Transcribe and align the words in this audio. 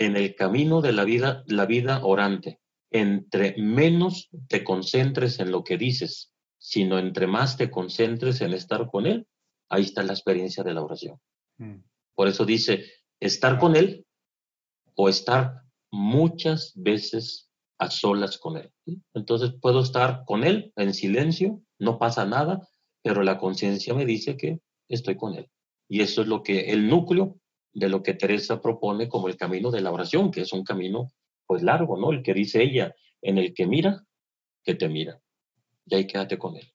en 0.00 0.16
el 0.16 0.34
camino 0.34 0.80
de 0.80 0.92
la 0.92 1.04
vida, 1.04 1.44
la 1.46 1.66
vida 1.66 2.02
orante, 2.02 2.58
entre 2.90 3.54
menos 3.58 4.30
te 4.48 4.64
concentres 4.64 5.38
en 5.40 5.52
lo 5.52 5.62
que 5.62 5.76
dices, 5.76 6.32
sino 6.58 6.98
entre 6.98 7.26
más 7.26 7.58
te 7.58 7.70
concentres 7.70 8.40
en 8.40 8.54
estar 8.54 8.86
con 8.86 9.06
Él, 9.06 9.26
ahí 9.68 9.82
está 9.82 10.02
la 10.02 10.14
experiencia 10.14 10.64
de 10.64 10.72
la 10.72 10.82
oración. 10.82 11.20
Mm. 11.58 11.82
Por 12.14 12.28
eso 12.28 12.46
dice, 12.46 12.86
estar 13.20 13.58
con 13.58 13.76
Él 13.76 14.06
o 14.94 15.10
estar 15.10 15.64
muchas 15.92 16.72
veces 16.74 17.50
a 17.78 17.90
solas 17.90 18.38
con 18.38 18.56
Él. 18.56 18.72
Entonces 19.12 19.52
puedo 19.60 19.82
estar 19.82 20.24
con 20.24 20.44
Él 20.44 20.72
en 20.76 20.94
silencio, 20.94 21.60
no 21.78 21.98
pasa 21.98 22.24
nada, 22.24 22.66
pero 23.02 23.22
la 23.22 23.36
conciencia 23.36 23.92
me 23.92 24.06
dice 24.06 24.38
que 24.38 24.60
estoy 24.88 25.16
con 25.16 25.34
Él. 25.34 25.50
Y 25.88 26.00
eso 26.00 26.22
es 26.22 26.26
lo 26.26 26.42
que 26.42 26.70
el 26.70 26.88
núcleo 26.88 27.38
de 27.72 27.88
lo 27.88 28.02
que 28.02 28.14
Teresa 28.14 28.60
propone 28.60 29.08
como 29.08 29.28
el 29.28 29.36
camino 29.36 29.70
de 29.70 29.80
la 29.80 29.92
oración, 29.92 30.30
que 30.30 30.42
es 30.42 30.52
un 30.52 30.64
camino 30.64 31.12
pues 31.46 31.62
largo, 31.62 31.98
¿no? 31.98 32.12
El 32.12 32.22
que 32.22 32.34
dice 32.34 32.62
ella, 32.62 32.94
en 33.22 33.38
el 33.38 33.54
que 33.54 33.66
mira, 33.66 34.04
que 34.64 34.74
te 34.74 34.88
mira. 34.88 35.20
Y 35.86 35.94
ahí 35.94 36.06
quédate 36.06 36.38
con 36.38 36.56
Él. 36.56 36.72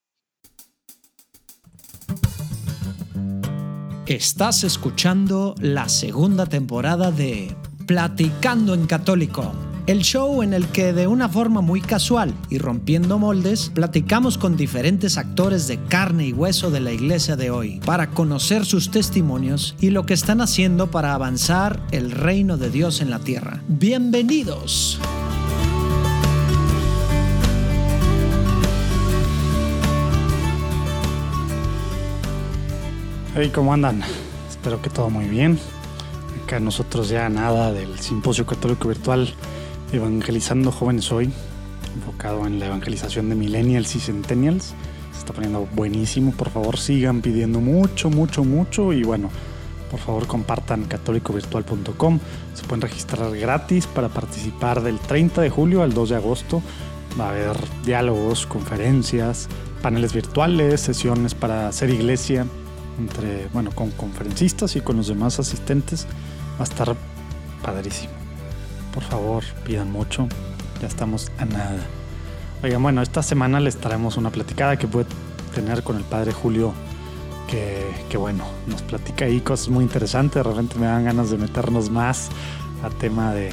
Estás 4.08 4.64
escuchando 4.64 5.56
la 5.60 5.90
segunda 5.90 6.46
temporada 6.46 7.12
de 7.12 7.56
Platicando 7.88 8.74
en 8.74 8.86
Católico 8.86 9.75
el 9.88 10.02
show 10.02 10.42
en 10.42 10.54
el 10.54 10.68
que 10.70 10.94
de 10.94 11.06
una 11.06 11.30
forma 11.30 11.62
muy 11.62 11.80
casual 11.80 12.34
y 12.50 12.58
rompiendo 12.58 13.20
moldes, 13.20 13.72
platicamos 13.74 14.38
con 14.38 14.58
diferentes 14.58 15.18
actores 15.18 15.68
de 15.68 15.78
carne 15.78 16.26
y 16.26 16.34
hueso 16.34 16.72
de 16.72 16.80
la 16.80 16.92
iglesia 16.92 17.36
de 17.36 17.52
hoy 17.52 17.80
para 17.86 18.10
conocer 18.10 18.66
sus 18.66 18.90
testimonios 18.90 19.76
y 19.80 19.92
lo 19.92 20.06
que 20.06 20.16
están 20.16 20.42
haciendo 20.42 20.90
para 20.90 21.14
avanzar 21.14 21.80
el 21.92 22.12
reino 22.12 22.58
de 22.58 22.72
Dios 22.72 23.00
en 23.00 23.12
la 23.12 23.20
tierra. 23.20 23.62
Bienvenidos. 23.68 25.00
Hey, 33.36 33.52
¿cómo 33.54 33.74
andan? 33.74 34.02
Espero 34.50 34.82
que 34.82 34.90
todo 34.90 35.12
muy 35.12 35.26
bien. 35.26 35.60
Acá 36.44 36.60
nosotros 36.60 37.10
ya 37.10 37.30
nada 37.30 37.72
del 37.72 38.00
Simposio 38.00 38.46
Católico 38.48 38.88
Virtual 38.88 39.32
Evangelizando 39.92 40.72
Jóvenes 40.72 41.12
Hoy, 41.12 41.32
enfocado 41.96 42.46
en 42.48 42.60
la 42.60 42.66
evangelización 42.66 43.30
de 43.30 43.36
millennials 43.36 43.96
y 43.96 44.00
centennials. 44.00 44.74
Se 45.14 45.20
está 45.20 45.34
poniendo 45.34 45.68
buenísimo. 45.74 46.32
Por 46.32 46.50
favor, 46.50 46.78
sigan 46.78 47.22
pidiendo 47.22 47.62
mucho, 47.62 48.10
mucho, 48.10 48.44
mucho. 48.44 48.92
Y 48.94 49.04
bueno, 49.04 49.30
por 49.92 50.00
favor, 50.00 50.28
compartan 50.28 50.86
católicovirtual.com. 50.86 52.20
Se 52.54 52.64
pueden 52.64 52.82
registrar 52.82 53.36
gratis 53.38 53.88
para 53.88 54.10
participar 54.10 54.82
del 54.82 55.00
30 55.00 55.42
de 55.42 55.50
julio 55.50 55.84
al 55.84 55.94
2 55.94 56.10
de 56.10 56.16
agosto. 56.16 56.62
Va 57.20 57.28
a 57.28 57.30
haber 57.30 57.56
diálogos, 57.86 58.46
conferencias, 58.48 59.48
paneles 59.82 60.14
virtuales, 60.14 60.82
sesiones 60.82 61.36
para 61.36 61.70
hacer 61.70 61.92
iglesia 61.92 62.46
entre, 63.00 63.48
bueno, 63.54 63.72
con 63.72 63.92
conferencistas 63.92 64.76
y 64.76 64.82
con 64.82 64.98
los 64.98 65.08
demás 65.08 65.40
asistentes. 65.40 66.08
Va 66.60 66.62
a 66.62 66.64
estar 66.64 66.96
padrísimo 67.62 68.25
por 68.96 69.04
favor, 69.04 69.44
pidan 69.66 69.92
mucho. 69.92 70.28
Ya 70.82 70.88
estamos 70.88 71.32
a 71.38 71.46
nada. 71.46 71.86
Oigan, 72.64 72.82
bueno, 72.82 73.02
esta 73.02 73.22
semana 73.22 73.60
les 73.60 73.78
traemos 73.78 74.16
una 74.18 74.32
platicada 74.32 74.78
que 74.78 74.88
puede 74.88 75.06
tener 75.54 75.84
con 75.84 75.98
el 75.98 76.04
padre 76.04 76.32
Julio, 76.32 76.74
que, 77.48 78.18
bueno, 78.18 78.46
nos 78.68 78.82
platica 78.82 79.26
ahí 79.26 79.42
cosas 79.42 79.70
muy 79.70 79.84
interesantes. 79.84 80.36
De 80.36 80.44
repente 80.44 80.80
me 80.80 80.88
dan 80.88 81.04
ganas 81.04 81.30
de 81.30 81.38
meternos 81.38 81.90
más 81.90 82.30
a 82.84 82.90
tema 82.90 83.34
de, 83.34 83.52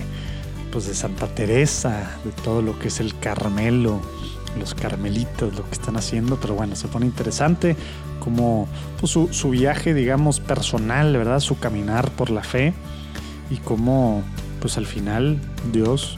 pues 0.71 0.87
de 0.87 0.95
Santa 0.95 1.27
Teresa, 1.27 2.19
de 2.25 2.31
todo 2.31 2.63
lo 2.63 2.79
que 2.79 2.89
es 2.89 3.01
el 3.01 3.19
Carmelo, 3.19 4.01
los 4.59 4.75
carmelitos, 4.75 5.55
lo 5.55 5.65
que 5.65 5.73
están 5.73 5.97
haciendo. 5.97 6.39
Pero 6.41 6.55
bueno, 6.55 6.77
se 6.77 6.87
pone 6.89 7.07
interesante 7.07 7.77
como 8.21 8.69
pues, 9.01 9.11
su, 9.11 9.29
su 9.33 9.51
viaje, 9.51 9.93
digamos, 9.93 10.39
personal, 10.39 11.17
¿verdad? 11.17 11.41
Su 11.41 11.59
caminar 11.59 12.11
por 12.13 12.31
la 12.31 12.43
fe 12.43 12.73
y 13.51 13.57
cómo 13.57 14.23
pues 14.63 14.79
al 14.79 14.87
final 14.87 15.41
Dios, 15.73 16.17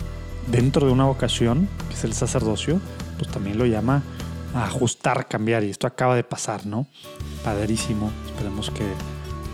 dentro 0.49 0.87
de 0.87 0.93
una 0.93 1.07
vocación, 1.07 1.67
que 1.89 1.95
es 1.95 2.05
el 2.05 2.13
sacerdocio, 2.13 2.79
pues 3.19 3.31
también 3.31 3.57
lo 3.57 3.65
llama 3.65 4.03
a 4.55 4.67
ajustar, 4.67 5.27
cambiar. 5.27 5.65
Y 5.65 5.71
esto 5.71 5.87
acaba 5.87 6.15
de 6.15 6.25
pasar, 6.25 6.67
¿no? 6.67 6.87
Padrísimo. 7.43 8.13
Esperemos 8.27 8.71
que 8.71 8.85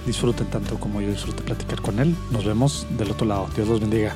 disfruten 0.06 0.48
tanto 0.48 0.80
como 0.80 1.00
yo 1.00 1.08
disfrute 1.08 1.44
platicar 1.44 1.80
con 1.80 2.00
él. 2.00 2.16
Nos 2.32 2.44
vemos 2.44 2.84
del 2.98 3.12
otro 3.12 3.28
lado. 3.28 3.48
Dios 3.54 3.68
los 3.68 3.80
bendiga. 3.80 4.12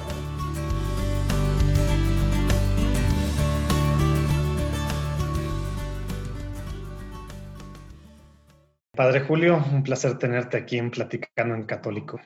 Padre 8.97 9.21
Julio, 9.21 9.65
un 9.73 9.85
placer 9.85 10.19
tenerte 10.19 10.57
aquí 10.57 10.79
en 10.79 10.91
Platicando 10.91 11.55
en 11.55 11.63
Católico. 11.63 12.21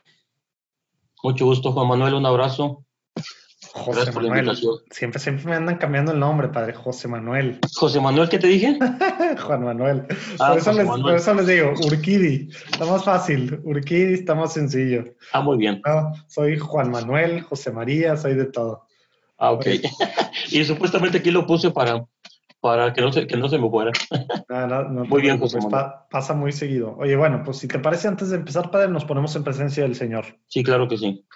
Mucho 1.23 1.47
gusto, 1.47 1.73
Juan 1.73 1.89
Manuel, 1.89 2.15
un 2.15 2.27
abrazo. 2.27 2.85
José 3.73 4.13
Manuel. 4.13 4.57
Siempre, 4.91 5.21
siempre 5.21 5.47
me 5.47 5.57
andan 5.57 5.77
cambiando 5.77 6.13
el 6.13 6.19
nombre, 6.19 6.49
padre. 6.49 6.73
José 6.73 7.09
Manuel. 7.09 7.59
¿José 7.75 8.01
Manuel 8.01 8.29
qué 8.29 8.39
te 8.39 8.47
dije? 8.47 8.79
Juan 9.47 9.65
Manuel. 9.65 10.07
Ah, 10.39 10.51
por, 10.51 10.59
eso 11.15 11.35
les, 11.35 11.47
digo, 11.47 11.73
Urquidi. 11.87 12.49
Está 12.71 12.87
más 12.87 13.05
fácil. 13.05 13.61
Urquidi 13.65 14.15
está 14.15 14.35
más 14.35 14.53
sencillo. 14.53 15.05
Ah, 15.33 15.41
muy 15.41 15.59
bien. 15.59 15.83
soy 16.29 16.59
Juan 16.59 16.91
Manuel, 16.91 17.43
José 17.43 17.71
María, 17.71 18.17
soy 18.17 18.35
de 18.35 18.47
todo. 18.47 18.87
Ah, 19.37 19.53
ok. 19.53 19.67
y 20.51 20.65
supuestamente 20.65 21.19
aquí 21.19 21.31
lo 21.31 21.47
puse 21.47 21.71
para, 21.71 22.05
para 22.61 22.93
que, 22.93 23.01
no 23.01 23.13
se, 23.13 23.27
que 23.27 23.37
no 23.37 23.49
se 23.49 23.59
me 23.59 23.71
fuera. 23.71 23.93
Ah, 24.51 24.89
muy 24.91 25.21
bien, 25.23 25.39
José 25.39 25.59
Manuel. 25.59 25.87
pasa 26.11 26.35
muy 26.35 26.53
seguido. 26.53 26.97
Oye, 26.99 27.17
bueno, 27.17 27.43
pues 27.45 27.59
si 27.59 27.69
te 27.69 27.79
parece, 27.79 28.09
antes 28.09 28.31
de 28.31 28.37
empezar, 28.37 28.71
Padre, 28.71 28.89
nos 28.89 29.05
ponemos 29.05 29.37
en 29.37 29.45
presencia 29.45 29.83
del 29.83 29.95
Señor. 29.95 30.25
Sí, 30.47 30.63
claro 30.63 30.89
que 30.89 30.97
sí. 30.97 31.27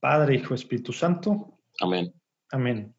Padre, 0.00 0.34
Hijo, 0.34 0.54
Espíritu 0.54 0.92
Santo. 0.92 1.60
Amén. 1.80 2.12
Amén. 2.50 2.94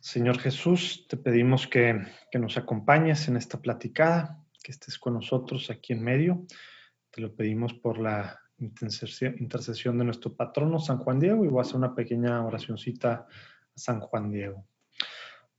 Señor 0.00 0.38
Jesús, 0.38 1.06
te 1.08 1.16
pedimos 1.16 1.66
que, 1.66 2.00
nos 2.32 2.56
acompañes 2.56 3.28
en 3.28 3.36
esta 3.36 3.60
platicada, 3.60 4.42
que 4.62 4.72
estés 4.72 4.98
con 4.98 5.14
nosotros 5.14 5.68
aquí 5.68 5.92
en 5.92 6.02
medio. 6.02 6.46
Te 7.10 7.20
lo 7.20 7.34
pedimos 7.34 7.74
por 7.74 7.98
la 7.98 8.40
intercesión 8.58 9.98
de 9.98 10.04
nuestro 10.04 10.34
patrono 10.34 10.78
San 10.78 10.98
Juan 10.98 11.18
Diego 11.18 11.44
y 11.44 11.48
voy 11.48 11.58
a 11.58 11.62
hacer 11.62 11.76
una 11.76 11.94
pequeña 11.94 12.44
oracioncita 12.44 13.12
a 13.12 13.26
San 13.74 14.00
Juan 14.00 14.30
Diego. 14.30 14.64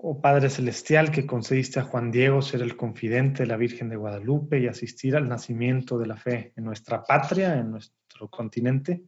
Oh 0.04 0.20
Padre 0.20 0.50
Celestial, 0.50 1.12
que 1.12 1.28
concediste 1.28 1.80
a 1.80 1.84
Juan 1.84 2.10
Diego 2.10 2.42
ser 2.42 2.64
el 2.64 2.76
confidente 2.76 3.44
de 3.44 3.48
la 3.48 3.56
Virgen 3.56 3.88
de 3.88 3.98
Guadalupe 3.98 4.60
y 4.60 4.66
asistir 4.66 5.16
al 5.16 5.30
nacimiento 5.30 6.00
de 6.00 6.08
la 6.08 6.18
fe 6.18 6.54
en 6.56 6.64
nuestra 6.64 7.04
patria, 7.04 7.60
en 7.60 7.70
nuestro 7.70 8.28
continente, 8.28 9.04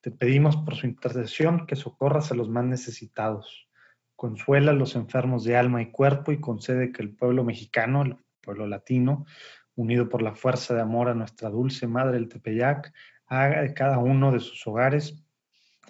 te 0.00 0.10
pedimos 0.10 0.56
por 0.56 0.76
su 0.76 0.86
intercesión 0.86 1.66
que 1.66 1.76
socorras 1.76 2.32
a 2.32 2.34
los 2.34 2.48
más 2.48 2.64
necesitados. 2.64 3.68
Consuela 4.16 4.70
a 4.70 4.74
los 4.74 4.96
enfermos 4.96 5.44
de 5.44 5.58
alma 5.58 5.82
y 5.82 5.90
cuerpo 5.90 6.32
y 6.32 6.40
concede 6.40 6.90
que 6.90 7.02
el 7.02 7.14
pueblo 7.14 7.44
mexicano, 7.44 8.00
el 8.00 8.16
pueblo 8.40 8.66
latino, 8.66 9.26
unido 9.74 10.08
por 10.08 10.22
la 10.22 10.34
fuerza 10.34 10.74
de 10.74 10.80
amor 10.80 11.10
a 11.10 11.14
nuestra 11.14 11.50
dulce 11.50 11.86
madre 11.86 12.16
el 12.16 12.30
Tepeyac, 12.30 12.94
haga 13.26 13.60
de 13.60 13.74
cada 13.74 13.98
uno 13.98 14.32
de 14.32 14.40
sus 14.40 14.66
hogares 14.66 15.22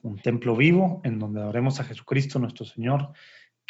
un 0.03 0.19
templo 0.19 0.56
vivo 0.56 1.03
en 1.05 1.21
donde 1.21 1.41
adoremos 1.41 1.78
a 1.78 1.84
Jesucristo 1.84 2.41
nuestro 2.41 2.65
Señor, 2.65 3.12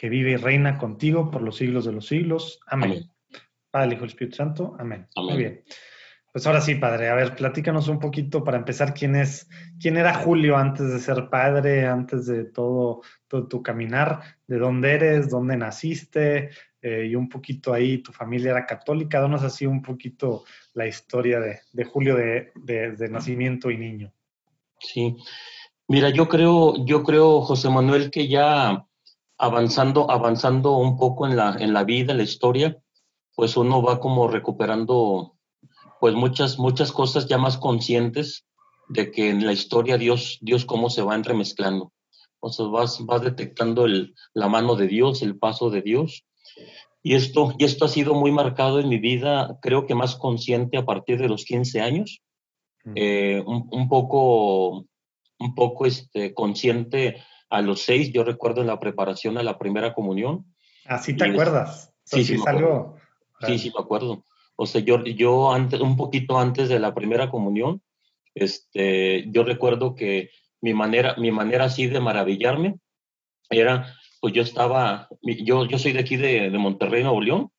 que 0.01 0.09
vive 0.09 0.31
y 0.31 0.37
reina 0.37 0.79
contigo 0.79 1.31
por 1.31 1.43
los 1.43 1.59
siglos 1.59 1.85
de 1.85 1.93
los 1.93 2.07
siglos. 2.07 2.59
Amén. 2.67 3.11
Padre, 3.71 3.97
Hijo 3.97 4.07
y 4.07 4.09
Espíritu 4.09 4.37
Santo. 4.39 4.75
Amén. 4.79 5.07
Muy 5.15 5.37
bien. 5.37 5.63
Pues 6.33 6.47
ahora 6.47 6.63
sí, 6.63 6.77
padre, 6.77 7.11
a 7.11 7.15
ver, 7.15 7.37
platícanos 7.37 7.87
un 7.89 7.99
poquito 7.99 8.43
para 8.43 8.57
empezar 8.57 8.95
quién 8.95 9.15
es, 9.15 9.47
quién 9.79 9.99
era 9.99 10.15
Julio 10.15 10.57
antes 10.57 10.91
de 10.91 11.01
ser 11.01 11.29
padre, 11.29 11.87
antes 11.87 12.25
de 12.25 12.47
todo, 12.47 13.03
todo 13.29 13.47
tu 13.47 13.63
caminar, 13.63 14.23
de 14.47 14.57
dónde 14.57 14.93
eres, 14.93 15.29
dónde 15.29 15.59
naciste, 15.59 16.49
eh, 16.81 17.09
y 17.11 17.15
un 17.15 17.29
poquito 17.29 17.75
ahí, 17.75 17.99
tu 17.99 18.11
familia 18.11 18.53
era 18.53 18.65
católica, 18.65 19.21
danos 19.21 19.43
así 19.43 19.67
un 19.67 19.83
poquito 19.83 20.45
la 20.73 20.87
historia 20.87 21.41
de, 21.41 21.85
Julio 21.85 22.17
de, 22.17 22.53
de, 22.55 23.09
nacimiento 23.11 23.71
y 23.71 23.77
niño. 23.77 24.15
Sí, 24.79 25.15
mira, 25.89 26.09
yo 26.09 26.27
creo, 26.27 26.87
yo 26.87 27.03
creo, 27.03 27.43
José 27.43 27.69
Manuel, 27.69 28.11
que 28.11 28.29
ya 28.29 28.87
avanzando, 29.41 30.11
avanzando 30.11 30.77
un 30.77 30.99
poco 30.99 31.27
en 31.27 31.35
la, 31.35 31.57
en 31.59 31.73
la 31.73 31.83
vida, 31.85 32.13
en 32.13 32.19
la 32.19 32.25
historia, 32.25 32.79
pues 33.35 33.57
uno 33.57 33.83
va 33.83 33.99
como 33.99 34.29
recuperando 34.29 35.35
pues 35.99 36.15
muchas, 36.15 36.59
muchas 36.59 36.93
cosas 36.93 37.27
ya 37.27 37.39
más 37.39 37.57
conscientes 37.57 38.45
de 38.89 39.11
que 39.11 39.31
en 39.31 39.47
la 39.47 39.53
historia 39.53 39.97
Dios, 39.97 40.39
Dios 40.43 40.67
cómo 40.67 40.91
se 40.91 41.03
va 41.03 41.15
entremezclando. 41.15 41.93
Sea, 42.51 42.67
vas, 42.67 43.05
vas 43.07 43.23
detectando 43.23 43.87
el, 43.87 44.15
la 44.35 44.49
mano 44.49 44.77
de 44.77 44.89
Dios, 44.89 45.23
el 45.23 45.39
paso 45.39 45.71
de 45.71 45.83
Dios. 45.83 46.25
Y 47.03 47.15
esto, 47.15 47.55
y 47.59 47.65
esto 47.65 47.87
ha 47.87 47.89
sido 47.89 48.15
muy 48.15 48.33
marcado 48.33 48.79
en 48.79 48.91
mi 48.91 48.99
vida, 48.99 49.59
creo 49.63 49.87
que 49.87 49.95
más 49.95 50.17
consciente 50.17 50.77
a 50.77 50.85
partir 50.85 51.19
de 51.19 51.29
los 51.29 51.45
15 51.45 51.81
años. 51.81 52.21
Mm. 52.85 52.93
Eh, 52.95 53.43
un, 53.47 53.89
poco 53.89 54.87
un 55.39 55.55
poco 55.55 55.87
este, 55.87 56.35
consciente 56.35 57.23
a 57.51 57.61
los 57.63 57.83
seis, 57.83 58.13
yo 58.13 58.25
recuerdo 58.25 58.61
en 58.61 58.69
la 58.69 58.79
preparación 58.79 59.37
a 59.37 59.43
la 59.43 59.59
primera 59.59 59.93
comunión. 59.93 60.47
Así 60.87 61.17
te 61.17 61.25
acuerdas. 61.25 61.93
Sí, 62.05 62.25
sí, 62.25 62.37
sí, 62.37 63.59
sí, 63.59 63.73
me 63.75 63.83
acuerdo. 63.83 64.25
O 64.57 64.67
sea, 64.67 64.81
yo, 64.81 65.05
yo 65.05 65.53
antes, 65.53 65.81
un 65.81 65.97
poquito 65.97 66.39
antes 66.39 66.69
de 66.69 66.79
la 66.79 66.95
primera 66.95 67.31
comunión, 67.31 67.83
este, 68.35 69.29
yo 69.31 69.43
recuerdo 69.43 69.95
que 69.95 70.31
mi 70.61 70.75
manera, 70.75 71.17
mi 71.17 71.31
manera 71.31 71.65
así 71.65 71.87
de 71.87 72.01
maravillarme 72.01 72.77
era, 73.49 73.95
pues 74.21 74.35
yo 74.35 74.43
estaba, 74.43 75.09
yo, 75.23 75.67
yo 75.67 75.79
soy 75.79 75.93
de 75.93 76.01
aquí 76.01 76.17
de, 76.17 76.51
de 76.51 76.59
Monterrey, 76.59 77.03
Nuevo 77.03 77.21
León, 77.21 77.51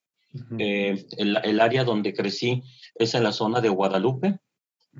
eh, 0.59 1.05
el, 1.17 1.37
el, 1.43 1.59
área 1.59 1.83
donde 1.83 2.13
crecí 2.13 2.63
es 2.95 3.15
en 3.15 3.23
la 3.23 3.33
zona 3.33 3.59
de 3.59 3.67
Guadalupe, 3.67 4.39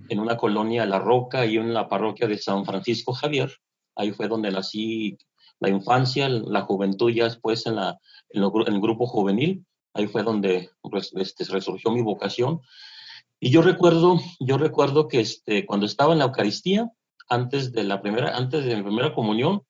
en 0.10 0.20
una 0.20 0.36
colonia 0.36 0.86
La 0.86 1.00
Roca 1.00 1.46
y 1.46 1.56
en 1.58 1.74
la 1.74 1.88
parroquia 1.88 2.28
de 2.28 2.38
San 2.38 2.66
Francisco 2.66 3.14
Javier. 3.14 3.50
Ahí 3.96 4.12
fue 4.12 4.28
donde 4.28 4.52
nací 4.52 5.18
la 5.60 5.70
infancia, 5.70 6.28
la 6.28 6.62
juventud, 6.62 7.12
ya 7.12 7.26
después 7.26 7.66
en, 7.66 7.78
el 7.78 8.82
grupo 8.82 9.06
juvenil. 9.06 9.66
Ahí 9.94 10.08
fue 10.08 10.24
donde 10.24 10.70
este, 11.16 11.44
resurgió 11.46 11.92
mi 11.92 12.02
vocación. 12.02 12.62
Y 13.40 13.52
yo 13.52 13.62
recuerdo, 13.62 14.20
yo 14.40 14.58
recuerdo 14.58 15.08
que 15.08 15.20
este, 15.20 15.66
cuando 15.66 15.86
estaba 15.86 16.14
en 16.14 16.20
la 16.20 16.26
Eucaristía, 16.26 16.92
antes 17.30 17.72
de 17.72 17.84
la 17.84 18.02
primera, 18.02 18.36
antes 18.36 18.66
de 18.66 18.76
mi 18.76 18.84
primera 18.84 19.14
comunión, 19.14 19.64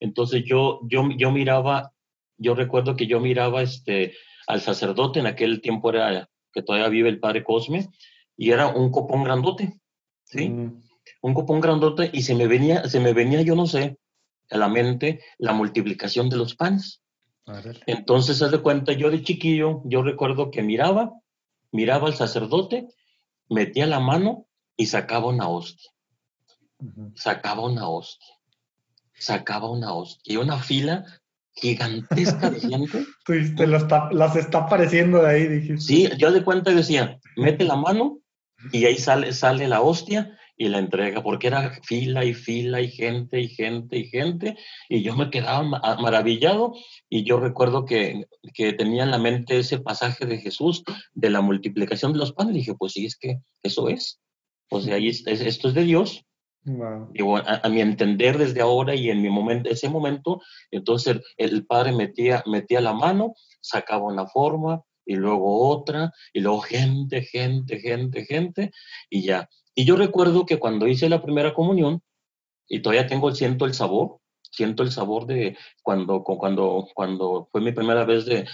entonces 0.00 0.44
yo, 0.44 0.80
yo, 0.84 1.08
yo 1.16 1.30
miraba, 1.30 1.92
yo 2.36 2.54
recuerdo 2.54 2.96
que 2.96 3.06
yo 3.06 3.20
miraba 3.20 3.62
este, 3.62 4.14
al 4.46 4.60
sacerdote, 4.60 5.20
en 5.20 5.26
aquel 5.26 5.60
tiempo 5.60 5.90
era 5.90 6.28
que 6.52 6.62
todavía 6.62 6.88
vive 6.88 7.08
el 7.08 7.20
padre 7.20 7.44
Cosme, 7.44 7.88
y 8.36 8.50
era 8.50 8.68
un 8.68 8.90
copón 8.90 9.24
grandote, 9.24 9.80
¿sí? 10.24 10.48
Mm. 10.48 10.82
Un 11.26 11.34
copón 11.34 11.60
grandote 11.60 12.08
y 12.12 12.22
se 12.22 12.36
me 12.36 12.46
venía, 12.46 12.88
se 12.88 13.00
me 13.00 13.12
venía, 13.12 13.42
yo 13.42 13.56
no 13.56 13.66
sé, 13.66 13.98
a 14.48 14.56
la 14.58 14.68
mente 14.68 15.24
la 15.38 15.52
multiplicación 15.52 16.28
de 16.28 16.36
los 16.36 16.54
panes. 16.54 17.02
Entonces, 17.86 18.40
haz 18.42 18.52
de 18.52 18.62
cuenta, 18.62 18.92
yo 18.92 19.10
de 19.10 19.24
chiquillo, 19.24 19.82
yo 19.86 20.04
recuerdo 20.04 20.52
que 20.52 20.62
miraba, 20.62 21.14
miraba 21.72 22.06
al 22.06 22.14
sacerdote, 22.14 22.86
metía 23.48 23.88
la 23.88 23.98
mano 23.98 24.46
y 24.76 24.86
sacaba 24.86 25.26
una 25.26 25.48
hostia. 25.48 25.90
Sacaba 27.16 27.62
una 27.62 27.88
hostia. 27.88 28.32
Sacaba 29.18 29.68
una 29.68 29.94
hostia. 29.94 30.32
Y 30.32 30.36
una 30.36 30.60
fila 30.60 31.06
gigantesca 31.54 32.50
de 32.50 32.60
gente. 32.60 33.04
Te 33.56 33.66
las 33.66 34.36
está 34.36 34.58
apareciendo 34.58 35.22
de 35.22 35.28
ahí, 35.28 35.48
dije. 35.48 35.78
Sí, 35.78 36.08
yo 36.18 36.30
de 36.30 36.44
cuenta 36.44 36.70
decía, 36.70 37.18
mete 37.34 37.64
la 37.64 37.74
mano 37.74 38.20
y 38.70 38.84
ahí 38.84 38.96
sale, 38.96 39.32
sale 39.32 39.66
la 39.66 39.80
hostia 39.80 40.38
y 40.56 40.68
la 40.68 40.78
entrega, 40.78 41.22
porque 41.22 41.48
era 41.48 41.70
fila 41.82 42.24
y 42.24 42.32
fila 42.34 42.80
y 42.80 42.88
gente 42.90 43.40
y 43.40 43.48
gente 43.48 43.98
y 43.98 44.06
gente, 44.06 44.56
y 44.88 45.02
yo 45.02 45.14
me 45.14 45.30
quedaba 45.30 45.62
maravillado 45.62 46.72
y 47.08 47.24
yo 47.24 47.38
recuerdo 47.38 47.84
que, 47.84 48.26
que, 48.54 48.72
tenía 48.72 49.04
en 49.04 49.10
la 49.10 49.18
mente 49.18 49.58
ese 49.58 49.78
pasaje 49.78 50.24
de 50.24 50.38
Jesús 50.38 50.82
de 51.12 51.30
la 51.30 51.42
multiplicación 51.42 52.12
de 52.12 52.18
los 52.18 52.32
panes, 52.32 52.54
y 52.54 52.58
dije, 52.58 52.74
pues 52.74 52.92
sí, 52.92 53.06
es 53.06 53.16
que 53.16 53.40
eso 53.62 53.88
es, 53.88 54.20
o 54.70 54.80
sea, 54.80 54.96
ahí 54.96 55.08
esto 55.08 55.68
es 55.68 55.74
de 55.74 55.84
Dios. 55.84 56.22
Y 57.14 57.22
a, 57.22 57.68
mi 57.68 57.80
entender 57.80 58.38
desde 58.38 58.60
ahora 58.60 58.96
y 58.96 59.08
en 59.08 59.22
mi 59.22 59.30
momento, 59.30 59.70
ese 59.70 59.88
momento, 59.88 60.40
entonces 60.72 61.22
el, 61.36 61.52
el 61.52 61.64
padre 61.64 61.92
metía, 61.92 62.42
metía 62.44 62.80
la 62.80 62.92
mano, 62.92 63.34
sacaba 63.60 64.06
una 64.06 64.26
forma, 64.26 64.82
y 65.06 65.14
luego 65.14 65.68
otra, 65.70 66.12
y 66.32 66.40
luego 66.40 66.60
gente, 66.60 67.22
gente, 67.22 67.78
gente, 67.78 68.26
gente, 68.26 68.72
y 69.08 69.22
ya. 69.22 69.48
Y 69.74 69.84
yo 69.84 69.96
recuerdo 69.96 70.44
que 70.44 70.58
cuando 70.58 70.88
hice 70.88 71.08
la 71.08 71.22
primera 71.22 71.54
comunión, 71.54 72.02
y 72.68 72.80
todavía 72.80 73.06
tengo, 73.06 73.32
siento 73.32 73.64
el 73.64 73.74
sabor, 73.74 74.18
siento 74.50 74.82
el 74.82 74.90
sabor 74.90 75.26
de 75.26 75.56
cuando, 75.82 76.24
cuando, 76.24 76.88
cuando 76.94 77.48
fue 77.52 77.60
mi 77.60 77.72
primera 77.72 78.04
vez 78.04 78.26
de, 78.26 78.46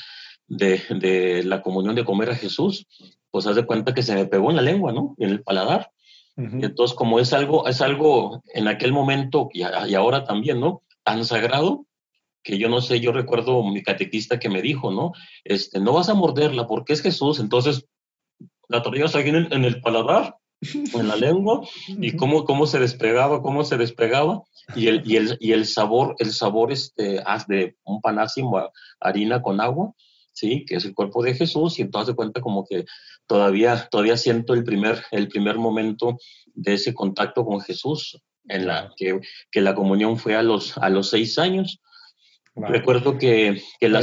de, 0.46 0.82
de 0.90 1.44
la 1.44 1.62
comunión 1.62 1.94
de 1.94 2.04
comer 2.04 2.31
a 2.31 2.37
Jesús, 2.37 2.87
pues 3.31 3.46
haz 3.46 3.56
de 3.56 3.66
cuenta 3.66 3.94
que 3.94 4.02
se 4.02 4.14
me 4.14 4.26
pegó 4.26 4.50
en 4.50 4.56
la 4.56 4.62
lengua, 4.62 4.93
¿no? 4.93 5.14
En 5.19 5.31
el 5.31 5.43
paladar. 5.43 5.90
y 6.37 6.64
entonces, 6.64 6.96
como 6.96 7.19
es 7.19 7.32
algo, 7.32 7.66
es 7.66 7.81
algo 7.81 8.43
en 8.54 8.69
aquel 8.69 8.93
momento 8.93 9.49
y, 9.52 9.62
y, 9.62 9.94
ahora 9.94 10.25
también, 10.25 10.60
¿no? 10.60 10.82
Tan 11.02 11.25
sagrado, 11.25 11.87
que 12.42 12.58
yo 12.58 12.68
no 12.68 12.80
sé, 12.80 13.00
yo 13.00 13.12
recuerdo 13.12 13.62
mi 13.62 13.82
catequista 13.82 14.38
que 14.38 14.48
me 14.48 14.62
dijo, 14.62 14.90
¿no? 14.90 15.12
Este, 15.44 15.80
no 15.80 15.92
vas 15.92 16.08
a 16.08 16.14
morderla 16.14 16.66
porque 16.66 16.92
es 16.92 17.02
Jesús, 17.02 17.38
entonces 17.38 17.86
la 18.68 18.82
traías 18.82 19.14
aquí 19.14 19.28
en 19.28 19.36
el, 19.36 19.52
en 19.52 19.64
el 19.64 19.80
paladar 19.80 20.36
en 20.94 21.08
la 21.08 21.16
lengua 21.16 21.60
y 21.88 22.12
cómo, 22.16 22.44
cómo 22.44 22.66
se 22.66 22.78
despegaba, 22.78 23.42
cómo 23.42 23.64
se 23.64 23.76
despegaba 23.76 24.42
y 24.76 24.86
el, 24.86 25.02
y 25.04 25.16
el, 25.16 25.36
y 25.40 25.52
el 25.52 25.66
sabor, 25.66 26.14
el 26.18 26.32
sabor 26.32 26.72
este, 26.72 27.22
de 27.48 27.76
un 27.84 28.00
panásimo, 28.00 28.70
harina 29.00 29.42
con 29.42 29.60
agua, 29.60 29.92
¿sí? 30.32 30.64
Que 30.66 30.76
es 30.76 30.84
el 30.84 30.94
cuerpo 30.94 31.22
de 31.22 31.34
Jesús 31.34 31.78
y 31.78 31.82
entonces 31.82 32.14
cuenta 32.14 32.40
como 32.40 32.64
que 32.64 32.84
todavía, 33.26 33.88
todavía 33.90 34.16
siento 34.16 34.54
el 34.54 34.64
primer, 34.64 35.02
el 35.10 35.28
primer 35.28 35.58
momento 35.58 36.16
de 36.54 36.74
ese 36.74 36.94
contacto 36.94 37.44
con 37.44 37.60
Jesús 37.60 38.20
en 38.48 38.66
la 38.66 38.92
que, 38.96 39.20
que 39.50 39.60
la 39.60 39.74
comunión 39.74 40.16
fue 40.16 40.36
a 40.36 40.42
los, 40.42 40.78
a 40.78 40.88
los 40.90 41.10
seis 41.10 41.38
años 41.38 41.80
Recuerdo 42.54 43.16
que, 43.16 43.62
que 43.81 43.88
la 43.88 44.02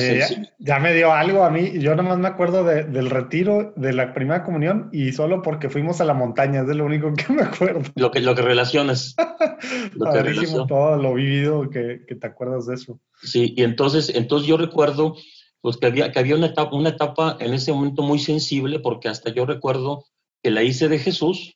ya, 0.58 0.80
me 0.80 0.94
dio 0.96 1.12
algo 1.14 1.44
a 1.44 1.52
mí. 1.52 1.80
Yo 1.80 1.96
nomás 1.96 2.18
me 2.18 2.28
acuerdo 2.28 2.64
del 2.64 3.10
retiro 3.10 3.74
de 3.76 3.94
la 3.94 4.14
primera 4.14 4.44
comunión 4.44 4.90
y 4.92 5.12
solo 5.12 5.44
porque 5.44 5.70
fuimos 5.70 6.02
a 6.02 6.06
la 6.06 6.16
montaña, 6.16 6.62
es 6.62 6.68
de 6.68 6.74
lo 6.74 6.86
único 6.86 7.14
que 7.14 7.32
me 7.32 7.44
acuerdo. 7.44 7.84
Lo 7.96 8.10
que, 8.10 8.22
lo 8.22 8.34
que 8.34 8.42
relacionas. 8.42 9.16
lo 9.94 10.12
que 10.12 10.48
todo 10.68 10.98
lo 10.98 11.14
vivido 11.14 11.70
que, 11.70 12.02
que, 12.08 12.16
te 12.16 12.26
acuerdas 12.26 12.66
de 12.66 12.74
eso. 12.74 13.00
Sí, 13.22 13.54
y 13.56 13.64
entonces, 13.64 14.12
entonces 14.16 14.48
yo 14.48 14.58
recuerdo 14.58 15.16
pues, 15.62 15.78
que 15.78 15.86
había, 15.86 16.12
que 16.12 16.18
había 16.18 16.36
una, 16.36 16.48
etapa, 16.48 16.76
una 16.76 16.90
etapa 16.90 17.38
en 17.40 17.54
ese 17.54 17.72
momento 17.72 18.02
muy 18.02 18.18
sensible 18.18 18.80
porque 18.80 19.10
hasta 19.10 19.32
yo 19.32 19.46
recuerdo 19.46 20.06
que 20.42 20.50
la 20.50 20.64
hice 20.64 20.90
de 20.90 20.98
Jesús 20.98 21.56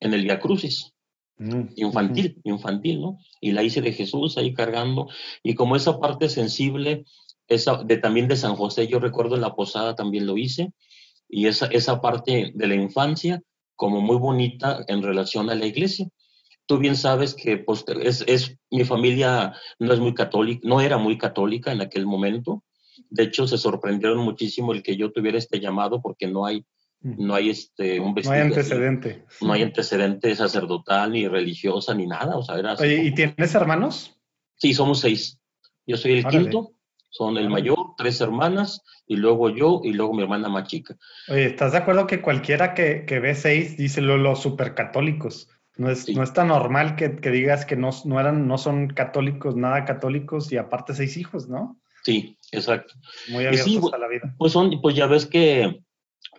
en 0.00 0.14
el 0.14 0.22
Via 0.22 0.40
Crucis. 0.40 0.94
Infantil, 1.76 2.38
infantil, 2.44 3.00
¿no? 3.00 3.18
Y 3.40 3.52
la 3.52 3.62
hice 3.62 3.80
de 3.80 3.92
Jesús 3.92 4.36
ahí 4.36 4.52
cargando. 4.52 5.08
Y 5.42 5.54
como 5.54 5.74
esa 5.74 5.98
parte 5.98 6.28
sensible, 6.28 7.04
esa 7.48 7.82
de, 7.82 7.96
también 7.96 8.28
de 8.28 8.36
San 8.36 8.56
José, 8.56 8.88
yo 8.88 8.98
recuerdo 8.98 9.36
en 9.36 9.40
la 9.40 9.54
posada 9.54 9.94
también 9.94 10.26
lo 10.26 10.36
hice. 10.36 10.72
Y 11.28 11.46
esa, 11.46 11.66
esa 11.66 12.02
parte 12.02 12.52
de 12.54 12.66
la 12.66 12.74
infancia, 12.74 13.42
como 13.74 14.02
muy 14.02 14.18
bonita 14.18 14.84
en 14.86 15.02
relación 15.02 15.48
a 15.48 15.54
la 15.54 15.64
iglesia. 15.64 16.08
Tú 16.66 16.76
bien 16.76 16.94
sabes 16.94 17.34
que 17.34 17.56
pues, 17.56 17.84
es, 18.02 18.22
es, 18.26 18.58
mi 18.70 18.84
familia 18.84 19.54
no 19.78 19.94
es 19.94 19.98
muy 19.98 20.12
católica, 20.12 20.60
no 20.62 20.82
era 20.82 20.98
muy 20.98 21.16
católica 21.16 21.72
en 21.72 21.80
aquel 21.80 22.04
momento. 22.04 22.64
De 23.08 23.22
hecho, 23.22 23.46
se 23.46 23.56
sorprendieron 23.56 24.18
muchísimo 24.18 24.74
el 24.74 24.82
que 24.82 24.96
yo 24.96 25.10
tuviera 25.10 25.38
este 25.38 25.58
llamado 25.58 26.02
porque 26.02 26.26
no 26.26 26.44
hay 26.44 26.66
no 27.02 27.34
hay 27.34 27.50
este 27.50 27.98
un 28.00 28.14
No 28.14 28.30
hay 28.30 28.40
antecedente. 28.40 29.24
No 29.40 29.52
hay 29.52 29.62
antecedente 29.62 30.34
sacerdotal 30.36 31.12
ni 31.12 31.26
religiosa 31.26 31.94
ni 31.94 32.06
nada. 32.06 32.36
O 32.36 32.42
sea, 32.42 32.58
era 32.58 32.74
¿y 32.86 33.12
tienes 33.12 33.54
hermanos? 33.54 34.18
Sí, 34.56 34.74
somos 34.74 35.00
seis. 35.00 35.38
Yo 35.86 35.96
soy 35.96 36.18
el 36.18 36.26
quinto, 36.26 36.72
son 37.08 37.38
el 37.38 37.48
mayor, 37.48 37.94
tres 37.96 38.20
hermanas, 38.20 38.82
y 39.06 39.16
luego 39.16 39.50
yo, 39.50 39.80
y 39.82 39.92
luego 39.92 40.14
mi 40.14 40.22
hermana 40.22 40.48
más 40.48 40.68
chica. 40.68 40.96
Oye, 41.28 41.46
¿estás 41.46 41.72
de 41.72 41.78
acuerdo 41.78 42.06
que 42.06 42.20
cualquiera 42.20 42.74
que, 42.74 43.04
que 43.06 43.18
ve 43.18 43.34
seis 43.34 43.76
dice 43.76 44.00
los 44.00 44.20
lo 44.20 44.36
supercatólicos? 44.36 45.48
No 45.76 45.90
es, 45.90 46.08
no 46.14 46.22
es 46.22 46.32
tan 46.34 46.48
normal 46.48 46.94
que, 46.94 47.16
que 47.16 47.30
digas 47.30 47.64
que 47.64 47.74
no, 47.74 47.90
no, 48.04 48.20
eran, 48.20 48.46
no 48.46 48.58
son 48.58 48.88
católicos, 48.88 49.56
nada 49.56 49.86
católicos, 49.86 50.52
y 50.52 50.58
aparte 50.58 50.94
seis 50.94 51.16
hijos, 51.16 51.48
¿no? 51.48 51.80
Sí, 52.04 52.38
exacto. 52.52 52.94
Muy 53.30 53.46
abiertos 53.46 53.92
a 53.92 53.98
la 53.98 54.08
vida. 54.08 54.34
Pues, 54.38 54.52
son, 54.52 54.80
pues 54.80 54.94
ya 54.94 55.06
ves 55.06 55.26
que 55.26 55.82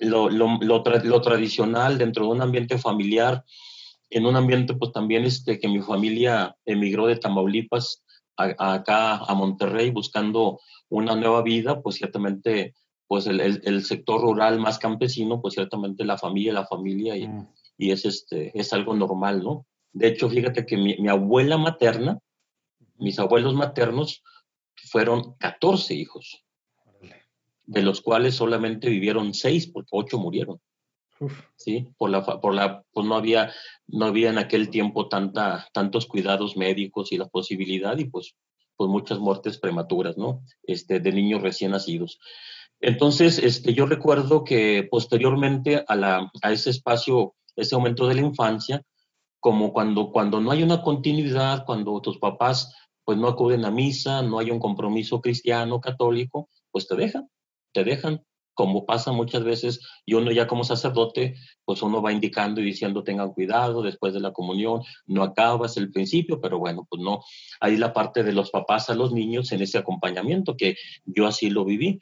lo, 0.02 0.30
lo, 0.30 0.58
lo, 0.62 1.22
tradicional 1.22 1.98
dentro 1.98 2.26
de 2.26 2.32
un 2.32 2.42
ambiente 2.42 2.78
familiar, 2.78 3.46
en 4.10 4.26
un 4.26 4.36
ambiente 4.36 4.74
pues 4.74 4.92
también 4.92 5.24
este, 5.24 5.60
que 5.60 5.68
mi 5.68 5.80
familia 5.80 6.56
emigró 6.66 7.08
de 7.08 7.18
Tamaulipas 7.18 8.04
a, 8.36 8.74
acá 8.74 9.18
a 9.18 9.34
Monterrey 9.36 9.92
buscando 9.92 10.60
una 10.90 11.16
nueva 11.16 11.44
vida, 11.44 11.82
pues 11.82 11.98
ciertamente 11.98 12.76
pues 13.08 13.28
el, 13.28 13.42
el, 13.42 13.84
sector 13.84 14.22
rural 14.22 14.60
más 14.60 14.80
campesino, 14.80 15.42
pues 15.42 15.56
ciertamente 15.56 16.06
la 16.06 16.18
familia, 16.18 16.54
la 16.54 16.66
familia 16.66 17.18
y, 17.18 17.28
mm. 17.28 17.48
y, 17.78 17.92
es, 17.92 18.06
este, 18.06 18.58
es 18.58 18.72
algo 18.72 18.96
normal, 18.96 19.44
¿no? 19.44 19.66
De 19.92 20.08
hecho, 20.08 20.30
fíjate 20.30 20.66
que 20.66 20.78
mi, 20.78 20.96
mi 20.98 21.10
abuela 21.10 21.58
materna, 21.58 22.20
mis 22.98 23.20
abuelos 23.20 23.54
maternos 23.54 24.24
fueron 24.76 25.36
14 25.40 25.94
hijos 25.94 26.46
de 27.72 27.84
los 27.84 28.02
cuales 28.02 28.36
solamente 28.36 28.90
vivieron 28.90 29.34
seis, 29.34 29.66
porque 29.68 29.90
ocho 29.94 30.20
murieron. 30.20 30.60
Sí, 31.56 31.88
por 31.98 32.10
la, 32.10 32.24
por 32.24 32.54
la, 32.54 32.84
pues 32.92 33.08
no 33.08 33.16
había, 33.16 33.54
no 33.88 34.08
había 34.08 34.30
en 34.30 34.40
aquel 34.40 34.70
tiempo 34.70 35.08
tanta, 35.08 35.70
tantos 35.72 36.06
cuidados 36.06 36.58
médicos 36.58 37.12
y 37.12 37.18
la 37.18 37.28
posibilidad 37.28 37.98
y 37.98 38.06
pues, 38.06 38.36
pues 38.76 38.90
muchas 38.90 39.20
muertes 39.20 39.58
prematuras, 39.58 40.18
¿no? 40.18 40.44
Este, 40.64 41.00
de 41.00 41.12
niños 41.14 41.42
recién 41.42 41.72
nacidos. 41.72 42.20
Entonces, 42.82 43.38
este, 43.38 43.74
yo 43.74 43.86
recuerdo 43.86 44.44
que 44.44 44.86
posteriormente 44.92 45.86
a, 45.88 45.96
la, 45.96 46.30
a 46.42 46.52
ese 46.52 46.72
espacio, 46.72 47.36
ese 47.56 47.76
momento 47.78 48.06
de 48.08 48.16
la 48.16 48.22
infancia, 48.22 48.82
como 49.40 49.72
cuando, 49.72 50.12
cuando 50.12 50.42
no 50.42 50.52
hay 50.52 50.62
una 50.64 50.82
continuidad, 50.82 51.64
cuando 51.66 52.02
tus 52.02 52.18
papás 52.18 52.76
pues 53.06 53.18
no 53.18 53.30
acuden 53.30 53.64
a 53.64 53.72
misa, 53.72 54.22
no 54.24 54.40
hay 54.40 54.52
un 54.52 54.60
compromiso 54.60 55.22
cristiano, 55.22 55.80
católico, 55.80 56.50
pues 56.72 56.88
te 56.88 56.96
dejan, 56.96 57.30
te 57.74 57.84
dejan, 57.84 58.24
como 58.54 58.86
pasa 58.86 59.12
muchas 59.12 59.44
veces, 59.44 59.80
y 60.06 60.14
uno 60.14 60.32
ya 60.32 60.48
como 60.48 60.64
sacerdote, 60.64 61.36
pues 61.66 61.82
uno 61.82 62.02
va 62.02 62.12
indicando 62.12 62.62
y 62.62 62.66
diciendo 62.66 63.04
tengan 63.04 63.34
cuidado 63.34 63.82
después 63.82 64.14
de 64.14 64.20
la 64.20 64.34
comunión, 64.34 64.82
no 65.06 65.24
acabas 65.24 65.78
el 65.78 65.92
principio, 65.92 66.40
pero 66.42 66.60
bueno, 66.60 66.86
pues 66.90 67.02
no, 67.02 67.24
hay 67.60 67.78
la 67.78 67.94
parte 67.94 68.24
de 68.24 68.34
los 68.34 68.52
papás 68.52 68.90
a 68.90 68.96
los 68.96 69.14
niños 69.14 69.52
en 69.52 69.62
ese 69.62 69.78
acompañamiento, 69.78 70.58
que 70.58 70.76
yo 71.06 71.28
así 71.28 71.50
lo 71.50 71.66
viví. 71.66 72.00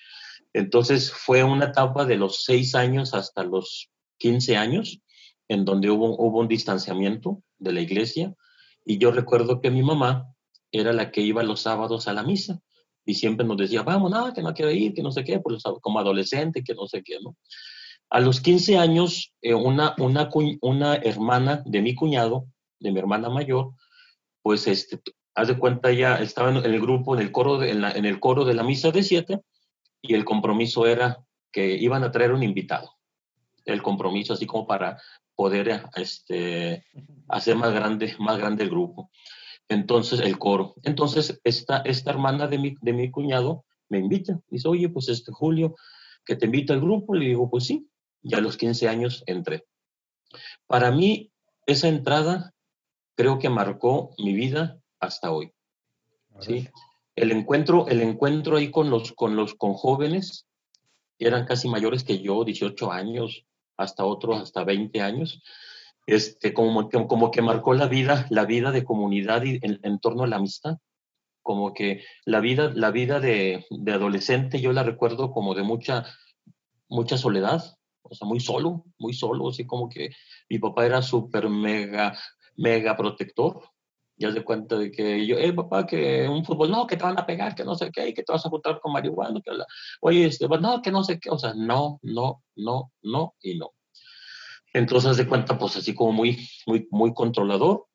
Entonces 0.54 1.12
fue 1.12 1.44
una 1.44 1.66
etapa 1.66 2.06
de 2.06 2.18
los 2.18 2.44
seis 2.44 2.74
años 2.76 3.14
hasta 3.14 3.44
los 3.44 3.90
15 4.18 4.58
años, 4.58 5.02
en 5.48 5.66
donde 5.66 5.90
hubo, 5.90 6.16
hubo 6.20 6.40
un 6.40 6.48
distanciamiento 6.48 7.42
de 7.60 7.74
la 7.74 7.82
iglesia, 7.82 8.34
y 8.86 8.98
yo 8.98 9.12
recuerdo 9.12 9.62
que 9.62 9.72
mi 9.72 9.84
mamá 9.84 10.34
era 10.72 10.94
la 10.94 11.12
que 11.12 11.22
iba 11.22 11.44
los 11.44 11.62
sábados 11.62 12.08
a 12.08 12.14
la 12.14 12.24
misa 12.24 12.62
y 13.10 13.16
siempre 13.16 13.44
nos 13.44 13.58
decía, 13.58 13.82
vamos, 13.82 14.12
nada, 14.12 14.32
que 14.32 14.44
no 14.44 14.54
quiero 14.54 14.70
ir, 14.70 14.94
que 14.94 15.02
no 15.02 15.12
sé 15.12 15.24
qué, 15.24 15.40
pues, 15.40 15.64
como 15.82 15.98
adolescente, 15.98 16.64
que 16.64 16.76
no 16.76 16.86
sé 16.86 17.02
qué, 17.02 17.18
¿no? 17.20 17.36
A 18.12 18.20
los 18.20 18.40
15 18.40 18.78
años, 18.78 19.34
eh, 19.42 19.56
una, 19.56 19.96
una, 19.98 20.30
una 20.62 20.96
hermana 20.96 21.64
de 21.66 21.82
mi 21.82 21.96
cuñado, 21.96 22.46
de 22.80 22.92
mi 22.92 23.00
hermana 23.00 23.30
mayor, 23.30 23.72
pues, 24.44 24.68
este, 24.68 25.02
haz 25.34 25.48
de 25.48 25.58
cuenta, 25.58 25.92
ya 25.92 26.18
estaba 26.18 26.52
en 26.52 26.58
el 26.58 26.80
grupo, 26.80 27.16
en 27.16 27.22
el 27.22 27.32
coro 27.32 27.58
de, 27.58 27.72
en, 27.72 27.84
en 27.84 28.06
el 28.06 28.20
coro 28.20 28.46
de 28.46 28.54
la 28.54 28.62
misa 28.62 28.92
de 28.92 29.02
siete, 29.02 29.42
y 30.04 30.14
el 30.14 30.24
compromiso 30.24 30.86
era 30.86 31.18
que 31.52 31.78
iban 31.78 32.04
a 32.04 32.12
traer 32.12 32.32
un 32.32 32.44
invitado. 32.44 32.96
El 33.66 33.82
compromiso, 33.82 34.34
así 34.34 34.46
como 34.46 34.68
para 34.68 35.00
poder 35.34 35.82
este, 35.96 36.86
hacer 37.28 37.56
más 37.56 37.74
grande, 37.74 38.16
más 38.20 38.38
grande 38.38 38.66
el 38.66 38.70
grupo. 38.70 39.10
Entonces, 39.70 40.20
el 40.20 40.38
coro. 40.40 40.74
Entonces, 40.84 41.40
esta, 41.44 41.78
esta 41.78 42.10
hermana 42.10 42.48
de 42.48 42.58
mi, 42.58 42.76
de 42.82 42.92
mi 42.92 43.12
cuñado 43.12 43.66
me 43.88 44.00
invita. 44.00 44.42
Dice, 44.50 44.68
oye, 44.68 44.90
pues 44.90 45.10
este 45.10 45.32
Julio, 45.32 45.76
que 46.26 46.36
te 46.36 46.46
invita 46.46 46.74
al 46.74 46.82
grupo. 46.82 47.14
Le 47.14 47.26
digo, 47.26 47.50
pues 47.50 47.66
sí. 47.66 47.88
Ya 48.22 48.40
a 48.40 48.42
los 48.42 48.58
15 48.58 48.90
años 48.90 49.24
entré. 49.28 49.66
Para 50.68 50.92
mí, 50.92 51.32
esa 51.66 51.88
entrada 51.88 52.54
creo 53.16 53.40
que 53.40 53.50
marcó 53.50 54.12
mi 54.18 54.34
vida 54.34 54.80
hasta 55.00 55.32
hoy. 55.32 55.54
¿sí? 56.40 56.68
El 57.16 57.32
encuentro, 57.32 57.88
el 57.88 58.02
encuentro 58.02 58.58
ahí 58.58 58.72
con 58.72 58.90
los, 58.90 59.14
con 59.14 59.36
los 59.36 59.54
con 59.54 59.74
jóvenes, 59.74 60.48
eran 61.20 61.46
casi 61.46 61.70
mayores 61.70 62.04
que 62.04 62.20
yo, 62.20 62.44
18 62.44 62.92
años, 62.92 63.46
hasta 63.78 64.04
otros 64.04 64.42
hasta 64.42 64.64
20 64.64 65.02
años 65.02 65.42
este, 66.16 66.54
como, 66.54 66.90
como 66.90 67.32
que 67.32 67.42
marcó 67.42 67.74
la 67.74 67.88
vida, 67.88 68.26
la 68.30 68.46
vida 68.46 68.72
de 68.72 68.84
comunidad 68.84 69.44
y 69.44 69.60
en, 69.62 70.00
torno 70.00 70.24
a 70.24 70.28
la 70.28 70.38
amistad. 70.38 70.78
Como 71.42 71.74
que 71.74 72.04
la 72.26 72.40
vida, 72.40 72.72
la 72.74 72.92
vida 72.92 73.20
de, 73.20 73.66
de, 73.70 73.92
adolescente 73.92 74.62
yo 74.62 74.74
la 74.74 74.84
recuerdo 74.84 75.32
como 75.32 75.56
de 75.56 75.64
mucha, 75.64 76.06
mucha 76.90 77.18
soledad, 77.18 77.64
o 78.04 78.14
sea, 78.14 78.28
muy 78.28 78.40
solo, 78.40 78.86
muy 78.98 79.14
solo, 79.14 79.50
así 79.50 79.66
como 79.66 79.90
que 79.90 80.10
mi 80.50 80.60
papá 80.60 80.86
era 80.86 81.02
súper 81.02 81.50
mega, 81.50 82.18
mega 82.56 82.96
protector. 82.96 83.62
Ya 84.18 84.34
se 84.34 84.44
cuenta 84.44 84.78
de 84.78 84.92
que 84.92 85.26
yo, 85.26 85.38
eh, 85.38 85.54
papá, 85.54 85.88
que 85.88 86.28
un 86.28 86.44
fútbol, 86.44 86.70
no, 86.72 86.86
que 86.86 86.98
te 86.98 87.04
van 87.04 87.18
a 87.18 87.26
pegar, 87.26 87.56
que 87.56 87.64
no 87.64 87.76
sé 87.76 87.90
qué, 87.90 88.14
que 88.14 88.24
te 88.24 88.34
vas 88.34 88.46
a 88.46 88.50
juntar 88.50 88.80
con 88.82 88.92
marihuana, 88.92 89.40
que 89.42 89.52
oye, 90.02 90.26
este, 90.26 90.48
no, 90.50 90.82
que 90.82 90.92
no 90.92 91.06
sé 91.06 91.20
qué, 91.20 91.30
o 91.30 91.38
sea, 91.38 91.54
no, 91.54 92.00
no, 92.04 92.44
no, 92.58 92.92
no 93.02 93.36
y 93.42 93.58
no. 93.58 93.72
Entonces, 94.74 95.18
de 95.18 95.28
cuenta, 95.28 95.58
pues 95.58 95.78
así 95.78 95.94
como 95.94 96.12
muy, 96.12 96.48
muy, 96.66 96.88
muy 96.92 97.14
controlador. 97.14 97.86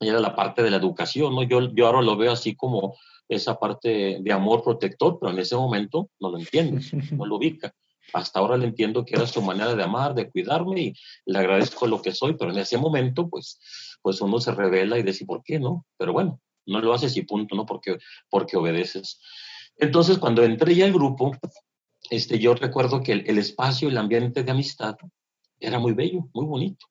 Y 0.00 0.08
era 0.08 0.20
la 0.20 0.36
parte 0.36 0.62
de 0.62 0.70
la 0.70 0.76
educación, 0.76 1.34
¿no? 1.34 1.42
Yo, 1.42 1.74
yo 1.74 1.86
ahora 1.86 2.02
lo 2.02 2.16
veo 2.16 2.32
así 2.32 2.54
como 2.54 2.96
esa 3.28 3.58
parte 3.58 4.18
de 4.20 4.32
amor 4.32 4.62
protector, 4.62 5.18
pero 5.20 5.32
en 5.32 5.38
ese 5.38 5.56
momento 5.56 6.10
no 6.20 6.30
lo 6.30 6.38
entiendo, 6.38 6.80
no 7.12 7.26
lo 7.26 7.36
ubica. 7.36 7.74
Hasta 8.12 8.38
ahora 8.38 8.56
le 8.56 8.66
entiendo 8.66 9.04
que 9.04 9.16
era 9.16 9.26
su 9.26 9.42
manera 9.42 9.74
de 9.74 9.82
amar, 9.82 10.14
de 10.14 10.30
cuidarme 10.30 10.80
y 10.80 10.94
le 11.26 11.38
agradezco 11.38 11.86
lo 11.86 12.00
que 12.00 12.12
soy, 12.12 12.36
pero 12.38 12.52
en 12.52 12.58
ese 12.58 12.78
momento, 12.78 13.28
pues, 13.28 13.58
pues 14.00 14.20
uno 14.20 14.40
se 14.40 14.52
revela 14.52 14.98
y 14.98 15.02
dice, 15.02 15.26
¿por 15.26 15.42
qué 15.42 15.58
no? 15.58 15.84
Pero 15.98 16.12
bueno, 16.12 16.40
no 16.64 16.80
lo 16.80 16.94
haces 16.94 17.16
y 17.16 17.22
punto, 17.22 17.54
¿no? 17.54 17.66
Porque, 17.66 17.98
porque 18.30 18.56
obedeces. 18.56 19.20
Entonces, 19.76 20.18
cuando 20.18 20.42
entré 20.42 20.74
ya 20.74 20.86
al 20.86 20.92
grupo, 20.92 21.32
este, 22.08 22.38
yo 22.38 22.54
recuerdo 22.54 23.02
que 23.02 23.12
el, 23.12 23.24
el 23.28 23.38
espacio, 23.38 23.88
el 23.88 23.98
ambiente 23.98 24.42
de 24.42 24.50
amistad, 24.50 24.96
era 25.60 25.78
muy 25.78 25.92
bello, 25.92 26.28
muy 26.32 26.46
bonito, 26.46 26.86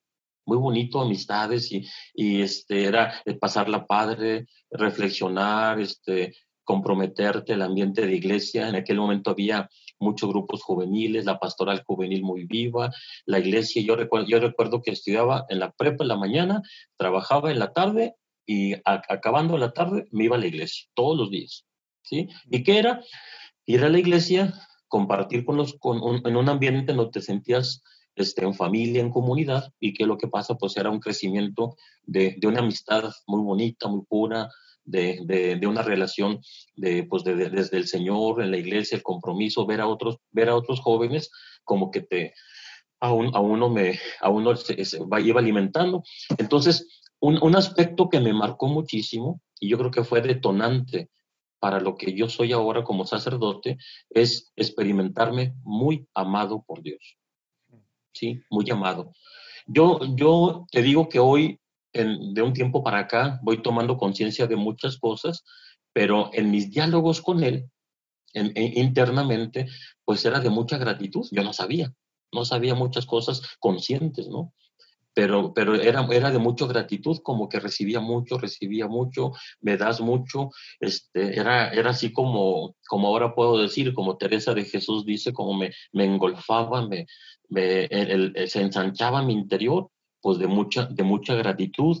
muy 0.46 0.58
bonito, 0.58 1.00
amistades 1.00 1.70
y, 1.72 1.86
y 2.14 2.42
este, 2.42 2.84
era 2.84 3.22
pasarla 3.40 3.86
padre, 3.86 4.46
reflexionar, 4.70 5.80
este, 5.80 6.34
comprometerte, 6.68 7.54
el 7.54 7.62
ambiente 7.62 8.06
de 8.06 8.14
iglesia. 8.14 8.68
En 8.68 8.76
aquel 8.76 8.98
momento 8.98 9.30
había 9.30 9.70
muchos 9.98 10.28
grupos 10.28 10.62
juveniles, 10.62 11.24
la 11.24 11.38
pastoral 11.38 11.82
juvenil 11.86 12.22
muy 12.22 12.44
viva, 12.44 12.90
la 13.24 13.38
iglesia. 13.38 13.82
Yo 13.82 13.96
recuerdo, 13.96 14.26
yo 14.28 14.38
recuerdo 14.38 14.82
que 14.82 14.90
estudiaba 14.90 15.46
en 15.48 15.60
la 15.60 15.70
prepa 15.72 16.04
en 16.04 16.08
la 16.08 16.16
mañana, 16.16 16.62
trabajaba 16.96 17.50
en 17.50 17.58
la 17.58 17.72
tarde 17.72 18.16
y 18.46 18.74
acabando 18.84 19.56
la 19.58 19.72
tarde 19.72 20.08
me 20.10 20.24
iba 20.24 20.36
a 20.36 20.38
la 20.38 20.46
iglesia, 20.46 20.86
todos 20.94 21.16
los 21.16 21.30
días. 21.30 21.64
¿sí? 22.02 22.28
¿Y 22.50 22.62
qué 22.62 22.78
era? 22.78 23.02
Ir 23.66 23.84
a 23.84 23.88
la 23.88 23.98
iglesia, 23.98 24.54
compartir 24.88 25.44
con 25.44 25.56
los, 25.56 25.74
con 25.78 26.26
en 26.26 26.36
un 26.36 26.48
ambiente 26.48 26.92
donde 26.92 27.12
te 27.12 27.22
sentías 27.22 27.82
este, 28.18 28.44
en 28.44 28.54
familia, 28.54 29.00
en 29.00 29.10
comunidad, 29.10 29.72
y 29.80 29.94
que 29.94 30.06
lo 30.06 30.18
que 30.18 30.28
pasa 30.28 30.56
pues 30.56 30.76
era 30.76 30.90
un 30.90 31.00
crecimiento 31.00 31.76
de, 32.04 32.38
una 32.44 32.60
amistad 32.60 33.12
muy 33.26 33.42
bonita, 33.42 33.88
muy 33.88 34.02
pura, 34.08 34.48
de, 34.84 35.60
una 35.66 35.82
relación 35.82 36.40
pues 37.08 37.24
desde 37.24 37.76
el 37.76 37.86
Señor, 37.86 38.42
en 38.42 38.50
la 38.50 38.56
iglesia, 38.56 38.96
el 38.96 39.02
compromiso, 39.02 39.66
ver 39.66 39.80
a 39.80 39.86
otros, 39.86 40.16
ver 40.30 40.48
a 40.48 40.56
otros 40.56 40.80
jóvenes 40.80 41.30
como 41.64 41.90
que 41.90 42.00
te, 42.00 42.32
a, 43.00 43.12
un, 43.12 43.34
a 43.36 43.40
uno 43.40 44.56
se, 44.56 44.84
se 44.84 44.98
iba 45.20 45.40
alimentando. 45.40 46.02
Entonces, 46.38 47.02
un 47.20 47.56
aspecto 47.56 48.08
que 48.08 48.20
me 48.20 48.32
marcó 48.32 48.68
muchísimo, 48.68 49.40
y 49.60 49.68
yo 49.68 49.78
creo 49.78 49.90
que 49.90 50.04
fue 50.04 50.22
detonante 50.22 51.10
para 51.58 51.80
lo 51.80 51.96
que 51.96 52.14
yo 52.14 52.28
soy 52.28 52.52
ahora 52.52 52.84
como 52.84 53.04
sacerdote, 53.04 53.78
es 54.10 54.52
experimentarme 54.56 55.54
muy 55.62 56.06
amado 56.14 56.64
por 56.66 56.82
Dios. 56.82 57.18
¿Sí? 58.18 58.40
Muy 58.50 58.64
llamado. 58.64 59.12
Yo, 59.66 60.00
yo 60.16 60.66
te 60.70 60.82
digo 60.82 61.08
que 61.08 61.18
hoy, 61.18 61.60
de 61.92 62.42
un 62.42 62.52
tiempo 62.52 62.82
para 62.82 63.00
acá, 63.00 63.38
voy 63.42 63.62
tomando 63.62 63.96
conciencia 63.96 64.46
de 64.46 64.56
muchas 64.56 64.98
cosas, 64.98 65.44
pero 65.92 66.30
en 66.32 66.50
mis 66.50 66.70
diálogos 66.70 67.20
con 67.20 67.42
él, 67.42 67.70
internamente, 68.34 69.66
pues 70.04 70.24
era 70.24 70.40
de 70.40 70.50
mucha 70.50 70.78
gratitud. 70.78 71.26
Yo 71.30 71.42
no 71.42 71.52
sabía, 71.52 71.92
no 72.32 72.44
sabía 72.44 72.74
muchas 72.74 73.06
cosas 73.06 73.42
conscientes, 73.58 74.28
¿no? 74.28 74.52
Pero, 75.18 75.52
pero 75.52 75.74
era, 75.74 76.06
era 76.12 76.30
de 76.30 76.38
mucha 76.38 76.64
gratitud, 76.68 77.18
como 77.24 77.48
que 77.48 77.58
recibía 77.58 77.98
mucho, 77.98 78.38
recibía 78.38 78.86
mucho, 78.86 79.32
me 79.60 79.76
das 79.76 80.00
mucho, 80.00 80.50
este, 80.78 81.36
era, 81.36 81.70
era 81.70 81.90
así 81.90 82.12
como, 82.12 82.76
como 82.86 83.08
ahora 83.08 83.34
puedo 83.34 83.58
decir, 83.58 83.94
como 83.94 84.16
Teresa 84.16 84.54
de 84.54 84.64
Jesús 84.64 85.04
dice, 85.04 85.32
como 85.32 85.54
me, 85.54 85.72
me 85.90 86.04
engolfaba, 86.04 86.86
me, 86.86 87.08
se 87.50 88.60
ensanchaba 88.60 89.24
mi 89.24 89.32
interior, 89.32 89.90
pues 90.20 90.38
de 90.38 90.46
mucha, 90.46 90.84
de 90.84 91.02
mucha 91.02 91.34
gratitud, 91.34 91.98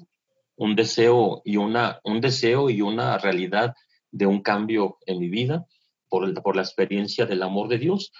un 0.54 0.76
deseo 0.76 1.42
y 1.44 1.56
una, 1.56 1.98
un 2.04 2.20
deseo 2.20 2.70
y 2.70 2.82
una 2.82 3.18
realidad 3.18 3.74
de 4.12 4.26
un 4.26 4.42
cambio 4.42 4.98
en 5.06 5.18
mi 5.18 5.28
vida 5.28 5.66
por, 6.08 6.40
por 6.40 6.54
la 6.54 6.62
experiencia 6.62 7.26
del 7.26 7.42
amor 7.42 7.66
de 7.66 7.78
Dios. 7.78 8.12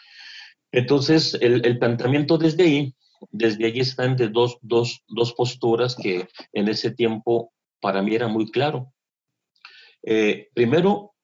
Entonces, 0.72 1.38
el, 1.40 1.64
el 1.64 1.78
planteamiento 1.78 2.36
desde 2.36 2.64
ahí, 2.64 2.94
desde 3.30 3.66
allí 3.66 3.80
están 3.80 4.16
de 4.16 4.28
dos, 4.28 4.58
dos, 4.62 5.02
dos 5.08 5.32
posturas 5.34 5.94
que 5.96 6.28
en 6.52 6.68
ese 6.68 6.90
tiempo 6.90 7.52
para 7.80 8.02
mí 8.02 8.14
era 8.14 8.28
muy 8.28 8.50
claro. 8.50 8.92
Eh, 10.02 10.48
primero, 10.54 11.14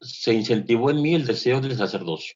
se 0.00 0.34
incentivó 0.34 0.90
en 0.90 1.02
mí 1.02 1.14
el 1.14 1.26
deseo 1.26 1.60
del 1.60 1.76
sacerdocio. 1.76 2.34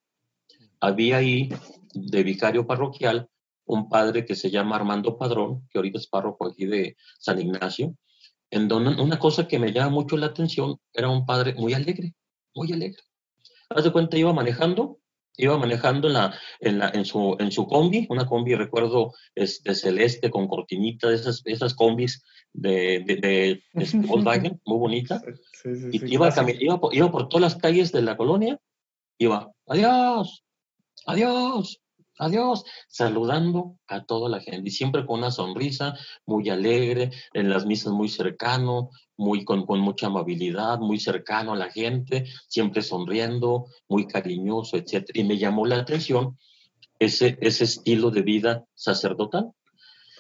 Había 0.81 1.19
ahí 1.19 1.51
de 1.93 2.23
vicario 2.23 2.67
parroquial 2.67 3.29
un 3.65 3.89
padre 3.89 4.25
que 4.25 4.35
se 4.35 4.51
llama 4.51 4.77
Armando 4.77 5.19
Padrón, 5.19 5.69
que 5.71 5.79
ahorita 5.79 5.99
es 5.99 6.07
párroco 6.07 6.47
aquí 6.47 6.65
de 6.65 6.97
San 7.19 7.41
Ignacio, 7.41 7.95
en 8.51 8.67
donde 8.67 9.01
una 9.01 9.19
cosa 9.19 9.47
que 9.47 9.59
me 9.59 9.73
llama 9.73 9.91
mucho 9.91 10.17
la 10.17 10.27
atención 10.27 10.79
era 10.93 11.11
un 11.11 11.27
padre 11.27 11.55
muy 11.55 11.75
alegre, 11.75 12.15
muy 12.55 12.73
alegre. 12.73 13.03
Haz 13.69 13.85
de 13.85 13.93
cuenta, 13.93 14.17
iba 14.17 14.33
manejando, 14.33 15.01
iba 15.39 15.57
manejando 15.57 16.09
en, 16.09 16.15
la, 16.15 16.35
en, 16.61 16.79
la, 16.79 16.91
en, 16.91 17.05
su, 17.05 17.37
en 17.39 17.51
su 17.51 17.67
combi, 17.67 18.07
una 18.11 18.27
combi, 18.27 18.55
recuerdo, 18.55 19.15
es 19.35 19.63
de 19.63 19.75
celeste 19.75 20.31
con 20.31 20.49
cortinita, 20.49 21.13
esas, 21.13 21.43
esas 21.45 21.75
combis 21.75 22.25
de, 22.53 23.03
de, 23.07 23.17
de, 23.17 23.63
Volkswagen, 24.07 24.61
muy 24.67 24.79
bonita. 24.79 25.23
y 25.65 26.13
iba, 26.13 26.29
iba, 26.61 26.81
iba 26.93 27.11
por 27.11 27.29
todas 27.29 27.43
las 27.43 27.57
calles 27.57 27.93
de 27.93 28.03
la 28.03 28.17
colonia, 28.17 28.61
iba, 29.19 29.51
adiós, 29.67 30.45
adiós, 31.07 31.81
adiós, 32.19 32.65
saludando 32.89 33.79
a 33.87 34.05
toda 34.05 34.29
la 34.29 34.41
gente 34.41 34.69
y 34.69 34.73
siempre 34.73 35.07
con 35.07 35.19
una 35.19 35.31
sonrisa, 35.31 35.97
muy 36.27 36.49
alegre, 36.49 37.11
en 37.33 37.49
las 37.49 37.67
misas 37.67 37.93
muy 37.93 38.09
cercano, 38.09 38.91
muy 39.17 39.45
con, 39.45 39.65
mucha 39.81 40.07
amabilidad, 40.07 40.79
muy 40.79 40.99
cercano 40.99 41.53
a 41.53 41.57
la 41.57 41.71
gente, 41.71 42.25
siempre 42.49 42.83
sonriendo, 42.83 43.67
muy 43.89 44.07
cariñoso, 44.07 44.77
etc. 44.77 45.11
Y 45.15 45.25
me 45.25 45.39
llamó 45.39 45.67
la 45.67 45.79
atención 45.79 46.39
ese, 46.99 47.39
ese 47.41 47.65
estilo 47.65 48.11
de 48.11 48.23
vida 48.23 48.65
sacerdotal 48.75 49.53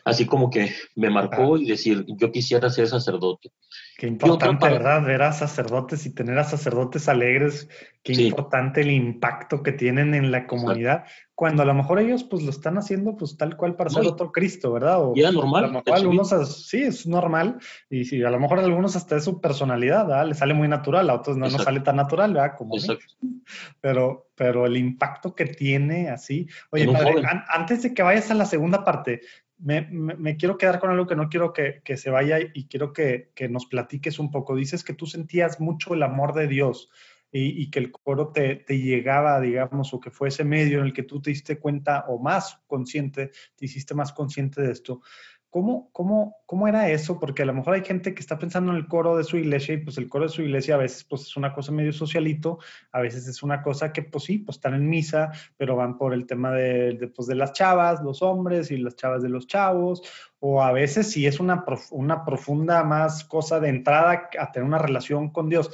así 0.08 0.26
como 0.26 0.50
que 0.50 0.72
me 0.96 1.10
marcó 1.10 1.56
y 1.56 1.66
decir, 1.66 2.04
yo 2.08 2.32
quisiera 2.32 2.70
ser 2.70 2.88
sacerdote. 2.88 3.50
Qué 3.96 4.06
importante, 4.06 4.68
¿verdad? 4.68 5.04
Ver 5.04 5.22
a 5.22 5.32
sacerdotes 5.32 6.06
y 6.06 6.14
tener 6.14 6.38
a 6.38 6.44
sacerdotes 6.44 7.08
alegres, 7.08 7.68
qué 8.02 8.12
importante 8.12 8.80
el 8.80 8.92
impacto 8.92 9.62
que 9.62 9.72
tienen 9.72 10.14
en 10.14 10.30
la 10.30 10.46
comunidad, 10.46 11.04
cuando 11.34 11.62
a 11.62 11.66
lo 11.66 11.74
mejor 11.74 11.98
ellos 11.98 12.24
pues 12.24 12.42
lo 12.42 12.50
están 12.50 12.78
haciendo 12.78 13.16
pues 13.16 13.36
tal 13.36 13.56
cual 13.56 13.76
para 13.76 13.90
ser 13.90 14.06
otro 14.06 14.32
Cristo, 14.32 14.72
¿verdad? 14.72 15.02
O, 15.02 15.12
y 15.14 15.20
era 15.20 15.32
normal. 15.32 15.64
A 15.64 15.66
lo 15.66 15.72
mejor 15.74 15.94
algunos, 15.94 16.66
sí, 16.66 16.82
es 16.82 17.06
normal, 17.06 17.58
y 17.90 18.04
sí, 18.04 18.22
a 18.22 18.30
lo 18.30 18.40
mejor 18.40 18.60
a 18.60 18.64
algunos 18.64 18.96
hasta 18.96 19.16
es 19.16 19.24
su 19.24 19.40
personalidad, 19.40 20.06
¿verdad? 20.06 20.26
Le 20.26 20.34
sale 20.34 20.54
muy 20.54 20.68
natural, 20.68 21.10
a 21.10 21.14
otros 21.14 21.36
no 21.36 21.48
nos 21.48 21.62
sale 21.62 21.80
tan 21.80 21.96
natural, 21.96 22.32
¿verdad? 22.32 22.54
Como 22.56 22.74
pero, 23.80 24.30
pero 24.34 24.66
el 24.66 24.76
impacto 24.76 25.34
que 25.34 25.46
tiene 25.46 26.08
así. 26.08 26.46
Oye, 26.70 26.90
padre, 26.90 27.22
antes 27.48 27.82
de 27.82 27.94
que 27.94 28.02
vayas 28.02 28.30
a 28.30 28.34
la 28.34 28.44
segunda 28.44 28.84
parte, 28.84 29.20
me, 29.58 30.36
quiero 30.36 30.56
quedar 30.56 30.78
con 30.78 30.90
algo 30.90 31.06
que 31.06 31.16
no 31.16 31.28
quiero 31.28 31.52
que, 31.52 31.96
se 31.96 32.10
vaya 32.10 32.38
y 32.40 32.68
quiero 32.68 32.92
que, 32.92 33.30
nos 33.50 33.66
platiques 33.66 34.18
un 34.18 34.30
poco. 34.30 34.54
Dices 34.54 34.84
que 34.84 34.94
tú 34.94 35.06
sentías 35.06 35.60
mucho 35.60 35.94
el 35.94 36.02
amor 36.02 36.34
de 36.34 36.46
Dios 36.46 36.90
y, 37.30 37.70
que 37.70 37.80
el 37.80 37.90
coro 37.92 38.28
te, 38.28 38.64
llegaba, 38.68 39.40
digamos, 39.40 39.92
o 39.92 40.00
que 40.00 40.10
fue 40.10 40.28
ese 40.28 40.44
medio 40.44 40.80
en 40.80 40.86
el 40.86 40.92
que 40.92 41.02
tú 41.02 41.20
te 41.20 41.30
diste 41.30 41.58
cuenta 41.58 42.04
o 42.08 42.18
más 42.18 42.60
consciente, 42.66 43.32
te 43.56 43.64
hiciste 43.64 43.94
más 43.94 44.12
consciente 44.12 44.62
de 44.62 44.72
esto. 44.72 45.02
¿Cómo, 45.50 45.88
cómo, 45.92 46.36
¿Cómo 46.44 46.68
era 46.68 46.90
eso? 46.90 47.18
Porque 47.18 47.42
a 47.42 47.46
lo 47.46 47.54
mejor 47.54 47.74
hay 47.74 47.82
gente 47.82 48.14
que 48.14 48.20
está 48.20 48.38
pensando 48.38 48.70
en 48.70 48.76
el 48.76 48.86
coro 48.86 49.16
de 49.16 49.24
su 49.24 49.38
iglesia 49.38 49.74
y 49.74 49.78
pues 49.78 49.96
el 49.96 50.06
coro 50.06 50.24
de 50.24 50.30
su 50.30 50.42
iglesia 50.42 50.74
a 50.74 50.78
veces 50.78 51.04
pues 51.04 51.22
es 51.22 51.36
una 51.38 51.54
cosa 51.54 51.72
medio 51.72 51.92
socialito, 51.94 52.58
a 52.92 53.00
veces 53.00 53.26
es 53.26 53.42
una 53.42 53.62
cosa 53.62 53.90
que 53.90 54.02
pues 54.02 54.24
sí, 54.24 54.38
pues 54.38 54.58
están 54.58 54.74
en 54.74 54.90
misa, 54.90 55.32
pero 55.56 55.74
van 55.74 55.96
por 55.96 56.12
el 56.12 56.26
tema 56.26 56.52
de, 56.52 57.10
pues, 57.16 57.28
de 57.28 57.34
las 57.34 57.54
chavas, 57.54 58.02
los 58.02 58.20
hombres 58.20 58.70
y 58.70 58.76
las 58.76 58.94
chavas 58.94 59.22
de 59.22 59.30
los 59.30 59.46
chavos, 59.46 60.02
o 60.38 60.62
a 60.62 60.70
veces 60.72 61.10
sí 61.10 61.26
es 61.26 61.40
una, 61.40 61.64
una 61.92 62.26
profunda 62.26 62.84
más 62.84 63.24
cosa 63.24 63.58
de 63.58 63.70
entrada 63.70 64.28
a 64.38 64.52
tener 64.52 64.66
una 64.66 64.78
relación 64.78 65.30
con 65.30 65.48
Dios. 65.48 65.70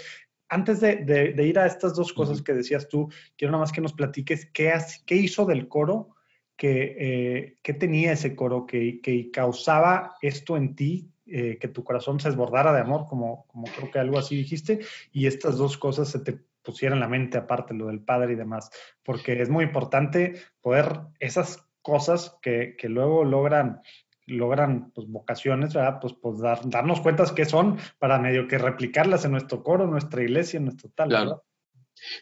Antes 0.48 0.80
de, 0.80 0.98
de, 1.04 1.46
ir 1.46 1.58
a 1.58 1.66
estas 1.66 1.96
dos 1.96 2.12
cosas 2.12 2.42
que 2.42 2.52
decías 2.52 2.86
tú, 2.86 3.08
quiero 3.36 3.50
nada 3.50 3.62
más 3.62 3.72
que 3.72 3.80
nos 3.80 3.92
platiques 3.92 4.46
qué, 4.52 4.72
qué 5.04 5.16
hizo 5.16 5.46
del 5.46 5.66
coro 5.66 6.13
que, 6.56 7.56
eh, 7.62 7.74
tenía 7.74 8.12
ese 8.12 8.34
coro 8.36 8.66
que, 8.66 9.00
que, 9.00 9.30
causaba 9.30 10.16
esto 10.22 10.56
en 10.56 10.74
ti, 10.74 11.10
eh, 11.26 11.58
que 11.58 11.68
tu 11.68 11.82
corazón 11.84 12.20
se 12.20 12.28
desbordara 12.28 12.72
de 12.72 12.80
amor, 12.80 13.06
como, 13.08 13.46
como 13.48 13.66
creo 13.66 13.90
que 13.90 13.98
algo 13.98 14.18
así 14.18 14.36
dijiste, 14.36 14.80
y 15.12 15.26
estas 15.26 15.56
dos 15.56 15.76
cosas 15.76 16.08
se 16.08 16.20
te 16.20 16.38
pusieran 16.62 16.96
en 16.96 17.00
la 17.00 17.08
mente 17.08 17.38
aparte, 17.38 17.74
lo 17.74 17.88
del 17.88 18.00
padre 18.00 18.32
y 18.32 18.36
demás, 18.36 18.70
porque 19.02 19.40
es 19.40 19.50
muy 19.50 19.64
importante 19.64 20.34
poder 20.60 21.00
esas 21.20 21.66
cosas 21.82 22.36
que, 22.40 22.76
que 22.78 22.88
luego 22.88 23.24
logran 23.24 23.80
logran 24.26 24.90
pues, 24.92 25.06
vocaciones, 25.06 25.74
¿verdad? 25.74 25.98
Pues, 26.00 26.14
pues 26.14 26.38
dar, 26.38 26.60
darnos 26.64 27.02
cuentas 27.02 27.32
qué 27.32 27.44
son 27.44 27.76
para 27.98 28.18
medio 28.18 28.48
que 28.48 28.56
replicarlas 28.56 29.26
en 29.26 29.32
nuestro 29.32 29.62
coro, 29.62 29.84
en 29.84 29.90
nuestra 29.90 30.22
iglesia, 30.22 30.56
en 30.56 30.64
nuestro 30.64 30.90
tal. 30.94 31.08
Claro. 31.08 31.44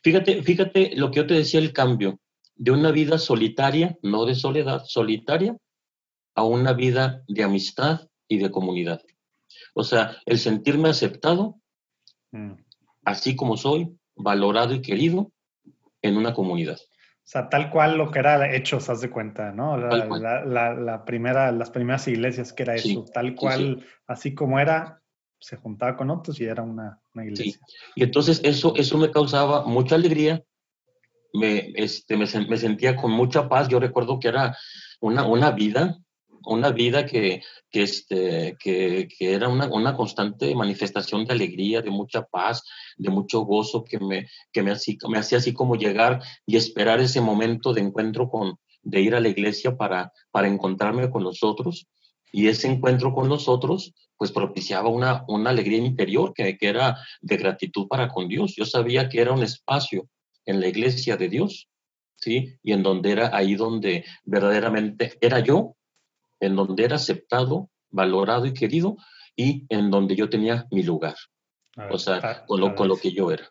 Fíjate, 0.03 0.43
fíjate 0.43 0.97
lo 0.97 1.11
que 1.11 1.19
yo 1.19 1.27
te 1.27 1.35
decía, 1.35 1.61
el 1.61 1.73
cambio 1.73 2.19
de 2.57 2.71
una 2.71 2.91
vida 2.91 3.19
solitaria, 3.19 3.97
no 4.03 4.25
de 4.25 4.35
soledad, 4.35 4.83
solitaria, 4.87 5.57
a 6.35 6.45
una 6.45 6.73
vida 6.73 7.23
de 7.29 7.43
amistad 7.43 8.09
y 8.29 8.39
de 8.39 8.51
comunidad. 8.51 9.03
O 9.75 9.85
sea, 9.85 10.17
el 10.27 10.39
sentirme 10.39 10.89
aceptado, 10.89 11.61
mm. 12.31 12.53
así 13.05 13.37
como 13.37 13.57
soy, 13.57 13.97
valorado 14.17 14.75
y 14.75 14.83
querido 14.83 15.31
en 16.03 16.17
una 16.17 16.35
comunidad. 16.35 16.79
O 16.79 17.29
sea, 17.33 17.49
tal 17.49 17.71
cual 17.71 17.97
lo 17.97 18.11
que 18.11 18.19
era 18.19 18.55
hechos, 18.55 18.91
haz 18.91 19.01
de 19.01 19.11
cuenta, 19.11 19.53
¿no? 19.53 19.77
La, 19.77 21.05
primera, 21.05 21.53
las 21.53 21.71
primeras 21.71 22.09
iglesias 22.09 22.53
que 22.53 22.65
era 22.65 22.75
eso, 22.75 23.05
tal 23.13 23.35
cual, 23.37 23.87
así 24.07 24.35
como 24.35 24.59
era, 24.59 25.01
se 25.39 25.57
juntaba 25.57 25.97
con 25.97 26.11
otros 26.11 26.41
y 26.41 26.45
era 26.45 26.63
una, 26.63 27.01
una 27.15 27.25
iglesia. 27.25 27.61
Y 27.95 28.03
entonces 28.03 28.41
eso, 28.45 28.75
eso 28.77 28.99
me 28.99 29.11
causaba 29.11 29.65
mucha 29.65 29.95
alegría 29.95 30.43
me, 31.33 31.73
este, 31.75 32.17
me, 32.17 32.27
sentía 32.27 32.97
con 32.97 33.11
mucha 33.13 33.49
paz. 33.49 33.69
Yo 33.69 33.81
recuerdo 33.81 34.19
que 34.19 34.29
era 34.29 34.57
una, 35.01 35.27
una 35.27 35.51
vida, 35.51 35.99
una 36.45 36.71
vida 36.71 37.07
que, 37.07 37.43
que, 37.71 37.83
este, 37.83 38.57
que, 38.59 39.09
que 39.09 39.33
era 39.33 39.49
una, 39.49 39.67
una, 39.67 39.97
constante 39.97 40.55
manifestación 40.55 41.25
de 41.25 41.33
alegría, 41.33 41.83
de 41.83 41.91
mucha 41.91 42.23
paz, 42.23 42.65
de 42.97 43.11
mucho 43.11 43.41
gozo, 43.41 43.85
que 43.85 43.99
me, 43.99 44.29
que 44.53 44.63
me, 44.63 44.73
hacía, 44.73 44.97
me 45.09 45.19
hacía 45.19 45.39
así 45.39 45.53
como 45.53 45.77
llegar 45.77 46.21
y 46.47 46.57
esperar 46.57 47.01
ese 47.01 47.21
momento 47.21 47.73
de 47.73 47.81
encuentro 47.81 48.29
con, 48.29 48.59
de 48.83 49.01
ir 49.01 49.15
a 49.15 49.21
la 49.21 49.29
iglesia 49.29 49.77
para, 49.77 50.13
para 50.31 50.49
encontrarme 50.49 51.11
con 51.11 51.25
los 51.25 51.43
otros. 51.43 51.87
Y 52.35 52.49
ese 52.49 52.67
encuentro 52.67 53.13
con 53.13 53.29
los 53.29 53.47
otros, 53.47 53.93
pues 54.17 54.33
propiciaba 54.33 54.89
una, 54.89 55.25
una 55.29 55.51
alegría 55.51 55.79
interior 55.79 56.33
que, 56.35 56.57
que 56.57 56.69
era 56.69 56.99
de 57.21 57.37
gratitud 57.37 57.89
para 57.89 58.09
con 58.09 58.27
Dios. 58.27 58.55
Yo 58.57 58.65
sabía 58.65 59.09
que 59.09 59.21
era 59.21 59.33
un 59.33 59.43
espacio 59.43 60.09
en 60.47 60.61
la 60.61 60.69
iglesia 60.69 61.17
de 61.17 61.29
Dios, 61.29 61.69
¿sí? 62.17 62.59
Y 62.63 62.73
en 62.73 62.83
donde 62.83 63.13
era 63.13 63.37
ahí 63.37 63.55
donde 63.55 64.05
verdaderamente 64.25 65.19
era 65.21 65.41
yo, 65.41 65.77
en 66.41 66.57
donde 66.57 66.85
era 66.85 66.97
aceptado, 66.97 67.71
valorado 67.91 68.47
y 68.47 68.53
querido, 68.53 68.97
y 69.37 69.67
en 69.69 69.91
donde 69.91 70.17
yo 70.17 70.29
tenía 70.29 70.67
mi 70.71 70.83
lugar. 70.83 71.17
o 71.91 71.99
sea, 71.99 72.45
con, 72.47 72.61
lo, 72.61 72.75
con 72.75 72.89
lo 72.89 72.97
que 72.97 73.13
yo 73.13 73.31
era. 73.31 73.49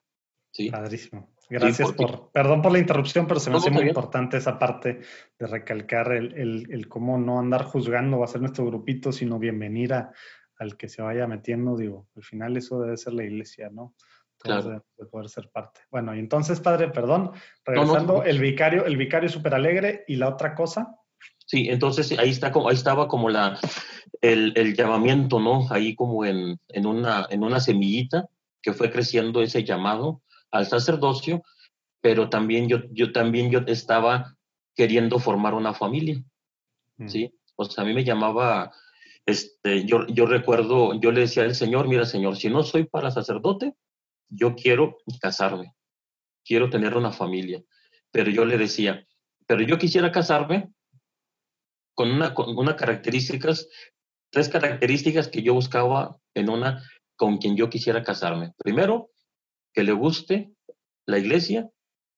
¿sí? 0.51 0.69
Padrísimo. 0.69 1.31
Gracias 1.49 1.91
por, 1.91 2.31
perdón 2.31 2.61
por 2.61 2.71
la 2.71 2.79
interrupción, 2.79 3.27
pero 3.27 3.41
se 3.41 3.49
me 3.49 3.57
hace 3.57 3.71
muy 3.71 3.83
importante 3.83 4.37
esa 4.37 4.57
parte 4.57 5.01
de 5.37 5.47
recalcar 5.47 6.13
el, 6.13 6.33
el, 6.33 6.67
el, 6.71 6.87
cómo 6.87 7.17
no 7.17 7.39
andar 7.39 7.65
juzgando 7.65 8.17
o 8.17 8.23
hacer 8.23 8.39
nuestro 8.39 8.65
grupito, 8.65 9.11
sino 9.11 9.37
bienvenir 9.37 9.93
a, 9.93 10.13
al 10.61 10.77
que 10.77 10.87
se 10.87 11.01
vaya 11.01 11.27
metiendo, 11.27 11.75
digo, 11.75 12.07
al 12.15 12.23
final 12.23 12.55
eso 12.55 12.79
debe 12.79 12.95
ser 12.95 13.13
la 13.13 13.25
iglesia, 13.25 13.69
¿no? 13.69 13.95
Claro. 14.41 14.83
de, 14.97 15.05
poder 15.05 15.29
ser 15.29 15.49
parte. 15.49 15.81
Bueno, 15.89 16.15
y 16.15 16.19
entonces, 16.19 16.59
padre, 16.59 16.89
perdón, 16.89 17.31
regresando, 17.65 18.23
el 18.23 18.39
vicario, 18.39 18.85
el 18.85 18.97
vicario 18.97 19.29
súper 19.29 19.53
alegre 19.53 20.03
y 20.07 20.15
la 20.15 20.29
otra 20.29 20.55
cosa. 20.55 20.95
Sí, 21.45 21.67
entonces 21.69 22.17
ahí, 22.17 22.29
está, 22.29 22.47
ahí 22.47 22.75
estaba 22.75 23.07
como 23.07 23.29
la, 23.29 23.59
el, 24.21 24.53
el 24.55 24.75
llamamiento, 24.75 25.39
¿no? 25.39 25.67
Ahí 25.69 25.95
como 25.95 26.25
en, 26.25 26.59
en, 26.69 26.85
una, 26.85 27.27
en 27.29 27.43
una 27.43 27.59
semillita 27.59 28.27
que 28.61 28.73
fue 28.73 28.91
creciendo 28.91 29.41
ese 29.41 29.63
llamado 29.63 30.21
al 30.51 30.67
sacerdocio, 30.67 31.43
pero 32.01 32.29
también 32.29 32.67
yo, 32.67 32.79
yo 32.91 33.11
también 33.11 33.51
yo 33.51 33.59
estaba 33.67 34.37
queriendo 34.75 35.19
formar 35.19 35.53
una 35.53 35.73
familia, 35.73 36.23
mm. 36.97 37.07
¿sí? 37.07 37.33
O 37.55 37.65
sea, 37.65 37.83
a 37.83 37.87
mí 37.87 37.93
me 37.93 38.03
llamaba, 38.03 38.71
este, 39.25 39.85
yo, 39.85 40.07
yo 40.07 40.25
recuerdo, 40.25 40.99
yo 40.99 41.11
le 41.11 41.21
decía 41.21 41.43
al 41.43 41.55
Señor, 41.55 41.87
mira 41.87 42.05
Señor, 42.05 42.37
si 42.37 42.49
no 42.49 42.63
soy 42.63 42.85
para 42.85 43.11
sacerdote, 43.11 43.73
yo 44.31 44.55
quiero 44.55 44.97
casarme, 45.19 45.75
quiero 46.43 46.69
tener 46.69 46.95
una 46.95 47.11
familia. 47.11 47.61
Pero 48.11 48.31
yo 48.31 48.45
le 48.45 48.57
decía, 48.57 49.05
pero 49.45 49.61
yo 49.61 49.77
quisiera 49.77 50.11
casarme 50.11 50.71
con 51.93 52.11
una, 52.11 52.33
con 52.33 52.57
una 52.57 52.75
características, 52.75 53.67
tres 54.31 54.49
características 54.49 55.27
que 55.27 55.43
yo 55.43 55.53
buscaba 55.53 56.17
en 56.33 56.49
una 56.49 56.81
con 57.17 57.37
quien 57.37 57.55
yo 57.55 57.69
quisiera 57.69 58.01
casarme. 58.01 58.53
Primero, 58.57 59.11
que 59.73 59.83
le 59.83 59.91
guste 59.91 60.53
la 61.05 61.19
iglesia, 61.19 61.69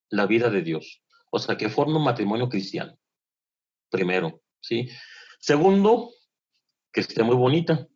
la 0.10 0.28
vida 0.28 0.50
de 0.50 0.62
Dios. 0.62 1.02
O 1.32 1.40
sea, 1.40 1.58
que 1.58 1.70
forme 1.70 1.98
un 1.98 2.04
matrimonio 2.04 2.48
cristiano. 2.48 2.96
Primero, 3.90 4.42
¿sí? 4.62 4.88
Segundo, 5.40 6.12
que 6.92 7.02
esté 7.02 7.24
muy 7.24 7.36
bonita. 7.36 7.88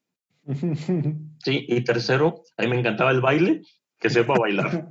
Sí, 1.45 1.65
y 1.69 1.83
tercero, 1.83 2.43
a 2.57 2.63
mí 2.63 2.67
me 2.67 2.79
encantaba 2.79 3.11
el 3.11 3.21
baile 3.21 3.61
que 3.99 4.09
sepa 4.09 4.37
bailar. 4.37 4.89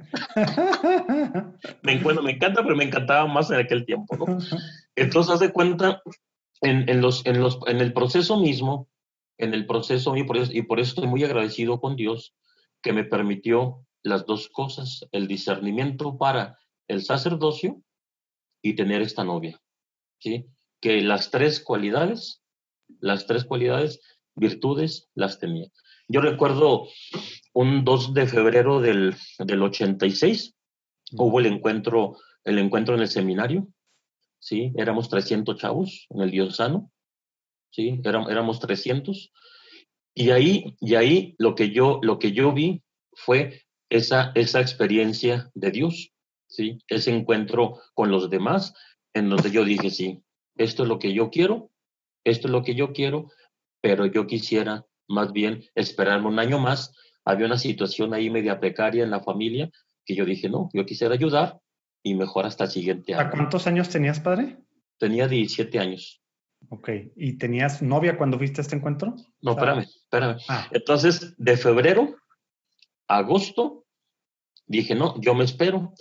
me, 1.82 1.98
bueno, 1.98 2.22
me 2.22 2.32
encanta, 2.32 2.62
pero 2.62 2.76
me 2.76 2.84
encantaba 2.84 3.26
más 3.26 3.50
en 3.50 3.58
aquel 3.58 3.84
tiempo, 3.84 4.16
¿no? 4.16 4.38
Entonces, 4.96 5.32
haz 5.32 5.40
de 5.40 5.52
cuenta, 5.52 6.02
en, 6.60 6.88
en, 6.88 7.00
los, 7.00 7.24
en, 7.26 7.40
los, 7.40 7.58
en 7.66 7.80
el 7.80 7.92
proceso 7.92 8.38
mismo, 8.38 8.88
en 9.38 9.54
el 9.54 9.66
proceso, 9.66 10.16
y 10.16 10.24
por, 10.24 10.38
eso, 10.38 10.52
y 10.52 10.62
por 10.62 10.80
eso 10.80 10.90
estoy 10.90 11.06
muy 11.06 11.22
agradecido 11.22 11.80
con 11.80 11.96
Dios, 11.96 12.34
que 12.82 12.92
me 12.92 13.04
permitió 13.04 13.86
las 14.02 14.26
dos 14.26 14.48
cosas, 14.48 15.06
el 15.12 15.28
discernimiento 15.28 16.16
para 16.16 16.58
el 16.88 17.02
sacerdocio 17.02 17.82
y 18.62 18.74
tener 18.74 19.02
esta 19.02 19.24
novia, 19.24 19.60
¿sí? 20.18 20.46
Que 20.80 21.00
las 21.00 21.30
tres 21.30 21.60
cualidades, 21.60 22.42
las 23.00 23.26
tres 23.26 23.44
cualidades, 23.44 24.00
virtudes, 24.34 25.08
las 25.14 25.38
tenía. 25.38 25.68
Yo 26.08 26.20
recuerdo 26.20 26.86
un 27.56 27.86
2 27.86 28.12
de 28.12 28.26
febrero 28.26 28.82
del, 28.82 29.14
del 29.38 29.62
86, 29.62 30.54
hubo 31.12 31.40
el 31.40 31.46
encuentro, 31.46 32.18
el 32.44 32.58
encuentro 32.58 32.94
en 32.94 33.00
el 33.00 33.08
seminario, 33.08 33.66
¿sí? 34.38 34.74
Éramos 34.76 35.08
300 35.08 35.56
chavos 35.56 36.06
en 36.10 36.20
el 36.20 36.30
diocesano, 36.30 36.92
¿sí? 37.70 37.98
Éramos, 38.04 38.30
éramos 38.30 38.60
300. 38.60 39.32
Y 40.12 40.32
ahí, 40.32 40.76
y 40.80 40.96
ahí 40.96 41.34
lo, 41.38 41.54
que 41.54 41.70
yo, 41.70 41.98
lo 42.02 42.18
que 42.18 42.32
yo 42.32 42.52
vi 42.52 42.82
fue 43.14 43.62
esa, 43.88 44.32
esa 44.34 44.60
experiencia 44.60 45.50
de 45.54 45.70
Dios, 45.70 46.12
¿sí? 46.48 46.76
Ese 46.88 47.10
encuentro 47.10 47.80
con 47.94 48.10
los 48.10 48.28
demás, 48.28 48.74
en 49.14 49.30
donde 49.30 49.50
yo 49.50 49.64
dije, 49.64 49.88
sí, 49.88 50.22
esto 50.58 50.82
es 50.82 50.90
lo 50.90 50.98
que 50.98 51.14
yo 51.14 51.30
quiero, 51.30 51.70
esto 52.22 52.48
es 52.48 52.52
lo 52.52 52.62
que 52.62 52.74
yo 52.74 52.92
quiero, 52.92 53.30
pero 53.80 54.04
yo 54.04 54.26
quisiera 54.26 54.84
más 55.08 55.32
bien 55.32 55.64
esperarme 55.74 56.28
un 56.28 56.38
año 56.38 56.58
más. 56.58 56.92
Había 57.26 57.46
una 57.46 57.58
situación 57.58 58.14
ahí 58.14 58.30
media 58.30 58.58
precaria 58.58 59.04
en 59.04 59.10
la 59.10 59.20
familia 59.20 59.70
que 60.04 60.14
yo 60.14 60.24
dije, 60.24 60.48
no, 60.48 60.70
yo 60.72 60.86
quisiera 60.86 61.12
ayudar 61.14 61.60
y 62.02 62.14
mejor 62.14 62.46
hasta 62.46 62.64
el 62.64 62.70
siguiente 62.70 63.14
año. 63.14 63.26
¿A 63.26 63.30
cuántos 63.30 63.66
años 63.66 63.88
tenías, 63.88 64.20
padre? 64.20 64.58
Tenía 64.98 65.26
17 65.26 65.78
años. 65.80 66.22
Ok, 66.70 66.88
¿y 67.16 67.36
tenías 67.36 67.82
novia 67.82 68.16
cuando 68.16 68.38
fuiste 68.38 68.60
a 68.60 68.62
este 68.62 68.76
encuentro? 68.76 69.14
No, 69.42 69.52
espérame, 69.52 69.80
espérame. 69.80 70.38
Ah. 70.48 70.68
Entonces, 70.70 71.34
de 71.36 71.56
febrero 71.56 72.16
a 73.08 73.18
agosto, 73.18 73.84
dije, 74.66 74.94
no, 74.94 75.20
yo 75.20 75.34
me 75.34 75.44
espero. 75.44 75.92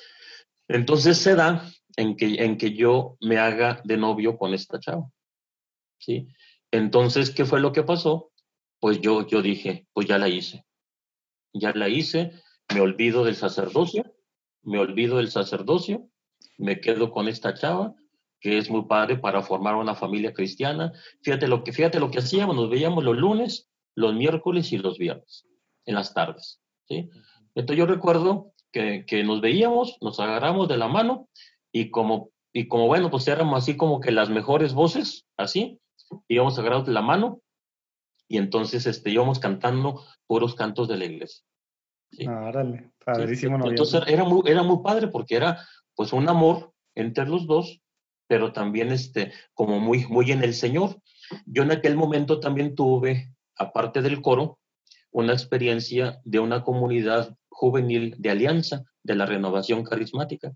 Entonces 0.68 1.18
se 1.18 1.36
da 1.36 1.68
en 1.98 2.16
que, 2.16 2.36
en 2.44 2.58
que 2.58 2.74
yo 2.74 3.18
me 3.22 3.38
haga 3.38 3.82
de 3.84 3.98
novio 3.98 4.38
con 4.38 4.54
esta 4.54 4.80
chava. 4.80 5.10
¿Sí? 6.00 6.28
Entonces, 6.72 7.32
¿qué 7.32 7.46
fue 7.46 7.60
lo 7.60 7.72
que 7.72 7.84
pasó? 7.84 8.32
Pues 8.80 9.02
yo, 9.02 9.26
yo 9.28 9.42
dije, 9.42 9.88
pues 9.94 10.08
ya 10.08 10.18
la 10.18 10.30
hice. 10.30 10.66
Ya 11.58 11.72
la 11.74 11.88
hice, 11.88 12.32
me 12.74 12.82
olvido 12.82 13.24
del 13.24 13.36
sacerdocio, 13.36 14.14
me 14.62 14.78
olvido 14.78 15.18
del 15.18 15.32
sacerdocio, 15.32 16.10
me 16.58 16.82
quedo 16.82 17.12
con 17.12 17.30
esta 17.30 17.54
chava, 17.54 17.96
que 18.42 18.58
es 18.58 18.70
muy 18.70 18.86
padre 18.86 19.18
para 19.18 19.42
formar 19.42 19.76
una 19.76 19.96
familia 19.96 20.34
cristiana. 20.34 20.92
Fíjate 21.24 21.48
lo 21.48 21.64
que, 21.64 21.72
fíjate 21.72 22.00
lo 22.00 22.12
que 22.12 22.20
hacíamos, 22.20 22.56
nos 22.58 22.70
veíamos 22.70 23.04
los 23.06 23.16
lunes, 23.16 23.70
los 23.96 24.14
miércoles 24.14 24.74
y 24.74 24.78
los 24.78 24.98
viernes, 24.98 25.46
en 25.86 25.96
las 25.96 26.14
tardes. 26.14 26.60
¿sí? 26.90 27.10
Entonces 27.56 27.78
yo 27.78 27.86
recuerdo 27.86 28.54
que, 28.74 29.06
que 29.08 29.24
nos 29.24 29.40
veíamos, 29.40 29.98
nos 30.02 30.20
agarramos 30.20 30.68
de 30.68 30.78
la 30.78 30.90
mano 30.90 31.30
y 31.72 31.90
como, 31.90 32.32
y 32.52 32.68
como 32.68 32.88
bueno, 32.88 33.10
pues 33.10 33.28
éramos 33.30 33.64
así 33.64 33.78
como 33.78 34.02
que 34.02 34.12
las 34.12 34.30
mejores 34.30 34.74
voces, 34.74 35.26
así, 35.38 35.80
íbamos 36.28 36.60
agarrados 36.60 36.86
de 36.86 36.94
la 36.94 37.02
mano 37.02 37.42
y 38.28 38.38
entonces 38.38 38.86
este, 38.86 39.12
íbamos 39.12 39.40
cantando 39.40 40.04
puros 40.28 40.56
cantos 40.56 40.88
de 40.88 40.98
la 40.98 41.06
iglesia. 41.06 41.44
Ah, 42.28 42.52
padrísimo. 43.04 43.68
Entonces 43.68 44.04
era 44.08 44.24
muy, 44.24 44.42
era 44.46 44.64
muy 44.64 44.82
padre 44.84 45.08
porque 45.08 45.36
era 45.36 45.66
pues 45.96 46.14
un 46.14 46.28
amor 46.30 46.74
entre 46.96 47.26
los 47.26 47.46
dos, 47.46 47.82
pero 48.28 48.54
también 48.54 48.92
este, 48.92 49.34
como 49.54 49.80
muy, 49.80 50.06
muy 50.08 50.32
en 50.32 50.44
el 50.44 50.54
Señor. 50.54 51.02
Yo 51.46 51.64
en 51.64 51.72
aquel 51.72 51.96
momento 51.96 52.40
también 52.40 52.76
tuve, 52.76 53.34
aparte 53.58 54.02
del 54.02 54.22
coro, 54.22 54.60
una 55.12 55.34
experiencia 55.34 56.20
de 56.24 56.40
una 56.40 56.64
comunidad 56.64 57.36
juvenil 57.50 58.16
de 58.18 58.32
alianza, 58.32 58.84
de 59.04 59.16
la 59.16 59.26
renovación 59.26 59.84
carismática. 59.84 60.54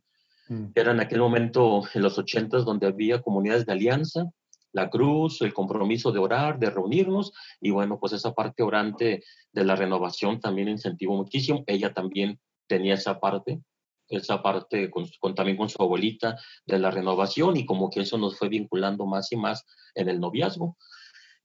Mm. 0.49 0.67
Era 0.75 0.91
en 0.91 0.99
aquel 0.99 1.19
momento, 1.19 1.83
en 1.93 2.01
los 2.01 2.17
ochentas, 2.17 2.65
donde 2.65 2.87
había 2.87 3.21
comunidades 3.21 3.65
de 3.65 3.71
alianza, 3.71 4.29
la 4.71 4.89
cruz, 4.89 5.41
el 5.41 5.53
compromiso 5.53 6.11
de 6.11 6.19
orar, 6.19 6.59
de 6.59 6.69
reunirnos, 6.69 7.31
y 7.59 7.71
bueno, 7.71 7.99
pues 7.99 8.13
esa 8.13 8.33
parte 8.33 8.63
orante 8.63 9.23
de 9.51 9.63
la 9.63 9.75
renovación 9.75 10.39
también 10.39 10.69
incentivó 10.69 11.15
muchísimo. 11.15 11.63
Ella 11.67 11.93
también 11.93 12.39
tenía 12.67 12.93
esa 12.93 13.19
parte, 13.19 13.61
esa 14.07 14.41
parte 14.41 14.89
con, 14.89 15.07
también 15.35 15.57
con 15.57 15.69
su 15.69 15.81
abuelita 15.81 16.37
de 16.65 16.79
la 16.79 16.91
renovación, 16.91 17.57
y 17.57 17.65
como 17.65 17.89
que 17.89 18.01
eso 18.01 18.17
nos 18.17 18.37
fue 18.37 18.49
vinculando 18.49 19.05
más 19.05 19.31
y 19.31 19.37
más 19.37 19.65
en 19.95 20.09
el 20.09 20.19
noviazgo. 20.19 20.77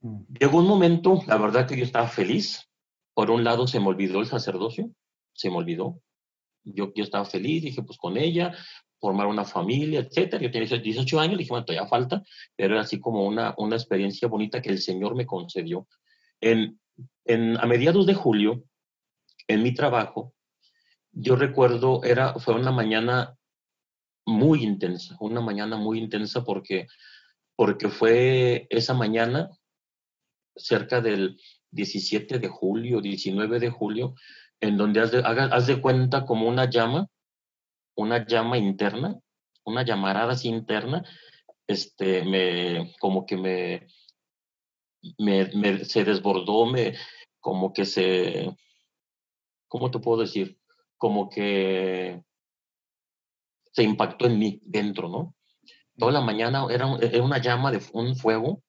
Mm. 0.00 0.22
Llegó 0.40 0.58
un 0.58 0.68
momento, 0.68 1.22
la 1.26 1.36
verdad 1.36 1.66
que 1.66 1.76
yo 1.76 1.84
estaba 1.84 2.08
feliz. 2.08 2.68
Por 3.14 3.30
un 3.30 3.44
lado 3.44 3.66
se 3.66 3.78
me 3.78 3.86
olvidó 3.86 4.20
el 4.20 4.26
sacerdocio, 4.26 4.90
se 5.32 5.48
me 5.48 5.56
olvidó. 5.56 6.00
Yo, 6.64 6.92
yo 6.94 7.04
estaba 7.04 7.24
feliz, 7.24 7.62
dije, 7.62 7.82
pues 7.82 7.98
con 7.98 8.16
ella, 8.16 8.54
formar 9.04 9.26
una 9.26 9.44
familia, 9.44 10.00
etcétera. 10.00 10.42
Yo 10.42 10.50
tenía 10.50 10.78
18 10.78 11.20
años, 11.20 11.36
dije, 11.36 11.50
bueno, 11.50 11.66
todavía 11.66 11.86
falta, 11.86 12.22
pero 12.56 12.72
era 12.72 12.84
así 12.84 12.98
como 12.98 13.26
una, 13.26 13.54
una 13.58 13.76
experiencia 13.76 14.28
bonita 14.28 14.62
que 14.62 14.70
el 14.70 14.78
Señor 14.78 15.14
me 15.14 15.26
concedió. 15.26 15.86
En, 16.40 16.80
en, 17.26 17.58
a 17.58 17.66
mediados 17.66 18.06
de 18.06 18.14
julio, 18.14 18.64
en 19.46 19.62
mi 19.62 19.74
trabajo, 19.74 20.32
yo 21.12 21.36
recuerdo, 21.36 22.02
era, 22.02 22.32
fue 22.38 22.54
una 22.54 22.72
mañana 22.72 23.36
muy 24.24 24.62
intensa, 24.62 25.18
una 25.20 25.42
mañana 25.42 25.76
muy 25.76 25.98
intensa 25.98 26.42
porque, 26.42 26.86
porque 27.56 27.90
fue 27.90 28.66
esa 28.70 28.94
mañana, 28.94 29.50
cerca 30.56 31.02
del 31.02 31.38
17 31.72 32.38
de 32.38 32.48
julio, 32.48 33.02
19 33.02 33.60
de 33.60 33.68
julio, 33.68 34.14
en 34.60 34.78
donde 34.78 35.00
haz 35.00 35.12
haz 35.12 35.66
de 35.66 35.82
cuenta 35.82 36.24
como 36.24 36.48
una 36.48 36.70
llama, 36.70 37.10
una 37.96 38.26
llama 38.26 38.58
interna, 38.58 39.18
una 39.64 39.84
llamarada 39.84 40.32
así 40.32 40.48
interna, 40.48 41.04
este, 41.66 42.24
me, 42.24 42.92
como 43.00 43.24
que 43.26 43.36
me, 43.36 43.86
me, 45.18 45.84
se 45.84 46.04
desbordó, 46.04 46.66
me, 46.66 46.94
como 47.40 47.72
que 47.72 47.84
se, 47.84 48.54
¿cómo 49.68 49.90
te 49.90 49.98
puedo 49.98 50.22
decir? 50.22 50.58
Como 50.96 51.28
que 51.28 52.22
se 53.72 53.82
impactó 53.82 54.26
en 54.26 54.38
mí 54.38 54.60
dentro, 54.62 55.08
¿no? 55.08 55.34
Toda 55.96 56.12
la 56.12 56.20
mañana 56.20 56.66
era, 56.70 56.96
era 57.00 57.22
una 57.22 57.38
llama 57.38 57.70
de 57.70 57.80
un 57.92 58.16
fuego 58.16 58.62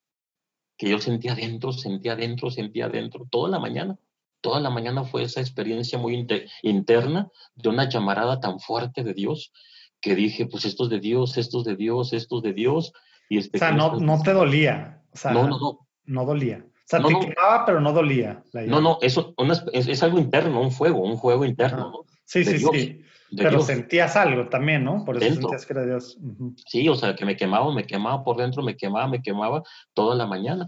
que 0.78 0.90
yo 0.90 1.00
sentía 1.00 1.36
dentro, 1.36 1.72
sentía 1.72 2.16
dentro, 2.16 2.52
sentía 2.52 2.90
dentro, 2.90 3.28
toda 3.30 3.50
la 3.50 3.60
mañana 3.60 3.98
toda 4.46 4.60
la 4.60 4.70
mañana 4.70 5.04
fue 5.04 5.24
esa 5.24 5.42
experiencia 5.42 5.98
muy 5.98 6.28
interna 6.62 7.32
de 7.56 7.70
una 7.70 7.90
llamarada 7.90 8.40
tan 8.40 8.60
fuerte 8.60 9.04
de 9.04 9.16
Dios 9.16 9.52
que 10.00 10.14
dije, 10.14 10.46
pues 10.46 10.66
estos 10.66 10.88
de 10.92 11.00
Dios, 11.00 11.40
estos 11.40 11.64
de 11.64 11.76
Dios, 11.76 12.14
estos 12.14 12.44
de 12.44 12.54
Dios. 12.54 12.94
Y 13.28 13.40
este, 13.40 13.58
o 13.58 13.60
sea, 13.60 13.72
no, 13.72 14.00
no 14.00 14.22
te 14.22 14.34
dolía. 14.34 15.02
O 15.12 15.18
sea, 15.18 15.32
no, 15.32 15.48
no, 15.48 15.58
no. 15.58 15.88
No 16.06 16.26
dolía. 16.26 16.64
O 16.64 16.84
sea, 16.86 17.02
te 17.02 17.08
quemaba, 17.08 17.66
pero 17.66 17.82
no 17.82 17.92
dolía. 17.92 18.44
no, 18.68 18.82
no, 18.82 19.00
eso 19.02 19.34
es, 19.74 20.04
algo 20.04 20.20
interno, 20.20 20.62
un 20.62 20.72
fuego, 20.72 21.02
un 21.02 21.18
fuego 21.18 21.44
interno. 21.44 22.06
Sí, 22.26 22.46
sí, 22.46 22.60
sí. 22.60 23.02
Pero 23.36 23.62
sentías 23.62 24.16
algo 24.16 24.48
también, 24.50 24.84
¿no? 24.84 25.04
Por 25.06 25.18
eso 25.18 25.42
sentías 25.42 25.66
que 25.66 25.74
era 25.74 25.86
Dios. 25.88 26.20
Sí, 26.68 26.88
o 26.88 26.94
sea, 26.94 27.16
que 27.16 27.26
me 27.26 27.36
quemaba, 27.36 27.74
me 27.74 27.88
quemaba 27.88 28.24
por 28.24 28.38
dentro, 28.38 28.62
me 28.62 28.78
quemaba, 28.78 29.08
me 29.08 29.24
quemaba 29.24 29.64
toda 29.96 30.16
la 30.16 30.28
mañana. 30.28 30.68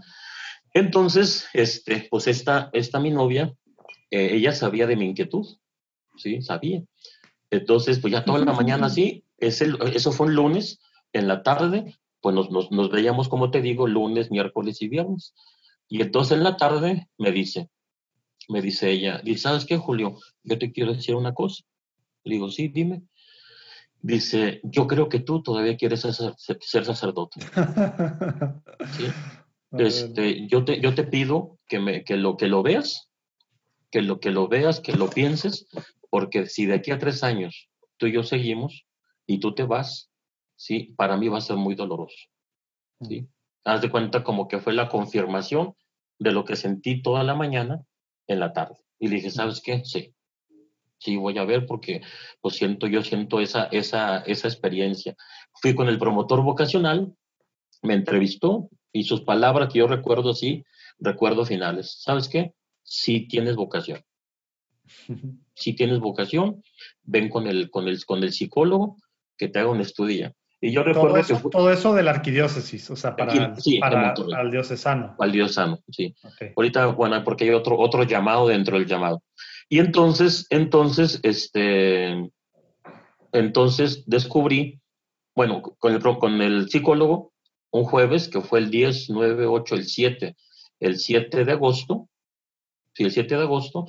Entonces, 0.74 1.48
este, 1.52 2.08
pues 2.10 2.26
esta, 2.26 2.70
esta 2.72 3.00
mi 3.00 3.10
novia, 3.10 3.54
eh, 4.10 4.30
ella 4.32 4.52
sabía 4.52 4.86
de 4.86 4.96
mi 4.96 5.06
inquietud, 5.06 5.46
¿sí? 6.16 6.42
Sabía. 6.42 6.82
Entonces, 7.50 7.98
pues 7.98 8.12
ya 8.12 8.24
toda 8.24 8.38
la 8.40 8.52
mañana, 8.52 8.90
sí, 8.90 9.24
eso 9.38 10.12
fue 10.12 10.26
un 10.26 10.34
lunes, 10.34 10.80
en 11.12 11.28
la 11.28 11.42
tarde, 11.42 11.96
pues 12.20 12.34
nos, 12.34 12.50
nos, 12.50 12.70
nos, 12.70 12.90
veíamos, 12.90 13.28
como 13.28 13.50
te 13.50 13.62
digo, 13.62 13.86
lunes, 13.86 14.30
miércoles 14.30 14.82
y 14.82 14.88
viernes. 14.88 15.34
Y 15.88 16.02
entonces 16.02 16.36
en 16.36 16.44
la 16.44 16.56
tarde 16.56 17.08
me 17.16 17.32
dice, 17.32 17.70
me 18.48 18.60
dice 18.60 18.90
ella, 18.90 19.20
dice, 19.24 19.42
¿sabes 19.42 19.64
qué, 19.64 19.78
Julio? 19.78 20.18
Yo 20.42 20.58
te 20.58 20.70
quiero 20.70 20.92
decir 20.92 21.14
una 21.14 21.32
cosa. 21.32 21.64
Le 22.24 22.34
digo, 22.34 22.50
sí, 22.50 22.68
dime. 22.68 23.02
Dice, 24.00 24.60
yo 24.62 24.86
creo 24.86 25.08
que 25.08 25.20
tú 25.20 25.42
todavía 25.42 25.76
quieres 25.76 26.00
ser, 26.00 26.34
ser 26.36 26.84
sacerdote. 26.84 27.40
¿Sí? 28.96 29.06
Este, 29.72 30.46
yo, 30.46 30.64
te, 30.64 30.80
yo 30.80 30.94
te 30.94 31.04
pido 31.04 31.58
que, 31.66 31.78
me, 31.78 32.04
que, 32.04 32.16
lo, 32.16 32.36
que 32.36 32.46
lo 32.46 32.62
veas 32.62 33.07
que 33.90 34.02
lo 34.02 34.20
que 34.20 34.30
lo 34.30 34.48
veas, 34.48 34.80
que 34.80 34.92
lo 34.92 35.10
pienses, 35.10 35.66
porque 36.10 36.46
si 36.46 36.66
de 36.66 36.74
aquí 36.74 36.90
a 36.90 36.98
tres 36.98 37.22
años 37.22 37.68
tú 37.96 38.06
y 38.06 38.12
yo 38.12 38.22
seguimos 38.22 38.86
y 39.26 39.40
tú 39.40 39.54
te 39.54 39.64
vas, 39.64 40.10
sí, 40.56 40.94
para 40.96 41.16
mí 41.16 41.28
va 41.28 41.38
a 41.38 41.42
ser 41.42 41.56
muy 41.56 41.74
doloroso. 41.74 42.16
¿sí? 43.02 43.22
Mm. 43.22 43.28
Haz 43.64 43.82
de 43.82 43.90
cuenta 43.90 44.24
como 44.24 44.48
que 44.48 44.60
fue 44.60 44.72
la 44.72 44.88
confirmación 44.88 45.74
de 46.18 46.32
lo 46.32 46.44
que 46.44 46.56
sentí 46.56 47.02
toda 47.02 47.22
la 47.22 47.34
mañana 47.34 47.82
en 48.26 48.40
la 48.40 48.52
tarde. 48.52 48.76
Y 48.98 49.08
le 49.08 49.16
dije, 49.16 49.30
¿sabes 49.30 49.60
qué? 49.60 49.84
Sí. 49.84 50.14
Sí, 51.00 51.16
voy 51.16 51.38
a 51.38 51.44
ver 51.44 51.64
porque 51.66 52.00
pues 52.40 52.56
siento, 52.56 52.88
yo 52.88 53.04
siento 53.04 53.40
esa, 53.40 53.66
esa, 53.66 54.18
esa 54.20 54.48
experiencia. 54.48 55.14
Fui 55.54 55.74
con 55.74 55.88
el 55.88 55.98
promotor 55.98 56.42
vocacional, 56.42 57.14
me 57.82 57.94
entrevistó 57.94 58.68
y 58.92 59.04
sus 59.04 59.20
palabras 59.20 59.72
que 59.72 59.78
yo 59.78 59.86
recuerdo 59.86 60.30
así, 60.30 60.64
recuerdo 60.98 61.44
finales. 61.44 61.98
¿Sabes 62.00 62.28
qué? 62.28 62.52
Si 62.88 63.26
tienes 63.26 63.56
vocación. 63.56 64.02
Si 65.54 65.74
tienes 65.74 65.98
vocación, 65.98 66.62
ven 67.02 67.28
con 67.28 67.46
el, 67.46 67.68
con 67.68 67.88
el, 67.88 68.04
con 68.04 68.22
el 68.22 68.32
psicólogo 68.32 68.96
que 69.36 69.48
te 69.48 69.58
haga 69.58 69.70
un 69.70 69.80
estudio. 69.80 70.32
Y 70.60 70.72
yo 70.72 70.82
recuerdo 70.82 71.14
todo 71.14 71.18
eso, 71.18 71.50
todo 71.50 71.72
eso 71.72 71.94
de 71.94 72.02
la 72.02 72.12
arquidiócesis, 72.12 72.90
o 72.90 72.96
sea, 72.96 73.14
para, 73.16 73.54
para 73.80 74.14
al 74.36 74.50
diocesano. 74.50 75.14
Al 75.18 75.32
diocesano, 75.32 75.80
sí. 75.90 76.14
Ahorita, 76.56 76.86
bueno, 76.86 77.22
porque 77.22 77.44
hay 77.44 77.50
otro, 77.50 77.78
otro 77.78 78.04
llamado 78.04 78.48
dentro 78.48 78.78
del 78.78 78.86
llamado. 78.86 79.22
Y 79.68 79.78
entonces, 79.78 80.46
entonces, 80.50 81.20
este, 81.22 82.30
entonces 83.32 84.04
descubrí 84.06 84.80
bueno, 85.38 85.62
con 85.62 85.94
el, 85.94 86.02
con 86.02 86.42
el 86.42 86.68
psicólogo, 86.68 87.32
un 87.70 87.84
jueves 87.84 88.26
que 88.26 88.40
fue 88.40 88.58
el 88.58 88.72
10, 88.72 89.10
9, 89.10 89.46
8, 89.46 89.74
el 89.76 89.84
7, 89.84 90.36
el 90.80 90.98
7 90.98 91.44
de 91.44 91.52
agosto, 91.52 92.08
sí, 92.98 93.04
el 93.04 93.12
7 93.12 93.36
de 93.36 93.42
agosto, 93.42 93.86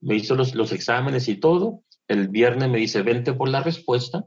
me 0.00 0.14
hizo 0.16 0.34
los, 0.34 0.54
los 0.54 0.72
exámenes 0.72 1.28
y 1.28 1.36
todo. 1.36 1.82
El 2.06 2.28
viernes 2.28 2.68
me 2.68 2.78
dice, 2.78 3.02
vente 3.02 3.32
por 3.32 3.48
la 3.48 3.62
respuesta. 3.62 4.26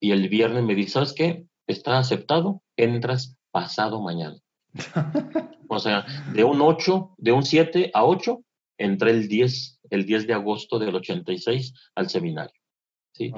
Y 0.00 0.10
el 0.10 0.28
viernes 0.28 0.64
me 0.64 0.74
dice, 0.74 0.90
¿sabes 0.90 1.12
qué? 1.12 1.46
Está 1.66 1.98
aceptado, 1.98 2.62
entras 2.76 3.36
pasado 3.50 4.02
mañana. 4.02 4.36
o 5.68 5.78
sea, 5.78 6.04
de 6.32 6.44
un 6.44 6.60
8, 6.60 7.14
de 7.16 7.32
un 7.32 7.44
7 7.44 7.90
a 7.94 8.04
8, 8.04 8.42
entré 8.78 9.10
el 9.12 9.28
10, 9.28 9.80
el 9.90 10.04
10 10.04 10.26
de 10.26 10.34
agosto 10.34 10.78
del 10.78 10.94
86 10.94 11.74
al 11.94 12.08
seminario. 12.08 12.60
¿sí? 13.12 13.32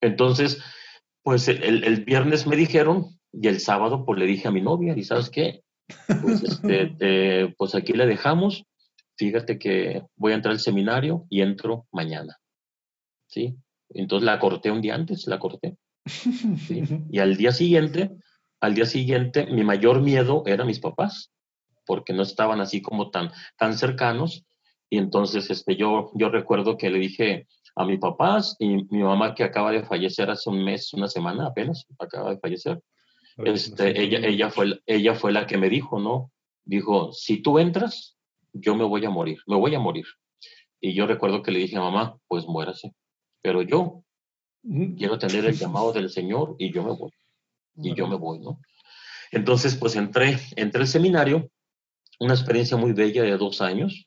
Entonces, 0.00 0.62
pues 1.22 1.48
el, 1.48 1.84
el, 1.84 2.04
viernes 2.04 2.46
me 2.46 2.56
dijeron 2.56 3.18
y 3.32 3.48
el 3.48 3.60
sábado 3.60 4.04
pues 4.04 4.18
le 4.18 4.26
dije 4.26 4.48
a 4.48 4.52
mi 4.52 4.60
novia, 4.60 4.94
¿y 4.96 5.04
sabes 5.04 5.30
qué? 5.30 5.64
Pues, 6.06 6.42
este, 6.42 7.48
pues 7.58 7.74
aquí 7.74 7.92
le 7.92 8.06
dejamos, 8.06 8.64
fíjate 9.16 9.58
que 9.58 10.02
voy 10.16 10.32
a 10.32 10.36
entrar 10.36 10.52
al 10.52 10.60
seminario 10.60 11.26
y 11.30 11.42
entro 11.42 11.86
mañana. 11.92 12.38
¿Sí? 13.26 13.56
Entonces 13.90 14.24
la 14.24 14.38
corté 14.38 14.70
un 14.70 14.80
día 14.80 14.94
antes, 14.94 15.26
la 15.26 15.38
corté. 15.38 15.76
Y 17.10 17.18
al 17.18 17.36
día 17.36 17.52
siguiente, 17.52 18.10
al 18.60 18.74
día 18.74 18.86
siguiente, 18.86 19.46
mi 19.46 19.64
mayor 19.64 20.00
miedo 20.00 20.42
era 20.46 20.64
mis 20.64 20.80
papás, 20.80 21.30
porque 21.86 22.12
no 22.12 22.22
estaban 22.22 22.60
así 22.60 22.82
como 22.82 23.10
tan, 23.10 23.30
tan 23.56 23.76
cercanos. 23.76 24.44
Y 24.90 24.98
entonces 24.98 25.50
este, 25.50 25.76
yo, 25.76 26.10
yo 26.14 26.28
recuerdo 26.28 26.76
que 26.76 26.90
le 26.90 26.98
dije 26.98 27.46
a 27.76 27.84
mis 27.84 27.98
papás 27.98 28.56
y 28.58 28.84
mi 28.84 29.02
mamá 29.02 29.34
que 29.34 29.44
acaba 29.44 29.72
de 29.72 29.84
fallecer 29.84 30.30
hace 30.30 30.48
un 30.48 30.64
mes, 30.64 30.92
una 30.92 31.08
semana 31.08 31.46
apenas, 31.46 31.86
acaba 31.98 32.30
de 32.30 32.38
fallecer. 32.38 32.80
Este, 33.38 34.00
ella, 34.00 34.20
ella, 34.20 34.50
fue, 34.50 34.80
ella 34.86 35.14
fue 35.14 35.32
la 35.32 35.46
que 35.46 35.58
me 35.58 35.68
dijo, 35.68 35.98
¿no? 35.98 36.30
Dijo, 36.64 37.12
si 37.12 37.42
tú 37.42 37.58
entras, 37.58 38.16
yo 38.54 38.74
me 38.74 38.84
voy 38.84 39.04
a 39.04 39.10
morir, 39.10 39.38
me 39.46 39.56
voy 39.56 39.74
a 39.74 39.80
morir. 39.80 40.06
Y 40.80 40.94
yo 40.94 41.06
recuerdo 41.06 41.42
que 41.42 41.50
le 41.50 41.58
dije 41.58 41.76
a 41.76 41.80
mamá, 41.80 42.18
pues 42.28 42.46
muérase. 42.46 42.94
Pero 43.42 43.62
yo 43.62 44.04
quiero 44.96 45.18
tener 45.18 45.44
el 45.44 45.54
llamado 45.58 45.92
del 45.92 46.08
Señor 46.10 46.56
y 46.58 46.72
yo 46.72 46.82
me 46.82 46.92
voy. 46.92 47.10
Y 47.76 47.94
yo 47.94 48.06
me 48.06 48.16
voy, 48.16 48.38
¿no? 48.38 48.60
Entonces, 49.32 49.74
pues 49.74 49.96
entré, 49.96 50.38
entré 50.54 50.82
al 50.82 50.86
seminario, 50.86 51.50
una 52.20 52.34
experiencia 52.34 52.76
muy 52.76 52.92
bella 52.92 53.24
de 53.24 53.36
dos 53.36 53.60
años, 53.60 54.06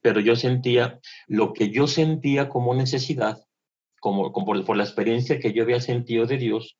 pero 0.00 0.20
yo 0.20 0.34
sentía 0.34 0.98
lo 1.26 1.52
que 1.52 1.70
yo 1.70 1.86
sentía 1.86 2.48
como 2.48 2.74
necesidad, 2.74 3.44
como, 4.00 4.32
como 4.32 4.64
por, 4.64 4.76
la 4.76 4.82
experiencia 4.82 5.38
que 5.38 5.52
yo 5.52 5.62
había 5.62 5.80
sentido 5.80 6.26
de 6.26 6.38
Dios, 6.38 6.78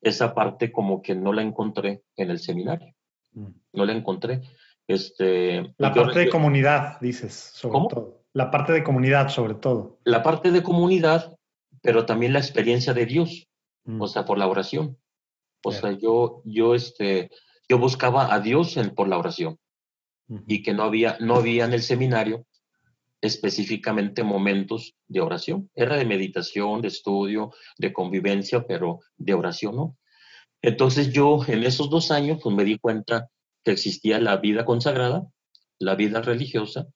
esa 0.00 0.34
parte 0.34 0.72
como 0.72 1.02
que 1.02 1.14
no 1.14 1.32
la 1.32 1.42
encontré 1.42 2.02
en 2.16 2.30
el 2.30 2.38
seminario. 2.38 2.94
Mm. 3.32 3.50
No 3.72 3.84
la 3.84 3.92
encontré. 3.92 4.40
Este, 4.88 5.74
la 5.78 5.92
parte 5.92 6.20
de 6.20 6.28
comunidad, 6.28 7.00
dices, 7.00 7.32
sobre 7.32 7.88
todo. 7.88 8.22
La 8.32 8.50
parte 8.50 8.72
de 8.72 8.84
comunidad, 8.84 9.28
sobre 9.28 9.54
todo. 9.54 9.98
La 10.04 10.22
parte 10.22 10.52
de 10.52 10.62
comunidad, 10.62 11.36
pero 11.82 12.06
también 12.06 12.32
la 12.32 12.38
experiencia 12.38 12.94
de 12.94 13.06
Dios, 13.06 13.48
mm. 13.84 14.00
o 14.00 14.06
sea, 14.06 14.24
por 14.24 14.38
la 14.38 14.46
oración. 14.46 14.98
O 15.64 15.72
sea, 15.72 15.90
yo, 15.92 16.42
yo, 16.44 16.74
este, 16.74 17.30
yo 17.68 17.78
buscaba 17.78 18.32
a 18.32 18.38
Dios 18.40 18.76
en, 18.76 18.94
por 18.94 19.08
la 19.08 19.18
oración 19.18 19.58
y 20.46 20.62
que 20.62 20.74
no 20.74 20.84
había, 20.84 21.16
no 21.20 21.36
había 21.36 21.64
en 21.64 21.72
el 21.72 21.82
seminario 21.82 22.46
específicamente 23.20 24.22
momentos 24.22 24.94
de 25.08 25.20
oración. 25.20 25.70
Era 25.74 25.96
de 25.96 26.04
meditación, 26.04 26.82
de 26.82 26.88
estudio, 26.88 27.52
de 27.78 27.92
convivencia, 27.92 28.64
pero 28.66 29.00
de 29.16 29.34
oración 29.34 29.76
no. 29.76 29.96
Entonces 30.62 31.12
yo 31.12 31.40
en 31.46 31.64
esos 31.64 31.90
dos 31.90 32.10
años 32.10 32.40
pues 32.42 32.54
me 32.54 32.64
di 32.64 32.78
cuenta 32.78 33.28
que 33.66 33.72
existía 33.72 34.20
la 34.20 34.36
vida 34.36 34.64
consagrada, 34.64 35.26
la 35.80 35.96
vida 35.96 36.22
religiosa, 36.22 36.86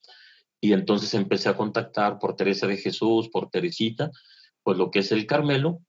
y 0.60 0.72
entonces 0.72 1.12
empecé 1.14 1.48
a 1.48 1.56
contactar 1.56 2.20
por 2.20 2.36
Teresa 2.36 2.68
de 2.68 2.76
Jesús, 2.76 3.28
por 3.28 3.50
Teresita, 3.50 4.12
pues 4.62 4.78
lo 4.78 4.92
que 4.92 5.00
es 5.00 5.10
el 5.10 5.26
Carmelo, 5.26 5.80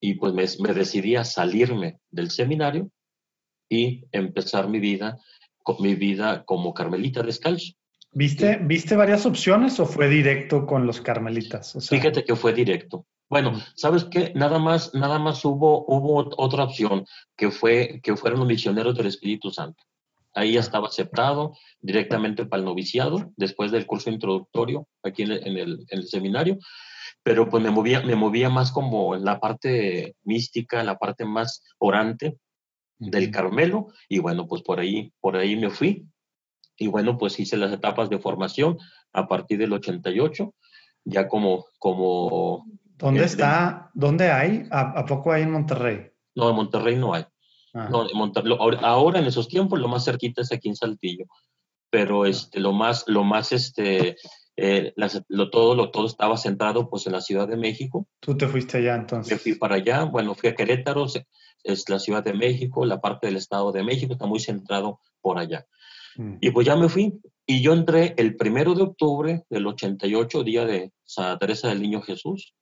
y 0.00 0.14
pues 0.14 0.58
me, 0.58 0.72
decidí 0.72 1.14
a 1.16 1.24
salirme 1.24 1.98
del 2.10 2.30
seminario 2.30 2.90
y 3.68 4.06
empezar 4.12 4.66
mi 4.66 4.80
vida, 4.80 5.18
mi 5.78 5.94
vida 5.94 6.42
como 6.46 6.72
carmelita 6.72 7.22
descalzo. 7.22 7.74
¿Viste, 8.12 8.56
¿Viste 8.62 8.96
varias 8.96 9.26
opciones 9.26 9.78
o 9.78 9.84
fue 9.84 10.08
directo 10.08 10.64
con 10.64 10.86
los 10.86 11.02
carmelitas? 11.02 11.76
Fíjate 11.86 12.24
que 12.24 12.34
fue 12.34 12.54
directo. 12.54 13.04
Bueno, 13.28 13.60
¿sabes 13.74 14.04
qué? 14.04 14.32
Nada 14.34 14.58
más, 14.58 14.94
nada 14.94 15.18
más 15.18 15.44
hubo, 15.44 15.84
hubo 15.86 16.34
otra 16.38 16.64
opción, 16.64 17.04
que 17.36 17.50
fue 17.50 18.00
que 18.02 18.16
fueron 18.16 18.40
los 18.40 18.48
misioneros 18.48 18.96
del 18.96 19.06
Espíritu 19.06 19.50
Santo. 19.50 19.84
Ahí 20.34 20.52
ya 20.52 20.60
estaba 20.60 20.88
aceptado 20.88 21.56
directamente 21.80 22.46
para 22.46 22.60
el 22.60 22.66
noviciado, 22.66 23.32
después 23.36 23.72
del 23.72 23.86
curso 23.86 24.10
introductorio 24.10 24.86
aquí 25.02 25.22
en 25.22 25.32
el, 25.32 25.46
en 25.46 25.86
el 25.88 26.06
seminario 26.06 26.58
pero 27.22 27.48
pues 27.48 27.62
me 27.62 27.70
movía, 27.70 28.00
me 28.00 28.16
movía 28.16 28.48
más 28.48 28.72
como 28.72 29.14
en 29.14 29.24
la 29.24 29.40
parte 29.40 30.16
mística, 30.24 30.80
en 30.80 30.86
la 30.86 30.98
parte 30.98 31.24
más 31.24 31.62
orante 31.78 32.38
del 32.98 33.30
Carmelo, 33.30 33.88
y 34.08 34.18
bueno, 34.18 34.46
pues 34.46 34.62
por 34.62 34.80
ahí, 34.80 35.12
por 35.20 35.36
ahí 35.36 35.56
me 35.56 35.70
fui, 35.70 36.06
y 36.76 36.86
bueno, 36.86 37.18
pues 37.18 37.38
hice 37.40 37.56
las 37.56 37.72
etapas 37.72 38.08
de 38.10 38.18
formación 38.18 38.78
a 39.12 39.26
partir 39.26 39.58
del 39.58 39.72
88, 39.72 40.54
ya 41.04 41.28
como... 41.28 41.66
como 41.78 42.66
¿Dónde 42.96 43.24
está? 43.24 43.90
¿Dónde 43.94 44.30
hay? 44.30 44.66
¿A, 44.70 45.04
poco 45.06 45.32
hay 45.32 45.42
en 45.42 45.52
Monterrey? 45.52 46.10
No, 46.34 46.50
en 46.50 46.56
Monterrey 46.56 46.96
no 46.96 47.14
hay. 47.14 47.24
No, 47.72 48.06
Monterrey, 48.14 48.56
ahora 48.80 49.20
en 49.20 49.26
esos 49.26 49.48
tiempos 49.48 49.78
lo 49.78 49.88
más 49.88 50.04
cerquita 50.04 50.42
es 50.42 50.52
aquí 50.52 50.68
en 50.68 50.76
Saltillo, 50.76 51.26
pero 51.88 52.24
ah. 52.24 52.28
este, 52.28 52.60
lo 52.60 52.72
más, 52.72 53.04
lo 53.06 53.22
más 53.22 53.52
este, 53.52 54.16
eh, 54.56 54.92
lo, 55.28 55.50
todo, 55.50 55.74
lo, 55.74 55.90
todo 55.90 56.06
estaba 56.06 56.36
centrado 56.36 56.90
pues 56.90 57.06
en 57.06 57.12
la 57.12 57.20
Ciudad 57.20 57.48
de 57.48 57.56
México. 57.56 58.08
¿Tú 58.20 58.36
te 58.36 58.48
fuiste 58.48 58.78
allá 58.78 58.96
entonces? 58.96 59.32
Me 59.32 59.38
fui 59.38 59.54
para 59.54 59.76
allá, 59.76 60.04
bueno, 60.04 60.34
fui 60.34 60.48
a 60.48 60.54
Querétaro, 60.54 61.06
es 61.62 61.88
la 61.88 61.98
Ciudad 61.98 62.24
de 62.24 62.34
México, 62.34 62.84
la 62.84 63.00
parte 63.00 63.26
del 63.26 63.36
Estado 63.36 63.72
de 63.72 63.84
México 63.84 64.14
está 64.14 64.26
muy 64.26 64.40
centrado 64.40 65.00
por 65.20 65.38
allá. 65.38 65.66
Mm. 66.16 66.36
Y 66.40 66.50
pues 66.50 66.66
ya 66.66 66.76
me 66.76 66.88
fui 66.88 67.20
y 67.46 67.62
yo 67.62 67.72
entré 67.72 68.14
el 68.16 68.36
primero 68.36 68.74
de 68.74 68.82
octubre 68.82 69.44
del 69.48 69.66
88, 69.66 70.44
día 70.44 70.64
de 70.64 70.92
Santa 71.04 71.38
Teresa 71.38 71.68
del 71.68 71.82
Niño 71.82 72.00
Jesús. 72.00 72.54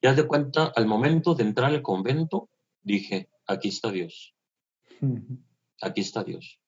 Y 0.00 0.08
haz 0.08 0.16
de 0.16 0.26
cuenta, 0.26 0.72
al 0.74 0.86
momento 0.86 1.34
de 1.34 1.44
entrar 1.44 1.70
al 1.70 1.80
convento, 1.80 2.48
dije, 2.82 3.28
aquí 3.46 3.68
está 3.68 3.92
Dios. 3.92 4.34
Aquí 5.80 6.00
está 6.00 6.24
Dios. 6.24 6.60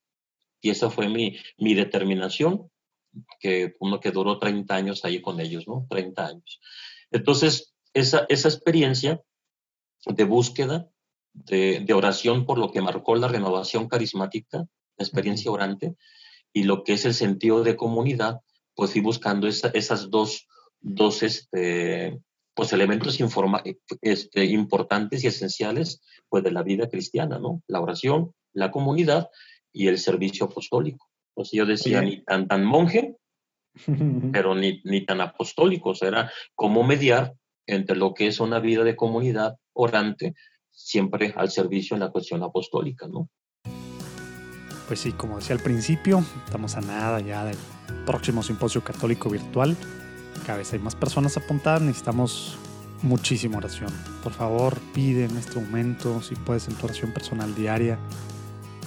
Y 0.61 0.71
esa 0.71 0.91
fue 0.91 1.09
mi, 1.09 1.37
mi 1.59 1.75
determinación 1.75 2.71
que 3.39 3.75
uno 3.81 4.01
que 4.01 4.11
duró 4.11 4.39
30 4.39 4.75
años 4.75 5.05
ahí 5.05 5.21
con 5.21 5.41
ellos, 5.41 5.69
¿no? 5.69 5.87
30 5.89 6.27
años. 6.27 6.61
Entonces, 7.11 7.75
esa, 7.93 8.27
esa 8.29 8.49
experiencia 8.49 9.23
de 10.07 10.25
búsqueda, 10.25 10.89
de, 11.33 11.87
oración 11.95 12.47
por 12.47 12.59
lo 12.59 12.71
que 12.71 12.83
marcó 12.83 13.15
la 13.17 13.29
renovación 13.29 13.89
carismática, 13.89 14.59
la 14.59 15.05
experiencia 15.05 15.51
orante, 15.51 15.97
y 16.53 16.65
lo 16.65 16.85
que 16.85 16.95
es 16.95 17.05
el 17.05 17.15
sentido 17.15 17.63
de 17.63 17.77
comunidad, 17.77 18.41
pues 18.75 18.93
fui 18.93 19.01
buscando 19.01 19.47
esas 19.49 20.11
dos, 20.11 20.49
dos 20.81 21.23
este, 21.23 22.21
pues 22.55 22.73
elementos 22.73 23.19
este, 24.01 24.45
importantes 24.45 25.25
y 25.25 25.27
esenciales 25.27 26.03
pues 26.29 26.45
de 26.45 26.53
la 26.53 26.63
vida 26.63 26.89
cristiana, 26.89 27.39
¿no? 27.39 27.63
La 27.67 27.81
oración, 27.81 28.33
la 28.53 28.71
comunidad 28.71 29.29
y 29.73 29.89
el 29.89 29.99
servicio 29.99 30.47
apostólico. 30.47 31.09
Pues 31.35 31.51
yo 31.53 31.67
decía, 31.67 32.01
ni 32.01 32.23
tan, 32.23 32.47
tan 32.47 32.65
monje, 32.65 33.17
pero 34.33 34.55
ni, 34.55 34.81
ni 34.85 35.05
tan 35.05 35.21
apostólico. 35.21 35.91
O 35.91 35.95
sea, 35.95 36.09
era 36.09 36.33
cómo 36.55 36.85
mediar 36.85 37.35
entre 37.67 37.97
lo 37.97 38.15
que 38.15 38.29
es 38.29 38.41
una 38.41 38.61
vida 38.61 38.85
de 38.85 38.95
comunidad 38.95 39.57
orante, 39.73 40.35
siempre 40.71 41.33
al 41.37 41.51
servicio 41.51 41.95
en 41.95 42.01
la 42.01 42.11
cuestión 42.11 42.43
apostólica, 42.43 43.09
¿no? 43.09 43.29
Pues 44.87 45.01
sí, 45.01 45.13
como 45.13 45.37
decía 45.37 45.57
al 45.57 45.63
principio, 45.63 46.23
estamos 46.45 46.77
a 46.77 46.83
nada 46.83 47.19
ya 47.21 47.45
del 47.45 47.57
próximo 48.05 48.43
simposio 48.43 48.85
católico 48.85 49.31
virtual. 49.31 49.77
Cada 50.47 50.59
vez 50.59 50.73
hay 50.73 50.79
más 50.79 50.95
personas 50.95 51.37
apuntadas, 51.37 51.83
necesitamos 51.83 52.59
muchísima 53.03 53.59
oración. 53.59 53.91
Por 54.23 54.33
favor, 54.33 54.79
pide 54.93 55.25
en 55.25 55.37
este 55.37 55.61
momento, 55.61 56.23
si 56.23 56.35
puedes, 56.35 56.69
en 56.69 56.75
tu 56.75 56.87
oración 56.87 57.13
personal 57.13 57.55
diaria, 57.55 57.99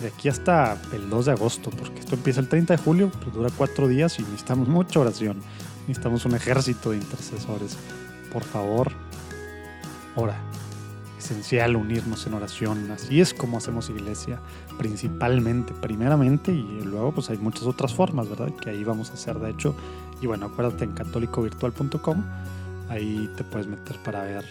de 0.01 0.07
aquí 0.07 0.29
hasta 0.29 0.77
el 0.93 1.09
2 1.09 1.25
de 1.25 1.31
agosto, 1.31 1.69
porque 1.71 1.99
esto 1.99 2.15
empieza 2.15 2.39
el 2.39 2.49
30 2.49 2.75
de 2.75 2.83
julio, 2.83 3.11
pero 3.19 3.31
dura 3.31 3.49
cuatro 3.55 3.87
días 3.87 4.19
y 4.19 4.23
necesitamos 4.23 4.67
mucha 4.67 4.99
oración. 4.99 5.37
Necesitamos 5.87 6.25
un 6.25 6.35
ejército 6.35 6.91
de 6.91 6.97
intercesores. 6.97 7.77
Por 8.31 8.43
favor, 8.43 8.91
ora. 10.15 10.37
Esencial 11.17 11.75
unirnos 11.75 12.27
en 12.27 12.35
oración. 12.35 12.91
Así 12.91 13.19
es 13.19 13.33
como 13.33 13.57
hacemos 13.57 13.89
iglesia, 13.89 14.39
principalmente, 14.77 15.73
primeramente, 15.73 16.51
y 16.51 16.81
luego 16.83 17.11
pues 17.13 17.29
hay 17.29 17.37
muchas 17.37 17.63
otras 17.63 17.93
formas, 17.93 18.29
¿verdad? 18.29 18.53
Que 18.53 18.69
ahí 18.69 18.83
vamos 18.83 19.09
a 19.09 19.13
hacer, 19.13 19.39
de 19.39 19.49
hecho. 19.49 19.75
Y 20.21 20.27
bueno, 20.27 20.47
acuérdate 20.47 20.85
en 20.85 20.93
católicovirtual.com, 20.93 22.23
ahí 22.89 23.29
te 23.35 23.43
puedes 23.43 23.67
meter 23.67 23.97
para 24.03 24.23
ver 24.23 24.45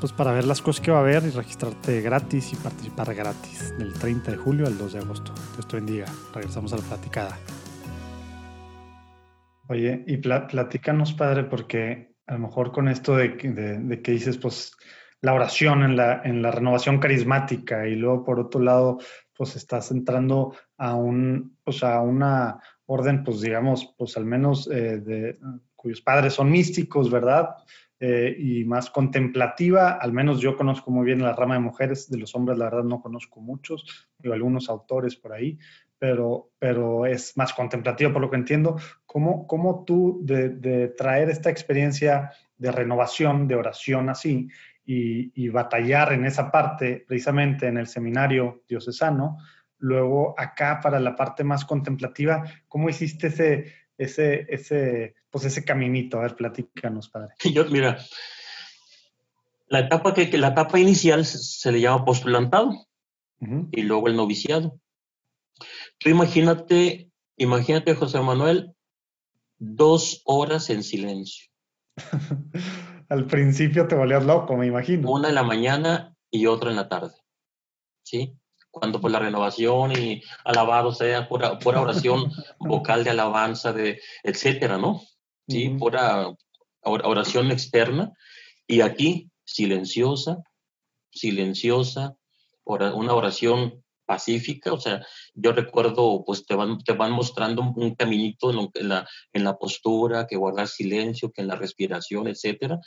pues 0.00 0.12
para 0.14 0.32
ver 0.32 0.46
las 0.46 0.62
cosas 0.62 0.82
que 0.82 0.90
va 0.90 0.98
a 0.98 1.00
haber 1.02 1.24
y 1.24 1.30
registrarte 1.30 2.00
gratis 2.00 2.54
y 2.54 2.56
participar 2.56 3.14
gratis 3.14 3.76
del 3.78 3.92
30 3.92 4.30
de 4.30 4.36
julio 4.38 4.66
al 4.66 4.78
2 4.78 4.94
de 4.94 4.98
agosto. 4.98 5.32
Dios 5.52 5.68
te 5.68 5.76
bendiga. 5.76 6.06
Regresamos 6.34 6.72
a 6.72 6.78
la 6.78 6.82
platicada. 6.82 7.38
Oye, 9.68 10.02
y 10.06 10.16
platícanos, 10.16 11.12
padre, 11.12 11.44
porque 11.44 12.14
a 12.26 12.32
lo 12.32 12.40
mejor 12.40 12.72
con 12.72 12.88
esto 12.88 13.14
de, 13.14 13.28
de, 13.28 14.02
que 14.02 14.12
dices, 14.12 14.38
pues 14.38 14.72
la 15.20 15.34
oración 15.34 15.82
en 15.82 15.96
la, 15.96 16.22
en 16.24 16.40
la 16.40 16.50
renovación 16.50 16.98
carismática 16.98 17.86
y 17.86 17.94
luego 17.94 18.24
por 18.24 18.40
otro 18.40 18.60
lado, 18.60 18.98
pues 19.36 19.54
estás 19.54 19.90
entrando 19.90 20.54
a 20.78 20.94
un, 20.94 21.58
pues 21.62 21.84
a 21.84 22.00
una 22.00 22.58
orden, 22.92 23.22
pues 23.22 23.40
digamos, 23.40 23.94
pues 23.96 24.16
al 24.16 24.24
menos 24.24 24.68
eh, 24.68 24.98
de 24.98 25.38
cuyos 25.76 26.00
padres 26.00 26.34
son 26.34 26.50
místicos, 26.50 27.08
¿verdad? 27.08 27.50
Eh, 28.00 28.34
y 28.36 28.64
más 28.64 28.90
contemplativa, 28.90 29.92
al 29.92 30.12
menos 30.12 30.40
yo 30.40 30.56
conozco 30.56 30.90
muy 30.90 31.04
bien 31.04 31.22
la 31.22 31.36
rama 31.36 31.54
de 31.54 31.60
mujeres, 31.60 32.10
de 32.10 32.18
los 32.18 32.34
hombres 32.34 32.58
la 32.58 32.64
verdad 32.64 32.82
no 32.82 33.00
conozco 33.00 33.40
muchos, 33.40 34.08
digo 34.18 34.34
algunos 34.34 34.68
autores 34.68 35.14
por 35.14 35.32
ahí, 35.32 35.56
pero, 35.98 36.50
pero 36.58 37.06
es 37.06 37.36
más 37.36 37.52
contemplativa 37.52 38.12
por 38.12 38.22
lo 38.22 38.30
que 38.30 38.38
entiendo. 38.38 38.76
¿Cómo, 39.06 39.46
cómo 39.46 39.84
tú 39.84 40.20
de, 40.24 40.88
traer 40.88 41.30
esta 41.30 41.50
experiencia 41.50 42.32
de 42.58 42.72
renovación, 42.72 43.46
de 43.46 43.54
oración 43.54 44.08
así, 44.08 44.48
y, 44.84 45.30
y, 45.40 45.48
batallar 45.50 46.12
en 46.12 46.24
esa 46.24 46.50
parte, 46.50 47.04
precisamente 47.06 47.68
en 47.68 47.76
el 47.76 47.86
seminario 47.86 48.64
diocesano, 48.66 49.36
luego 49.80 50.34
acá 50.38 50.80
para 50.82 51.00
la 51.00 51.16
parte 51.16 51.42
más 51.42 51.64
contemplativa, 51.64 52.44
¿cómo 52.68 52.88
hiciste 52.88 53.28
ese, 53.28 53.74
ese, 53.98 54.46
ese, 54.48 55.14
pues 55.30 55.44
ese 55.44 55.64
caminito? 55.64 56.18
A 56.18 56.22
ver, 56.22 56.36
platícanos, 56.36 57.08
padre. 57.08 57.34
Yo, 57.52 57.64
mira, 57.66 57.98
la 59.68 59.80
etapa, 59.80 60.14
que, 60.14 60.36
la 60.38 60.48
etapa 60.48 60.78
inicial 60.78 61.24
se 61.24 61.72
le 61.72 61.80
llama 61.80 62.04
postulantado 62.04 62.86
y 63.72 63.82
luego 63.82 64.08
el 64.08 64.16
noviciado. 64.16 64.78
Tú 65.98 66.10
imagínate, 66.10 67.10
imagínate, 67.36 67.94
José 67.94 68.20
Manuel, 68.20 68.74
dos 69.58 70.22
horas 70.24 70.70
en 70.70 70.82
silencio. 70.82 71.50
Al 73.08 73.26
principio 73.26 73.86
te 73.88 73.94
volvías 73.94 74.24
loco, 74.24 74.56
me 74.56 74.66
imagino. 74.66 75.10
Una 75.10 75.28
en 75.28 75.34
la 75.34 75.42
mañana 75.42 76.16
y 76.30 76.46
otra 76.46 76.70
en 76.70 76.76
la 76.76 76.88
tarde. 76.88 77.14
¿Sí? 78.02 78.39
Cuando 78.70 79.00
por 79.00 79.10
la 79.10 79.18
renovación 79.18 79.92
y 79.92 80.22
alabado 80.44 80.92
sea, 80.92 81.28
pura, 81.28 81.58
pura 81.58 81.80
oración 81.80 82.30
vocal 82.58 83.04
de 83.04 83.10
alabanza, 83.10 83.72
de 83.72 84.00
etcétera, 84.22 84.78
¿no? 84.78 85.02
Sí, 85.48 85.68
pura 85.70 86.28
oración 86.82 87.50
externa. 87.50 88.12
Y 88.66 88.82
aquí, 88.82 89.30
silenciosa, 89.44 90.38
silenciosa, 91.10 92.16
una 92.64 93.14
oración 93.14 93.82
pacífica, 94.06 94.72
o 94.72 94.80
sea, 94.80 95.06
yo 95.34 95.52
recuerdo, 95.52 96.24
pues 96.24 96.44
te 96.44 96.54
van, 96.54 96.78
te 96.78 96.92
van 96.92 97.12
mostrando 97.12 97.62
un, 97.62 97.94
caminito 97.94 98.50
en, 98.50 98.88
la, 98.88 99.08
en 99.32 99.44
la 99.44 99.56
postura, 99.56 100.26
que 100.26 100.36
guardar 100.36 100.66
silencio, 100.66 101.30
que 101.30 101.42
en 101.42 101.48
la 101.48 101.56
respiración, 101.56 102.26
etcétera, 102.26 102.80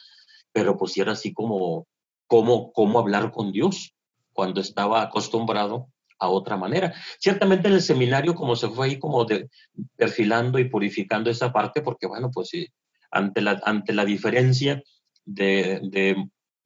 pero 0.52 0.78
pues 0.78 0.98
era 0.98 1.14
así 1.14 1.34
como, 1.34 1.88
como, 2.28 2.74
cómo 2.74 3.00
hablar 3.00 3.32
con 3.32 3.52
Dios, 3.52 3.94
cuando 4.34 4.62
estaba 4.62 5.02
acostumbrado 5.02 5.90
a 6.20 6.28
otra 6.30 6.58
manera. 6.58 6.94
Ciertamente 7.20 7.68
en 7.68 7.76
el 7.76 7.82
seminario, 7.82 8.36
como 8.36 8.56
se 8.56 8.70
fue 8.70 8.88
ahí 8.88 9.00
como 9.00 9.26
de, 9.26 9.50
perfilando 9.96 10.60
y 10.60 10.70
purificando 10.70 11.30
esa 11.30 11.52
parte, 11.52 11.82
porque 11.82 12.08
bueno, 12.08 12.32
pues 12.32 12.50
sí, 12.50 12.68
ante 13.12 13.42
la, 13.42 13.62
ante 13.66 13.94
la 13.94 14.06
diferencia 14.06 14.82
de, 15.26 15.80
de 15.84 16.16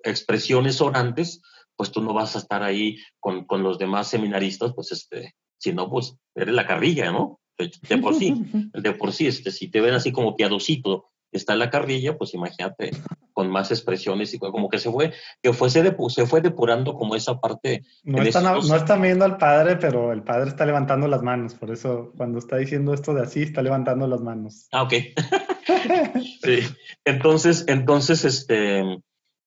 expresiones 0.03 0.81
orantes, 0.81 1.41
pues 1.75 1.91
tú 1.91 2.01
no 2.01 2.13
vas 2.13 2.35
a 2.35 2.39
estar 2.39 2.63
ahí 2.63 2.97
con, 3.19 3.45
con 3.45 3.63
los 3.63 3.77
demás 3.77 4.07
seminaristas, 4.07 4.73
pues 4.73 4.91
este, 4.91 5.35
si 5.57 5.73
no, 5.73 5.89
pues 5.89 6.15
eres 6.35 6.53
la 6.53 6.65
carrilla, 6.65 7.11
¿no? 7.11 7.39
De, 7.57 7.97
por 7.97 8.15
sí, 8.15 8.33
de 8.73 8.93
por 8.93 9.11
sí, 9.13 9.27
este, 9.27 9.51
si 9.51 9.69
te 9.69 9.81
ven 9.81 9.93
así 9.93 10.11
como 10.11 10.35
piadosito, 10.35 11.05
está 11.31 11.53
en 11.53 11.59
la 11.59 11.69
carrilla, 11.69 12.17
pues 12.17 12.33
imagínate 12.33 12.91
con 13.33 13.49
más 13.49 13.69
expresiones 13.69 14.33
y 14.33 14.39
como 14.39 14.67
que 14.69 14.79
se 14.79 14.89
fue, 14.89 15.13
que 15.43 15.53
fue, 15.53 15.69
se, 15.69 15.95
se 16.09 16.25
fue 16.25 16.41
depurando 16.41 16.95
como 16.95 17.15
esa 17.15 17.39
parte. 17.39 17.83
No 18.03 18.21
están, 18.21 18.43
no 18.43 18.75
están 18.75 19.01
viendo 19.01 19.25
al 19.25 19.37
padre, 19.37 19.75
pero 19.75 20.11
el 20.11 20.23
padre 20.23 20.49
está 20.49 20.65
levantando 20.65 21.07
las 21.07 21.21
manos, 21.21 21.53
por 21.53 21.71
eso 21.71 22.13
cuando 22.17 22.39
está 22.39 22.57
diciendo 22.57 22.93
esto 22.93 23.13
de 23.13 23.21
así, 23.21 23.43
está 23.43 23.61
levantando 23.61 24.07
las 24.07 24.21
manos. 24.21 24.67
Ah, 24.71 24.83
ok. 24.83 24.93
sí. 26.43 26.59
Entonces, 27.05 27.65
entonces, 27.67 28.25
este, 28.25 28.79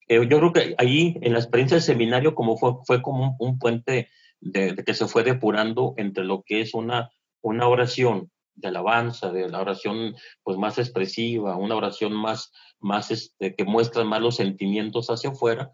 eh, 0.07 0.27
yo 0.27 0.39
creo 0.39 0.53
que 0.53 0.75
ahí 0.77 1.17
en 1.21 1.33
la 1.33 1.39
experiencia 1.39 1.75
del 1.75 1.83
seminario 1.83 2.33
como 2.33 2.57
fue, 2.57 2.75
fue 2.85 3.01
como 3.01 3.35
un, 3.39 3.59
puente 3.59 4.09
de, 4.39 4.73
de, 4.73 4.83
que 4.83 4.93
se 4.93 5.07
fue 5.07 5.23
depurando 5.23 5.95
entre 5.97 6.23
lo 6.23 6.43
que 6.43 6.61
es 6.61 6.73
una, 6.73 7.11
una 7.41 7.67
oración 7.67 8.31
de 8.55 8.67
alabanza, 8.67 9.31
de 9.31 9.49
la 9.49 9.61
oración 9.61 10.15
pues 10.43 10.57
más 10.57 10.77
expresiva, 10.77 11.55
una 11.57 11.75
oración 11.75 12.13
más, 12.13 12.51
más 12.79 13.11
este, 13.11 13.55
que 13.55 13.65
muestra 13.65 14.03
más 14.03 14.21
los 14.21 14.35
sentimientos 14.35 15.09
hacia 15.09 15.31
afuera 15.31 15.73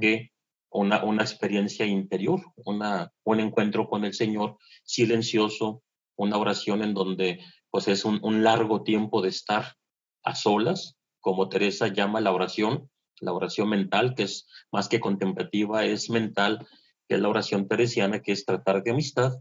que 0.00 0.30
una, 0.70 1.04
una 1.04 1.22
experiencia 1.22 1.86
interior, 1.86 2.40
una, 2.56 3.12
un 3.22 3.40
encuentro 3.40 3.88
con 3.88 4.04
el 4.04 4.12
Señor 4.12 4.58
silencioso, 4.82 5.82
una 6.16 6.36
oración 6.36 6.82
en 6.82 6.94
donde 6.94 7.40
pues 7.70 7.88
es 7.88 8.04
un, 8.04 8.18
un 8.22 8.42
largo 8.42 8.82
tiempo 8.82 9.22
de 9.22 9.28
estar 9.28 9.76
a 10.24 10.34
solas, 10.34 10.96
como 11.20 11.48
Teresa 11.48 11.88
llama 11.88 12.20
la 12.20 12.32
oración, 12.32 12.90
la 13.20 13.32
oración 13.32 13.68
mental, 13.68 14.14
que 14.14 14.24
es 14.24 14.48
más 14.72 14.88
que 14.88 15.00
contemplativa, 15.00 15.84
es 15.84 16.10
mental, 16.10 16.66
que 17.08 17.16
es 17.16 17.20
la 17.20 17.28
oración 17.28 17.68
teresiana, 17.68 18.20
que 18.20 18.32
es 18.32 18.44
tratar 18.44 18.82
de 18.82 18.90
amistad, 18.90 19.32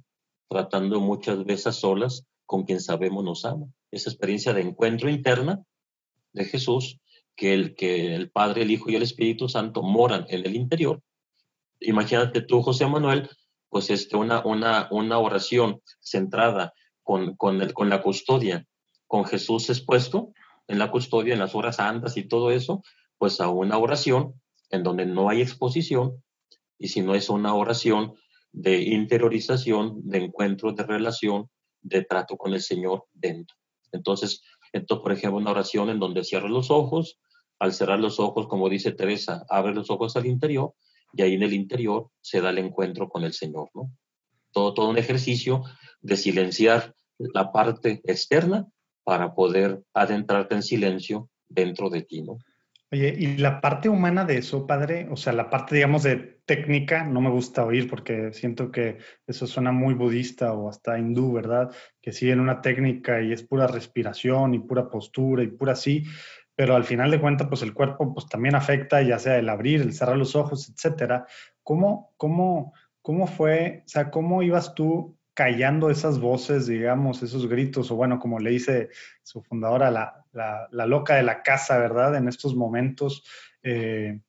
tratando 0.49 0.99
muchas 0.99 1.43
veces 1.45 1.75
solas, 1.75 2.25
con 2.53 2.65
quien 2.65 2.81
sabemos 2.81 3.23
nos 3.23 3.45
ama. 3.45 3.65
Esa 3.89 4.11
experiencia 4.11 4.53
de 4.53 4.61
encuentro 4.61 5.09
interna 5.09 5.63
de 6.33 6.45
Jesús, 6.45 6.99
que 7.35 7.51
el, 7.55 7.73
que 7.73 8.13
el 8.13 8.29
Padre, 8.29 8.61
el 8.61 8.69
Hijo 8.69 8.91
y 8.91 8.95
el 8.95 9.01
Espíritu 9.01 9.49
Santo 9.49 9.81
moran 9.81 10.27
en 10.29 10.45
el 10.45 10.55
interior. 10.55 11.01
Imagínate 11.79 12.41
tú, 12.41 12.61
José 12.61 12.85
Manuel, 12.85 13.27
pues 13.69 13.89
este, 13.89 14.17
una, 14.17 14.45
una, 14.45 14.87
una 14.91 15.17
oración 15.17 15.81
centrada 15.99 16.73
con, 17.01 17.35
con, 17.37 17.59
el, 17.59 17.73
con 17.73 17.89
la 17.89 18.03
custodia, 18.03 18.67
con 19.07 19.25
Jesús 19.25 19.71
expuesto 19.71 20.31
en 20.67 20.77
la 20.77 20.91
custodia, 20.91 21.33
en 21.33 21.39
las 21.39 21.55
horas 21.55 21.77
santas 21.77 22.17
y 22.17 22.27
todo 22.27 22.51
eso, 22.51 22.83
pues 23.17 23.41
a 23.41 23.49
una 23.49 23.79
oración 23.79 24.39
en 24.69 24.83
donde 24.83 25.07
no 25.07 25.27
hay 25.27 25.41
exposición, 25.41 26.23
y 26.77 26.89
si 26.89 27.01
no 27.01 27.15
es 27.15 27.31
una 27.31 27.55
oración 27.55 28.13
de 28.51 28.79
interiorización, 28.79 30.07
de 30.07 30.25
encuentro, 30.25 30.71
de 30.73 30.83
relación, 30.83 31.49
de 31.83 32.03
trato 32.03 32.37
con 32.37 32.53
el 32.53 32.61
Señor 32.61 33.05
dentro. 33.13 33.55
Entonces, 33.91 34.41
esto, 34.71 35.01
por 35.01 35.11
ejemplo, 35.11 35.37
una 35.37 35.51
oración 35.51 35.89
en 35.89 35.99
donde 35.99 36.23
cierra 36.23 36.49
los 36.49 36.71
ojos, 36.71 37.19
al 37.59 37.73
cerrar 37.73 37.99
los 37.99 38.19
ojos, 38.19 38.47
como 38.47 38.69
dice 38.69 38.91
Teresa, 38.91 39.45
abre 39.49 39.73
los 39.73 39.89
ojos 39.89 40.15
al 40.17 40.25
interior 40.25 40.73
y 41.13 41.21
ahí 41.21 41.35
en 41.35 41.43
el 41.43 41.53
interior 41.53 42.09
se 42.21 42.41
da 42.41 42.49
el 42.49 42.57
encuentro 42.57 43.07
con 43.07 43.23
el 43.23 43.33
Señor, 43.33 43.69
¿no? 43.73 43.91
Todo, 44.51 44.73
todo 44.73 44.89
un 44.89 44.97
ejercicio 44.97 45.63
de 46.01 46.17
silenciar 46.17 46.95
la 47.17 47.51
parte 47.51 48.01
externa 48.05 48.67
para 49.03 49.35
poder 49.35 49.83
adentrarte 49.93 50.55
en 50.55 50.63
silencio 50.63 51.29
dentro 51.47 51.89
de 51.89 52.01
ti, 52.01 52.21
¿no? 52.21 52.39
Oye, 52.93 53.11
y 53.17 53.37
la 53.37 53.59
parte 53.59 53.89
humana 53.89 54.23
de 54.23 54.37
eso, 54.37 54.67
padre, 54.67 55.07
o 55.09 55.15
sea, 55.15 55.33
la 55.33 55.49
parte, 55.49 55.73
digamos, 55.73 56.03
de 56.03 56.15
técnica, 56.45 57.03
no 57.03 57.21
me 57.21 57.31
gusta 57.31 57.65
oír 57.65 57.89
porque 57.89 58.31
siento 58.33 58.69
que 58.69 58.99
eso 59.25 59.47
suena 59.47 59.71
muy 59.71 59.95
budista 59.95 60.53
o 60.53 60.69
hasta 60.69 60.99
hindú, 60.99 61.33
¿verdad? 61.33 61.71
Que 61.99 62.11
siguen 62.11 62.39
una 62.39 62.61
técnica 62.61 63.19
y 63.19 63.33
es 63.33 63.41
pura 63.41 63.65
respiración 63.65 64.53
y 64.53 64.59
pura 64.59 64.91
postura 64.91 65.41
y 65.41 65.47
pura 65.47 65.73
así, 65.73 66.03
pero 66.55 66.75
al 66.75 66.83
final 66.83 67.09
de 67.09 67.19
cuentas, 67.19 67.47
pues 67.47 67.63
el 67.63 67.73
cuerpo 67.73 68.13
pues 68.13 68.27
también 68.27 68.53
afecta, 68.53 69.01
ya 69.01 69.17
sea 69.17 69.39
el 69.39 69.49
abrir, 69.49 69.81
el 69.81 69.93
cerrar 69.93 70.17
los 70.17 70.35
ojos, 70.35 70.69
etcétera. 70.69 71.25
¿Cómo, 71.63 72.13
cómo, 72.15 72.75
cómo 73.01 73.25
fue, 73.25 73.81
o 73.87 73.89
sea, 73.89 74.11
cómo 74.11 74.43
ibas 74.43 74.75
tú 74.75 75.17
callando 75.33 75.89
esas 75.89 76.19
voces, 76.19 76.67
digamos, 76.67 77.23
esos 77.23 77.47
gritos, 77.47 77.89
o 77.91 77.95
bueno, 77.95 78.19
como 78.19 78.39
le 78.39 78.51
dice 78.51 78.89
su 79.23 79.41
fundadora, 79.41 79.89
la, 79.89 80.25
la, 80.31 80.85
loca 80.85 81.15
de 81.15 81.23
la 81.23 81.41
casa, 81.41 81.77
¿verdad? 81.77 82.15
En 82.15 82.27
estos 82.27 82.55
momentos, 82.55 83.23
eh, 83.63 84.19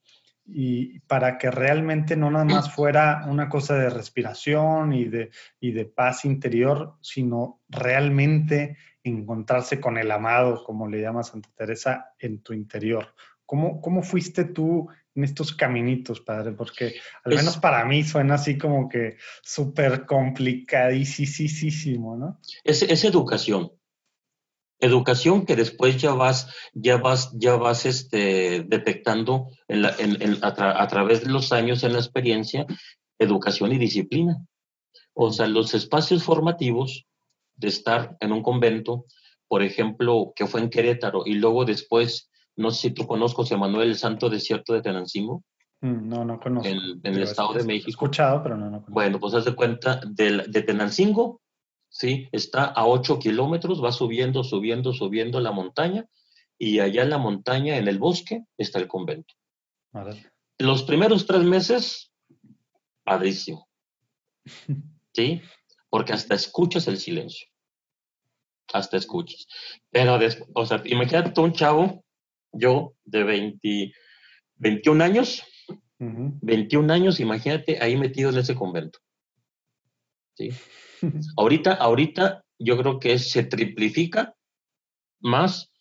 y 0.46 1.00
para 1.00 1.38
que 1.38 1.50
realmente 1.50 2.16
no 2.16 2.30
nada 2.30 2.44
más 2.44 2.72
fuera 2.72 3.24
una 3.26 3.48
cosa 3.48 3.76
de 3.76 3.90
respiración 3.90 4.92
y 4.92 5.04
de, 5.04 5.30
y 5.60 5.72
de 5.72 5.86
paz 5.86 6.24
interior, 6.24 6.96
sino 7.00 7.62
realmente 7.68 8.76
encontrarse 9.02 9.80
con 9.80 9.98
el 9.98 10.10
amado, 10.10 10.64
como 10.64 10.88
le 10.88 11.00
llama 11.00 11.22
Santa 11.22 11.50
Teresa, 11.54 12.12
en 12.18 12.42
tu 12.42 12.52
interior. 12.52 13.14
¿Cómo, 13.46 13.80
cómo 13.80 14.02
fuiste 14.02 14.44
tú 14.44 14.88
en 15.14 15.24
estos 15.24 15.54
caminitos, 15.54 16.20
padre? 16.20 16.52
Porque 16.52 16.94
al 17.24 17.34
menos 17.34 17.58
para 17.58 17.84
mí 17.84 18.02
suena 18.02 18.34
así 18.34 18.58
como 18.58 18.88
que 18.88 19.16
súper 19.42 20.06
complicadísimo, 20.06 22.16
¿no? 22.16 22.40
Es, 22.64 22.82
es 22.82 23.04
educación. 23.04 23.72
Educación 24.80 25.46
que 25.46 25.56
después 25.56 25.96
ya 25.96 26.12
vas, 26.12 26.52
ya 26.74 26.96
vas, 26.96 27.30
ya 27.34 27.56
vas 27.56 27.86
este, 27.86 28.64
detectando 28.66 29.48
a, 29.68 30.88
través 30.88 31.24
de 31.24 31.30
los 31.30 31.52
años 31.52 31.84
en 31.84 31.92
la 31.92 32.00
experiencia, 32.00 32.66
educación 33.18 33.72
y 33.72 33.78
disciplina. 33.78 34.36
O 35.14 35.32
sea, 35.32 35.46
los 35.46 35.74
espacios 35.74 36.24
formativos 36.24 37.06
de 37.56 37.68
estar 37.68 38.16
en 38.20 38.32
un 38.32 38.42
convento, 38.42 39.06
por 39.46 39.62
ejemplo, 39.62 40.32
que 40.34 40.46
fue 40.46 40.60
en 40.60 40.70
Querétaro, 40.70 41.22
y 41.24 41.34
luego 41.34 41.64
después, 41.64 42.30
no 42.56 42.70
sé 42.70 42.88
si 42.88 42.90
tú 42.94 43.06
conozcas 43.06 43.50
a 43.52 43.56
Manuel 43.56 43.88
el 43.88 43.96
Santo 43.96 44.30
Desierto 44.30 44.72
de 44.72 44.82
Tenancingo. 44.82 45.42
Mm, 45.80 46.08
no, 46.08 46.24
no 46.24 46.40
conozco. 46.40 46.68
En, 46.68 47.00
el 47.02 47.22
Estado 47.22 47.54
de 47.54 47.64
México. 47.64 47.88
He 47.88 47.90
escuchado, 47.90 48.42
pero 48.42 48.56
no, 48.56 48.66
no 48.66 48.78
conozco. 48.78 48.92
Bueno, 48.92 49.20
pues 49.20 49.34
haz 49.34 49.44
de 49.44 49.54
cuenta, 49.54 50.00
de, 50.06 50.44
de 50.48 50.62
Tenancingo 50.62 51.40
¿sí? 51.94 52.28
Está 52.32 52.64
a 52.64 52.86
8 52.86 53.18
kilómetros, 53.18 53.82
va 53.82 53.92
subiendo, 53.92 54.42
subiendo, 54.44 54.92
subiendo 54.92 55.40
la 55.40 55.52
montaña 55.52 56.06
y 56.58 56.80
allá 56.80 57.02
en 57.02 57.10
la 57.10 57.18
montaña, 57.18 57.76
en 57.78 57.88
el 57.88 57.98
bosque, 57.98 58.44
está 58.58 58.78
el 58.78 58.88
convento. 58.88 59.34
Los 60.58 60.82
primeros 60.82 61.26
tres 61.26 61.42
meses, 61.44 62.12
padrísimo. 63.04 63.68
¿Sí? 65.14 65.40
Porque 65.88 66.12
hasta 66.12 66.34
escuchas 66.34 66.88
el 66.88 66.98
silencio. 66.98 67.46
Hasta 68.72 68.96
escuchas. 68.96 69.46
Pero, 69.90 70.18
o 70.54 70.66
sea, 70.66 70.82
imagínate 70.84 71.40
un 71.40 71.52
chavo, 71.52 72.03
yo 72.54 72.94
de 73.04 73.24
20, 73.24 73.92
21 74.56 75.04
años, 75.04 75.42
21 75.98 76.92
años, 76.92 77.20
imagínate 77.20 77.78
ahí 77.80 77.96
metido 77.96 78.30
en 78.30 78.38
ese 78.38 78.54
convento. 78.54 78.98
¿Sí? 80.34 80.50
ahorita, 81.36 81.74
ahorita 81.74 82.44
yo 82.58 82.76
creo 82.78 82.98
que 82.98 83.18
se 83.18 83.44
triplifica 83.44 84.34
más, 85.20 85.72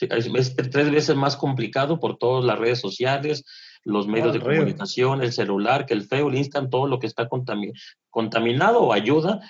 es 0.00 0.56
tres 0.56 0.90
veces 0.90 1.16
más 1.16 1.36
complicado 1.36 2.00
por 2.00 2.16
todas 2.18 2.44
las 2.44 2.58
redes 2.58 2.80
sociales, 2.80 3.44
los 3.84 4.06
medios 4.06 4.32
de 4.32 4.40
comunicación, 4.40 5.22
el 5.22 5.32
celular, 5.32 5.86
que 5.86 5.94
el 5.94 6.04
feo, 6.06 6.28
el 6.28 6.36
instant, 6.36 6.70
todo 6.70 6.86
lo 6.86 6.98
que 6.98 7.06
está 7.06 7.28
contaminado 8.10 8.80
o 8.80 8.92
ayuda 8.92 9.40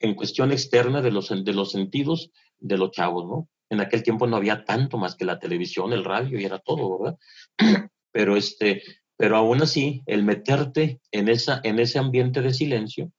en 0.00 0.14
cuestión 0.14 0.52
externa 0.52 1.02
de 1.02 1.10
los, 1.10 1.28
de 1.28 1.52
los 1.52 1.72
sentidos 1.72 2.30
de 2.58 2.78
los 2.78 2.90
chavos, 2.90 3.26
¿no? 3.26 3.48
En 3.70 3.80
aquel 3.80 4.02
tiempo 4.02 4.26
no 4.26 4.36
había 4.36 4.64
tanto 4.64 4.98
más 4.98 5.14
que 5.14 5.24
la 5.24 5.38
televisión, 5.38 5.92
el 5.92 6.04
radio 6.04 6.38
y 6.40 6.44
era 6.44 6.58
todo, 6.58 6.98
¿verdad? 6.98 7.18
Pero 8.12 8.36
este, 8.36 8.82
pero 9.18 9.36
aún 9.36 9.60
así, 9.62 10.02
el 10.06 10.22
meterte 10.22 11.00
en, 11.10 11.28
esa, 11.28 11.60
en 11.64 11.80
ese 11.80 11.98
ambiente 11.98 12.40
de 12.40 12.54
silencio, 12.54 13.12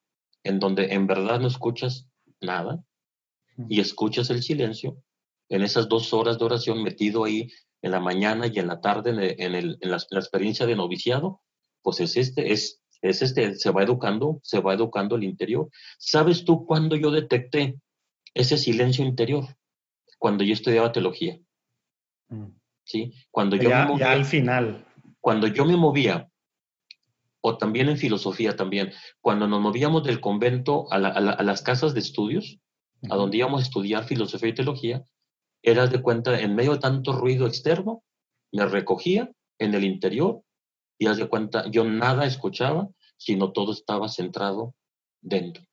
en 0.44 0.58
donde 0.58 0.94
en 0.94 1.08
verdad 1.08 1.42
no 1.42 1.48
escuchas 1.48 2.08
nada 2.40 2.82
y 3.68 3.82
escuchas 3.82 4.30
el 4.30 4.42
silencio, 4.42 5.04
en 5.50 5.62
esas 5.62 5.90
dos 5.90 6.14
horas 6.14 6.40
de 6.40 6.46
oración 6.46 6.84
metido 6.84 7.26
ahí 7.26 7.52
en 7.82 7.92
la 7.92 8.00
mañana 8.00 8.48
y 8.48 8.60
en 8.60 8.68
la 8.68 8.80
tarde 8.80 9.10
en, 9.10 9.56
el, 9.56 9.78
en, 9.82 9.92
la, 9.92 9.98
experiencia 9.98 10.66
de 10.66 10.78
noviciado, 10.78 11.42
pues 11.82 12.00
es 12.00 12.16
este, 12.16 12.54
es, 12.54 12.82
es 13.02 13.22
este, 13.22 13.56
se 13.56 13.72
va 13.72 13.84
educando, 13.84 14.40
se 14.42 14.62
va 14.62 14.74
educando 14.74 15.18
el 15.18 15.26
interior. 15.26 15.70
¿Sabes 15.98 16.46
tú 16.46 16.66
cuándo 16.66 16.96
yo 16.96 17.12
detecté 17.12 17.76
ese 18.34 18.58
silencio 18.58 19.04
interior? 19.04 19.46
Cuando 20.20 20.44
yo 20.44 20.54
estudiaba 20.54 20.92
teología. 20.92 21.40
Mm. 22.28 22.50
¿Sí? 22.84 23.14
Cuando 23.32 23.56
yo 23.56 23.70
me 23.70 23.86
movía, 23.86 24.06
ya 24.06 24.12
al 24.12 24.26
final. 24.26 24.86
Cuando 25.20 25.48
yo 25.48 25.66
me 25.66 25.76
movía 25.76 26.30
o 27.42 27.58
también 27.58 27.90
en 27.90 27.98
filosofía 27.98 28.56
también, 28.56 28.92
cuando 29.22 29.48
nos 29.48 29.62
movíamos 29.62 30.04
del 30.04 30.20
convento 30.20 30.92
a, 30.92 31.00
las 31.00 31.62
casas 31.62 31.94
de 31.94 32.02
estudios, 32.02 32.60
a 33.10 33.16
donde 33.16 33.38
íbamos 33.38 33.62
a 33.62 33.64
estudiar 33.64 34.04
filosofía 34.04 34.50
y 34.50 34.56
teología, 34.56 35.04
eras 35.62 35.92
de 35.92 36.02
cuenta, 36.02 36.40
en 36.40 36.56
medio 36.56 36.74
de 36.74 36.80
tanto 36.80 37.14
ruido 37.14 37.48
externo, 37.48 38.04
me 38.52 38.66
recogía 38.66 39.32
en 39.58 39.74
el 39.74 39.84
interior 39.84 40.42
y 40.98 41.08
haz 41.08 41.18
de 41.18 41.28
cuenta, 41.28 41.70
yo 41.70 41.86
nada 41.86 42.26
escuchaba, 42.26 42.90
sino 43.18 43.52
todo 43.52 43.72
estaba 43.72 44.10
centrado 44.10 44.76
dentro. 45.22 45.64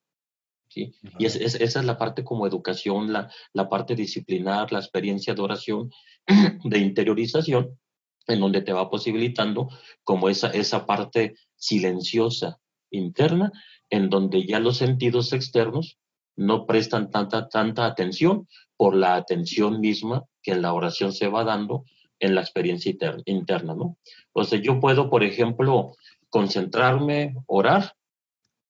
¿Sí? 0.69 0.95
Y 1.19 1.27
esa 1.27 1.49
es 1.49 1.85
la 1.85 1.99
parte 1.99 2.25
como 2.25 2.47
educación, 2.47 3.13
la, 3.13 3.31
la 3.53 3.69
parte 3.69 3.95
disciplinar, 3.95 4.73
la 4.73 4.79
experiencia 4.79 5.35
de 5.35 5.43
oración, 5.43 5.91
de 6.65 6.79
interiorización, 6.79 7.79
en 8.27 8.41
donde 8.41 8.63
te 8.63 8.73
va 8.73 8.91
posibilitando 8.91 9.69
como 10.05 10.29
esa, 10.29 10.49
esa 10.49 10.87
parte 10.87 11.37
silenciosa 11.57 12.59
interna, 12.91 13.53
en 13.91 14.11
donde 14.11 14.47
ya 14.47 14.59
los 14.59 14.79
sentidos 14.79 15.33
externos 15.33 15.99
no 16.37 16.67
prestan 16.67 17.11
tanta, 17.11 17.49
tanta 17.49 17.87
atención 17.87 18.49
por 18.77 18.95
la 18.95 19.17
atención 19.17 19.81
misma 19.81 20.25
que 20.43 20.53
en 20.53 20.63
la 20.63 20.73
oración 20.73 21.13
se 21.13 21.29
va 21.29 21.45
dando 21.45 21.85
en 22.19 22.35
la 22.35 22.41
experiencia 22.41 22.95
interna, 23.25 23.75
¿no? 23.75 23.99
O 24.33 24.45
sea, 24.45 24.61
yo 24.61 24.81
puedo, 24.81 25.11
por 25.11 25.23
ejemplo, 25.23 25.95
concentrarme, 26.29 27.35
orar, 27.47 27.95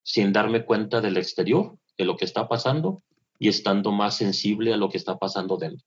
sin 0.03 0.33
darme 0.33 0.65
cuenta 0.65 1.01
del 1.01 1.17
exterior, 1.17 1.77
de 1.97 2.05
lo 2.05 2.17
que 2.17 2.25
está 2.25 2.49
pasando, 2.49 3.03
y 3.39 3.49
estando 3.49 3.93
más 3.93 4.17
sensible 4.17 4.73
a 4.73 4.77
lo 4.77 4.89
que 4.89 4.99
está 4.99 5.19
pasando 5.19 5.57
dentro. 5.57 5.87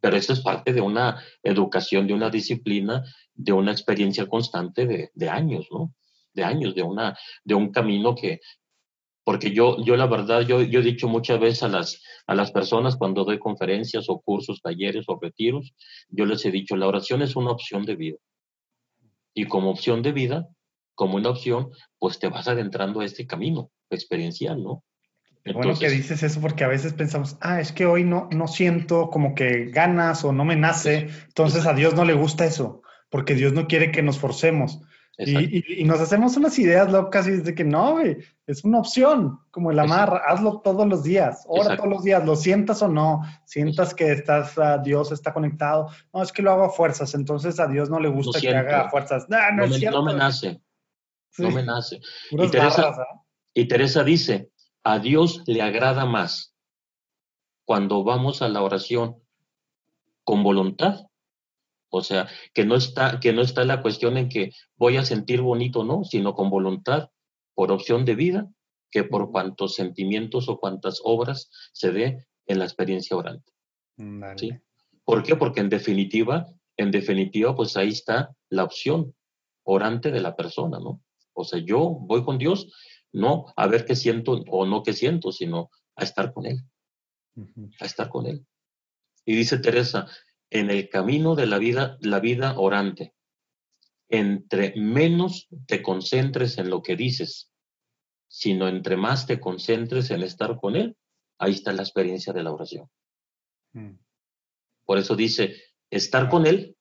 Pero 0.00 0.16
eso 0.16 0.32
es 0.32 0.40
parte 0.40 0.72
de 0.72 0.80
una 0.80 1.22
educación, 1.42 2.06
de 2.06 2.14
una 2.14 2.30
disciplina, 2.30 3.02
de 3.34 3.52
una 3.52 3.72
experiencia 3.72 4.26
constante 4.26 5.10
de, 5.12 5.28
años, 5.28 5.66
¿no? 5.70 5.94
De 6.32 6.44
años, 6.44 6.74
de, 6.74 6.82
una, 6.82 7.18
de 7.44 7.54
un 7.54 7.72
camino 7.72 8.14
que, 8.14 8.40
porque 9.24 9.50
yo, 9.50 9.82
yo 9.84 9.96
la 9.96 10.06
verdad, 10.06 10.42
yo, 10.42 10.62
yo 10.62 10.80
he 10.80 10.84
dicho 10.84 11.08
muchas 11.08 11.40
veces 11.40 11.62
a 11.64 11.68
las, 11.68 12.02
a 12.26 12.34
las 12.34 12.52
personas 12.52 12.96
cuando 12.96 13.24
doy 13.24 13.38
conferencias 13.38 14.08
o 14.08 14.20
cursos, 14.20 14.60
talleres 14.62 15.06
o 15.08 15.18
retiros, 15.20 15.74
yo 16.08 16.24
les 16.24 16.44
he 16.44 16.50
dicho, 16.50 16.76
la 16.76 16.86
oración 16.86 17.22
es 17.22 17.34
una 17.34 17.50
opción 17.50 17.84
de 17.84 17.96
vida. 17.96 18.18
Y 19.34 19.46
como 19.46 19.70
opción 19.70 20.02
de 20.02 20.12
vida, 20.12 20.48
como 20.94 21.16
una 21.16 21.30
opción, 21.30 21.70
pues 21.98 22.18
te 22.18 22.28
vas 22.28 22.48
adentrando 22.48 23.00
a 23.00 23.04
este 23.04 23.26
camino 23.26 23.70
experiencial, 23.90 24.62
¿no? 24.62 24.84
Bueno 25.54 25.78
que 25.78 25.88
dices 25.88 26.22
eso 26.22 26.40
porque 26.40 26.64
a 26.64 26.68
veces 26.68 26.92
pensamos, 26.92 27.36
ah, 27.40 27.60
es 27.60 27.72
que 27.72 27.86
hoy 27.86 28.04
no, 28.04 28.28
no 28.32 28.48
siento 28.48 29.10
como 29.10 29.34
que 29.34 29.66
ganas 29.66 30.24
o 30.24 30.32
no 30.32 30.44
me 30.44 30.56
nace, 30.56 31.08
entonces 31.26 31.66
a 31.66 31.72
Dios 31.72 31.94
no 31.94 32.04
le 32.04 32.14
gusta 32.14 32.44
eso, 32.44 32.82
porque 33.10 33.34
Dios 33.34 33.52
no 33.52 33.66
quiere 33.66 33.90
que 33.90 34.02
nos 34.02 34.18
forcemos. 34.18 34.80
Y, 35.20 35.80
y, 35.80 35.84
nos 35.84 36.00
hacemos 36.00 36.36
unas 36.36 36.56
ideas 36.60 36.92
locas 36.92 37.26
y 37.26 37.32
de 37.32 37.52
que 37.52 37.64
no, 37.64 37.98
es 38.46 38.62
una 38.62 38.78
opción, 38.78 39.40
como 39.50 39.72
el 39.72 39.78
amar, 39.80 40.22
hazlo 40.28 40.60
todos 40.60 40.86
los 40.86 41.02
días, 41.02 41.44
ora 41.48 41.76
todos 41.76 41.88
los 41.88 42.04
días, 42.04 42.24
lo 42.24 42.36
sientas 42.36 42.82
o 42.82 42.88
no, 42.88 43.22
sientas 43.44 43.94
que 43.94 44.12
estás, 44.12 44.56
uh, 44.56 44.80
Dios 44.80 45.10
está 45.10 45.34
conectado, 45.34 45.90
no, 46.14 46.22
es 46.22 46.30
que 46.30 46.40
lo 46.40 46.52
hago 46.52 46.64
a 46.66 46.70
fuerzas, 46.70 47.14
entonces 47.14 47.58
a 47.58 47.66
Dios 47.66 47.90
no 47.90 47.98
le 47.98 48.08
gusta 48.08 48.40
que 48.40 48.54
haga 48.54 48.82
a 48.82 48.90
fuerzas. 48.90 49.26
no, 49.28 49.38
no, 49.56 49.66
me, 49.66 49.80
no, 49.90 50.02
me, 50.04 50.14
nace, 50.14 50.60
no 51.38 51.50
me 51.50 51.64
nace. 51.64 52.00
Y 52.30 52.48
Teresa, 52.48 52.88
¿ah? 52.90 53.22
y 53.52 53.66
Teresa 53.66 54.04
dice, 54.04 54.52
a 54.84 54.98
Dios 54.98 55.42
le 55.46 55.62
agrada 55.62 56.06
más 56.06 56.54
cuando 57.64 58.02
vamos 58.04 58.42
a 58.42 58.48
la 58.48 58.62
oración 58.62 59.22
con 60.24 60.42
voluntad. 60.42 61.06
O 61.90 62.02
sea, 62.02 62.28
que 62.52 62.64
no 62.64 62.76
está, 62.76 63.18
que 63.20 63.32
no 63.32 63.42
está 63.42 63.64
la 63.64 63.82
cuestión 63.82 64.16
en 64.16 64.28
que 64.28 64.52
voy 64.76 64.96
a 64.96 65.04
sentir 65.04 65.40
bonito, 65.40 65.84
no, 65.84 66.04
sino 66.04 66.34
con 66.34 66.50
voluntad, 66.50 67.10
por 67.54 67.72
opción 67.72 68.04
de 68.04 68.14
vida, 68.14 68.48
que 68.90 69.04
por 69.04 69.30
cuantos 69.30 69.74
sentimientos 69.74 70.48
o 70.48 70.58
cuantas 70.58 71.00
obras 71.02 71.50
se 71.72 71.92
dé 71.92 72.26
en 72.46 72.58
la 72.58 72.64
experiencia 72.64 73.16
orante. 73.16 73.52
¿Sí? 74.36 74.52
¿Por 75.04 75.22
qué? 75.22 75.36
Porque 75.36 75.60
en 75.60 75.68
definitiva, 75.68 76.46
en 76.76 76.90
definitiva, 76.90 77.54
pues 77.54 77.76
ahí 77.76 77.88
está 77.88 78.34
la 78.48 78.64
opción 78.64 79.14
orante 79.64 80.10
de 80.10 80.20
la 80.20 80.36
persona, 80.36 80.78
¿no? 80.78 81.02
O 81.32 81.44
sea, 81.44 81.58
yo 81.58 81.80
voy 81.80 82.24
con 82.24 82.38
Dios 82.38 82.72
no 83.12 83.52
a 83.56 83.66
ver 83.66 83.84
qué 83.84 83.96
siento 83.96 84.44
o 84.48 84.66
no 84.66 84.82
qué 84.82 84.92
siento, 84.92 85.32
sino 85.32 85.70
a 85.96 86.04
estar 86.04 86.32
con 86.32 86.46
Él, 86.46 86.62
a 87.80 87.84
estar 87.84 88.08
con 88.08 88.26
Él. 88.26 88.46
Y 89.24 89.34
dice 89.34 89.58
Teresa, 89.58 90.06
en 90.50 90.70
el 90.70 90.88
camino 90.88 91.34
de 91.34 91.46
la 91.46 91.58
vida, 91.58 91.98
la 92.00 92.20
vida 92.20 92.58
orante, 92.58 93.14
entre 94.08 94.74
menos 94.76 95.48
te 95.66 95.82
concentres 95.82 96.58
en 96.58 96.70
lo 96.70 96.82
que 96.82 96.96
dices, 96.96 97.52
sino 98.28 98.68
entre 98.68 98.96
más 98.96 99.26
te 99.26 99.40
concentres 99.40 100.10
en 100.10 100.22
estar 100.22 100.56
con 100.58 100.76
Él, 100.76 100.96
ahí 101.38 101.52
está 101.52 101.72
la 101.72 101.82
experiencia 101.82 102.32
de 102.32 102.42
la 102.42 102.52
oración. 102.52 102.88
Mm. 103.72 103.98
Por 104.84 104.98
eso 104.98 105.14
dice, 105.14 105.56
estar 105.90 106.28
con 106.28 106.46
Él 106.46 106.76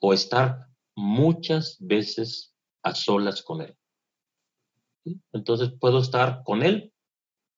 o 0.00 0.12
estar 0.12 0.66
muchas 0.96 1.76
veces 1.80 2.54
a 2.82 2.94
solas 2.94 3.42
con 3.42 3.62
Él. 3.62 3.76
Entonces 5.32 5.72
puedo 5.78 6.00
estar 6.00 6.42
con 6.44 6.62
él 6.62 6.92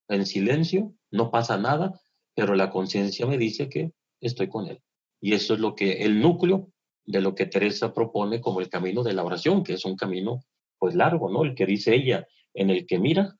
en 0.09 0.27
silencio, 0.27 0.95
no 1.11 1.31
pasa 1.31 1.57
nada, 1.57 2.01
pero 2.35 2.55
la 2.55 2.71
conciencia 2.71 3.27
me 3.27 3.39
dice 3.39 3.69
que 3.69 3.93
estoy 4.21 4.49
con 4.49 4.67
él. 4.67 4.83
Y 5.21 5.35
eso 5.35 5.55
es 5.55 5.61
lo 5.61 5.75
que 5.75 6.03
el 6.03 6.21
núcleo 6.21 6.71
de 7.07 7.21
lo 7.21 7.35
que 7.35 7.47
Teresa 7.47 7.93
propone 7.93 8.41
como 8.41 8.61
el 8.61 8.69
camino 8.69 9.03
de 9.03 9.15
la 9.15 9.25
oración, 9.25 9.63
que 9.63 9.75
es 9.75 9.85
un 9.85 9.97
camino 9.97 10.45
pues 10.79 10.95
largo, 10.95 11.31
¿no? 11.31 11.45
El 11.45 11.55
que 11.55 11.67
dice 11.67 11.95
ella, 11.95 12.27
en 12.53 12.71
el 12.71 12.87
que 12.87 12.99
mira, 12.99 13.37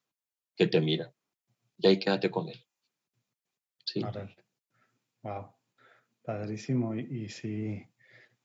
que 0.57 0.67
te 0.67 0.81
mira. 0.81 1.13
Y 1.79 1.87
ahí 1.87 1.99
quédate 1.99 2.31
con 2.31 2.49
él. 2.49 2.65
Sí. 3.85 4.03
Wow, 5.23 5.49
padrísimo. 6.23 6.95
Y, 6.95 7.29
sí, 7.29 7.87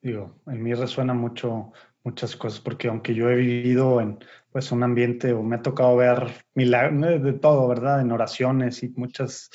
digo, 0.01 0.41
en 0.47 0.63
mí 0.63 0.73
resuena 0.73 1.13
mucho 1.13 1.71
muchas 2.03 2.35
cosas, 2.35 2.59
porque 2.59 2.87
aunque 2.87 3.13
yo 3.13 3.29
he 3.29 3.35
vivido 3.35 4.01
en 4.01 4.19
pues 4.51 4.71
un 4.71 4.83
ambiente 4.83 5.33
o 5.33 5.43
me 5.43 5.57
ha 5.57 5.61
tocado 5.61 5.95
ver 5.95 6.45
milagros 6.55 7.23
de 7.23 7.33
todo, 7.33 7.67
¿verdad? 7.67 8.01
En 8.01 8.11
oraciones 8.11 8.81
y 8.83 8.89
muchas, 8.89 9.49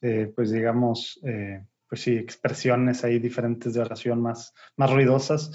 eh, 0.00 0.32
pues 0.34 0.50
digamos, 0.50 1.20
eh, 1.24 1.64
pues 1.88 2.02
sí, 2.02 2.16
expresiones 2.16 3.04
ahí 3.04 3.18
diferentes 3.18 3.74
de 3.74 3.80
oración 3.80 4.22
más, 4.22 4.54
más 4.76 4.90
ruidosas, 4.90 5.52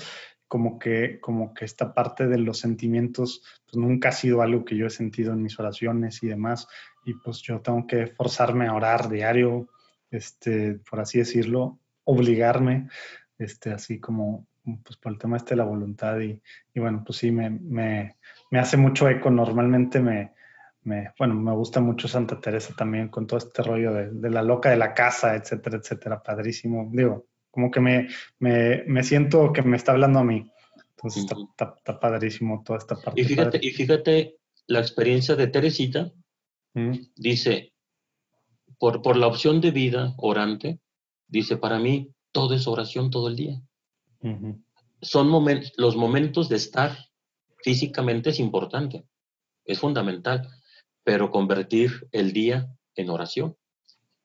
como 0.48 0.78
que, 0.78 1.20
como 1.20 1.54
que 1.54 1.66
esta 1.66 1.94
parte 1.94 2.28
de 2.28 2.38
los 2.38 2.60
sentimientos 2.60 3.42
pues 3.66 3.76
nunca 3.76 4.10
ha 4.10 4.12
sido 4.12 4.42
algo 4.42 4.64
que 4.64 4.78
yo 4.78 4.86
he 4.86 4.92
sentido 4.92 5.34
en 5.34 5.42
mis 5.42 5.60
oraciones 5.60 6.22
y 6.22 6.28
demás, 6.28 6.68
y 7.06 7.14
pues 7.16 7.42
yo 7.42 7.62
tengo 7.62 7.88
que 7.88 8.08
forzarme 8.08 8.68
a 8.68 8.74
orar 8.74 9.10
diario, 9.10 9.70
este, 10.12 10.80
por 10.90 11.00
así 11.00 11.18
decirlo, 11.20 11.80
obligarme, 12.04 12.90
este, 13.40 13.72
así 13.72 14.00
como 14.00 14.46
pues 14.84 14.98
por 14.98 15.12
el 15.12 15.20
tema 15.20 15.38
este 15.38 15.52
de 15.52 15.58
la 15.58 15.66
voluntad 15.66 16.20
y, 16.20 16.42
y 16.74 16.80
bueno, 16.80 17.04
pues 17.06 17.18
sí, 17.18 17.32
me, 17.32 17.50
me, 17.50 18.18
me, 18.50 18.60
hace 18.60 18.78
mucho 18.78 19.10
eco, 19.10 19.30
normalmente 19.30 20.00
me, 20.00 20.34
me, 20.84 21.12
bueno, 21.18 21.36
me 21.36 21.52
gusta 21.52 21.82
mucho 21.82 22.08
Santa 22.08 22.40
Teresa 22.40 22.74
también 22.76 23.10
con 23.10 23.28
todo 23.28 23.38
este 23.38 23.62
rollo 23.62 23.94
de, 23.94 24.10
de, 24.12 24.30
la 24.30 24.42
loca 24.42 24.70
de 24.70 24.78
la 24.78 24.94
casa, 24.94 25.36
etcétera, 25.36 25.78
etcétera, 25.78 26.24
padrísimo. 26.24 26.90
Digo, 26.92 27.28
como 27.52 27.70
que 27.70 27.80
me, 27.80 28.08
me, 28.40 28.84
me 28.88 29.04
siento 29.04 29.52
que 29.54 29.62
me 29.62 29.78
está 29.78 29.92
hablando 29.92 30.20
a 30.20 30.24
mí. 30.24 30.50
Entonces 30.96 31.24
está, 31.24 31.76
está, 31.78 32.00
padrísimo 32.00 32.64
toda 32.66 32.80
esta 32.80 32.96
parte. 32.96 33.20
Y 33.22 33.26
fíjate, 33.26 33.60
y 33.62 33.72
fíjate 33.72 34.38
la 34.68 34.80
experiencia 34.80 35.36
de 35.36 35.48
Teresita. 35.48 36.12
Dice, 37.16 37.74
por, 38.80 39.04
por 39.04 39.18
la 39.18 39.28
opción 39.28 39.62
de 39.62 39.70
vida 39.70 40.16
orante, 40.18 40.80
dice, 41.28 41.58
para 41.58 41.78
mí 41.78 42.12
todo 42.32 42.56
es 42.56 42.66
oración 42.68 43.12
todo 43.12 43.28
el 43.28 43.36
día. 43.36 43.62
Son 45.02 45.28
momentos, 45.28 45.74
los 45.78 45.96
momentos 45.96 46.50
de 46.50 46.56
estar 46.56 46.98
físicamente 47.64 48.30
es 48.30 48.40
importante, 48.40 49.06
es 49.66 49.80
fundamental 49.80 50.50
pero 51.04 51.32
convertir 51.32 52.08
el 52.12 52.32
día 52.32 52.68
en 52.96 53.10
oración. 53.10 53.58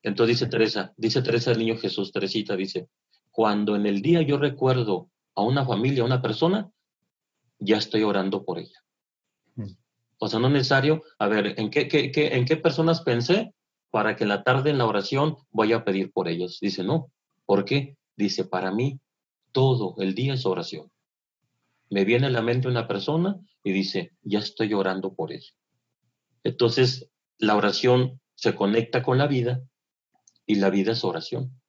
Entonces 0.02 0.38
dice 0.38 0.50
Teresa, 0.50 0.94
dice 0.96 1.22
Teresa 1.22 1.50
del 1.50 1.60
Niño 1.60 1.76
Jesús, 1.76 2.12
Teresita 2.12 2.56
dice, 2.56 2.88
cuando 3.30 3.76
en 3.76 3.86
el 3.86 4.00
día 4.00 4.22
yo 4.22 4.38
recuerdo 4.38 5.10
a 5.34 5.42
una 5.42 5.66
familia, 5.66 6.02
a 6.02 6.06
una 6.06 6.22
persona, 6.22 6.70
ya 7.58 7.76
estoy 7.76 8.04
orando 8.04 8.44
por 8.44 8.58
ella. 8.58 8.84
Mm. 9.56 9.72
O 10.18 10.28
sea, 10.28 10.38
no 10.38 10.46
es 10.46 10.52
necesario, 10.52 11.02
a 11.18 11.28
ver, 11.28 11.54
¿en 11.58 11.70
qué, 11.70 11.88
¿en 12.14 12.44
qué 12.44 12.56
personas 12.56 13.02
pensé 13.02 13.52
para 13.90 14.16
que 14.16 14.24
en 14.24 14.28
la 14.28 14.42
tarde 14.42 14.70
en 14.70 14.78
la 14.78 14.86
oración 14.86 15.36
voy 15.50 15.72
a 15.72 15.84
pedir 15.84 16.12
por 16.12 16.28
ellos? 16.28 16.58
Dice, 16.60 16.84
no. 16.84 17.10
¿Por 17.44 17.64
qué? 17.64 17.96
Dice, 18.16 18.44
para 18.44 18.72
mí 18.72 19.00
todo 19.52 19.94
el 19.98 20.14
día 20.14 20.34
es 20.34 20.46
oración. 20.46 20.90
Me 21.90 22.04
viene 22.04 22.26
a 22.26 22.30
la 22.30 22.42
mente 22.42 22.68
una 22.68 22.86
persona 22.86 23.38
y 23.62 23.72
dice, 23.72 24.12
ya 24.22 24.38
estoy 24.38 24.74
orando 24.74 25.14
por 25.14 25.32
ella. 25.32 25.50
Entonces, 26.44 27.10
la 27.38 27.56
oración 27.56 28.20
se 28.34 28.54
conecta 28.54 29.02
con 29.02 29.18
la 29.18 29.26
vida 29.26 29.62
y 30.46 30.56
la 30.56 30.70
vida 30.70 30.92
es 30.92 31.04
oración. 31.04 31.60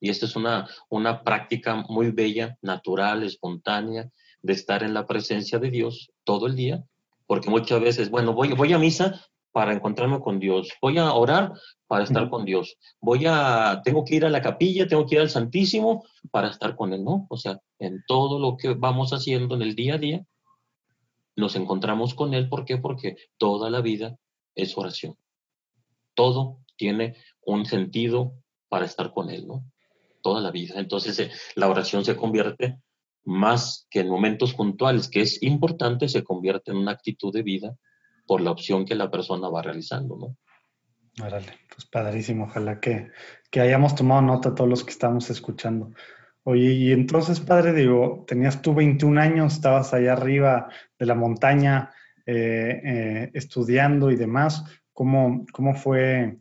Y 0.00 0.10
esta 0.10 0.26
es 0.26 0.36
una, 0.36 0.68
una 0.88 1.22
práctica 1.22 1.76
muy 1.88 2.10
bella, 2.10 2.58
natural, 2.60 3.22
espontánea, 3.22 4.10
de 4.42 4.52
estar 4.52 4.82
en 4.82 4.92
la 4.92 5.06
presencia 5.06 5.58
de 5.58 5.70
Dios 5.70 6.10
todo 6.24 6.46
el 6.46 6.56
día, 6.56 6.84
porque 7.26 7.48
muchas 7.48 7.80
veces, 7.80 8.10
bueno, 8.10 8.34
voy 8.34 8.72
a 8.72 8.78
misa 8.78 9.20
para 9.54 9.72
encontrarme 9.72 10.18
con 10.18 10.40
Dios, 10.40 10.72
voy 10.82 10.98
a 10.98 11.14
orar 11.14 11.52
para 11.86 12.02
estar 12.02 12.28
con 12.28 12.44
Dios, 12.44 12.76
voy 13.00 13.24
a, 13.24 13.82
tengo 13.84 14.04
que 14.04 14.16
ir 14.16 14.24
a 14.24 14.28
la 14.28 14.42
capilla, 14.42 14.88
tengo 14.88 15.06
que 15.06 15.14
ir 15.14 15.20
al 15.20 15.30
Santísimo 15.30 16.04
para 16.32 16.48
estar 16.48 16.74
con 16.74 16.92
Él, 16.92 17.04
¿no? 17.04 17.28
O 17.30 17.36
sea, 17.36 17.60
en 17.78 18.02
todo 18.08 18.40
lo 18.40 18.56
que 18.56 18.74
vamos 18.74 19.12
haciendo 19.12 19.54
en 19.54 19.62
el 19.62 19.76
día 19.76 19.94
a 19.94 19.98
día, 19.98 20.26
nos 21.36 21.54
encontramos 21.54 22.14
con 22.14 22.34
Él. 22.34 22.48
¿Por 22.48 22.64
qué? 22.64 22.78
Porque 22.78 23.16
toda 23.38 23.70
la 23.70 23.80
vida 23.80 24.16
es 24.56 24.76
oración. 24.76 25.16
Todo 26.14 26.58
tiene 26.74 27.14
un 27.46 27.64
sentido 27.64 28.34
para 28.68 28.86
estar 28.86 29.12
con 29.12 29.30
Él, 29.30 29.46
¿no? 29.46 29.64
Toda 30.20 30.40
la 30.40 30.50
vida. 30.50 30.80
Entonces 30.80 31.16
eh, 31.20 31.30
la 31.54 31.68
oración 31.68 32.04
se 32.04 32.16
convierte 32.16 32.80
más 33.22 33.86
que 33.88 34.00
en 34.00 34.08
momentos 34.08 34.52
puntuales, 34.52 35.08
que 35.08 35.20
es 35.20 35.40
importante, 35.44 36.08
se 36.08 36.24
convierte 36.24 36.72
en 36.72 36.78
una 36.78 36.90
actitud 36.90 37.32
de 37.32 37.44
vida 37.44 37.76
por 38.26 38.40
la 38.40 38.50
opción 38.50 38.84
que 38.84 38.94
la 38.94 39.10
persona 39.10 39.48
va 39.48 39.62
realizando, 39.62 40.16
¿no? 40.16 40.36
Órale, 41.24 41.52
pues 41.72 41.86
padrísimo. 41.86 42.44
Ojalá 42.44 42.80
que, 42.80 43.10
que 43.50 43.60
hayamos 43.60 43.94
tomado 43.94 44.22
nota 44.22 44.54
todos 44.54 44.68
los 44.68 44.84
que 44.84 44.90
estamos 44.90 45.30
escuchando. 45.30 45.92
Oye, 46.42 46.72
y 46.72 46.92
entonces, 46.92 47.40
padre, 47.40 47.72
digo, 47.72 48.24
tenías 48.26 48.60
tú 48.60 48.74
21 48.74 49.20
años, 49.20 49.54
estabas 49.54 49.94
allá 49.94 50.12
arriba 50.12 50.68
de 50.98 51.06
la 51.06 51.14
montaña 51.14 51.90
eh, 52.26 52.80
eh, 52.84 53.30
estudiando 53.34 54.10
y 54.10 54.16
demás. 54.16 54.64
¿Cómo, 54.92 55.46
¿Cómo 55.52 55.74
fue, 55.74 56.38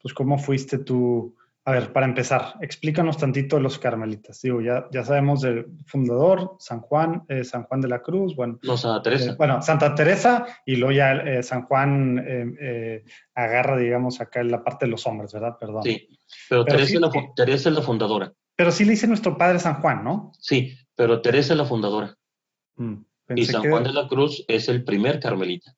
pues 0.00 0.14
cómo 0.14 0.38
fuiste 0.38 0.78
tú? 0.78 1.36
A 1.66 1.72
ver, 1.72 1.92
para 1.92 2.04
empezar, 2.04 2.54
explícanos 2.60 3.16
tantito 3.16 3.56
de 3.56 3.62
los 3.62 3.78
carmelitas. 3.78 4.42
Digo, 4.42 4.60
ya, 4.60 4.86
ya 4.92 5.02
sabemos 5.02 5.40
del 5.40 5.66
fundador, 5.86 6.56
San 6.58 6.80
Juan, 6.80 7.24
eh, 7.28 7.42
San 7.42 7.64
Juan 7.64 7.80
de 7.80 7.88
la 7.88 8.02
Cruz, 8.02 8.36
bueno. 8.36 8.58
No, 8.62 8.76
Santa 8.76 9.02
Teresa. 9.02 9.34
bueno, 9.38 9.62
Santa 9.62 9.94
Teresa, 9.94 10.46
y 10.66 10.76
luego 10.76 10.92
ya 10.92 11.42
San 11.42 11.62
Juan 11.62 12.22
agarra, 13.34 13.78
digamos, 13.78 14.20
acá 14.20 14.40
en 14.40 14.50
la 14.50 14.62
parte 14.62 14.84
de 14.84 14.90
los 14.90 15.06
hombres, 15.06 15.32
¿verdad? 15.32 15.56
Perdón. 15.58 15.82
Sí, 15.84 16.06
pero, 16.50 16.64
Teresa, 16.66 17.00
la, 17.00 17.10
Teresa 17.34 17.68
es 17.70 17.74
la 17.74 17.82
fundadora. 17.82 18.32
Pero 18.56 18.70
sí 18.70 18.84
le 18.84 18.92
dice 18.92 19.06
nuestro 19.06 19.36
padre 19.36 19.58
San 19.58 19.80
Juan, 19.80 20.04
¿no? 20.04 20.32
Sí, 20.38 20.76
pero 20.94 21.20
Teresa 21.20 21.54
es 21.54 21.58
la 21.58 21.64
fundadora. 21.64 22.16
Mm, 22.76 22.94
y 23.36 23.46
San 23.46 23.68
Juan 23.68 23.84
de 23.84 23.92
la 23.92 24.06
Cruz 24.06 24.44
es 24.48 24.68
el 24.68 24.84
primer 24.84 25.18
carmelita. 25.18 25.74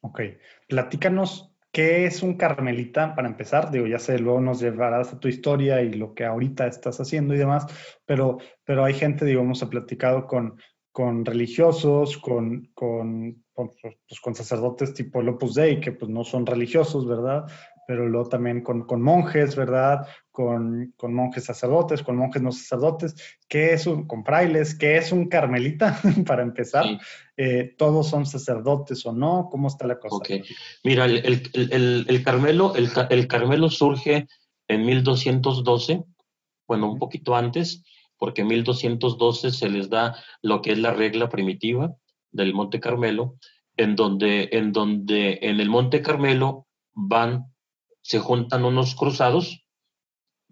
Ok. 0.00 0.20
Platícanos 0.68 1.53
qué 1.74 2.06
es 2.06 2.22
un 2.22 2.38
carmelita 2.38 3.14
para 3.14 3.28
empezar. 3.28 3.70
Digo, 3.70 3.86
ya 3.86 3.98
sé, 3.98 4.18
luego 4.18 4.40
nos 4.40 4.60
llevarás 4.60 5.12
a 5.12 5.20
tu 5.20 5.28
historia 5.28 5.82
y 5.82 5.92
lo 5.92 6.14
que 6.14 6.24
ahorita 6.24 6.66
estás 6.66 7.00
haciendo 7.00 7.34
y 7.34 7.38
demás, 7.38 7.66
pero, 8.06 8.38
pero 8.64 8.84
hay 8.84 8.94
gente, 8.94 9.26
digo, 9.26 9.42
hemos 9.42 9.62
platicado 9.64 10.26
con, 10.26 10.56
con 10.92 11.24
religiosos, 11.24 12.16
con, 12.16 12.70
con, 12.74 13.44
con, 13.52 13.70
pues, 13.82 14.20
con 14.22 14.34
sacerdotes 14.34 14.94
tipo 14.94 15.20
el 15.20 15.28
Opus 15.28 15.54
Dei, 15.54 15.80
que 15.80 15.92
pues 15.92 16.10
no 16.10 16.22
son 16.24 16.46
religiosos, 16.46 17.06
¿verdad? 17.06 17.46
pero 17.86 18.08
luego 18.08 18.28
también 18.28 18.62
con, 18.62 18.86
con 18.86 19.02
monjes, 19.02 19.56
¿verdad? 19.56 20.06
Con, 20.34 20.92
con, 20.96 21.14
monjes 21.14 21.44
sacerdotes, 21.44 22.02
con 22.02 22.16
monjes 22.16 22.42
no 22.42 22.50
sacerdotes, 22.50 23.14
¿qué 23.48 23.72
es 23.72 23.86
un, 23.86 24.08
con 24.08 24.24
frailes, 24.24 24.74
qué 24.74 24.96
es 24.96 25.12
un 25.12 25.28
carmelita, 25.28 25.96
para 26.26 26.42
empezar? 26.42 26.84
Eh, 27.36 27.76
¿Todos 27.78 28.10
son 28.10 28.26
sacerdotes 28.26 29.06
o 29.06 29.12
no? 29.12 29.48
¿Cómo 29.48 29.68
está 29.68 29.86
la 29.86 30.00
cosa? 30.00 30.16
Okay. 30.16 30.42
Mira, 30.82 31.04
el, 31.04 31.24
el, 31.54 32.06
el, 32.08 32.24
Carmelo, 32.24 32.74
el, 32.74 33.28
Carmelo 33.28 33.70
surge 33.70 34.26
en 34.66 34.84
1212, 34.84 36.02
bueno, 36.66 36.90
un 36.90 36.98
poquito 36.98 37.36
antes, 37.36 37.84
porque 38.18 38.40
en 38.40 38.48
1212 38.48 39.52
se 39.52 39.68
les 39.68 39.88
da 39.88 40.16
lo 40.42 40.62
que 40.62 40.72
es 40.72 40.78
la 40.78 40.92
regla 40.92 41.28
primitiva 41.28 41.94
del 42.32 42.54
Monte 42.54 42.80
Carmelo, 42.80 43.36
en 43.76 43.94
donde 43.94 44.48
en, 44.50 44.72
donde, 44.72 45.38
en 45.42 45.60
el 45.60 45.70
Monte 45.70 46.02
Carmelo 46.02 46.66
van 46.92 47.54
se 48.02 48.18
juntan 48.18 48.64
unos 48.64 48.96
cruzados 48.96 49.63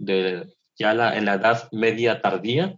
de 0.03 0.53
ya 0.78 0.94
la, 0.94 1.16
en 1.16 1.24
la 1.24 1.34
edad 1.34 1.68
media 1.72 2.20
tardía 2.20 2.76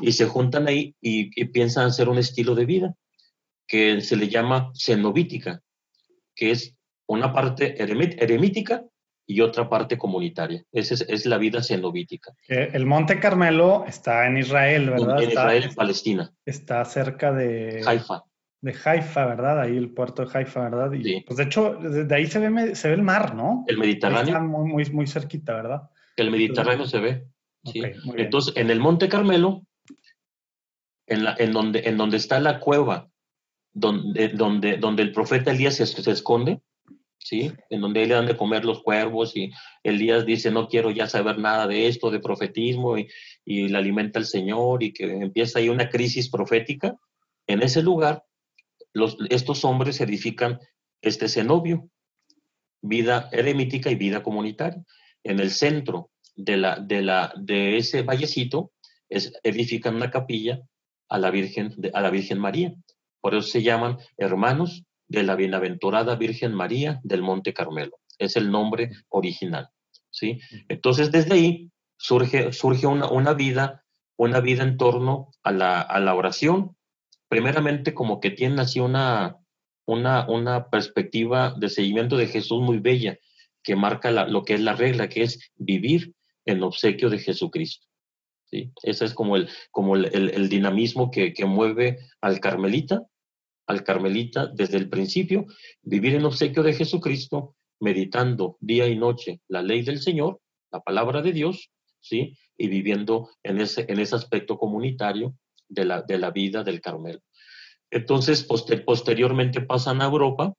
y 0.00 0.12
se 0.12 0.26
juntan 0.26 0.66
ahí 0.66 0.94
y, 1.00 1.44
piensan 1.46 1.86
hacer 1.86 2.08
un 2.08 2.18
estilo 2.18 2.54
de 2.54 2.66
vida 2.66 2.94
que 3.66 4.00
se 4.00 4.16
le 4.16 4.28
llama 4.28 4.70
cenobítica, 4.74 5.60
que 6.34 6.50
es 6.50 6.76
una 7.06 7.32
parte 7.32 7.82
eremítica 7.82 8.84
y 9.26 9.40
otra 9.40 9.68
parte 9.68 9.98
comunitaria. 9.98 10.62
Esa 10.72 11.04
es, 11.08 11.26
la 11.26 11.38
vida 11.38 11.62
cenobítica. 11.62 12.32
El 12.48 12.86
Monte 12.86 13.18
Carmelo 13.18 13.84
está 13.86 14.26
en 14.26 14.38
Israel, 14.38 14.90
¿verdad? 14.90 15.22
En 15.22 15.30
Israel, 15.30 15.64
en 15.64 15.74
Palestina. 15.74 16.32
Está 16.44 16.84
cerca 16.84 17.32
de... 17.32 17.82
Haifa 17.84 18.24
de 18.66 18.74
Haifa, 18.84 19.26
¿verdad? 19.26 19.60
Ahí 19.60 19.76
el 19.76 19.90
puerto 19.90 20.24
de 20.24 20.30
Haifa, 20.32 20.68
¿verdad? 20.68 20.92
Y, 20.92 21.20
Pues 21.20 21.36
de 21.36 21.44
hecho, 21.44 21.74
de 21.74 22.12
ahí 22.14 22.26
se 22.26 22.38
ve, 22.40 22.74
se 22.74 22.88
ve 22.88 22.94
el 22.94 23.02
mar, 23.02 23.34
¿no? 23.34 23.64
El 23.68 23.78
Mediterráneo. 23.78 24.34
Está 24.34 24.40
muy, 24.40 24.68
muy, 24.68 24.84
muy 24.86 25.06
cerquita, 25.06 25.54
¿verdad? 25.54 25.90
El 26.16 26.30
Mediterráneo 26.30 26.86
se 26.86 26.98
ve. 27.00 27.26
Sí. 27.64 27.82
Entonces, 28.16 28.54
en 28.56 28.70
el 28.70 28.80
Monte 28.80 29.08
Carmelo, 29.08 29.66
en, 31.06 31.24
la, 31.24 31.36
en, 31.38 31.52
donde, 31.52 31.80
en 31.80 31.96
donde 31.96 32.16
está 32.16 32.40
la 32.40 32.60
cueva, 32.60 33.10
donde, 33.72 34.28
donde, 34.28 34.76
donde 34.78 35.02
el 35.02 35.12
profeta 35.12 35.50
Elías 35.50 35.76
se, 35.76 35.86
se 35.86 36.10
esconde, 36.10 36.60
¿sí? 37.18 37.52
En 37.70 37.80
donde 37.80 38.06
le 38.06 38.14
dan 38.14 38.26
de 38.26 38.36
comer 38.36 38.64
los 38.64 38.82
cuervos 38.82 39.36
y 39.36 39.50
Elías 39.82 40.24
dice, 40.24 40.50
no 40.50 40.68
quiero 40.68 40.90
ya 40.90 41.08
saber 41.08 41.38
nada 41.38 41.66
de 41.66 41.88
esto, 41.88 42.10
de 42.10 42.20
profetismo, 42.20 42.96
y, 42.96 43.08
y 43.44 43.68
le 43.68 43.78
alimenta 43.78 44.18
el 44.18 44.26
Señor 44.26 44.82
y 44.82 44.92
que 44.92 45.04
empieza 45.04 45.58
ahí 45.58 45.68
una 45.68 45.90
crisis 45.90 46.30
profética. 46.30 46.96
En 47.46 47.62
ese 47.62 47.82
lugar 47.82 48.24
estos 49.30 49.64
hombres 49.64 50.00
edifican 50.00 50.58
este 51.02 51.28
cenobio, 51.28 51.90
vida 52.80 53.28
eremítica 53.32 53.90
y 53.90 53.94
vida 53.94 54.22
comunitaria. 54.22 54.82
En 55.26 55.40
el 55.40 55.50
centro, 55.50 56.10
de, 56.36 57.76
ese 57.76 58.02
vallecito 58.02 58.70
es, 59.08 59.32
edifican 59.42 59.96
una 59.96 60.10
capilla 60.10 60.60
a 61.08 61.18
la 61.18 61.32
Virgen, 61.32 61.74
a 61.92 62.00
la 62.00 62.10
Virgen 62.10 62.38
María. 62.38 62.72
Por 63.20 63.34
eso 63.34 63.48
se 63.48 63.62
llaman 63.62 63.98
hermanos 64.16 64.84
de 65.08 65.24
la 65.24 65.34
bienaventurada 65.34 66.14
Virgen 66.14 66.54
María 66.54 67.00
del 67.02 67.22
Monte 67.22 67.52
Carmelo. 67.52 67.98
Es 68.18 68.36
el 68.36 68.52
nombre 68.52 68.90
original. 69.08 69.68
¿sí? 70.10 70.38
Entonces, 70.68 71.10
desde 71.10 71.34
ahí 71.34 71.72
surge, 71.98 72.52
surge 72.52 72.86
una, 72.86 73.08
una 73.10 73.34
vida, 73.34 73.84
una 74.16 74.38
vida 74.38 74.62
en 74.62 74.76
torno 74.76 75.32
a 75.42 75.50
la, 75.50 75.80
a 75.80 75.98
la 75.98 76.14
oración. 76.14 76.76
Primeramente, 77.28 77.94
como 77.94 78.20
que 78.20 78.30
tienen 78.30 78.60
así 78.60 78.78
una, 78.78 79.38
una, 79.86 80.28
una 80.28 80.70
perspectiva 80.70 81.52
de 81.58 81.68
seguimiento 81.68 82.16
de 82.16 82.28
Jesús 82.28 82.62
muy 82.62 82.78
bella, 82.78 83.18
que 83.66 83.74
marca 83.74 84.12
lo 84.12 84.44
que 84.44 84.54
es 84.54 84.60
la 84.60 84.76
regla, 84.76 85.08
que 85.08 85.24
es 85.24 85.50
vivir 85.56 86.14
en 86.44 86.62
obsequio 86.62 87.10
de 87.10 87.18
Jesucristo. 87.18 87.84
¿sí? 88.44 88.70
Ese 88.84 89.04
es 89.06 89.12
como 89.12 89.34
el, 89.34 89.48
como 89.72 89.96
el, 89.96 90.48
dinamismo 90.48 91.10
que, 91.10 91.32
que, 91.32 91.46
mueve 91.46 91.98
al 92.20 92.38
carmelita, 92.38 93.02
al 93.66 93.82
carmelita 93.82 94.46
desde 94.46 94.76
el 94.76 94.88
principio, 94.88 95.46
vivir 95.82 96.14
en 96.14 96.24
obsequio 96.24 96.62
de 96.62 96.74
Jesucristo, 96.74 97.56
meditando 97.80 98.56
día 98.60 98.86
y 98.86 98.96
noche 98.96 99.40
la 99.48 99.62
ley 99.62 99.82
del 99.82 100.00
Señor, 100.00 100.38
la 100.70 100.80
palabra 100.80 101.20
de 101.20 101.32
Dios, 101.32 101.70
¿sí? 102.00 102.38
y 102.56 102.68
viviendo 102.68 103.30
en 103.42 103.60
ese, 103.60 103.84
en 103.88 103.98
ese 103.98 104.14
aspecto 104.14 104.58
comunitario 104.58 105.34
de 105.68 105.86
la, 105.86 106.02
de 106.02 106.18
la 106.18 106.30
vida 106.30 106.62
del 106.62 106.80
Carmelo. 106.80 107.18
Entonces, 107.90 108.44
posteriormente 108.44 109.60
pasan 109.60 110.02
a 110.02 110.04
Europa. 110.04 110.54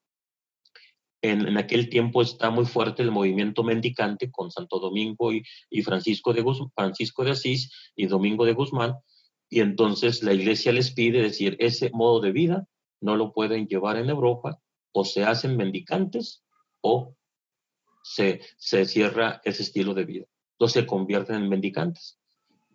En, 1.22 1.58
aquel 1.58 1.90
tiempo 1.90 2.22
está 2.22 2.50
muy 2.50 2.66
fuerte 2.66 3.02
el 3.02 3.12
movimiento 3.12 3.64
mendicante 3.64 4.30
con 4.30 4.52
Santo 4.52 4.80
Domingo 4.80 5.32
y, 5.34 5.82
Francisco, 5.82 6.34
de 6.34 6.46
Francisco 6.76 7.24
de 7.24 7.32
Asís 7.32 7.72
y 7.96 8.06
Domingo 8.06 8.46
de 8.46 8.54
Guzmán. 8.54 8.96
Y 9.50 9.62
entonces 9.62 10.24
la 10.24 10.34
iglesia 10.34 10.72
les 10.72 10.92
pide 10.92 11.22
decir, 11.22 11.56
ese 11.60 11.90
modo 11.92 12.20
de 12.20 12.32
vida 12.32 12.68
no 13.02 13.16
lo 13.16 13.34
pueden 13.34 13.68
llevar 13.68 13.98
en 13.98 14.10
Europa, 14.10 14.60
o 14.92 15.06
se 15.06 15.24
hacen 15.24 15.58
mendicantes 15.58 16.44
o 16.82 17.16
se, 18.04 18.42
se 18.58 18.86
cierra 18.86 19.42
ese 19.44 19.64
estilo 19.64 19.94
de 19.94 20.06
vida. 20.06 20.26
Entonces 20.54 20.82
se 20.82 20.88
convierten 20.88 21.36
en 21.38 21.50
mendicantes. 21.50 22.20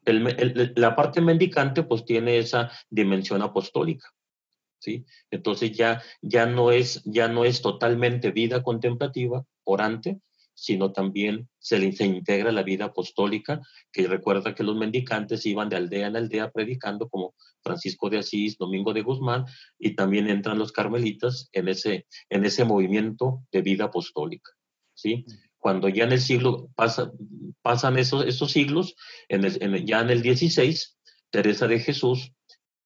la 0.05 0.95
parte 0.95 1.21
mendicante 1.21 1.83
pues 1.83 2.05
tiene 2.05 2.39
esa 2.39 2.71
dimensión 2.91 3.43
apostólica. 3.43 4.09
¿Sí? 4.83 5.07
Entonces 5.31 5.73
ya, 5.73 6.03
ya, 6.21 6.45
no 6.45 6.73
es, 6.73 7.03
ya 7.05 7.29
no 7.29 7.45
es 7.45 7.63
totalmente 7.63 8.33
vida 8.33 8.63
contemplativa, 8.65 9.45
orante, 9.63 10.21
sino 10.55 10.93
también 10.93 11.49
se 11.59 11.79
le 11.79 11.93
se 11.93 12.05
integra 12.05 12.51
la 12.51 12.65
vida 12.65 12.87
apostólica, 12.87 13.61
que 13.93 14.09
recuerda 14.09 14.55
que 14.55 14.65
los 14.65 14.77
mendicantes 14.77 15.47
iban 15.47 15.69
de 15.69 15.77
aldea 15.77 16.09
en 16.09 16.17
aldea 16.17 16.51
predicando, 16.51 17.09
como 17.09 17.35
Francisco 17.63 18.11
de 18.11 18.19
Asís, 18.19 18.59
Domingo 18.59 18.93
de 18.93 19.03
Guzmán, 19.03 19.45
y 19.79 19.95
también 19.95 20.29
entran 20.29 20.59
los 20.59 20.73
carmelitas 20.73 21.49
en 21.53 21.69
ese, 21.69 22.07
en 22.29 22.45
ese 22.45 22.65
movimiento 22.65 23.45
de 23.53 23.63
vida 23.63 23.85
apostólica. 23.85 24.51
¿sí? 24.95 25.25
Cuando 25.59 25.89
ya 25.89 26.05
en 26.05 26.13
el 26.13 26.21
siglo 26.21 26.71
pasa, 26.75 27.13
pasan 27.63 27.99
esos, 27.99 28.27
esos 28.27 28.51
siglos, 28.51 28.97
en 29.29 29.87
ya 29.87 30.01
en 30.01 30.11
el 30.11 30.23
16, 30.23 30.99
Teresa 31.31 31.67
de 31.69 31.79
Jesús 31.79 32.33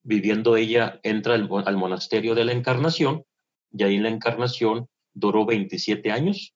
viviendo 0.07 0.57
ella, 0.57 1.01
entra 1.03 1.35
al, 1.35 1.77
monasterio 1.77 2.37
de 2.37 2.45
la 2.45 2.53
Encarnación 2.53 3.25
y 3.73 3.83
ahí 3.83 3.97
en 3.97 4.05
la 4.05 4.09
Encarnación 4.09 4.89
duró 5.13 5.45
27 5.45 6.13
años. 6.13 6.55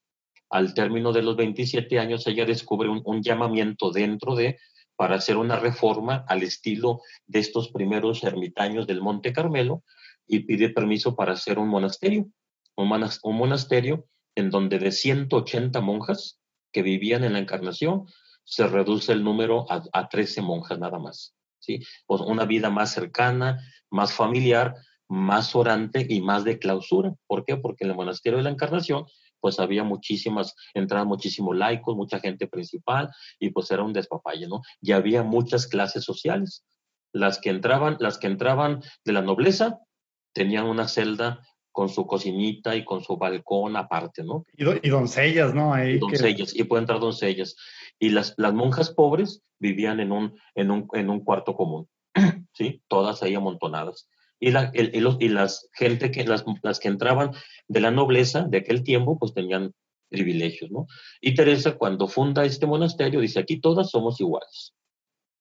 Al 0.48 0.72
término 0.72 1.12
de 1.12 1.22
los 1.22 1.36
27 1.36 1.98
años 1.98 2.26
ella 2.28 2.46
descubre 2.46 2.88
un, 2.88 3.22
llamamiento 3.22 3.90
dentro 3.90 4.36
de 4.36 4.58
para 4.94 5.16
hacer 5.16 5.36
una 5.36 5.58
reforma 5.58 6.24
al 6.28 6.44
estilo 6.44 7.00
de 7.26 7.40
estos 7.40 7.72
primeros 7.72 8.22
ermitaños 8.22 8.86
del 8.86 9.00
Monte 9.00 9.32
Carmelo 9.32 9.82
y 10.28 10.40
pide 10.40 10.68
permiso 10.68 11.16
para 11.16 11.32
hacer 11.32 11.58
un 11.58 11.68
monasterio, 11.68 12.28
un, 12.76 13.36
monasterio 13.36 14.06
en 14.36 14.50
donde 14.50 14.78
de 14.78 14.92
180 14.92 15.80
monjas 15.80 16.38
que 16.70 16.82
vivían 16.82 17.24
en 17.24 17.32
la 17.32 17.40
Encarnación 17.40 18.06
se 18.44 18.68
reduce 18.68 19.12
el 19.12 19.24
número 19.24 19.66
a, 19.68 19.82
a 19.92 20.08
13 20.08 20.40
monjas 20.42 20.78
nada 20.78 21.00
más. 21.00 21.34
¿Sí? 21.60 21.80
Pues 22.06 22.20
una 22.22 22.44
vida 22.44 22.70
más 22.70 22.92
cercana, 22.92 23.60
más 23.90 24.12
familiar, 24.12 24.74
más 25.08 25.54
orante 25.54 26.06
y 26.08 26.20
más 26.20 26.44
de 26.44 26.58
clausura. 26.58 27.12
¿Por 27.26 27.44
qué? 27.44 27.56
Porque 27.56 27.84
en 27.84 27.90
el 27.90 27.96
monasterio 27.96 28.38
de 28.38 28.44
la 28.44 28.50
Encarnación 28.50 29.06
pues 29.40 29.58
había 29.58 29.84
muchísimas, 29.84 30.54
entraban 30.74 31.08
muchísimos 31.08 31.56
laicos, 31.56 31.96
mucha 31.96 32.20
gente 32.20 32.46
principal, 32.46 33.10
y 33.38 33.50
pues 33.50 33.70
era 33.70 33.82
un 33.82 33.92
despapalle, 33.92 34.46
¿no? 34.46 34.60
Y 34.80 34.92
había 34.92 35.22
muchas 35.22 35.66
clases 35.66 36.04
sociales. 36.04 36.64
Las 37.12 37.38
que 37.40 37.50
entraban, 37.50 37.96
las 38.00 38.18
que 38.18 38.26
entraban 38.26 38.82
de 39.04 39.12
la 39.12 39.22
nobleza 39.22 39.80
tenían 40.32 40.66
una 40.66 40.86
celda 40.86 41.40
con 41.72 41.88
su 41.88 42.06
cocinita 42.06 42.74
y 42.74 42.84
con 42.84 43.02
su 43.02 43.16
balcón 43.16 43.76
aparte, 43.76 44.24
¿no? 44.24 44.44
Y, 44.56 44.88
doncellas, 44.88 45.54
¿no? 45.54 45.72
Ahí 45.72 45.98
doncellas, 45.98 46.54
y 46.54 46.64
pueden 46.64 46.82
entrar 46.82 47.00
doncellas. 47.00 47.56
Y 47.98 48.10
las, 48.10 48.34
las 48.36 48.52
monjas 48.52 48.90
pobres 48.90 49.42
vivían 49.58 50.00
en 50.00 50.12
un, 50.12 50.38
en 50.54 50.70
un, 50.70 50.88
en 50.94 51.10
un 51.10 51.20
cuarto 51.20 51.54
común, 51.54 51.88
¿sí? 52.54 52.82
Todas 52.88 53.22
ahí 53.22 53.34
amontonadas. 53.34 54.08
Y, 54.40 54.50
la, 54.50 54.70
el, 54.74 54.94
y, 54.94 55.00
los, 55.00 55.16
y 55.20 55.28
las 55.28 55.68
gente 55.74 56.10
que, 56.10 56.24
las, 56.24 56.44
las 56.62 56.80
que 56.80 56.88
entraban 56.88 57.32
de 57.68 57.80
la 57.80 57.90
nobleza 57.90 58.46
de 58.48 58.58
aquel 58.58 58.82
tiempo, 58.82 59.18
pues 59.18 59.34
tenían 59.34 59.74
privilegios, 60.08 60.70
¿no? 60.70 60.86
Y 61.20 61.34
Teresa, 61.34 61.76
cuando 61.76 62.08
funda 62.08 62.44
este 62.44 62.66
monasterio, 62.66 63.20
dice, 63.20 63.38
aquí 63.38 63.60
todas 63.60 63.90
somos 63.90 64.20
iguales, 64.20 64.74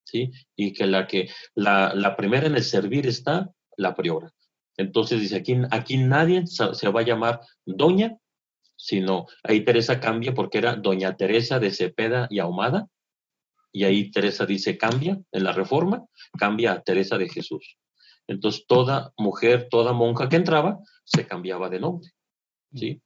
¿sí? 0.04 0.32
Y 0.56 0.74
que 0.74 0.86
la, 0.86 1.08
que, 1.08 1.30
la, 1.56 1.94
la 1.96 2.16
primera 2.16 2.46
en 2.46 2.56
el 2.56 2.64
servir 2.64 3.08
está 3.08 3.50
la 3.78 3.96
priora. 3.96 4.32
Entonces 4.80 5.20
dice, 5.20 5.36
aquí, 5.36 5.58
aquí 5.72 5.98
nadie 5.98 6.48
se 6.48 6.90
va 6.90 7.02
a 7.02 7.04
llamar 7.04 7.42
doña, 7.66 8.18
sino 8.78 9.26
ahí 9.44 9.66
Teresa 9.66 10.00
cambia 10.00 10.34
porque 10.34 10.60
era 10.60 10.78
doña 10.78 11.18
Teresa 11.18 11.60
de 11.60 11.72
Cepeda 11.72 12.28
y 12.30 12.40
Ahumada, 12.40 12.88
y 13.74 13.84
ahí 13.84 14.10
Teresa 14.10 14.46
dice 14.46 14.78
cambia 14.78 15.20
en 15.34 15.44
la 15.44 15.52
reforma, 15.52 16.06
cambia 16.38 16.72
a 16.72 16.82
Teresa 16.82 17.18
de 17.18 17.28
Jesús. 17.28 17.76
Entonces 18.26 18.66
toda 18.68 19.12
mujer, 19.18 19.68
toda 19.70 19.92
monja 19.92 20.30
que 20.30 20.38
entraba, 20.38 20.80
se 21.04 21.28
cambiaba 21.28 21.68
de 21.68 21.82
nombre. 21.82 22.12
¿sí? 22.74 23.02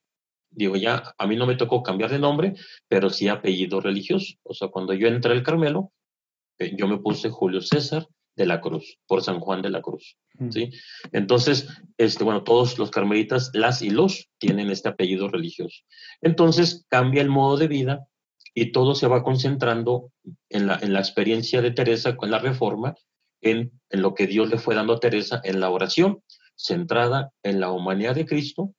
Digo, 0.52 0.76
ya, 0.76 1.16
a 1.18 1.26
mí 1.26 1.36
no 1.36 1.48
me 1.48 1.56
tocó 1.56 1.82
cambiar 1.82 2.12
de 2.12 2.20
nombre, 2.20 2.54
pero 2.88 3.10
sí 3.10 3.30
apellido 3.30 3.82
religioso. 3.82 4.36
O 4.44 4.54
sea, 4.54 4.68
cuando 4.68 4.94
yo 4.94 5.08
entré 5.08 5.32
al 5.32 5.42
Carmelo, 5.42 5.92
eh, 6.60 6.76
yo 6.78 6.88
me 6.88 7.00
puse 7.00 7.32
Julio 7.32 7.62
César 7.62 8.08
de 8.36 8.46
la 8.46 8.62
Cruz, 8.62 8.98
por 9.08 9.24
San 9.24 9.40
Juan 9.40 9.62
de 9.62 9.70
la 9.70 9.82
Cruz. 9.82 10.18
Mm. 10.36 10.52
¿sí? 10.52 10.72
Entonces, 11.12 11.68
este, 11.98 12.24
bueno, 12.24 12.44
todos 12.44 12.78
los 12.80 12.92
carmelitas, 12.92 13.52
las 13.54 13.82
y 13.82 13.90
los, 13.90 14.30
tienen 14.40 14.70
este 14.70 14.90
apellido 14.90 15.28
religioso. 15.30 15.84
Entonces, 16.22 16.86
cambia 16.90 17.22
el 17.22 17.30
modo 17.30 17.58
de 17.58 17.68
vida 17.68 18.08
y 18.54 18.72
todo 18.72 18.96
se 18.96 19.08
va 19.08 19.24
concentrando 19.24 20.12
en 20.50 20.68
la, 20.68 20.80
en 20.82 20.94
la 20.94 21.00
experiencia 21.00 21.62
de 21.62 21.72
Teresa 21.72 22.16
con 22.16 22.32
la 22.32 22.40
reforma, 22.40 22.96
en, 23.42 23.72
en, 23.90 24.02
lo 24.02 24.14
que 24.14 24.28
Dios 24.28 24.50
le 24.50 24.58
fue 24.58 24.76
dando 24.76 24.94
a 24.94 25.00
Teresa 25.00 25.42
en 25.44 25.60
la 25.60 25.70
oración, 25.70 26.24
centrada 26.56 27.32
en 27.44 27.60
la 27.60 27.72
humanidad 27.72 28.16
de 28.16 28.26
Cristo, 28.26 28.74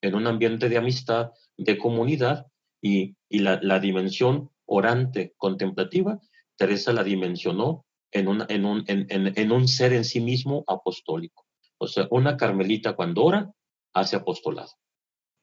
en 0.00 0.14
un 0.14 0.26
ambiente 0.26 0.68
de 0.68 0.78
amistad, 0.78 1.30
de 1.56 1.76
comunidad 1.76 2.46
y, 2.80 3.16
y 3.28 3.40
la, 3.40 3.60
la 3.62 3.78
dimensión 3.78 4.50
orante 4.64 5.34
contemplativa, 5.36 6.20
Teresa 6.56 6.92
la 6.92 7.04
dimensionó 7.04 7.84
en 8.12 8.28
un, 8.28 8.44
en, 8.48 8.64
un, 8.64 8.84
en, 8.86 9.06
en, 9.08 9.52
un 9.52 9.68
ser 9.68 9.92
en 9.92 10.04
sí 10.04 10.20
mismo 10.20 10.64
apostólico. 10.66 11.46
O 11.78 11.86
sea, 11.86 12.06
una 12.10 12.36
carmelita 12.36 12.94
cuando 12.94 13.24
ora, 13.24 13.50
hace 13.94 14.16
apostolado. 14.16 14.70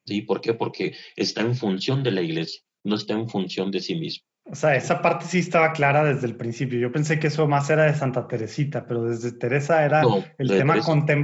¿Sí? 0.05 0.21
¿Por 0.21 0.41
qué? 0.41 0.53
Porque 0.53 0.95
está 1.15 1.41
en 1.41 1.55
función 1.55 2.03
de 2.03 2.11
la 2.11 2.21
iglesia, 2.21 2.61
no 2.83 2.95
está 2.95 3.13
en 3.13 3.27
función 3.29 3.71
de 3.71 3.81
sí 3.81 3.95
mismo. 3.95 4.25
O 4.49 4.55
sea, 4.55 4.75
esa 4.75 5.01
parte 5.01 5.25
sí 5.25 5.39
estaba 5.39 5.73
clara 5.73 6.05
desde 6.05 6.27
el 6.27 6.37
principio. 6.37 6.79
Yo 6.79 6.91
pensé 6.91 7.19
que 7.19 7.27
eso 7.27 7.47
más 7.47 7.69
era 7.69 7.83
de 7.83 7.95
Santa 7.95 8.27
Teresita, 8.27 8.85
pero 8.85 9.03
desde 9.03 9.33
Teresa 9.33 9.83
era 9.83 10.03
el 10.37 10.47
tema 10.47 10.79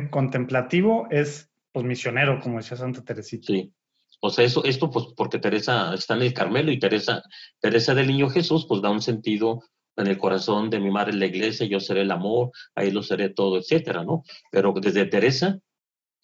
contemplativo, 0.10 1.08
es 1.10 1.50
pues 1.72 1.86
misionero, 1.86 2.40
como 2.42 2.58
decía 2.58 2.76
Santa 2.76 3.02
Teresita. 3.04 3.48
Sí. 3.48 3.74
O 4.20 4.30
sea, 4.30 4.46
eso, 4.46 4.64
esto 4.64 4.90
pues 4.90 5.08
porque 5.16 5.40
Teresa 5.40 5.94
está 5.94 6.16
en 6.16 6.22
el 6.22 6.34
Carmelo 6.34 6.72
y 6.72 6.80
Teresa, 6.80 7.24
Teresa 7.60 7.94
del 7.94 8.08
Niño 8.08 8.30
Jesús 8.30 8.66
pues 8.68 8.82
da 8.82 8.90
un 8.90 9.02
sentido 9.02 9.64
en 9.96 10.08
el 10.08 10.18
corazón 10.18 10.70
de 10.70 10.80
mi 10.80 10.92
madre 10.92 11.14
la 11.14 11.26
iglesia, 11.26 11.66
yo 11.66 11.80
seré 11.80 12.02
el 12.02 12.12
amor, 12.12 12.52
ahí 12.76 12.92
lo 12.92 13.04
seré 13.04 13.30
todo, 13.30 13.58
etcétera, 13.58 14.04
¿no? 14.04 14.24
Pero 14.52 14.74
desde 14.82 15.06
Teresa, 15.06 15.60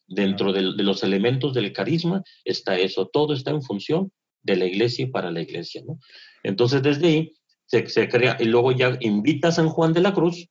dentro 0.08 0.52
de, 0.54 0.62
los 0.62 1.04
elementos 1.04 1.54
del 1.54 1.72
carisma, 1.72 2.24
está 2.44 2.78
eso, 2.78 3.08
todo 3.08 3.34
está 3.34 3.52
en 3.52 3.62
función 3.62 4.12
de 4.42 4.56
la 4.56 4.66
iglesia 4.66 5.06
y 5.06 5.10
para 5.10 5.32
la 5.32 5.42
iglesia, 5.42 5.84
¿no? 5.86 6.00
Entonces, 6.44 6.82
desde 6.82 7.08
ahí 7.08 7.34
se, 7.66 7.88
se 7.88 8.10
crea, 8.10 8.38
y 8.40 8.46
luego 8.46 8.72
ya 8.72 8.98
invita 9.02 9.50
a 9.50 9.52
San 9.52 9.70
Juan 9.70 9.94
de 9.94 10.02
la 10.02 10.14
Cruz, 10.14 10.48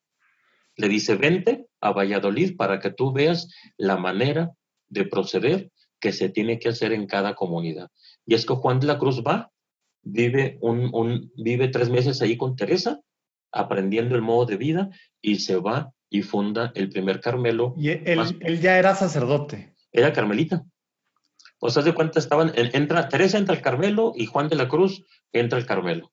le 0.76 0.88
dice, 0.88 1.16
vente 1.16 1.66
a 1.80 1.92
Valladolid 1.92 2.56
para 2.56 2.78
que 2.78 2.90
tú 2.90 3.12
veas 3.12 3.48
la 3.76 3.96
manera 3.96 4.52
de 4.88 5.04
proceder 5.04 5.70
que 6.00 6.12
se 6.12 6.28
tiene 6.28 6.60
que 6.60 6.68
hacer 6.68 6.92
en 6.92 7.06
cada 7.06 7.34
comunidad. 7.34 7.90
Y 8.24 8.34
es 8.34 8.46
que 8.46 8.54
Juan 8.54 8.78
de 8.78 8.86
la 8.86 8.98
Cruz 8.98 9.22
va 9.26 9.50
vive, 10.02 10.58
un, 10.60 11.32
vive 11.36 11.68
tres 11.68 11.90
meses 11.90 12.22
ahí 12.22 12.36
con 12.36 12.56
Teresa, 12.56 13.00
aprendiendo 13.52 14.14
el 14.14 14.22
modo 14.22 14.46
de 14.46 14.56
vida, 14.56 14.90
y 15.20 15.36
se 15.36 15.56
va 15.56 15.92
y 16.10 16.22
funda 16.22 16.72
el 16.74 16.88
primer 16.88 17.20
Carmelo. 17.20 17.74
Y 17.76 17.90
él, 17.90 18.60
ya 18.60 18.78
era 18.78 18.94
sacerdote. 18.94 19.74
Era 19.92 20.12
carmelita. 20.12 20.64
O 21.60 21.70
sea, 21.70 21.82
de 21.82 21.92
cuenta 21.92 22.18
estaban, 22.18 22.52
entra, 22.54 23.08
Teresa 23.08 23.38
entra 23.38 23.54
al 23.54 23.62
Carmelo 23.62 24.12
y 24.14 24.26
Juan 24.26 24.48
de 24.48 24.56
la 24.56 24.68
Cruz 24.68 25.04
entra 25.32 25.58
al 25.58 25.66
Carmelo, 25.66 26.12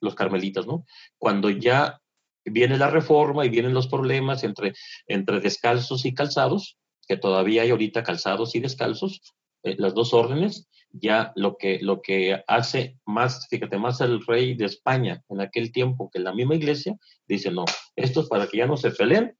los 0.00 0.14
carmelitas, 0.14 0.66
¿no? 0.66 0.84
Cuando 1.16 1.48
ya 1.48 2.00
viene 2.44 2.76
la 2.76 2.90
reforma 2.90 3.46
y 3.46 3.48
vienen 3.48 3.72
los 3.72 3.88
problemas 3.88 4.44
entre, 4.44 4.74
entre 5.06 5.40
descalzos 5.40 6.04
y 6.04 6.12
calzados, 6.12 6.76
que 7.06 7.16
todavía 7.16 7.62
hay 7.62 7.70
ahorita 7.70 8.02
calzados 8.02 8.54
y 8.54 8.60
descalzos, 8.60 9.22
eh, 9.62 9.76
las 9.78 9.94
dos 9.94 10.12
órdenes, 10.12 10.68
ya 10.96 11.32
lo 11.34 11.56
que, 11.56 11.80
lo 11.80 12.00
que 12.00 12.42
hace 12.46 12.98
más, 13.04 13.48
fíjate, 13.48 13.78
más 13.78 14.00
el 14.00 14.24
rey 14.24 14.54
de 14.54 14.66
España 14.66 15.22
en 15.28 15.40
aquel 15.40 15.72
tiempo 15.72 16.08
que 16.12 16.20
la 16.20 16.32
misma 16.32 16.54
iglesia, 16.54 16.96
dice, 17.26 17.50
no, 17.50 17.64
estos 17.96 18.28
para 18.28 18.46
que 18.46 18.58
ya 18.58 18.66
no 18.66 18.76
se 18.76 18.92
peleen, 18.92 19.36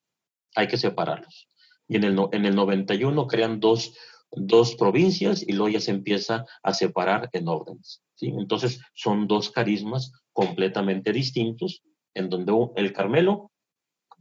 hay 0.57 0.66
que 0.66 0.76
separarlos. 0.76 1.48
Y 1.86 1.96
en 1.96 2.05
el, 2.05 2.18
en 2.32 2.44
el 2.44 2.57
91 2.57 3.26
crean 3.28 3.61
dos, 3.61 3.96
dos 4.32 4.74
provincias 4.74 5.42
y 5.46 5.52
luego 5.52 5.68
ya 5.68 5.80
se 5.80 5.92
empieza 5.92 6.44
a 6.62 6.74
separar 6.74 7.30
en 7.32 7.46
órdenes. 7.48 8.02
¿sí? 8.14 8.32
Entonces 8.36 8.80
son 8.94 9.28
dos 9.28 9.50
carismas 9.50 10.12
completamente 10.32 11.12
distintos, 11.12 11.82
en 12.14 12.30
donde 12.30 12.52
el 12.76 12.92
Carmelo, 12.92 13.52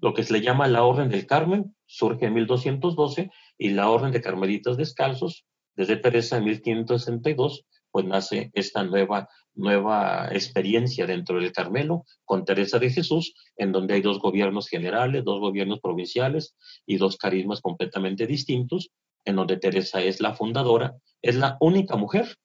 lo 0.01 0.13
que 0.13 0.23
se 0.23 0.33
le 0.33 0.41
llama 0.41 0.67
la 0.67 0.83
Orden 0.83 1.09
del 1.09 1.25
Carmen, 1.25 1.75
surge 1.87 2.27
en 2.27 2.33
1212 2.33 3.31
y 3.57 3.69
la 3.69 3.89
Orden 3.89 4.11
de 4.11 4.21
Carmelitas 4.21 4.77
Descalzos 4.77 5.45
desde 5.75 5.97
Teresa 5.97 6.37
en 6.37 6.45
1562, 6.45 7.65
pues 7.91 8.05
nace 8.05 8.49
esta 8.53 8.83
nueva, 8.83 9.29
nueva 9.53 10.27
experiencia 10.31 11.05
dentro 11.05 11.39
del 11.39 11.51
Carmelo 11.51 12.05
con 12.25 12.43
Teresa 12.43 12.79
de 12.79 12.89
Jesús, 12.89 13.35
en 13.55 13.71
donde 13.71 13.93
hay 13.93 14.01
dos 14.01 14.19
gobiernos 14.19 14.67
generales, 14.67 15.23
dos 15.23 15.39
gobiernos 15.39 15.79
provinciales 15.79 16.55
y 16.85 16.97
dos 16.97 17.17
carismas 17.17 17.61
completamente 17.61 18.25
distintos, 18.25 18.89
en 19.25 19.35
donde 19.35 19.57
Teresa 19.57 20.01
es 20.01 20.19
la 20.21 20.33
fundadora, 20.33 20.95
es 21.21 21.35
la 21.35 21.57
única 21.59 21.95
mujer 21.95 22.35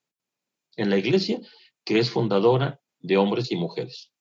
en 0.77 0.91
la 0.91 0.99
iglesia 0.99 1.41
que 1.85 1.99
es 1.99 2.11
fundadora 2.11 2.81
de 3.01 3.17
hombres 3.17 3.51
y 3.51 3.57
mujeres, 3.57 4.13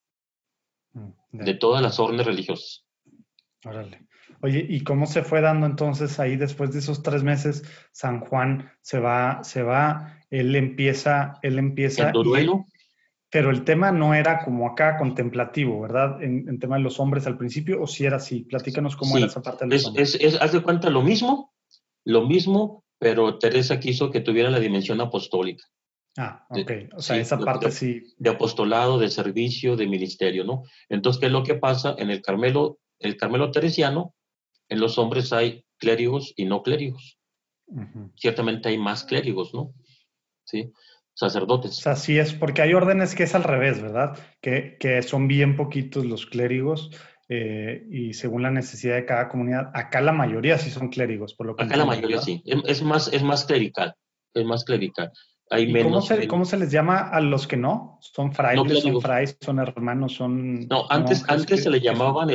mm, 0.94 1.10
de 1.32 1.54
todas 1.56 1.82
las 1.82 2.00
órdenes 2.00 2.26
religiosas. 2.26 2.86
Órale. 3.66 4.08
Oye, 4.42 4.66
¿y 4.70 4.84
cómo 4.84 5.06
se 5.06 5.24
fue 5.24 5.42
dando 5.42 5.66
entonces 5.66 6.20
ahí 6.20 6.36
después 6.36 6.72
de 6.72 6.80
esos 6.80 7.04
tres 7.04 7.24
meses? 7.24 7.64
San 7.92 8.20
Juan 8.22 8.72
se 8.82 9.00
va, 9.00 9.44
se 9.44 9.64
va, 9.64 10.20
él 10.30 10.56
empieza, 10.56 11.34
él 11.42 11.60
empieza. 11.60 12.12
duelo? 12.12 12.66
pero 13.30 13.52
el 13.52 13.64
tema 13.66 13.92
no 13.92 14.14
era 14.14 14.44
como 14.44 14.68
acá 14.68 14.98
contemplativo, 14.98 15.82
¿verdad? 15.82 16.22
En, 16.24 16.60
tema 16.60 16.78
de 16.78 16.84
los 16.84 17.00
hombres 17.00 17.28
al 17.28 17.38
principio, 17.38 17.82
o 17.82 17.88
si 17.88 18.06
era 18.06 18.18
así. 18.18 18.44
Platícanos 18.44 18.96
cómo 18.96 19.18
era 19.18 19.28
esa 19.28 19.42
parte 19.42 19.66
de 19.66 19.76
los 19.76 19.96
es, 19.96 20.16
es, 20.16 20.42
haz 20.42 20.54
de 20.54 20.62
cuenta 20.62 20.90
lo 20.90 21.02
mismo, 21.02 21.54
lo 22.06 22.26
mismo, 22.26 22.86
pero 22.98 23.38
Teresa 23.38 23.80
quiso 23.80 24.12
que 24.12 24.22
tuviera 24.22 24.50
la 24.50 24.60
dimensión 24.60 25.02
apostólica. 25.02 25.66
Ah, 26.18 26.48
ok. 26.50 26.72
O 26.96 27.02
sea, 27.02 27.18
esa 27.18 27.38
parte 27.38 27.70
sí. 27.72 28.02
De 28.18 28.30
apostolado, 28.30 28.98
de 28.98 29.10
servicio, 29.10 29.76
de 29.76 29.88
ministerio, 29.88 30.44
¿no? 30.44 30.64
Entonces, 30.90 31.20
¿qué 31.20 31.28
es 31.28 31.32
lo 31.32 31.44
que 31.44 31.56
pasa? 31.56 31.96
En 31.98 32.10
el 32.10 32.22
Carmelo, 32.22 32.80
el 32.98 33.18
Carmelo 33.18 33.52
teresiano, 33.52 34.16
en 34.70 34.80
los 34.80 34.98
hombres 34.98 35.34
hay 35.34 35.64
clérigos 35.78 36.34
y 36.36 36.46
no 36.46 36.64
clérigos. 36.64 37.18
Ciertamente 38.16 38.70
hay 38.70 38.78
más 38.78 39.04
clérigos, 39.04 39.54
¿no? 39.54 39.74
Sí, 40.46 40.72
sacerdotes. 41.14 41.72
O 41.72 41.82
sea, 41.82 41.96
sí 41.96 42.18
es, 42.18 42.34
porque 42.34 42.62
hay 42.62 42.74
órdenes 42.74 43.16
que 43.16 43.24
es 43.24 43.36
al 43.36 43.44
revés, 43.44 43.82
¿verdad? 43.82 44.18
Que, 44.42 44.78
que 44.80 45.02
son 45.02 45.28
bien 45.28 45.58
poquitos 45.58 46.06
los 46.06 46.26
clérigos 46.26 46.92
eh, 47.30 47.86
y 47.92 48.14
según 48.14 48.44
la 48.44 48.52
necesidad 48.52 48.96
de 48.96 49.06
cada 49.06 49.28
comunidad, 49.28 49.70
acá 49.74 50.00
la 50.00 50.14
mayoría 50.14 50.58
sí 50.58 50.70
son 50.70 50.90
clérigos, 50.90 51.34
por 51.34 51.48
lo 51.48 51.56
que... 51.56 51.64
Acá 51.64 51.76
la 51.76 51.86
mayoría 51.86 52.22
sí, 52.22 52.42
es, 52.46 52.82
más, 52.84 53.12
es 53.12 53.22
más 53.24 53.46
clerical, 53.46 53.96
es 54.34 54.46
más 54.46 54.64
clerical. 54.64 55.12
Hay 55.50 55.72
menos, 55.72 56.10
cómo, 56.28 56.46
se, 56.46 56.58
les 56.58 56.72
llama 56.72 57.10
a 57.10 57.22
los 57.22 57.48
que 57.48 57.56
no? 57.56 57.98
¿Son 58.02 58.34
frailes, 58.34 58.82
son 58.82 59.02
frais, 59.02 59.38
son 59.40 59.60
hermanos, 59.60 60.14
son...? 60.14 60.68
No, 60.68 60.86
antes, 60.90 61.24
antes 61.30 61.64
se 61.64 61.70
le 61.70 61.80
llamaban, 61.80 62.30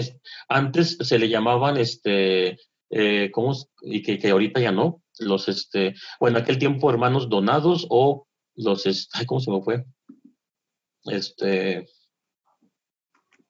antes 0.48 0.96
se 0.98 1.18
le 1.18 1.28
llamaban, 1.28 1.76
este, 1.76 2.58
eh, 2.90 3.30
¿cómo? 3.30 3.54
Y 3.82 4.02
que, 4.02 4.18
que, 4.18 4.30
ahorita 4.30 4.60
ya 4.60 4.72
no, 4.72 5.02
los, 5.18 5.48
este, 5.48 5.94
bueno, 6.20 6.38
aquel 6.38 6.58
tiempo 6.58 6.90
hermanos 6.90 7.28
donados 7.28 7.86
o 7.90 8.26
los, 8.54 8.86
este, 8.86 9.26
¿cómo 9.26 9.40
se 9.40 9.50
me 9.50 9.60
fue? 9.60 9.84
Este, 11.04 11.86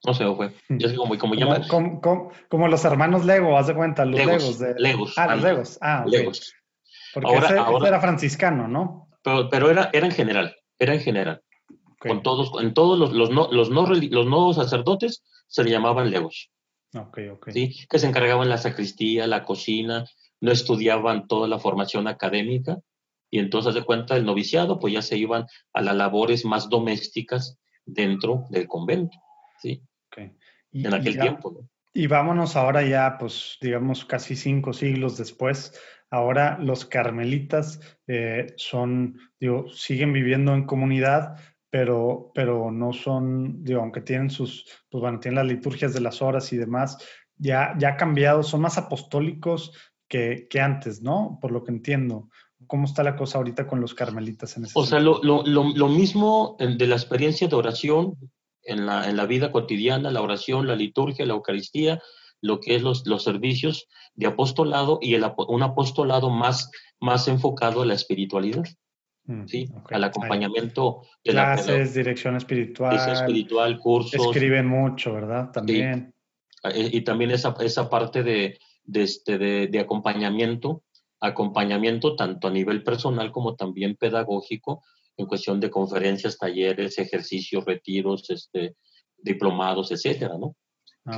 no 0.05 0.15
se 0.15 0.25
me 0.25 0.35
fue. 0.35 0.53
Yo 0.69 0.89
sé 0.89 0.97
como, 0.97 1.17
como, 1.19 1.35
llama. 1.35 1.67
Como, 1.69 2.01
como, 2.49 2.69
los 2.69 2.85
hermanos 2.85 3.25
Lego, 3.25 3.57
haz 3.57 3.69
de 3.69 3.75
cuenta, 3.75 4.05
los 4.05 4.19
Legos. 4.19 4.59
de, 4.59 4.75
Legos. 4.77 5.15
Ah, 5.17 5.37
los 5.37 5.45
Legos. 5.45 5.79
Ah, 5.81 6.05
Legos. 6.07 6.53
Porque 7.15 7.29
ahora, 7.29 7.47
ese, 7.47 7.87
era 7.87 8.01
franciscano, 8.01 8.67
¿no? 8.67 9.09
Pero, 9.23 9.71
era, 9.71 9.91
era 9.93 10.07
en 10.07 10.13
general, 10.13 10.57
era 10.79 10.95
en 10.95 11.01
general. 11.01 11.43
Con 11.99 12.23
todos, 12.23 12.61
en 12.61 12.75
todos 12.75 12.99
los, 12.99 13.13
los, 13.13 13.31
no, 13.31 13.49
los, 13.53 13.71
no, 13.71 13.87
los 13.87 14.27
no 14.27 14.53
sacerdotes 14.53 15.23
se 15.47 15.63
le 15.63 15.71
llamaban 15.71 16.11
legos. 16.11 16.51
¿sí? 17.53 17.87
Que 17.89 17.99
se 17.99 18.09
encargaban 18.09 18.49
la 18.49 18.59
sacristía, 18.59 19.27
la 19.27 19.45
cocina, 19.45 20.05
no 20.41 20.51
estudiaban 20.51 21.29
toda 21.29 21.47
la 21.47 21.59
formación 21.59 22.09
académica 22.09 22.79
y 23.31 23.39
entonces 23.39 23.75
de 23.75 23.85
cuenta 23.85 24.15
del 24.15 24.27
noviciado, 24.27 24.79
pues 24.79 24.93
ya 24.93 25.01
se 25.01 25.17
iban 25.17 25.47
a 25.73 25.81
las 25.81 25.97
labores 25.97 26.45
más 26.45 26.69
domésticas 26.69 27.59
dentro 27.87 28.47
del 28.51 28.69
convento, 28.69 29.17
¿sí? 29.59 29.83
en 30.73 30.95
aquel 30.95 31.19
tiempo. 31.19 31.67
Y 31.95 32.07
vámonos 32.07 32.57
ahora 32.57 32.83
ya, 32.83 33.17
pues 33.19 33.57
digamos, 33.61 34.05
casi 34.05 34.37
cinco 34.37 34.73
siglos 34.73 35.17
después, 35.17 35.79
Ahora 36.13 36.59
los 36.59 36.85
carmelitas 36.85 37.81
eh, 38.07 38.53
son, 38.57 39.19
digo, 39.41 39.67
siguen 39.71 40.13
viviendo 40.13 40.53
en 40.53 40.67
comunidad, 40.67 41.37
pero, 41.71 42.31
pero 42.35 42.71
no 42.71 42.93
son, 42.93 43.65
digo, 43.65 43.81
aunque 43.81 44.03
tienen 44.03 44.29
sus, 44.29 44.67
pues 44.91 45.01
bueno, 45.01 45.21
tienen 45.21 45.37
las 45.37 45.47
liturgias 45.47 45.95
de 45.95 46.03
las 46.03 46.21
horas 46.21 46.53
y 46.53 46.59
demás, 46.59 46.99
ya, 47.39 47.75
ya 47.79 47.89
ha 47.89 47.97
cambiado, 47.97 48.43
son 48.43 48.61
más 48.61 48.77
apostólicos 48.77 49.73
que, 50.07 50.49
que 50.51 50.61
antes, 50.61 51.01
¿no? 51.01 51.39
Por 51.41 51.51
lo 51.51 51.65
que 51.65 51.71
entiendo. 51.71 52.29
¿Cómo 52.67 52.85
está 52.85 53.03
la 53.03 53.17
cosa 53.17 53.39
ahorita 53.39 53.67
con 53.67 53.81
los 53.81 53.95
carmelitas 53.95 54.55
en 54.59 54.67
ese 54.67 54.79
O 54.79 54.85
sea, 54.85 55.01
lo, 55.01 55.23
lo, 55.23 55.43
lo, 55.47 55.89
mismo 55.89 56.59
de 56.59 56.87
la 56.87 56.97
experiencia 56.97 57.49
de 57.49 57.57
oración 57.57 58.19
en 58.65 58.85
la, 58.85 59.09
en 59.09 59.17
la 59.17 59.25
vida 59.25 59.51
cotidiana, 59.51 60.11
la 60.11 60.21
oración, 60.21 60.67
la 60.67 60.77
liturgia, 60.77 61.25
la 61.25 61.33
Eucaristía, 61.33 62.03
lo 62.43 62.61
que 62.61 62.75
es 62.77 62.83
los, 62.83 63.07
los 63.07 63.23
servicios 63.23 63.89
de 64.15 64.27
apostolado 64.27 64.99
y 65.01 65.15
el, 65.15 65.25
un 65.49 65.63
apostolado 65.63 66.29
más, 66.29 66.71
más 67.01 67.29
enfocado 67.29 67.83
a 67.83 67.87
la 67.87 67.95
espiritualidad. 67.95 68.65
Mm, 69.25 69.47
¿sí? 69.47 69.69
Al 69.91 70.05
acompañamiento 70.05 71.03
de 71.25 71.31
clases, 71.31 71.95
dirección 71.95 72.37
espiritual, 72.37 73.13
espiritual, 73.13 73.79
cursos. 73.79 74.21
Escriben 74.27 74.67
mucho, 74.67 75.15
¿verdad? 75.15 75.53
También. 75.53 76.13
Eh, 76.65 76.91
y, 76.93 77.01
también 77.03 77.31
esa, 77.31 77.55
esa 77.61 77.89
parte 77.89 78.25
de, 78.25 78.59
de, 78.85 79.03
este, 79.03 79.39
de, 79.39 79.69
de, 79.69 79.81
acompañamiento, 79.81 80.83
acompañamiento 81.21 82.17
tanto 82.17 82.49
a 82.49 82.51
nivel 82.51 82.83
personal 82.83 83.31
como 83.31 83.55
también 83.55 83.97
pedagógico, 83.97 84.83
en 85.17 85.27
cuestión 85.27 85.61
de 85.61 85.71
conferencias, 85.71 86.39
talleres, 86.39 86.99
ejercicios, 86.99 87.65
retiros, 87.65 88.29
este, 88.31 88.75
diplomados, 89.19 89.93
etcétera, 89.93 90.37
¿no? 90.39 90.57
Ah, 91.05 91.17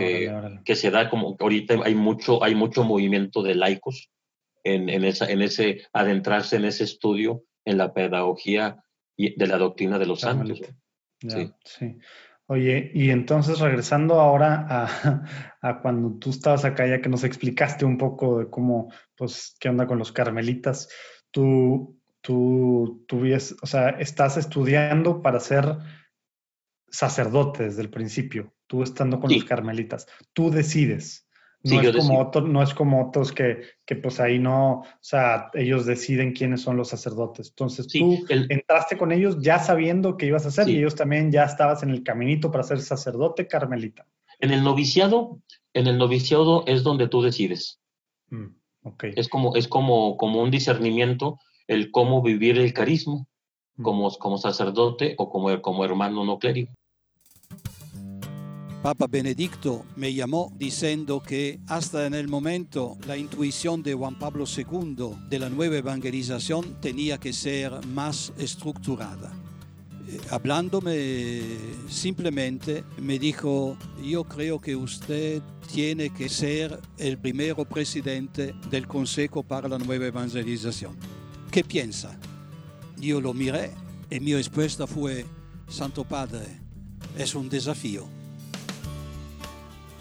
que, 0.64 0.76
se 0.76 0.90
da 0.90 1.10
como 1.10 1.36
ahorita 1.38 1.74
hay 1.84 1.94
mucho, 1.94 2.42
hay 2.42 2.54
mucho 2.54 2.84
movimiento 2.84 3.42
de 3.42 3.54
laicos 3.54 4.10
en, 4.62 4.88
en, 4.88 5.04
esa, 5.04 5.30
en 5.30 5.42
ese 5.42 5.82
adentrarse 5.92 6.56
en 6.56 6.64
ese 6.64 6.84
estudio 6.84 7.44
en 7.66 7.76
la 7.76 7.92
pedagogía 7.92 8.82
de 9.16 9.46
la 9.46 9.58
doctrina 9.58 9.98
de 9.98 10.06
los 10.06 10.20
santos. 10.20 10.62
sí. 11.20 11.52
sí. 11.64 11.98
Oye, 12.46 12.90
y 12.92 13.08
entonces 13.08 13.58
regresando 13.58 14.20
ahora 14.20 14.66
a, 14.68 15.24
a, 15.62 15.80
cuando 15.80 16.18
tú 16.18 16.28
estabas 16.28 16.66
acá, 16.66 16.86
ya 16.86 17.00
que 17.00 17.08
nos 17.08 17.24
explicaste 17.24 17.86
un 17.86 17.96
poco 17.96 18.38
de 18.38 18.50
cómo, 18.50 18.92
pues, 19.16 19.56
qué 19.58 19.70
onda 19.70 19.86
con 19.86 19.98
los 19.98 20.12
carmelitas, 20.12 20.90
tú, 21.30 21.98
tú, 22.20 23.02
tú 23.08 23.22
o 23.62 23.66
sea, 23.66 23.88
estás 23.90 24.36
estudiando 24.36 25.22
para 25.22 25.40
ser 25.40 25.78
sacerdote 26.90 27.64
desde 27.64 27.80
el 27.80 27.88
principio 27.88 28.53
tú 28.66 28.82
estando 28.82 29.20
con 29.20 29.32
los 29.32 29.44
carmelitas. 29.44 30.06
Tú 30.32 30.50
decides. 30.50 31.24
No, 31.64 31.80
es 31.80 31.96
como 31.96 32.30
no 32.42 32.62
es 32.62 32.74
como 32.74 33.08
otros 33.08 33.32
que, 33.32 33.62
que, 33.86 33.96
pues 33.96 34.20
ahí 34.20 34.38
no, 34.38 34.80
o 34.80 34.86
sea, 35.00 35.50
ellos 35.54 35.86
deciden 35.86 36.32
quiénes 36.34 36.60
son 36.60 36.76
los 36.76 36.88
sacerdotes. 36.88 37.48
Entonces 37.48 37.86
tú 37.88 38.22
entraste 38.28 38.98
con 38.98 39.12
ellos 39.12 39.38
ya 39.40 39.58
sabiendo 39.58 40.18
qué 40.18 40.26
ibas 40.26 40.44
a 40.44 40.48
hacer 40.48 40.68
y 40.68 40.76
ellos 40.76 40.94
también 40.94 41.32
ya 41.32 41.44
estabas 41.44 41.82
en 41.82 41.88
el 41.88 42.02
caminito 42.02 42.50
para 42.50 42.64
ser 42.64 42.82
sacerdote 42.82 43.46
carmelita. 43.46 44.06
En 44.40 44.50
el 44.50 44.62
noviciado, 44.62 45.40
en 45.72 45.86
el 45.86 45.96
noviciado 45.96 46.64
es 46.66 46.82
donde 46.82 47.08
tú 47.08 47.22
decides. 47.22 47.80
Mm, 48.28 48.48
okay. 48.82 49.12
Es 49.16 49.30
como, 49.30 49.56
es 49.56 49.66
como, 49.66 50.18
como 50.18 50.42
un 50.42 50.50
discernimiento 50.50 51.38
el 51.66 51.90
cómo 51.90 52.20
vivir 52.20 52.58
el 52.58 52.74
carisma. 52.74 53.24
como, 53.82 54.10
como 54.18 54.36
sacerdote 54.36 55.14
o 55.16 55.30
como, 55.30 55.62
como 55.62 55.84
hermano 55.84 56.24
no 56.24 56.38
clérigo. 56.38 56.74
Papa 58.84 59.06
Benedicto 59.06 59.86
me 59.96 60.12
llamó 60.12 60.52
diciendo 60.58 61.22
que 61.22 61.58
hasta 61.68 62.04
en 62.04 62.12
el 62.12 62.28
momento 62.28 62.98
la 63.06 63.16
intuición 63.16 63.82
de 63.82 63.94
Juan 63.94 64.18
Pablo 64.18 64.44
II 64.44 65.16
de 65.26 65.38
la 65.38 65.48
nueva 65.48 65.78
evangelización 65.78 66.82
tenía 66.82 67.16
que 67.16 67.32
ser 67.32 67.72
más 67.86 68.34
estructurada. 68.36 69.32
Eh, 70.06 70.20
hablándome 70.28 71.40
simplemente 71.88 72.84
me 72.98 73.18
dijo, 73.18 73.78
yo 74.04 74.24
creo 74.24 74.60
que 74.60 74.76
usted 74.76 75.40
tiene 75.72 76.10
que 76.10 76.28
ser 76.28 76.78
el 76.98 77.16
primero 77.16 77.64
presidente 77.64 78.54
del 78.68 78.86
Consejo 78.86 79.42
para 79.42 79.66
la 79.66 79.78
Nueva 79.78 80.08
Evangelización. 80.08 80.94
¿Qué 81.50 81.64
piensa? 81.64 82.18
Yo 82.98 83.18
lo 83.22 83.32
miré 83.32 83.70
y 84.10 84.20
mi 84.20 84.34
respuesta 84.34 84.86
fue, 84.86 85.24
Santo 85.68 86.04
Padre, 86.04 86.44
es 87.16 87.34
un 87.34 87.48
desafío. 87.48 88.23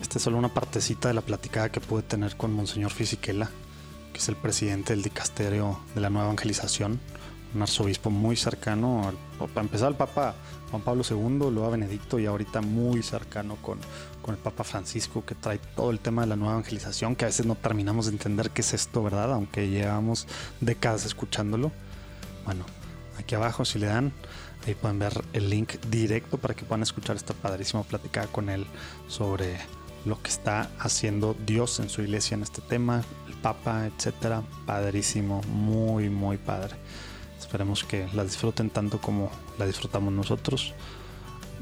Esta 0.04 0.18
es 0.18 0.24
solo 0.26 0.38
una 0.38 0.54
partecita 0.54 1.08
de 1.08 1.14
la 1.14 1.22
platicada 1.22 1.72
que 1.72 1.80
pude 1.80 2.04
tener 2.04 2.36
con 2.36 2.52
Monseñor 2.52 2.92
Fisichella, 2.92 3.50
que 4.12 4.20
es 4.20 4.28
el 4.28 4.36
presidente 4.36 4.92
del 4.92 5.02
dicasterio 5.02 5.80
de 5.96 6.02
la 6.02 6.10
Nueva 6.10 6.26
Evangelización, 6.26 7.00
un 7.56 7.62
arzobispo 7.62 8.10
muy 8.10 8.36
cercano, 8.36 9.08
al, 9.08 9.48
para 9.48 9.62
empezar 9.62 9.88
al 9.88 9.96
Papa 9.96 10.36
Juan 10.70 10.82
Pablo 10.82 11.04
II, 11.10 11.50
luego 11.50 11.66
a 11.66 11.70
Benedicto 11.70 12.20
y 12.20 12.26
ahorita 12.26 12.60
muy 12.60 13.02
cercano 13.02 13.56
con, 13.62 13.80
con 14.22 14.36
el 14.36 14.42
Papa 14.42 14.66
Francisco, 14.66 15.24
que 15.26 15.36
trae 15.36 15.60
todo 15.74 15.90
el 15.90 16.00
tema 16.00 16.24
de 16.24 16.28
la 16.28 16.36
nueva 16.36 16.56
evangelización, 16.56 17.16
que 17.16 17.24
a 17.24 17.30
veces 17.30 17.46
no 17.46 17.56
terminamos 17.56 18.08
de 18.08 18.12
entender 18.12 18.52
qué 18.52 18.60
es 18.60 18.74
esto, 18.74 19.04
¿verdad? 19.04 19.32
Aunque 19.32 19.70
llevamos 19.70 20.28
décadas 20.60 21.06
escuchándolo. 21.06 21.72
Bueno, 22.44 22.66
aquí 23.18 23.36
abajo 23.36 23.64
si 23.64 23.80
le 23.80 23.86
dan, 23.86 24.12
ahí 24.68 24.76
pueden 24.76 25.00
ver 25.00 25.24
el 25.32 25.50
link 25.50 25.76
directo 25.90 26.38
para 26.38 26.56
que 26.56 26.66
puedan 26.66 26.84
escuchar 26.84 27.16
esta 27.16 27.34
padrísima 27.34 27.84
platicada 27.84 28.28
con 28.28 28.50
él 28.50 28.68
sobre 29.08 29.62
lo 30.06 30.22
que 30.22 30.30
está 30.30 30.70
haciendo 30.80 31.36
Dios 31.46 31.80
en 31.80 31.90
su 31.90 32.02
iglesia 32.02 32.36
en 32.36 32.44
este 32.44 32.62
tema, 32.62 33.04
el 33.28 33.36
Papa, 33.36 33.86
etcétera. 33.86 34.44
Padrísimo, 34.66 35.42
muy, 35.48 36.10
muy 36.10 36.38
padre. 36.38 36.76
Esperemos 37.40 37.84
que 37.84 38.08
la 38.14 38.24
disfruten 38.24 38.70
tanto 38.70 39.00
como 39.00 39.32
la 39.58 39.66
disfrutamos 39.66 40.14
nosotros. 40.14 40.74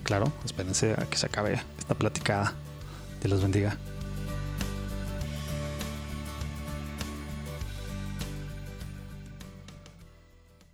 Claro, 0.03 0.31
espérense 0.45 0.93
a 0.93 1.09
que 1.09 1.17
se 1.17 1.25
acabe 1.25 1.59
esta 1.77 1.95
platicada. 1.95 2.53
Dios 3.19 3.31
los 3.31 3.41
bendiga. 3.41 3.77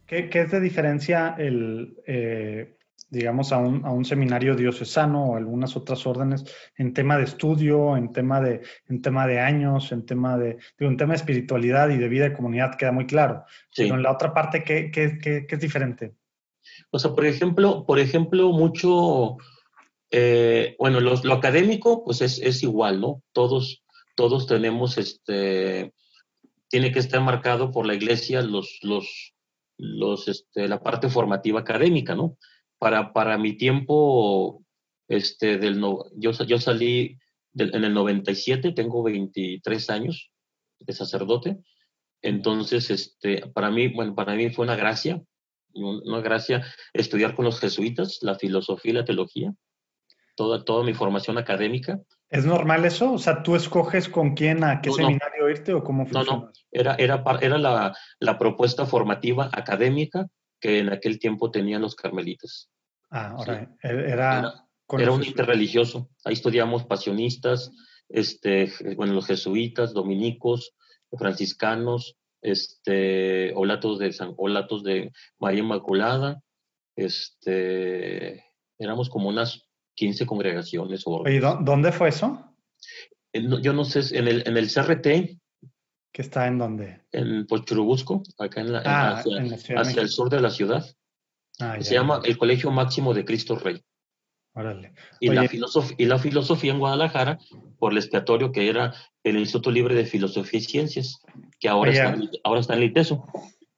¿Qué, 0.07 0.29
es 0.31 0.51
de 0.51 0.61
diferencia 0.61 1.35
el, 1.37 1.97
eh, 2.07 2.76
digamos, 3.09 3.53
a 3.53 3.57
un, 3.57 3.85
a 3.85 3.91
un, 3.91 4.03
seminario 4.03 4.55
diocesano 4.55 5.31
o 5.31 5.35
algunas 5.37 5.75
otras 5.77 6.05
órdenes 6.05 6.43
en 6.77 6.93
tema 6.93 7.17
de 7.17 7.23
estudio, 7.23 7.95
en 7.95 8.11
tema 8.11 8.41
de, 8.41 8.61
en 8.89 9.01
tema 9.01 9.25
de 9.27 9.39
años, 9.39 9.91
en 9.91 10.05
tema 10.05 10.37
de, 10.37 10.57
un 10.81 10.97
tema 10.97 11.13
de 11.13 11.17
espiritualidad 11.17 11.89
y 11.89 11.97
de 11.97 12.09
vida 12.09 12.25
de 12.25 12.33
comunidad 12.33 12.75
queda 12.77 12.91
muy 12.91 13.05
claro. 13.05 13.45
Pero 13.75 13.95
en 13.95 14.03
la 14.03 14.11
otra 14.11 14.33
parte, 14.33 14.63
¿qué, 14.63 14.91
qué, 14.91 15.17
qué, 15.21 15.47
es 15.47 15.59
diferente? 15.59 16.15
O 16.91 16.99
sea, 16.99 17.15
por 17.15 17.25
ejemplo, 17.25 17.85
por 17.85 17.99
ejemplo, 17.99 18.51
mucho, 18.51 19.37
eh, 20.11 20.75
bueno, 20.77 20.99
lo, 20.99 21.15
lo, 21.23 21.33
académico, 21.33 22.03
pues 22.03 22.21
es, 22.21 22.39
es, 22.39 22.61
igual, 22.61 22.99
¿no? 22.99 23.23
Todos, 23.31 23.83
todos 24.15 24.47
tenemos, 24.47 24.97
este, 24.97 25.93
tiene 26.67 26.91
que 26.91 26.99
estar 26.99 27.21
marcado 27.21 27.71
por 27.71 27.85
la 27.85 27.93
iglesia 27.93 28.41
los, 28.41 28.79
los, 28.81 29.33
los, 29.77 30.27
este, 30.27 30.67
la 30.67 30.81
parte 30.81 31.09
formativa 31.09 31.61
académica, 31.61 32.13
¿no? 32.15 32.37
Para, 32.79 33.13
para 33.13 33.37
mi 33.37 33.53
tiempo, 33.53 34.63
este, 35.07 35.57
del 35.57 35.79
no, 35.79 36.05
yo, 36.15 36.31
yo 36.31 36.59
salí 36.59 37.17
en 37.55 37.83
el 37.83 37.93
97, 37.93 38.71
tengo 38.73 39.03
23 39.03 39.89
años 39.89 40.31
de 40.79 40.93
sacerdote, 40.93 41.59
entonces, 42.21 42.89
este, 42.89 43.47
para 43.53 43.69
mí, 43.71 43.87
bueno, 43.87 44.15
para 44.15 44.35
mí 44.35 44.49
fue 44.49 44.65
una 44.65 44.75
gracia, 44.75 45.21
una 45.73 46.21
gracia 46.21 46.65
estudiar 46.93 47.35
con 47.35 47.45
los 47.45 47.59
jesuitas, 47.59 48.19
la 48.21 48.35
filosofía 48.35 48.91
y 48.91 48.95
la 48.95 49.05
teología, 49.05 49.53
toda, 50.35 50.63
toda 50.63 50.83
mi 50.83 50.93
formación 50.93 51.37
académica. 51.37 52.01
¿Es 52.29 52.45
normal 52.45 52.85
eso? 52.85 53.13
O 53.13 53.19
sea, 53.19 53.43
¿tú 53.43 53.55
escoges 53.55 54.09
con 54.09 54.35
quién, 54.35 54.63
a 54.63 54.81
qué 54.81 54.91
seminario 54.91 55.49
irte 55.49 55.73
o 55.73 55.83
cómo 55.83 56.05
funciona? 56.05 56.25
No, 56.31 56.45
no, 56.47 56.51
era, 56.71 56.95
era, 56.95 57.23
era 57.41 57.57
la, 57.57 57.95
la 58.19 58.37
propuesta 58.37 58.85
formativa 58.85 59.49
académica 59.53 60.27
que 60.59 60.79
en 60.79 60.89
aquel 60.89 61.19
tiempo 61.19 61.51
tenían 61.51 61.81
los 61.81 61.95
carmelitas. 61.95 62.69
Ah, 63.09 63.31
ahora 63.37 63.75
e-, 63.83 63.87
era, 63.87 64.65
era, 64.97 65.11
un 65.11 65.23
interreligioso. 65.23 66.09
Ahí 66.23 66.33
estudiamos 66.33 66.85
pasionistas, 66.85 67.71
este, 68.09 68.71
bueno, 68.95 69.13
los 69.13 69.27
jesuitas, 69.27 69.93
dominicos, 69.93 70.73
franciscanos, 71.17 72.17
este, 72.41 73.53
olatos 73.55 73.99
de 73.99 74.13
San, 74.13 74.33
olatos 74.37 74.83
de 74.83 75.11
María 75.39 75.61
Inmaculada, 75.61 76.41
este, 76.95 78.45
éramos 78.77 79.09
como 79.09 79.29
unas 79.29 79.67
15 79.95 80.25
congregaciones. 80.25 81.03
¿Y 81.25 81.39
dónde 81.39 81.91
fue 81.91 82.09
eso? 82.09 82.43
yo 83.33 83.73
no 83.73 83.85
sé, 83.85 84.17
en 84.17 84.27
el, 84.27 84.43
en 84.47 84.57
el 84.57 84.71
CRT, 84.71 85.39
¿Que 86.11 86.21
está 86.21 86.47
en 86.47 86.57
dónde? 86.57 87.01
En 87.11 87.45
Pochurubusco, 87.45 88.23
acá 88.39 88.61
en 88.61 88.73
la, 88.73 88.81
ah, 88.85 89.23
hacia, 89.77 90.01
el 90.01 90.09
sur 90.09 90.29
de 90.29 90.41
la 90.41 90.49
ciudad. 90.49 90.85
Ah, 91.59 91.77
se 91.79 91.93
llama 91.93 92.21
el 92.23 92.37
Colegio 92.37 92.71
Máximo 92.71 93.13
de 93.13 93.25
Cristo 93.25 93.55
Rey. 93.55 93.83
Órale. 94.53 94.93
Y, 95.19 95.29
la 95.29 95.47
y 95.97 96.05
la 96.05 96.17
filosofía 96.17 96.71
en 96.71 96.79
Guadalajara, 96.79 97.37
por 97.77 97.91
el 97.91 97.99
expiatorio 97.99 98.51
que 98.51 98.69
era 98.69 98.93
el 99.23 99.37
Instituto 99.37 99.69
Libre 99.69 99.93
de 99.93 100.05
Filosofía 100.05 100.59
y 100.59 100.63
Ciencias, 100.63 101.21
que 101.59 101.69
ahora, 101.69 101.91
está, 101.91 102.17
ahora 102.43 102.61
está 102.61 102.73
en 102.73 102.79
el 102.79 102.89
ITESO. 102.89 103.23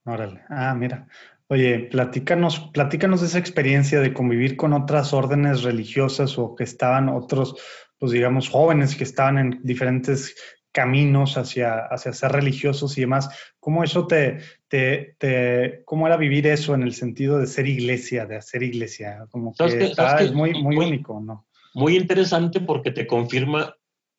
Órale. 0.06 0.42
Ah, 0.50 0.74
mira. 0.76 1.08
Oye, 1.52 1.80
platícanos, 1.80 2.60
platícanos 2.72 3.22
de 3.22 3.28
esa 3.28 3.40
experiencia 3.40 4.00
de 4.00 4.14
convivir 4.14 4.56
con 4.56 4.72
otras 4.72 5.14
órdenes 5.14 5.64
religiosas 5.64 6.38
o 6.38 6.56
que 6.56 6.64
estaban 6.64 7.10
otros, 7.10 7.56
pues 7.98 8.12
digamos, 8.12 8.50
jóvenes 8.50 8.96
que 8.96 9.04
estaban 9.04 9.38
en 9.40 9.60
diferentes 9.64 10.36
caminos 10.72 11.38
hacia, 11.38 11.80
hacia 11.86 12.14
ser 12.14 12.32
religiosos 12.32 12.98
y 12.98 13.02
demás. 13.02 13.30
¿Cómo 13.60 13.84
eso 13.84 14.08
te, 14.08 14.40
te, 14.68 15.82
cómo 15.86 16.08
era 16.08 16.18
vivir 16.18 16.48
eso 16.48 16.76
en 16.76 16.84
el 16.84 16.94
sentido 16.94 17.40
de 17.40 17.48
ser 17.48 17.68
iglesia, 17.68 18.26
de 18.26 18.38
hacer 18.38 18.64
iglesia? 18.64 19.28
Como 19.32 19.54
que, 19.54 19.94
es 20.20 20.34
muy, 20.34 20.62
muy, 20.62 20.78
único, 20.78 21.20
¿no? 21.20 21.48
Muy 21.74 21.96
interesante 21.96 22.60
porque 22.60 22.92
te 22.92 23.08
confirma 23.08 23.76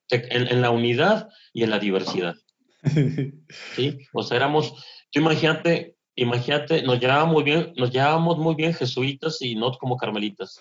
en, 0.09 0.61
la 0.61 0.71
unidad 0.71 1.29
y 1.53 1.63
en 1.63 1.71
la 1.71 1.79
diversidad. 1.79 2.35
¿Sí? 3.77 3.99
O 4.13 4.23
sea, 4.23 4.37
éramos, 4.37 4.75
tú 5.11 5.21
imagínate, 5.21 5.97
imagínate, 6.15 6.83
nos 6.83 6.99
llevábamos 6.99 7.35
muy 7.35 7.43
bien, 7.45 7.73
nos 7.77 7.91
llevábamos 7.91 8.39
muy 8.39 8.55
bien 8.55 8.75
jesuitas 8.75 9.41
y 9.41 9.55
no 9.55 9.73
como 9.73 9.97
carmelitas. 9.97 10.61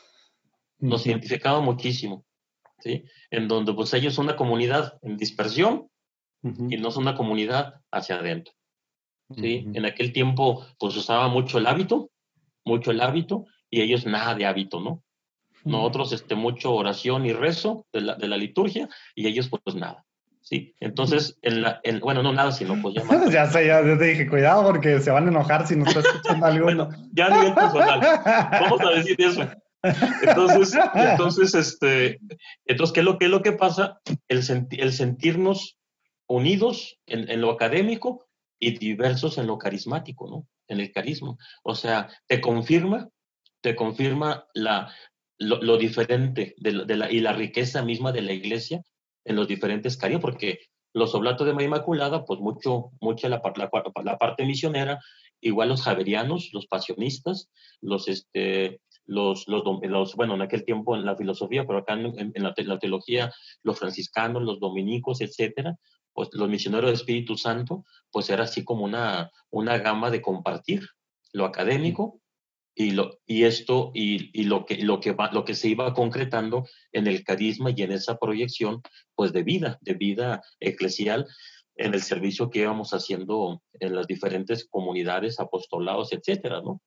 Nos 0.80 1.06
identificaban 1.06 1.64
muchísimo. 1.64 2.26
¿Sí? 2.80 3.06
En 3.30 3.48
donde 3.48 3.74
pues 3.74 3.94
ellos 3.94 4.14
son 4.14 4.26
una 4.26 4.36
comunidad 4.36 4.98
en 5.02 5.18
dispersión 5.18 5.90
y 6.42 6.78
no 6.78 6.90
son 6.92 7.04
una 7.04 7.16
comunidad 7.16 7.82
hacia 7.92 8.16
adentro, 8.16 8.54
¿sí? 9.36 9.68
En 9.74 9.86
aquel 9.86 10.14
tiempo 10.14 10.66
pues 10.80 10.96
usaba 10.96 11.28
mucho 11.28 11.58
el 11.58 11.68
hábito, 11.68 12.12
mucho 12.64 12.92
el 12.92 13.02
hábito 13.02 13.46
y 13.70 13.82
ellos 13.82 14.06
nada 14.06 14.36
de 14.36 14.46
hábito, 14.46 14.80
¿no? 14.80 15.04
Nosotros 15.66 16.14
este, 16.14 16.36
mucho 16.36 16.74
oración 16.74 17.26
y 17.26 17.34
rezo 17.34 17.86
de 17.92 18.02
la, 18.02 18.16
de 18.16 18.30
la 18.30 18.38
liturgia 18.38 18.88
y 19.16 19.28
ellos 19.28 19.50
pues 19.50 19.76
nada. 19.76 20.06
Sí, 20.42 20.74
entonces, 20.80 21.38
en 21.42 21.62
la, 21.62 21.80
en, 21.84 22.00
bueno, 22.00 22.24
no 22.24 22.34
nada, 22.34 22.52
sino 22.52 22.82
pues 22.82 22.96
ya 22.96 23.04
ya 23.32 23.46
sé, 23.48 23.68
ya 23.68 23.84
te 23.84 24.04
dije, 24.04 24.28
cuidado 24.28 24.64
porque 24.64 25.00
se 25.00 25.12
van 25.12 25.26
a 25.26 25.30
enojar 25.30 25.68
si 25.68 25.76
no 25.76 25.86
estás 25.86 26.06
escuchando 26.06 26.46
algo. 26.46 26.64
bueno, 26.64 26.90
ya 27.12 27.28
a 27.28 27.38
nivel 27.38 27.54
personal, 27.54 28.00
vamos 28.52 28.82
a 28.82 28.90
decir 28.92 29.16
eso. 29.20 29.48
Entonces, 29.84 30.78
entonces, 30.96 31.56
este, 31.56 32.20
entonces 32.66 32.94
¿qué 32.94 33.00
es 33.00 33.06
lo, 33.06 33.18
qué 33.18 33.26
es 33.26 33.32
lo 33.32 33.42
que 33.42 33.54
pasa? 33.54 34.00
El, 34.28 34.44
el 34.72 34.94
sentirnos 34.94 35.78
unidos 36.28 36.98
en, 37.06 37.30
en, 37.30 37.42
lo 37.42 37.52
académico 37.52 38.28
y 38.60 38.78
diversos 38.78 39.38
en 39.38 39.48
lo 39.48 39.58
carismático, 39.58 40.30
¿no? 40.30 40.48
En 40.68 40.80
el 40.80 40.92
carisma. 40.92 41.36
O 41.64 41.76
sea, 41.76 42.10
te 42.28 42.42
confirma, 42.42 43.10
te 43.62 43.76
confirma 43.76 44.46
la, 44.54 44.94
lo, 45.38 45.62
lo 45.62 45.78
diferente 45.78 46.54
de, 46.58 46.86
de 46.86 46.98
la, 46.98 47.12
y 47.12 47.20
la 47.22 47.34
riqueza 47.34 47.82
misma 47.84 48.12
de 48.12 48.22
la 48.22 48.34
iglesia 48.34 48.84
en 49.26 49.36
los 49.36 49.48
diferentes 49.48 49.98
carismas, 49.98 50.22
porque 50.22 50.60
los 50.94 51.14
oblatos 51.16 51.46
de 51.46 51.54
María 51.54 51.68
Inmaculada, 51.68 52.26
pues 52.26 52.40
mucho, 52.40 52.92
mucha 53.00 53.30
la, 53.30 53.42
la, 53.56 53.70
la, 54.04 54.18
parte 54.18 54.46
misionera, 54.46 55.00
igual 55.40 55.70
los 55.70 55.84
javerianos, 55.84 56.50
los 56.54 56.68
pasionistas, 56.68 57.50
los, 57.82 58.08
este, 58.08 58.82
los, 59.10 59.48
los, 59.48 60.16
bueno, 60.16 60.36
en 60.36 60.42
aquel 60.44 60.64
tiempo 60.64 60.96
en 60.96 61.04
la 61.04 61.16
filosofía, 61.16 61.66
pero 61.66 61.80
acá 61.80 61.94
en, 61.94 62.32
la, 62.36 62.54
teología, 62.80 63.34
los 63.64 63.80
franciscanos, 63.80 64.44
los 64.44 64.60
dominicos, 64.60 65.22
etcétera, 65.22 65.76
pues 66.14 66.30
los 66.34 66.48
misioneros 66.48 66.86
del 66.86 66.96
Espíritu 66.96 67.36
Santo, 67.36 67.86
pues 68.12 68.30
era 68.30 68.44
así 68.44 68.64
como 68.64 68.86
una, 68.86 69.32
una 69.50 69.80
gama 69.80 70.12
de 70.12 70.22
compartir 70.22 70.88
lo 71.34 71.46
académico 71.46 72.22
y, 72.76 72.92
lo, 72.92 73.20
y 73.26 73.46
esto 73.46 73.92
y, 73.96 74.30
y, 74.40 74.44
lo, 74.44 74.66
que, 74.66 74.78
lo, 74.84 75.00
que 75.00 75.12
va, 75.12 75.32
lo 75.32 75.44
que 75.44 75.56
se 75.56 75.70
iba 75.70 75.94
concretando 75.94 76.68
en 76.92 77.08
el 77.08 77.24
carisma 77.24 77.72
y 77.76 77.82
en 77.82 77.92
esa 77.92 78.18
proyección 78.20 78.82
pues 79.16 79.34
de 79.34 79.42
vida, 79.42 79.80
de 79.82 79.96
vida 79.96 80.42
eclesial 80.60 81.26
en 81.76 81.94
el 81.96 82.02
servicio 82.02 82.50
que 82.50 82.60
íbamos 82.60 82.94
haciendo 82.94 83.64
en 83.80 83.96
las 83.96 84.06
diferentes 84.06 84.68
comunidades, 84.70 85.40
apostolados, 85.40 86.14
etcétera, 86.14 86.62
¿no? 86.62 86.82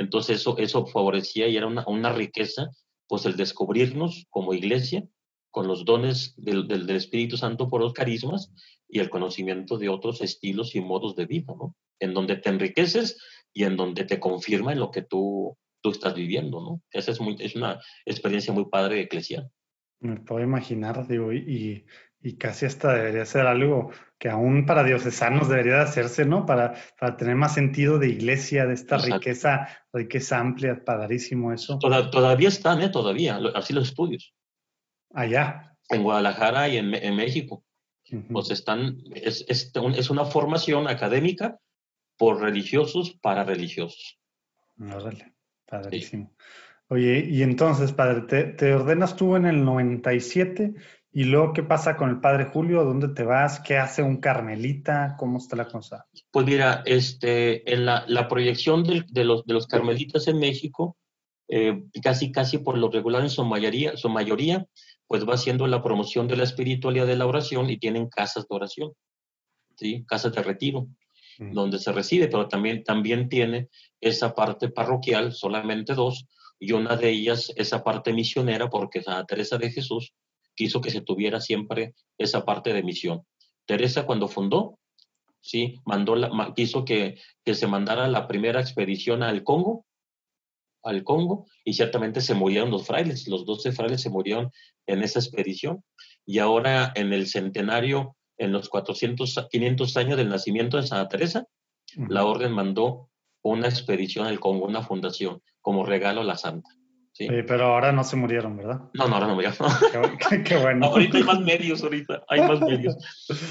Entonces 0.00 0.40
eso, 0.40 0.56
eso 0.56 0.86
favorecía 0.86 1.46
y 1.46 1.58
era 1.58 1.66
una, 1.66 1.84
una 1.86 2.10
riqueza, 2.10 2.70
pues 3.06 3.26
el 3.26 3.36
descubrirnos 3.36 4.26
como 4.30 4.54
iglesia 4.54 5.06
con 5.50 5.68
los 5.68 5.84
dones 5.84 6.32
del, 6.38 6.66
del, 6.66 6.88
Espíritu 6.88 7.36
Santo 7.36 7.68
por 7.68 7.82
los 7.82 7.92
carismas 7.92 8.50
y 8.88 9.00
el 9.00 9.10
conocimiento 9.10 9.76
de 9.76 9.90
otros 9.90 10.22
estilos 10.22 10.74
y 10.74 10.80
modos 10.80 11.16
de 11.16 11.26
vida, 11.26 11.52
¿no? 11.54 11.76
En 11.98 12.14
donde 12.14 12.36
te 12.36 12.48
enriqueces 12.48 13.22
y 13.52 13.64
en 13.64 13.76
donde 13.76 14.04
te 14.04 14.18
confirma 14.18 14.72
en 14.72 14.80
lo 14.80 14.90
que 14.90 15.02
tú, 15.02 15.58
tú 15.82 15.90
estás 15.90 16.14
viviendo, 16.14 16.62
¿no? 16.62 16.82
Esa 16.92 17.10
es, 17.10 17.20
muy, 17.20 17.36
es 17.38 17.54
una 17.54 17.78
experiencia 18.06 18.54
muy 18.54 18.70
padre 18.70 19.02
eclesial. 19.02 19.50
Me 20.00 20.18
puedo 20.20 20.42
imaginar, 20.42 21.06
digo, 21.06 21.30
y, 21.30 21.38
y 21.40 21.84
casi 22.38 22.66
hasta 22.66 22.92
debería 22.92 23.24
ser 23.24 23.46
algo 23.46 23.90
que 24.18 24.28
aún 24.28 24.66
para 24.66 24.84
diocesanos 24.84 25.48
debería 25.48 25.76
de 25.76 25.80
hacerse, 25.80 26.26
¿no? 26.26 26.44
Para, 26.44 26.74
para 26.98 27.16
tener 27.16 27.36
más 27.36 27.54
sentido 27.54 27.98
de 27.98 28.08
iglesia, 28.08 28.66
de 28.66 28.74
esta 28.74 28.96
Exacto. 28.96 29.16
riqueza, 29.16 29.68
riqueza 29.92 30.38
amplia, 30.38 30.84
padrísimo 30.84 31.52
eso. 31.52 31.78
Toda, 31.78 32.10
todavía 32.10 32.48
están, 32.48 32.82
¿eh? 32.82 32.90
Todavía, 32.90 33.40
así 33.54 33.72
los 33.72 33.88
estudios. 33.88 34.34
Allá. 35.14 35.74
En 35.88 36.02
Guadalajara 36.02 36.68
y 36.68 36.76
en, 36.76 36.94
en 36.94 37.16
México. 37.16 37.64
Uh 38.12 38.16
-huh. 38.16 38.26
Pues 38.32 38.50
están, 38.50 38.98
es, 39.14 39.46
es, 39.48 39.72
es, 39.74 40.10
una 40.10 40.26
formación 40.26 40.88
académica 40.88 41.58
por 42.18 42.42
religiosos 42.42 43.16
para 43.22 43.44
religiosos. 43.44 44.18
Órale, 44.78 45.32
padrísimo. 45.66 46.30
Sí. 46.36 46.44
Oye, 46.88 47.24
y 47.30 47.42
entonces, 47.42 47.92
padre, 47.92 48.22
te, 48.22 48.44
te 48.44 48.74
ordenas 48.74 49.14
tú 49.16 49.36
en 49.36 49.46
el 49.46 49.64
97 49.64 50.74
¿Y 51.12 51.24
luego 51.24 51.52
qué 51.52 51.64
pasa 51.64 51.96
con 51.96 52.08
el 52.08 52.20
padre 52.20 52.44
Julio? 52.44 52.84
¿Dónde 52.84 53.08
te 53.08 53.24
vas? 53.24 53.58
¿Qué 53.60 53.76
hace 53.76 54.02
un 54.02 54.18
carmelita? 54.18 55.16
¿Cómo 55.18 55.38
está 55.38 55.56
la 55.56 55.66
cosa? 55.66 56.06
Pues 56.30 56.46
mira, 56.46 56.82
este, 56.86 57.72
en 57.72 57.84
la, 57.84 58.04
la 58.06 58.28
proyección 58.28 58.84
de, 58.84 59.04
de, 59.08 59.24
los, 59.24 59.44
de 59.44 59.54
los 59.54 59.66
carmelitas 59.66 60.28
en 60.28 60.38
México, 60.38 60.96
eh, 61.48 61.82
casi 62.00 62.30
casi 62.30 62.58
por 62.58 62.78
lo 62.78 62.90
regular 62.90 63.22
en 63.22 63.30
su 63.30 63.44
mayoría, 63.44 63.96
su 63.96 64.08
mayoría, 64.08 64.64
pues 65.08 65.28
va 65.28 65.34
haciendo 65.34 65.66
la 65.66 65.82
promoción 65.82 66.28
de 66.28 66.36
la 66.36 66.44
espiritualidad 66.44 67.08
de 67.08 67.16
la 67.16 67.26
oración 67.26 67.68
y 67.68 67.78
tienen 67.78 68.08
casas 68.08 68.46
de 68.48 68.54
oración, 68.54 68.92
¿sí? 69.76 70.04
casas 70.06 70.32
de 70.32 70.44
retiro, 70.44 70.86
mm. 71.40 71.52
donde 71.52 71.80
se 71.80 71.90
reside, 71.90 72.28
pero 72.28 72.46
también, 72.46 72.84
también 72.84 73.28
tiene 73.28 73.68
esa 74.00 74.32
parte 74.32 74.68
parroquial, 74.68 75.32
solamente 75.32 75.94
dos, 75.94 76.28
y 76.60 76.70
una 76.70 76.94
de 76.94 77.10
ellas 77.10 77.52
esa 77.56 77.82
parte 77.82 78.12
misionera, 78.12 78.70
porque 78.70 79.02
Santa 79.02 79.26
Teresa 79.26 79.58
de 79.58 79.72
Jesús 79.72 80.14
quiso 80.60 80.82
que 80.82 80.90
se 80.90 81.00
tuviera 81.00 81.40
siempre 81.40 81.94
esa 82.18 82.44
parte 82.44 82.74
de 82.74 82.82
misión. 82.82 83.22
Teresa 83.64 84.04
cuando 84.04 84.28
fundó, 84.28 84.78
sí, 85.40 85.80
mandó 85.86 86.16
la, 86.16 86.52
quiso 86.54 86.84
que, 86.84 87.18
que 87.42 87.54
se 87.54 87.66
mandara 87.66 88.08
la 88.08 88.28
primera 88.28 88.60
expedición 88.60 89.22
al 89.22 89.42
Congo, 89.42 89.86
al 90.82 91.02
Congo, 91.02 91.46
y 91.64 91.72
ciertamente 91.72 92.20
se 92.20 92.34
murieron 92.34 92.70
los 92.70 92.86
frailes, 92.86 93.26
los 93.26 93.46
12 93.46 93.72
frailes 93.72 94.02
se 94.02 94.10
murieron 94.10 94.50
en 94.86 95.02
esa 95.02 95.18
expedición, 95.18 95.82
y 96.26 96.40
ahora 96.40 96.92
en 96.94 97.14
el 97.14 97.26
centenario, 97.26 98.16
en 98.36 98.52
los 98.52 98.68
400, 98.68 99.48
500 99.50 99.96
años 99.96 100.18
del 100.18 100.28
nacimiento 100.28 100.76
de 100.76 100.86
Santa 100.86 101.08
Teresa, 101.08 101.46
uh 101.96 102.02
-huh. 102.02 102.08
la 102.10 102.26
orden 102.26 102.52
mandó 102.52 103.08
una 103.42 103.66
expedición 103.66 104.26
al 104.26 104.40
Congo, 104.40 104.66
una 104.66 104.82
fundación, 104.82 105.40
como 105.62 105.86
regalo 105.86 106.20
a 106.20 106.24
la 106.24 106.36
santa. 106.36 106.68
¿Sí? 107.20 107.28
Sí, 107.28 107.42
pero 107.46 107.66
ahora 107.66 107.92
no 107.92 108.02
se 108.02 108.16
murieron, 108.16 108.56
¿verdad? 108.56 108.80
No, 108.94 109.08
no, 109.08 109.14
ahora 109.14 109.26
no 109.26 109.34
murieron. 109.34 109.56
Qué, 110.30 110.42
qué 110.42 110.56
bueno. 110.56 110.86
ahorita 110.86 111.18
hay 111.18 111.24
más 111.24 111.40
medios, 111.40 111.82
ahorita 111.82 112.24
hay 112.28 112.40
más 112.40 112.60
medios. 112.60 112.96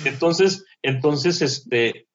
Entonces, 0.05 0.65
entonces, 0.81 1.41
este, 1.41 2.07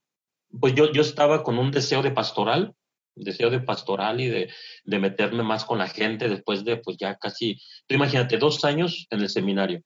pues 0.58 0.74
yo, 0.74 0.90
yo 0.92 1.02
estaba 1.02 1.44
con 1.44 1.58
un 1.58 1.70
deseo 1.70 2.02
de 2.02 2.10
pastoral, 2.10 2.74
deseo 3.14 3.50
de 3.50 3.60
pastoral 3.60 4.20
y 4.20 4.28
de, 4.28 4.50
de 4.84 4.98
meterme 4.98 5.44
más 5.44 5.64
con 5.64 5.78
la 5.78 5.86
gente 5.86 6.28
después 6.28 6.64
de, 6.64 6.78
pues 6.78 6.96
ya 6.98 7.16
casi, 7.16 7.60
tú 7.86 7.94
imagínate, 7.94 8.36
dos 8.36 8.64
años 8.64 9.06
en 9.10 9.20
el 9.20 9.28
seminario, 9.28 9.82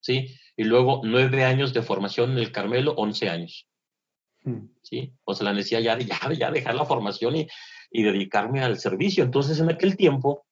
¿sí? 0.00 0.36
Y 0.56 0.64
luego 0.64 1.00
nueve 1.04 1.44
años 1.44 1.74
de 1.74 1.82
formación 1.82 2.32
en 2.32 2.38
el 2.38 2.52
Carmelo, 2.52 2.94
once 2.96 3.28
años. 3.28 3.66
Hmm. 4.44 4.68
¿Sí? 4.82 5.12
O 5.24 5.34
sea, 5.34 5.46
la 5.46 5.52
necesidad 5.52 5.80
ya 5.80 5.96
de 5.96 6.04
ya, 6.04 6.32
ya 6.32 6.50
dejar 6.52 6.76
la 6.76 6.84
formación 6.84 7.34
y, 7.34 7.48
y 7.90 8.04
dedicarme 8.04 8.62
al 8.62 8.78
servicio. 8.78 9.24
Entonces, 9.24 9.58
en 9.58 9.68
aquel 9.68 9.96
tiempo, 9.96 10.45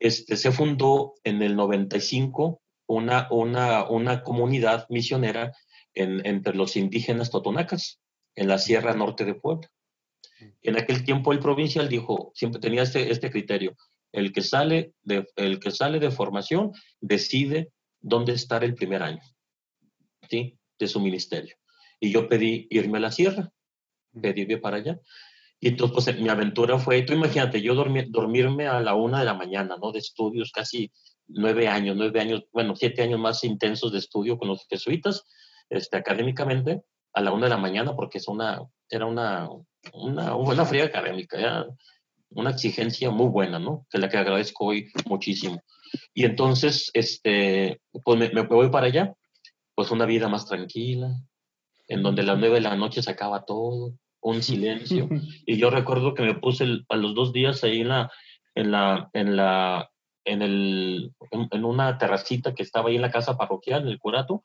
este, 0.00 0.36
se 0.36 0.50
fundó 0.50 1.14
en 1.22 1.42
el 1.42 1.54
95 1.54 2.60
una, 2.86 3.28
una, 3.30 3.88
una 3.88 4.22
comunidad 4.22 4.86
misionera 4.88 5.52
en, 5.94 6.26
entre 6.26 6.54
los 6.54 6.76
indígenas 6.76 7.30
totonacas, 7.30 8.00
en 8.34 8.48
la 8.48 8.58
Sierra 8.58 8.94
Norte 8.94 9.24
de 9.24 9.34
Puebla. 9.34 9.70
En 10.62 10.76
aquel 10.76 11.04
tiempo 11.04 11.32
el 11.32 11.38
provincial 11.38 11.88
dijo, 11.88 12.32
siempre 12.34 12.60
tenía 12.60 12.82
este, 12.82 13.12
este 13.12 13.30
criterio, 13.30 13.76
el 14.12 14.32
que, 14.32 14.42
sale 14.42 14.94
de, 15.02 15.26
el 15.36 15.60
que 15.60 15.70
sale 15.70 16.00
de 16.00 16.10
formación 16.10 16.72
decide 17.00 17.70
dónde 18.00 18.32
estar 18.32 18.64
el 18.64 18.74
primer 18.74 19.02
año 19.02 19.22
¿sí? 20.28 20.58
de 20.78 20.88
su 20.88 21.00
ministerio. 21.00 21.56
Y 22.00 22.10
yo 22.10 22.28
pedí 22.28 22.66
irme 22.70 22.98
a 22.98 23.02
la 23.02 23.12
sierra, 23.12 23.52
pedí 24.20 24.42
irme 24.42 24.56
para 24.56 24.78
allá. 24.78 24.98
Y 25.60 25.68
entonces, 25.68 26.04
pues, 26.04 26.20
mi 26.20 26.28
aventura 26.30 26.78
fue, 26.78 27.02
tú 27.02 27.12
imagínate, 27.12 27.60
yo 27.60 27.74
dormir, 27.74 28.06
dormirme 28.08 28.66
a 28.66 28.80
la 28.80 28.94
una 28.94 29.18
de 29.18 29.26
la 29.26 29.34
mañana, 29.34 29.76
¿no? 29.80 29.92
De 29.92 29.98
estudios, 29.98 30.52
casi 30.52 30.90
nueve 31.28 31.68
años, 31.68 31.96
nueve 31.96 32.18
años, 32.18 32.44
bueno, 32.52 32.74
siete 32.74 33.02
años 33.02 33.20
más 33.20 33.44
intensos 33.44 33.92
de 33.92 33.98
estudio 33.98 34.38
con 34.38 34.48
los 34.48 34.66
jesuitas, 34.68 35.26
este, 35.68 35.98
académicamente, 35.98 36.82
a 37.12 37.20
la 37.20 37.32
una 37.32 37.44
de 37.44 37.50
la 37.50 37.58
mañana, 37.58 37.94
porque 37.94 38.18
es 38.18 38.28
una, 38.28 38.62
era 38.88 39.04
una, 39.04 39.50
una, 39.92 40.34
una 40.34 40.64
fría 40.64 40.84
académica, 40.84 41.66
una 42.30 42.50
exigencia 42.50 43.10
muy 43.10 43.26
buena, 43.26 43.58
¿no? 43.58 43.86
Que 43.90 43.98
la 43.98 44.08
que 44.08 44.16
agradezco 44.16 44.66
hoy 44.66 44.90
muchísimo. 45.04 45.60
Y 46.14 46.24
entonces, 46.24 46.90
este, 46.94 47.82
pues 48.02 48.18
me, 48.18 48.30
me 48.30 48.42
voy 48.46 48.70
para 48.70 48.86
allá, 48.86 49.14
pues 49.74 49.90
una 49.90 50.06
vida 50.06 50.28
más 50.28 50.46
tranquila, 50.46 51.10
en 51.86 52.02
donde 52.02 52.22
a 52.22 52.24
las 52.24 52.38
nueve 52.38 52.54
de 52.54 52.60
la 52.62 52.76
noche 52.76 53.02
se 53.02 53.10
acaba 53.10 53.44
todo, 53.44 53.92
un 54.20 54.42
silencio. 54.42 55.08
y 55.46 55.56
yo 55.56 55.70
recuerdo 55.70 56.14
que 56.14 56.22
me 56.22 56.34
puse 56.34 56.64
el, 56.64 56.84
a 56.88 56.96
los 56.96 57.14
dos 57.14 57.32
días 57.32 57.64
ahí 57.64 57.80
en 57.80 57.88
la, 57.88 58.10
en 58.54 58.70
la, 58.70 59.10
en 59.12 59.36
la, 59.36 59.90
en 60.24 60.42
el, 60.42 61.14
en, 61.30 61.48
en, 61.50 61.64
una 61.64 61.98
terracita 61.98 62.54
que 62.54 62.62
estaba 62.62 62.88
ahí 62.88 62.96
en 62.96 63.02
la 63.02 63.10
casa 63.10 63.36
parroquial, 63.36 63.82
en 63.82 63.88
el 63.88 63.98
curato. 63.98 64.42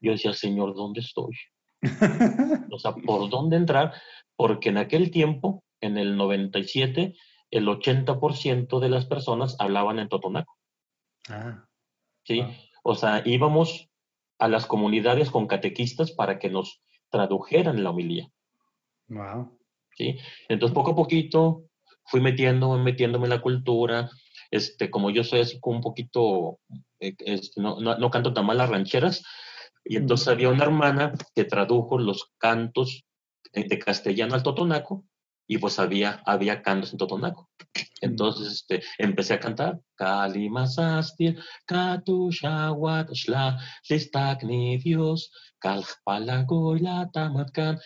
Yo 0.00 0.12
decía, 0.12 0.32
Señor, 0.32 0.74
¿dónde 0.74 1.00
estoy? 1.00 1.34
o 2.70 2.78
sea, 2.78 2.92
¿por 2.92 3.28
dónde 3.30 3.56
entrar? 3.56 3.92
Porque 4.36 4.70
en 4.70 4.78
aquel 4.78 5.10
tiempo, 5.10 5.64
en 5.80 5.98
el 5.98 6.16
97, 6.16 7.14
el 7.50 7.68
80% 7.68 8.80
de 8.80 8.88
las 8.88 9.06
personas 9.06 9.56
hablaban 9.58 9.98
en 9.98 10.08
totonaco. 10.08 10.56
Ah. 11.28 11.66
Sí, 12.24 12.40
ah. 12.40 12.50
o 12.82 12.94
sea, 12.94 13.22
íbamos 13.24 13.88
a 14.38 14.48
las 14.48 14.66
comunidades 14.66 15.30
con 15.30 15.46
catequistas 15.46 16.12
para 16.12 16.38
que 16.38 16.50
nos 16.50 16.82
tradujeran 17.10 17.84
la 17.84 17.90
homilía. 17.90 18.28
¿Sí? 19.96 20.18
Entonces, 20.48 20.74
poco 20.74 20.92
a 20.92 20.96
poquito 20.96 21.64
fui 22.06 22.20
metiéndome, 22.20 22.82
metiéndome 22.82 23.26
en 23.26 23.30
la 23.30 23.40
cultura. 23.40 24.10
Este, 24.50 24.90
como 24.90 25.10
yo 25.10 25.24
soy 25.24 25.40
así 25.40 25.58
como 25.60 25.76
un 25.76 25.82
poquito, 25.82 26.58
este, 26.98 27.60
no, 27.60 27.80
no, 27.80 27.96
no, 27.96 28.10
canto 28.10 28.32
tan 28.32 28.46
mal 28.46 28.58
las 28.58 28.70
rancheras, 28.70 29.24
y 29.84 29.96
entonces 29.96 30.28
había 30.28 30.48
una 30.48 30.64
hermana 30.64 31.12
que 31.34 31.44
tradujo 31.44 31.98
los 31.98 32.32
cantos 32.38 33.04
de 33.52 33.78
castellano 33.78 34.34
al 34.34 34.42
totonaco, 34.42 35.04
y 35.46 35.58
pues 35.58 35.78
había, 35.78 36.22
había 36.24 36.62
cantos 36.62 36.92
en 36.92 36.98
totonaco. 36.98 37.50
Entonces 38.00 38.52
este, 38.52 38.82
empecé 38.98 39.34
a 39.34 39.40
cantar. 39.40 39.80
Kalimasastir, 39.96 41.38
Katushawat, 41.66 43.10
Shla, 43.12 43.58
Listakni 43.88 44.78
Dios, 44.78 45.30
Latamatkan. 46.80 47.80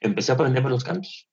Empecé 0.00 0.32
a 0.32 0.34
aprenderme 0.34 0.70
los 0.70 0.84
cantos. 0.84 1.28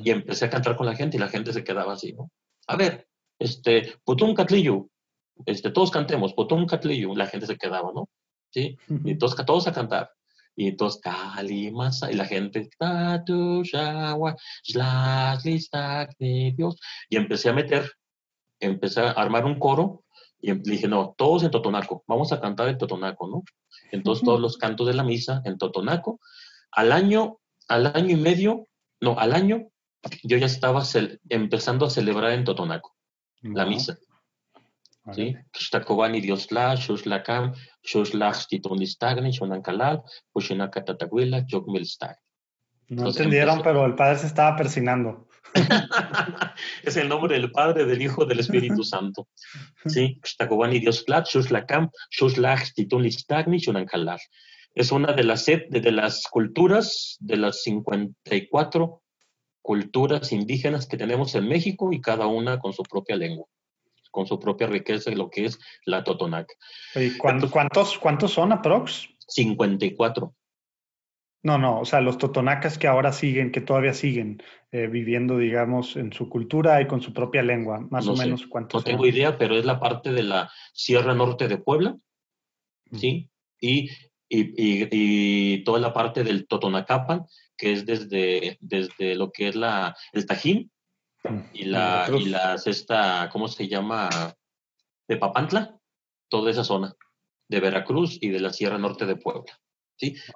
Y 0.00 0.10
empecé 0.10 0.46
a 0.46 0.50
cantar 0.50 0.76
con 0.76 0.86
la 0.86 0.94
gente 0.94 1.16
y 1.16 1.20
la 1.20 1.28
gente 1.28 1.52
se 1.52 1.62
quedaba 1.62 1.92
así, 1.92 2.12
¿no? 2.12 2.30
A 2.66 2.76
ver, 2.76 3.06
este, 3.38 3.94
Putum 4.04 4.34
Catliyu, 4.34 4.90
este, 5.44 5.70
todos 5.70 5.90
cantemos, 5.90 6.32
Putum 6.32 6.66
Catliyu, 6.66 7.14
la 7.14 7.26
gente 7.26 7.46
se 7.46 7.58
quedaba, 7.58 7.92
¿no? 7.94 8.08
¿Sí? 8.50 8.78
Y 8.88 8.88
todos, 9.18 9.36
todos 9.44 9.66
a 9.66 9.72
cantar. 9.72 10.15
Y 10.56 10.68
entonces, 10.68 11.00
Kalimasa, 11.02 12.10
y 12.10 12.14
la 12.14 12.24
gente, 12.24 12.68
Dios. 16.56 16.80
Y 17.10 17.16
empecé 17.16 17.50
a 17.50 17.52
meter, 17.52 17.92
empecé 18.58 19.00
a 19.02 19.10
armar 19.10 19.44
un 19.44 19.58
coro 19.58 20.04
Y 20.40 20.52
dije, 20.52 20.88
no, 20.88 21.14
todos 21.16 21.44
en 21.44 21.50
Totonaco, 21.50 22.04
vamos 22.06 22.32
a 22.32 22.40
cantar 22.40 22.68
en 22.68 22.78
Totonaco, 22.78 23.28
¿no? 23.28 23.42
Entonces 23.92 24.24
todos 24.24 24.40
los 24.40 24.56
cantos 24.56 24.86
de 24.86 24.94
la 24.94 25.04
misa 25.04 25.42
en 25.44 25.58
Totonaco. 25.58 26.20
Al 26.70 26.92
año, 26.92 27.38
al 27.68 27.86
año 27.86 28.10
y 28.10 28.20
medio, 28.20 28.66
no, 29.00 29.18
al 29.18 29.34
año, 29.34 29.68
yo 30.22 30.38
ya 30.38 30.46
estaba 30.46 30.82
empezando 31.28 31.84
a 31.86 31.90
celebrar 31.90 32.32
en 32.32 32.44
Totonaco, 32.44 32.96
la 33.42 33.66
misa. 33.66 33.98
¿Sí? 35.12 35.36
Xtacobani 35.52 36.20
Dios 36.20 36.50
la, 36.50 36.76
Xuxlacam, 36.76 37.52
Xuxlax 37.82 38.48
Titonistagni, 38.48 39.32
Xonankalal, 39.32 40.02
Puxinacatatahuila, 40.32 41.46
Chocmilstag. 41.46 42.16
No 42.88 43.08
entendieron, 43.08 43.62
pero 43.62 43.84
el 43.84 43.94
padre 43.94 44.18
se 44.18 44.26
estaba 44.26 44.56
persinando. 44.56 45.28
es 46.82 46.96
el 46.96 47.08
nombre 47.08 47.34
del 47.34 47.50
Padre, 47.50 47.84
del 47.84 48.02
Hijo, 48.02 48.24
del 48.24 48.40
Espíritu 48.40 48.82
Santo. 48.84 49.28
Sí, 49.86 50.20
Dios 50.80 51.04
Es 54.74 54.92
una 54.92 55.12
de 55.12 55.24
las, 55.24 55.46
de 55.46 55.92
las 55.92 56.26
culturas, 56.28 57.16
de 57.20 57.36
las 57.36 57.62
54 57.62 59.02
culturas 59.62 60.30
indígenas 60.30 60.86
que 60.86 60.96
tenemos 60.96 61.34
en 61.34 61.48
México 61.48 61.92
y 61.92 62.00
cada 62.00 62.26
una 62.26 62.60
con 62.60 62.72
su 62.72 62.84
propia 62.84 63.16
lengua, 63.16 63.46
con 64.16 64.26
su 64.26 64.40
propia 64.40 64.66
riqueza, 64.66 65.10
lo 65.10 65.28
que 65.28 65.44
es 65.44 65.58
la 65.84 66.02
Totonac. 66.02 66.50
¿Y 66.94 67.18
cuántos, 67.18 67.50
cuántos, 67.50 67.98
cuántos 67.98 68.32
son 68.32 68.50
aprox? 68.50 69.10
54. 69.28 70.34
No, 71.42 71.58
no, 71.58 71.80
o 71.80 71.84
sea, 71.84 72.00
los 72.00 72.16
totonacas 72.16 72.78
que 72.78 72.86
ahora 72.86 73.12
siguen, 73.12 73.52
que 73.52 73.60
todavía 73.60 73.92
siguen 73.92 74.42
eh, 74.72 74.86
viviendo, 74.86 75.36
digamos, 75.36 75.96
en 75.96 76.14
su 76.14 76.30
cultura 76.30 76.80
y 76.80 76.86
con 76.86 77.02
su 77.02 77.12
propia 77.12 77.42
lengua, 77.42 77.86
más 77.90 78.08
o 78.08 78.16
menos 78.16 78.46
cuántos. 78.46 78.80
No 78.80 78.84
tengo 78.84 79.06
idea, 79.06 79.36
pero 79.36 79.54
es 79.54 79.66
la 79.66 79.78
parte 79.78 80.12
de 80.12 80.22
la 80.22 80.50
Sierra 80.72 81.14
Norte 81.14 81.46
de 81.46 81.58
Puebla, 81.58 81.98
¿sí? 82.92 83.28
Y, 83.60 83.90
y, 84.30 85.62
toda 85.62 85.78
la 85.78 85.92
parte 85.92 86.24
del 86.24 86.46
Totonacapan, 86.46 87.26
que 87.58 87.72
es 87.72 87.84
desde, 87.84 88.56
desde 88.60 89.14
lo 89.14 89.30
que 89.30 89.48
es 89.48 89.56
la, 89.56 89.94
el 90.14 90.24
Tajín 90.24 90.72
y 91.52 91.64
la, 91.64 92.08
y 92.18 92.26
la 92.26 92.58
cesta, 92.58 93.28
¿cómo 93.32 93.48
se 93.48 93.68
llama? 93.68 94.08
De 95.08 95.16
Papantla, 95.16 95.78
toda 96.28 96.50
esa 96.50 96.64
zona, 96.64 96.94
de 97.48 97.60
Veracruz 97.60 98.18
y 98.20 98.30
de 98.30 98.40
la 98.40 98.52
Sierra 98.52 98.78
Norte 98.78 99.06
de 99.06 99.16
Puebla. 99.16 99.58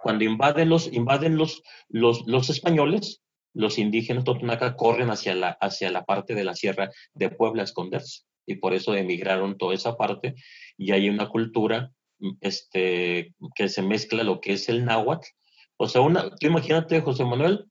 Cuando 0.03 0.24
invaden 0.24 0.68
los, 0.68 0.93
invaden 0.93 1.36
los, 1.36 1.62
los, 1.88 2.51
españoles, 2.51 3.22
los 3.53 3.78
indígenas 3.78 4.24
totonaca 4.24 4.76
corren 4.76 5.11
hacia 5.11 5.34
la, 5.34 5.51
hacia 5.61 5.91
la 5.91 6.05
parte 6.05 6.34
de 6.34 6.45
la 6.45 6.55
sierra 6.55 6.91
de 7.14 7.30
Puebla 7.30 7.62
a 7.62 7.64
esconderse. 7.64 8.22
Y 8.47 8.57
por 8.57 8.72
eso 8.72 8.95
emigraron 8.95 9.59
toda 9.59 9.74
esa 9.74 9.97
parte 9.97 10.34
y 10.76 10.93
hay 10.93 11.09
una 11.09 11.28
cultura 11.28 11.93
este, 12.41 13.34
que 13.55 13.68
se 13.68 13.82
mezcla 13.82 14.24
lo 14.24 14.41
que 14.41 14.55
es 14.55 14.68
el 14.68 14.84
náhuatl. 14.84 15.28
O 15.76 15.88
sea, 15.88 16.01
una, 16.01 16.30
tú 16.30 16.47
imagínate, 16.47 17.01
José 17.01 17.24
Manuel, 17.24 17.66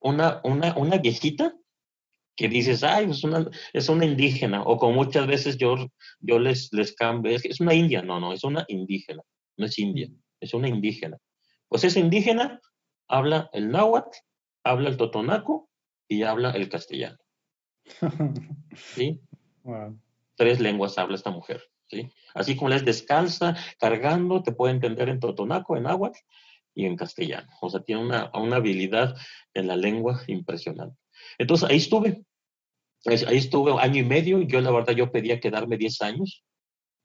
una, 0.00 0.40
una, 0.44 0.76
una 0.76 0.98
viejita 0.98 1.54
que 2.36 2.48
dices, 2.48 2.84
ay, 2.84 3.10
es 3.10 3.24
una, 3.24 3.50
es 3.72 3.88
una 3.88 4.04
indígena, 4.04 4.62
o 4.62 4.76
como 4.76 4.92
muchas 5.04 5.26
veces 5.26 5.56
yo, 5.56 5.76
yo 6.20 6.38
les, 6.38 6.72
les 6.72 6.94
cambio, 6.94 7.34
es, 7.34 7.44
es 7.44 7.60
una 7.60 7.74
india, 7.74 8.02
no, 8.02 8.20
no, 8.20 8.32
es 8.32 8.44
una 8.44 8.64
indígena, 8.68 9.22
no 9.56 9.66
es 9.66 9.78
india 9.78 10.08
es 10.40 10.54
una 10.54 10.68
indígena. 10.68 11.18
Pues 11.68 11.84
esa 11.84 12.00
indígena 12.00 12.60
habla 13.08 13.50
el 13.52 13.70
náhuatl, 13.70 14.16
habla 14.64 14.88
el 14.88 14.96
totonaco 14.96 15.68
y 16.08 16.22
habla 16.22 16.50
el 16.50 16.68
castellano. 16.68 17.18
¿Sí? 18.76 19.20
Tres 20.36 20.60
lenguas 20.60 20.98
habla 20.98 21.16
esta 21.16 21.30
mujer. 21.30 21.62
¿sí? 21.88 22.10
Así 22.34 22.56
como 22.56 22.70
les 22.70 22.84
descalza, 22.84 23.56
cargando, 23.78 24.42
te 24.42 24.52
puede 24.52 24.74
entender 24.74 25.08
en 25.08 25.20
totonaco, 25.20 25.76
en 25.76 25.84
náhuatl 25.84 26.18
y 26.74 26.86
en 26.86 26.96
castellano. 26.96 27.48
O 27.60 27.70
sea, 27.70 27.80
tiene 27.80 28.02
una, 28.02 28.30
una 28.34 28.56
habilidad 28.56 29.16
en 29.54 29.66
la 29.66 29.76
lengua 29.76 30.22
impresionante. 30.26 30.98
Entonces 31.38 31.68
ahí 31.68 31.76
estuve. 31.76 32.22
Ahí 33.04 33.36
estuve 33.36 33.72
año 33.78 34.00
y 34.00 34.04
medio. 34.04 34.40
Yo 34.42 34.60
la 34.60 34.70
verdad 34.70 34.94
yo 34.94 35.12
pedía 35.12 35.40
quedarme 35.40 35.76
10 35.76 36.02
años 36.02 36.44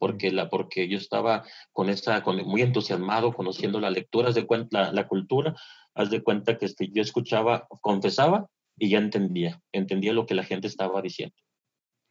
porque, 0.02 0.32
la, 0.32 0.50
porque 0.50 0.88
yo 0.88 0.98
estaba 0.98 1.46
con 1.72 1.88
esta, 1.88 2.24
con, 2.24 2.38
muy 2.38 2.64
entusiasmado, 2.64 3.34
conociendo 3.34 3.80
las 3.80 3.94
lecturas 3.94 4.34
de 4.34 4.48
cuenta, 4.48 4.92
la, 4.92 5.08
cultura, 5.08 5.56
haz 5.94 6.10
de 6.10 6.24
cuenta 6.24 6.58
que 6.58 6.66
este, 6.66 6.90
yo 6.92 7.04
escuchaba, 7.04 7.68
confesaba 7.82 8.48
y 8.80 8.90
ya 8.90 8.98
entendía, 8.98 9.62
entendía 9.72 10.12
lo 10.14 10.26
que 10.26 10.34
la 10.34 10.44
gente 10.44 10.66
estaba 10.66 11.04
diciendo. 11.04 11.36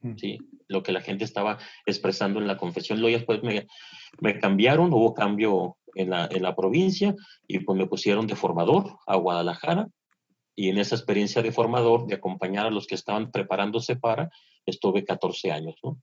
Mm. 0.02 0.16
¿sí? 0.18 0.38
Lo 0.68 0.84
que 0.84 0.92
la 0.92 1.00
gente 1.00 1.24
estaba 1.24 1.58
expresando 1.84 2.38
en 2.38 2.46
la 2.46 2.56
confesión. 2.56 3.00
Luego 3.00 3.16
después 3.16 3.42
me, 3.42 3.66
me 4.20 4.38
cambiaron, 4.38 4.92
hubo 4.92 5.12
cambio 5.12 5.76
en 5.96 6.10
la, 6.10 6.28
en 6.30 6.42
la, 6.42 6.54
provincia 6.54 7.16
y 7.48 7.58
pues 7.58 7.76
me 7.76 7.88
pusieron 7.88 8.28
de 8.28 8.36
formador 8.36 8.98
a 9.04 9.16
Guadalajara 9.16 9.88
y 10.60 10.68
en 10.68 10.78
esa 10.78 10.94
experiencia 10.94 11.42
de 11.42 11.52
formador, 11.52 12.06
de 12.06 12.16
acompañar 12.16 12.66
a 12.66 12.70
los 12.70 12.86
que 12.86 12.94
estaban 12.94 13.30
preparándose 13.30 13.96
para, 13.96 14.30
estuve 14.66 15.04
14 15.04 15.52
años, 15.52 15.76
¿no? 15.82 16.00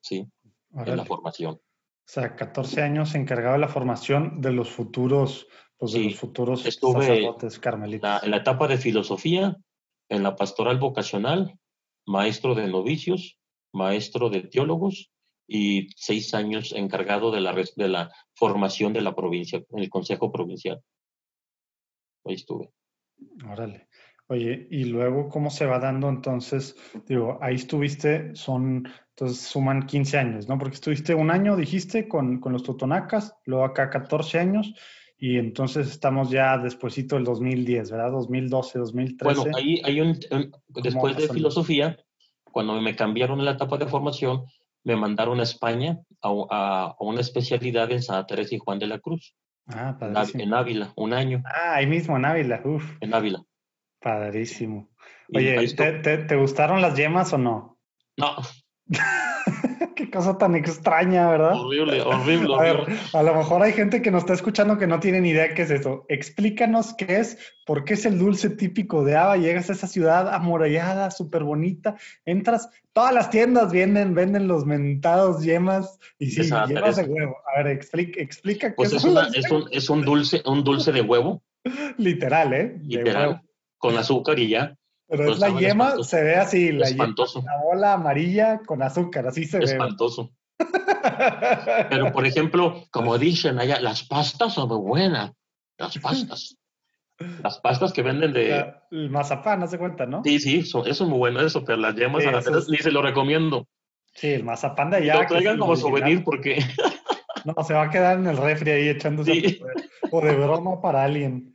Sí 0.00 0.26
en 0.74 0.96
la 0.96 1.04
formación. 1.04 1.54
O 1.54 2.12
sea, 2.12 2.34
14 2.34 2.82
años 2.82 3.14
encargado 3.14 3.54
de 3.54 3.60
la 3.60 3.68
formación 3.68 4.40
de 4.40 4.52
los 4.52 4.70
futuros, 4.70 5.46
pues 5.76 5.92
de 5.92 6.00
los 6.00 6.16
futuros 6.16 6.62
sacerdotes 6.62 7.58
carmelitas. 7.58 8.22
en 8.24 8.30
la 8.30 8.38
etapa 8.38 8.66
de 8.66 8.78
filosofía, 8.78 9.56
en 10.08 10.22
la 10.22 10.34
pastoral 10.34 10.78
vocacional, 10.78 11.58
maestro 12.06 12.54
de 12.54 12.66
novicios, 12.66 13.38
maestro 13.72 14.28
de 14.28 14.42
teólogos 14.42 15.10
y 15.46 15.88
seis 15.96 16.34
años 16.34 16.72
encargado 16.72 17.30
de 17.30 17.40
la, 17.40 17.54
de 17.54 17.88
la 17.88 18.12
formación 18.34 18.92
de 18.92 19.02
la 19.02 19.14
provincia, 19.14 19.62
en 19.70 19.78
el 19.78 19.90
Consejo 19.90 20.32
Provincial. 20.32 20.82
Ahí 22.24 22.34
estuve. 22.34 22.72
Órale. 23.50 23.88
Oye, 24.30 24.68
y 24.70 24.84
luego, 24.84 25.28
¿cómo 25.28 25.50
se 25.50 25.66
va 25.66 25.80
dando 25.80 26.08
entonces? 26.08 26.76
Digo, 27.08 27.38
ahí 27.42 27.56
estuviste, 27.56 28.34
son, 28.36 28.88
entonces 29.08 29.40
suman 29.40 29.86
15 29.86 30.18
años, 30.18 30.48
¿no? 30.48 30.56
Porque 30.56 30.76
estuviste 30.76 31.14
un 31.14 31.32
año, 31.32 31.56
dijiste, 31.56 32.06
con, 32.06 32.38
con 32.38 32.52
los 32.52 32.62
Totonacas, 32.62 33.34
luego 33.44 33.64
acá 33.64 33.90
14 33.90 34.38
años, 34.38 34.72
y 35.18 35.36
entonces 35.36 35.90
estamos 35.90 36.30
ya 36.30 36.56
despuesito 36.58 37.16
del 37.16 37.24
2010, 37.24 37.90
¿verdad? 37.90 38.12
2012, 38.12 38.78
2013. 38.78 39.40
Bueno, 39.40 39.56
ahí 39.56 39.82
hay 39.84 40.00
un, 40.00 40.18
después 40.68 41.16
de 41.16 41.28
filosofía, 41.28 41.98
cuando 42.44 42.80
me 42.80 42.94
cambiaron 42.94 43.44
la 43.44 43.52
etapa 43.52 43.78
de 43.78 43.86
formación, 43.86 44.44
me 44.84 44.94
mandaron 44.94 45.40
a 45.40 45.42
España 45.42 45.98
a, 46.22 46.28
a, 46.50 46.96
una 47.00 47.20
especialidad 47.20 47.90
en 47.90 48.00
Santa 48.02 48.28
Teresa 48.28 48.54
y 48.54 48.58
Juan 48.58 48.78
de 48.78 48.86
la 48.86 49.00
Cruz. 49.00 49.34
Ah, 49.72 49.96
En 50.34 50.54
Ávila, 50.54 50.92
un 50.96 51.12
año. 51.12 51.42
Ah, 51.44 51.74
ahí 51.76 51.86
mismo 51.86 52.16
en 52.16 52.24
Ávila. 52.24 52.62
En 53.00 53.14
Ávila. 53.14 53.44
Padrísimo. 54.00 54.88
Oye, 55.34 55.66
¿te, 55.76 56.36
gustaron 56.36 56.80
las 56.80 56.96
yemas 56.96 57.32
o 57.32 57.38
no? 57.38 57.78
No. 58.16 58.36
Qué 59.96 60.10
cosa 60.10 60.36
tan 60.38 60.54
extraña, 60.54 61.28
¿verdad? 61.30 61.54
Horrible, 61.54 62.00
horrible. 62.06 62.54
A 62.54 62.62
ver, 62.62 62.86
a 63.12 63.22
lo 63.22 63.34
mejor 63.34 63.62
hay 63.62 63.72
gente 63.72 64.02
que 64.02 64.10
nos 64.10 64.22
está 64.22 64.34
escuchando 64.34 64.78
que 64.78 64.86
no 64.86 65.00
tiene 65.00 65.20
ni 65.20 65.30
idea 65.30 65.54
qué 65.54 65.62
es 65.62 65.70
eso. 65.70 66.04
Explícanos 66.08 66.94
qué 66.94 67.18
es, 67.18 67.38
por 67.66 67.84
qué 67.84 67.94
es 67.94 68.04
el 68.06 68.18
dulce 68.18 68.50
típico 68.50 69.04
de 69.04 69.16
Ava. 69.16 69.36
Llegas 69.36 69.70
a 69.70 69.72
esa 69.72 69.86
ciudad 69.86 70.32
amurallada, 70.32 71.10
súper 71.10 71.44
bonita, 71.44 71.96
entras, 72.24 72.68
todas 72.92 73.14
las 73.14 73.30
tiendas 73.30 73.72
venden, 73.72 74.14
venden 74.14 74.48
los 74.48 74.66
mentados 74.66 75.42
yemas 75.42 75.98
y 76.18 76.30
sí, 76.30 76.42
yemas 76.42 76.96
de 76.96 77.04
huevo. 77.04 77.36
A 77.54 77.62
ver, 77.62 77.72
explica, 77.72 78.20
explica 78.20 78.74
pues 78.76 78.92
es, 78.92 79.04
una, 79.04 79.28
es, 79.34 79.50
un, 79.50 79.64
es 79.70 79.90
un 79.90 80.02
dulce, 80.02 80.42
un 80.44 80.62
dulce 80.62 80.92
de 80.92 81.00
huevo. 81.00 81.42
Literal, 81.98 82.52
¿eh? 82.52 82.78
Literal 82.82 83.42
con 83.80 83.96
azúcar 83.96 84.38
y 84.38 84.48
ya. 84.48 84.76
Pero 85.10 85.32
es 85.32 85.40
la 85.40 85.48
yema, 85.58 86.02
se 86.04 86.22
ve 86.22 86.36
así, 86.36 86.70
la, 86.70 86.86
espantoso. 86.86 87.42
la 87.44 87.60
bola 87.60 87.94
amarilla 87.94 88.60
con 88.64 88.80
azúcar, 88.80 89.26
así 89.26 89.44
se 89.44 89.58
ve. 89.58 89.64
Espantoso. 89.64 90.30
Pero, 91.90 92.12
por 92.12 92.26
ejemplo, 92.26 92.84
como 92.92 93.18
dicen 93.18 93.58
allá, 93.58 93.80
las 93.80 94.04
pastas 94.04 94.54
son 94.54 94.68
muy 94.68 94.78
buenas. 94.78 95.32
Las 95.78 95.98
pastas. 95.98 96.56
Las 97.42 97.58
pastas 97.58 97.92
que 97.92 98.02
venden 98.02 98.32
de... 98.32 98.72
el 98.92 99.10
mazapán, 99.10 99.60
¿no 99.60 99.68
cuenta, 99.68 100.06
no? 100.06 100.22
Sí, 100.24 100.38
sí, 100.38 100.58
eso, 100.60 100.86
es 100.86 101.00
muy 101.00 101.18
bueno 101.18 101.40
eso, 101.40 101.64
pero 101.64 101.78
las 101.78 101.94
yemas 101.96 102.24
a 102.26 102.30
la 102.30 102.42
ni 102.68 102.78
se 102.78 102.92
lo 102.92 103.02
recomiendo. 103.02 103.66
Sí, 104.14 104.28
el 104.28 104.44
mazapán 104.44 104.90
de 104.90 104.98
allá. 104.98 105.22
lo 105.22 105.26
traigan 105.26 105.58
como 105.58 105.76
souvenir 105.76 106.24
porque... 106.24 106.58
No, 107.42 107.54
se 107.64 107.72
va 107.72 107.84
a 107.84 107.90
quedar 107.90 108.18
en 108.18 108.26
el 108.26 108.36
refri 108.36 108.70
ahí 108.70 108.88
echándose 108.90 109.60
o 110.10 110.20
de 110.20 110.36
broma 110.36 110.78
para 110.82 111.04
alguien. 111.04 111.54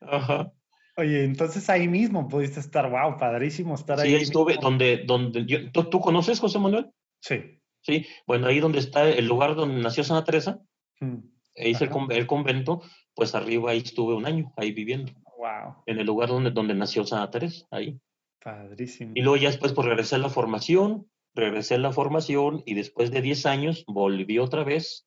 Ajá. 0.00 0.50
Oye, 0.98 1.22
entonces 1.22 1.70
ahí 1.70 1.86
mismo 1.86 2.26
pudiste 2.26 2.58
estar, 2.58 2.90
wow, 2.90 3.16
padrísimo 3.16 3.76
estar 3.76 4.00
ahí. 4.00 4.16
Sí, 4.16 4.22
estuve 4.24 4.58
donde, 4.60 5.04
donde 5.06 5.70
¿tú, 5.72 6.00
conoces 6.00 6.40
José 6.40 6.58
Manuel? 6.58 6.90
Sí. 7.20 7.60
Sí, 7.82 8.04
bueno, 8.26 8.48
ahí 8.48 8.58
donde 8.58 8.80
está 8.80 9.08
el 9.08 9.26
lugar 9.26 9.54
donde 9.54 9.80
nació 9.80 10.02
Santa 10.02 10.24
Teresa, 10.24 10.60
mm. 10.98 11.18
ahí 11.56 11.70
es 11.70 11.80
el, 11.80 12.26
convento, 12.26 12.82
pues 13.14 13.36
arriba 13.36 13.70
ahí 13.70 13.78
estuve 13.78 14.16
un 14.16 14.26
año, 14.26 14.52
ahí 14.56 14.72
viviendo. 14.72 15.12
Wow. 15.38 15.84
En 15.86 16.00
el 16.00 16.06
lugar 16.06 16.30
donde, 16.30 16.50
donde 16.50 16.74
nació 16.74 17.06
Santa 17.06 17.30
Teresa, 17.30 17.64
ahí. 17.70 17.96
Padrísimo. 18.42 19.12
Y 19.14 19.22
luego 19.22 19.36
ya 19.36 19.50
después 19.50 19.72
por 19.72 19.86
regresar 19.86 20.18
a 20.18 20.22
la 20.22 20.30
formación, 20.30 21.08
regresé 21.32 21.76
a 21.76 21.78
la 21.78 21.92
formación 21.92 22.64
y 22.66 22.74
después 22.74 23.12
de 23.12 23.22
10 23.22 23.46
años 23.46 23.84
volví 23.86 24.40
otra 24.40 24.64
vez 24.64 25.06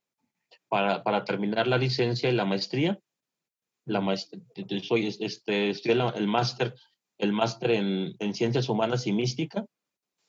para, 0.69 1.03
para 1.03 1.25
terminar 1.25 1.67
la 1.67 1.77
licencia 1.77 2.29
y 2.29 2.33
la 2.33 2.45
maestría. 2.45 2.97
La 3.85 4.01
maestría, 4.01 4.41
soy, 4.83 5.07
este, 5.07 5.69
estudié 5.69 5.97
el 6.15 6.27
máster 6.27 6.75
el 7.21 7.33
máster 7.33 7.71
en, 7.71 8.15
en, 8.19 8.33
Ciencias 8.33 8.67
Humanas 8.67 9.07
y 9.07 9.13
Mística 9.13 9.65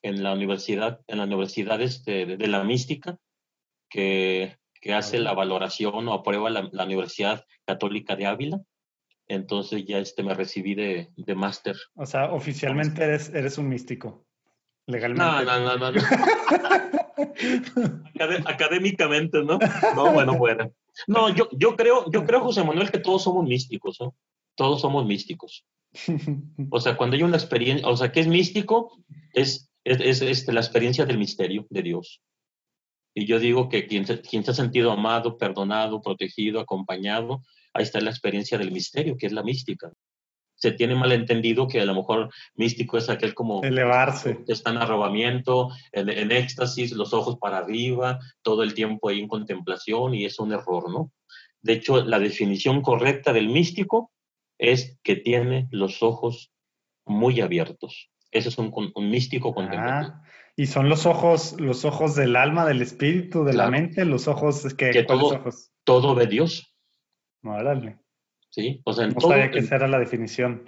en 0.02 0.22
la 0.22 0.34
Universidad, 0.34 1.00
en 1.06 1.18
la 1.18 1.24
Universidad 1.24 1.80
este, 1.80 2.26
de, 2.26 2.36
de, 2.36 2.48
la 2.48 2.62
Mística, 2.64 3.16
que, 3.88 4.58
que, 4.80 4.92
hace 4.92 5.18
la 5.18 5.32
valoración 5.32 6.06
o 6.08 6.12
aprueba 6.12 6.50
la, 6.50 6.68
la, 6.70 6.84
Universidad 6.84 7.46
Católica 7.64 8.14
de 8.14 8.26
Ávila. 8.26 8.60
Entonces 9.26 9.86
ya 9.86 9.98
este, 9.98 10.22
me 10.22 10.34
recibí 10.34 10.74
de, 10.74 11.08
de 11.16 11.34
máster. 11.34 11.76
O 11.94 12.04
sea, 12.04 12.30
oficialmente 12.32 13.02
eres, 13.02 13.30
eres 13.30 13.56
un 13.56 13.68
místico. 13.68 14.26
Legalmente. 14.86 15.24
No, 15.24 15.44
no, 15.44 15.78
no, 15.78 15.92
no. 15.92 16.00
académicamente, 18.46 19.42
¿no? 19.42 19.58
No, 19.94 20.12
bueno, 20.12 20.36
bueno. 20.36 20.74
No, 21.06 21.34
yo, 21.34 21.48
yo 21.52 21.76
creo, 21.76 22.10
yo 22.10 22.24
creo, 22.24 22.40
José 22.40 22.64
Manuel, 22.64 22.90
que 22.90 22.98
todos 22.98 23.22
somos 23.22 23.44
místicos, 23.44 23.98
¿no? 24.00 24.14
Todos 24.54 24.80
somos 24.80 25.06
místicos. 25.06 25.64
O 26.70 26.80
sea, 26.80 26.96
cuando 26.96 27.16
hay 27.16 27.22
una 27.22 27.36
experiencia, 27.36 27.86
o 27.88 27.96
sea, 27.96 28.12
¿qué 28.12 28.20
es 28.20 28.26
místico? 28.26 28.96
Es, 29.32 29.70
es, 29.84 30.00
es, 30.00 30.22
este, 30.22 30.52
la 30.52 30.60
experiencia 30.60 31.04
del 31.04 31.18
misterio 31.18 31.66
de 31.70 31.82
Dios. 31.82 32.22
Y 33.14 33.26
yo 33.26 33.38
digo 33.38 33.68
que 33.68 33.86
quien 33.86 34.06
se, 34.06 34.20
quien 34.20 34.44
se 34.44 34.52
ha 34.52 34.54
sentido 34.54 34.90
amado, 34.90 35.36
perdonado, 35.36 36.00
protegido, 36.00 36.60
acompañado, 36.60 37.42
ahí 37.74 37.82
está 37.82 38.00
la 38.00 38.10
experiencia 38.10 38.56
del 38.56 38.72
misterio, 38.72 39.16
que 39.18 39.26
es 39.26 39.32
la 39.32 39.42
mística 39.42 39.92
se 40.62 40.70
tiene 40.70 40.94
mal 40.94 41.10
entendido 41.10 41.66
que 41.66 41.80
a 41.80 41.84
lo 41.84 41.92
mejor 41.92 42.30
místico 42.54 42.96
es 42.96 43.10
aquel 43.10 43.34
como... 43.34 43.64
Elevarse. 43.64 44.44
Que 44.46 44.52
está 44.52 44.70
en 44.70 44.76
arrobamiento, 44.76 45.70
en, 45.90 46.08
en, 46.08 46.30
éxtasis, 46.30 46.92
los 46.92 47.12
ojos 47.12 47.36
para 47.40 47.58
arriba, 47.58 48.20
todo 48.42 48.62
el 48.62 48.74
tiempo 48.74 49.08
ahí 49.08 49.18
en 49.18 49.26
contemplación 49.26 50.14
y 50.14 50.24
es 50.24 50.38
un 50.38 50.52
error, 50.52 50.88
¿no? 50.88 51.10
De 51.62 51.72
hecho, 51.72 52.04
la 52.04 52.20
definición 52.20 52.80
correcta 52.80 53.32
del 53.32 53.48
místico 53.48 54.12
es 54.56 55.00
que 55.02 55.16
tiene 55.16 55.66
los 55.72 56.00
ojos 56.00 56.52
muy 57.04 57.40
abiertos. 57.40 58.10
Ese 58.30 58.48
es 58.48 58.56
un, 58.56 58.72
un 58.94 59.10
místico 59.10 59.52
contemplativo. 59.52 60.14
Ah, 60.14 60.22
y 60.54 60.66
son 60.66 60.88
los 60.88 61.06
ojos, 61.06 61.56
los 61.58 61.84
ojos 61.84 62.14
del 62.14 62.36
alma, 62.36 62.64
del 62.66 62.82
espíritu, 62.82 63.42
de 63.42 63.50
claro. 63.50 63.72
la 63.72 63.78
mente, 63.80 64.04
los 64.04 64.28
ojos 64.28 64.62
que, 64.76 64.90
que 64.90 65.02
todo, 65.02 65.26
ojos? 65.26 65.72
todo 65.82 66.14
ve 66.14 66.28
Dios. 66.28 66.72
Órale. 67.42 67.98
¿Sí? 68.52 68.80
O 68.84 68.92
sea, 68.92 69.04
en 69.04 69.10
no 69.10 69.16
todo, 69.16 69.30
sabía 69.30 69.50
que 69.50 69.58
en, 69.58 69.64
esa 69.64 69.76
era 69.76 69.88
la 69.88 69.98
definición. 69.98 70.62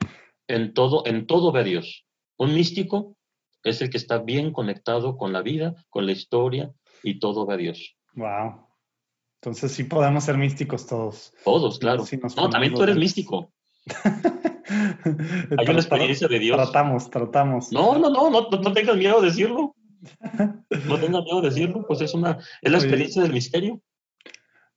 En 0.48 0.74
todo, 0.74 1.06
en 1.06 1.27
todo 1.27 1.52
ve 1.52 1.65
Dios. 1.65 2.06
Un 2.36 2.55
místico 2.55 3.16
es 3.62 3.81
el 3.81 3.90
que 3.90 3.98
está 3.98 4.19
bien 4.19 4.52
conectado 4.52 5.16
con 5.16 5.32
la 5.32 5.43
vida, 5.43 5.74
con 5.90 6.06
la 6.06 6.12
historia 6.12 6.73
y 7.02 7.19
todo 7.19 7.47
ve 7.47 7.55
a 7.55 7.59
Dios. 7.59 7.97
Wow. 8.15 8.66
Entonces 9.40 9.73
sí 9.73 9.85
podemos 9.85 10.24
ser 10.24 10.39
místicos 10.39 10.86
todos. 10.86 11.32
Todos, 11.44 11.78
claro. 11.78 12.05
No, 12.36 12.51
también 12.51 12.74
tú 12.74 12.82
eres 12.82 12.97
místico. 12.97 13.52
Hay 15.59 15.66
una 15.69 15.81
experiencia 15.81 16.27
de 16.27 16.39
Dios. 16.39 16.56
Tratamos, 16.56 17.11
tratamos. 17.11 17.70
No, 17.70 17.98
no, 17.98 18.09
no, 18.09 18.31
no, 18.31 18.48
no 18.48 18.73
tengas 18.73 18.97
miedo 18.97 19.20
de 19.20 19.28
decirlo. 19.28 19.77
No 20.86 20.98
tengas 20.98 21.24
miedo 21.24 21.40
de 21.43 21.48
decirlo, 21.51 21.85
pues 21.86 22.01
es 22.01 22.15
una, 22.15 22.39
es 22.62 22.73
la 22.73 22.78
experiencia 22.78 23.20
Oye. 23.20 23.28
del 23.28 23.35
misterio. 23.35 23.82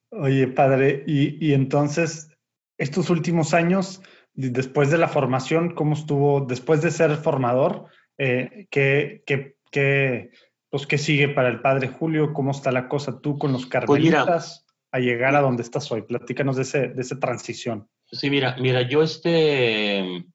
Oye, 0.09 0.47
padre, 0.47 1.03
y, 1.07 1.45
y 1.45 1.53
entonces 1.53 2.29
estos 2.77 3.09
últimos 3.09 3.53
años, 3.53 4.01
después 4.33 4.91
de 4.91 4.97
la 4.97 5.07
formación, 5.07 5.73
¿cómo 5.73 5.93
estuvo? 5.93 6.41
Después 6.41 6.81
de 6.81 6.91
ser 6.91 7.15
formador, 7.17 7.85
eh, 8.17 8.67
¿qué, 8.69 9.23
qué, 9.25 9.55
qué, 9.71 10.31
pues, 10.69 10.85
¿qué 10.87 10.97
sigue 10.97 11.29
para 11.29 11.49
el 11.49 11.61
padre 11.61 11.87
Julio? 11.87 12.33
¿Cómo 12.33 12.51
está 12.51 12.71
la 12.71 12.87
cosa 12.87 13.19
tú 13.19 13.37
con 13.37 13.51
los 13.51 13.65
carmelitas 13.65 14.25
pues 14.25 14.63
mira, 14.63 14.87
a 14.91 14.99
llegar 14.99 15.35
a 15.35 15.41
donde 15.41 15.63
estás 15.63 15.91
hoy? 15.91 16.03
Platícanos 16.03 16.55
de, 16.55 16.61
ese, 16.63 16.87
de 16.89 17.01
esa 17.01 17.19
transición. 17.19 17.89
Sí, 18.11 18.29
mira, 18.29 18.55
mira, 18.59 18.83
yo 18.83 19.03
este, 19.03 20.25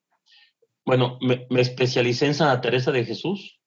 bueno, 0.85 1.19
me, 1.21 1.47
me 1.49 1.61
especialicé 1.61 2.27
en 2.27 2.35
Santa 2.35 2.61
Teresa 2.61 2.93
de 2.93 3.05
Jesús 3.05 3.61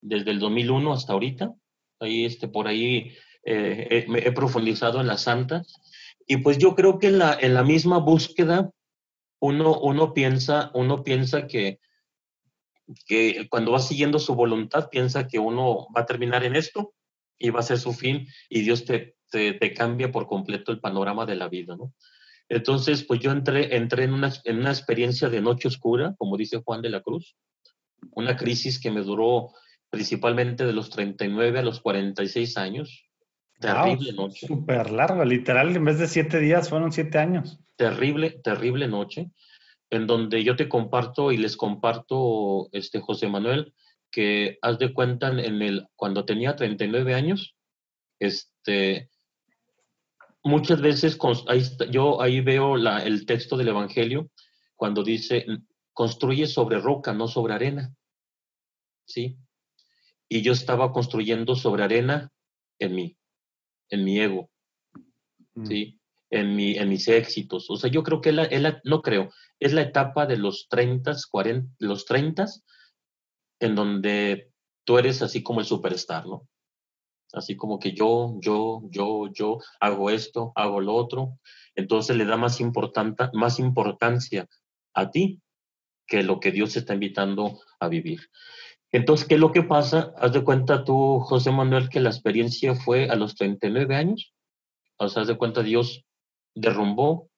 desde 0.00 0.30
el 0.30 0.38
2001 0.38 0.92
hasta 0.92 1.12
ahorita. 1.12 1.54
Ahí, 2.00 2.24
este, 2.24 2.48
por 2.48 2.66
ahí 2.66 3.12
eh, 3.44 4.06
he, 4.08 4.28
he 4.28 4.32
profundizado 4.32 5.00
en 5.00 5.06
la 5.06 5.18
santa. 5.18 5.62
Y 6.26 6.38
pues 6.38 6.58
yo 6.58 6.74
creo 6.74 6.98
que 6.98 7.08
en 7.08 7.18
la, 7.18 7.36
en 7.40 7.54
la 7.54 7.62
misma 7.62 7.98
búsqueda 7.98 8.70
uno, 9.40 9.78
uno, 9.80 10.14
piensa, 10.14 10.70
uno 10.74 11.02
piensa 11.02 11.46
que, 11.46 11.80
que 13.06 13.46
cuando 13.50 13.72
va 13.72 13.78
siguiendo 13.78 14.18
su 14.18 14.34
voluntad, 14.34 14.88
piensa 14.88 15.28
que 15.28 15.38
uno 15.38 15.86
va 15.94 16.02
a 16.02 16.06
terminar 16.06 16.44
en 16.44 16.56
esto 16.56 16.94
y 17.38 17.50
va 17.50 17.60
a 17.60 17.64
ser 17.64 17.78
su 17.78 17.92
fin 17.92 18.26
y 18.48 18.62
Dios 18.62 18.84
te, 18.84 19.16
te, 19.30 19.52
te 19.52 19.74
cambia 19.74 20.10
por 20.10 20.26
completo 20.26 20.72
el 20.72 20.80
panorama 20.80 21.26
de 21.26 21.36
la 21.36 21.48
vida, 21.48 21.76
¿no? 21.76 21.92
Entonces, 22.48 23.04
pues 23.04 23.20
yo 23.20 23.30
entré, 23.30 23.74
entré 23.76 24.04
en, 24.04 24.12
una, 24.12 24.32
en 24.44 24.58
una 24.58 24.70
experiencia 24.70 25.28
de 25.28 25.40
noche 25.40 25.68
oscura, 25.68 26.14
como 26.18 26.36
dice 26.36 26.62
Juan 26.64 26.82
de 26.82 26.90
la 26.90 27.00
Cruz, 27.00 27.36
una 28.12 28.36
crisis 28.36 28.78
que 28.78 28.90
me 28.90 29.02
duró 29.02 29.50
principalmente 29.90 30.66
de 30.66 30.72
los 30.72 30.90
39 30.90 31.58
a 31.58 31.62
los 31.62 31.80
46 31.80 32.56
años, 32.56 33.03
Terrible 33.64 34.12
wow, 34.12 34.26
noche. 34.26 34.46
Súper 34.46 34.90
larga, 34.90 35.24
literal, 35.24 35.74
en 35.74 35.84
vez 35.84 35.98
de 35.98 36.06
siete 36.06 36.38
días 36.38 36.68
fueron 36.68 36.92
siete 36.92 37.18
años. 37.18 37.58
Terrible, 37.76 38.30
terrible 38.42 38.88
noche, 38.88 39.30
en 39.90 40.06
donde 40.06 40.44
yo 40.44 40.54
te 40.56 40.68
comparto 40.68 41.32
y 41.32 41.38
les 41.38 41.56
comparto, 41.56 42.68
este 42.72 43.00
José 43.00 43.28
Manuel, 43.28 43.74
que 44.10 44.58
haz 44.62 44.78
de 44.78 44.92
cuenta 44.92 45.28
en 45.28 45.62
el, 45.62 45.88
cuando 45.96 46.24
tenía 46.24 46.56
39 46.56 47.14
años, 47.14 47.56
este, 48.20 49.10
muchas 50.42 50.80
veces 50.80 51.18
ahí, 51.48 51.62
yo 51.90 52.20
ahí 52.20 52.40
veo 52.40 52.76
la, 52.76 53.02
el 53.02 53.26
texto 53.26 53.56
del 53.56 53.68
Evangelio 53.68 54.30
cuando 54.76 55.02
dice, 55.02 55.46
construye 55.92 56.46
sobre 56.46 56.80
roca, 56.80 57.12
no 57.12 57.28
sobre 57.28 57.54
arena. 57.54 57.94
¿Sí? 59.06 59.36
Y 60.28 60.42
yo 60.42 60.52
estaba 60.52 60.92
construyendo 60.92 61.54
sobre 61.56 61.84
arena 61.84 62.30
en 62.78 62.94
mí 62.94 63.16
en 63.90 64.04
mi 64.04 64.20
ego, 64.20 64.50
mm. 65.54 65.66
¿sí? 65.66 66.00
En, 66.30 66.56
mi, 66.56 66.76
en 66.76 66.88
mis 66.88 67.06
éxitos. 67.08 67.70
O 67.70 67.76
sea, 67.76 67.90
yo 67.90 68.02
creo 68.02 68.20
que 68.20 68.32
la, 68.32 68.48
la, 68.50 68.80
no 68.84 69.02
creo, 69.02 69.30
es 69.60 69.72
la 69.72 69.82
etapa 69.82 70.26
de 70.26 70.36
los 70.36 70.66
30, 70.68 71.14
40, 71.30 71.74
los 71.78 72.04
30, 72.06 72.46
en 73.60 73.74
donde 73.74 74.50
tú 74.84 74.98
eres 74.98 75.22
así 75.22 75.42
como 75.42 75.60
el 75.60 75.66
superstar, 75.66 76.26
¿no? 76.26 76.48
Así 77.32 77.56
como 77.56 77.78
que 77.78 77.92
yo, 77.92 78.36
yo, 78.40 78.82
yo, 78.90 79.28
yo 79.32 79.58
hago 79.80 80.10
esto, 80.10 80.52
hago 80.54 80.80
lo 80.80 80.94
otro. 80.94 81.40
Entonces 81.74 82.16
le 82.16 82.24
da 82.24 82.36
más, 82.36 82.60
más 83.32 83.58
importancia 83.58 84.48
a 84.94 85.10
ti 85.10 85.40
que 86.06 86.22
lo 86.22 86.38
que 86.38 86.52
Dios 86.52 86.76
está 86.76 86.94
invitando 86.94 87.60
a 87.80 87.88
vivir. 87.88 88.20
Entonces, 88.94 89.26
¿qué 89.26 89.34
es 89.34 89.40
lo 89.40 89.50
que 89.50 89.64
pasa? 89.64 90.14
Haz 90.18 90.34
de 90.34 90.44
cuenta 90.44 90.84
tú, 90.84 91.18
José 91.18 91.50
Manuel, 91.50 91.88
que 91.88 91.98
la 91.98 92.10
experiencia 92.10 92.76
fue 92.76 93.08
a 93.10 93.16
los 93.16 93.34
39 93.34 93.96
años. 93.96 94.32
O 94.98 95.08
sea, 95.08 95.22
haz 95.22 95.28
de 95.28 95.36
cuenta 95.36 95.64
Dios 95.64 96.04
derrumbó 96.54 97.28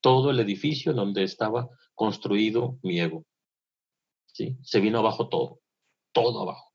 todo 0.00 0.30
el 0.30 0.38
edificio 0.38 0.92
donde 0.92 1.24
estaba 1.24 1.68
construido 1.96 2.78
mi 2.84 3.00
ego. 3.00 3.24
¿Sí? 4.26 4.56
Se 4.62 4.78
vino 4.78 5.00
abajo 5.00 5.28
todo, 5.28 5.58
todo 6.12 6.42
abajo. 6.42 6.70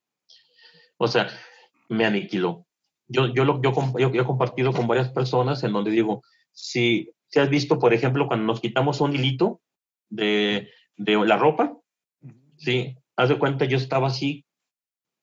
O 0.98 1.08
sea, 1.08 1.30
me 1.88 2.04
aniquiló. 2.04 2.68
Yo, 3.08 3.28
yo, 3.28 3.46
lo, 3.46 3.62
yo, 3.62 3.72
yo, 3.98 4.12
yo 4.12 4.22
he 4.22 4.26
compartido 4.26 4.74
con 4.74 4.88
varias 4.88 5.08
personas 5.08 5.64
en 5.64 5.72
donde 5.72 5.92
digo, 5.92 6.22
si, 6.52 7.14
si 7.28 7.40
has 7.40 7.50
visto, 7.50 7.80
por 7.80 7.94
ejemplo, 7.94 8.28
cuando 8.28 8.46
nos 8.46 8.60
quitamos 8.60 9.00
un 9.00 9.16
hilito 9.16 9.62
de, 10.10 10.70
de 10.98 11.16
la 11.26 11.38
ropa, 11.38 11.78
¿sí? 12.58 12.98
Haz 13.18 13.30
de 13.30 13.40
cuenta, 13.40 13.66
yo 13.66 13.78
estaba 13.78 14.08
así, 14.08 14.46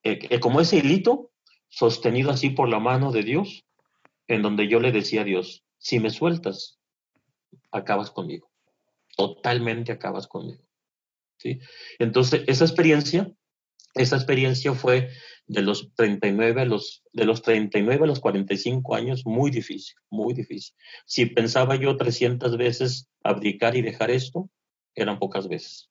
eh, 0.03 0.19
eh, 0.29 0.41
como 0.41 0.61
ese 0.61 0.79
hilito, 0.79 1.31
sostenido 1.69 2.31
así 2.31 2.51
por 2.51 2.69
la 2.69 2.81
mano 2.81 3.13
de 3.13 3.23
Dios, 3.23 3.65
en 4.29 4.43
donde 4.43 4.69
yo 4.69 4.81
le 4.81 4.93
decía 4.93 5.23
a 5.23 5.25
Dios, 5.25 5.65
si 5.79 6.01
me 6.01 6.11
sueltas, 6.11 6.79
acabas 7.71 8.11
conmigo. 8.11 8.51
Totalmente 9.17 9.93
acabas 9.93 10.27
conmigo. 10.27 10.63
¿Sí? 11.39 11.61
Entonces, 11.99 12.43
esa 12.47 12.65
experiencia, 12.65 13.33
esa 13.95 14.17
experiencia 14.17 14.73
fue 14.75 15.11
de 15.47 15.63
los 15.63 15.93
39 15.95 16.63
a 16.63 16.65
los, 16.65 17.03
de 17.13 17.25
los 17.25 17.43
39 17.43 18.05
a 18.05 18.07
los 18.07 18.21
45 18.21 18.95
años, 18.95 19.27
muy 19.27 19.51
difícil, 19.51 19.95
muy 20.11 20.35
difícil. 20.35 20.75
Si 21.07 21.27
pensaba 21.27 21.77
yo 21.77 21.97
300 21.97 22.57
veces 22.57 23.09
abdicar 23.23 23.77
y 23.77 23.83
dejar 23.83 24.11
esto, 24.11 24.51
eran 24.95 25.19
pocas 25.19 25.49
veces. 25.49 25.91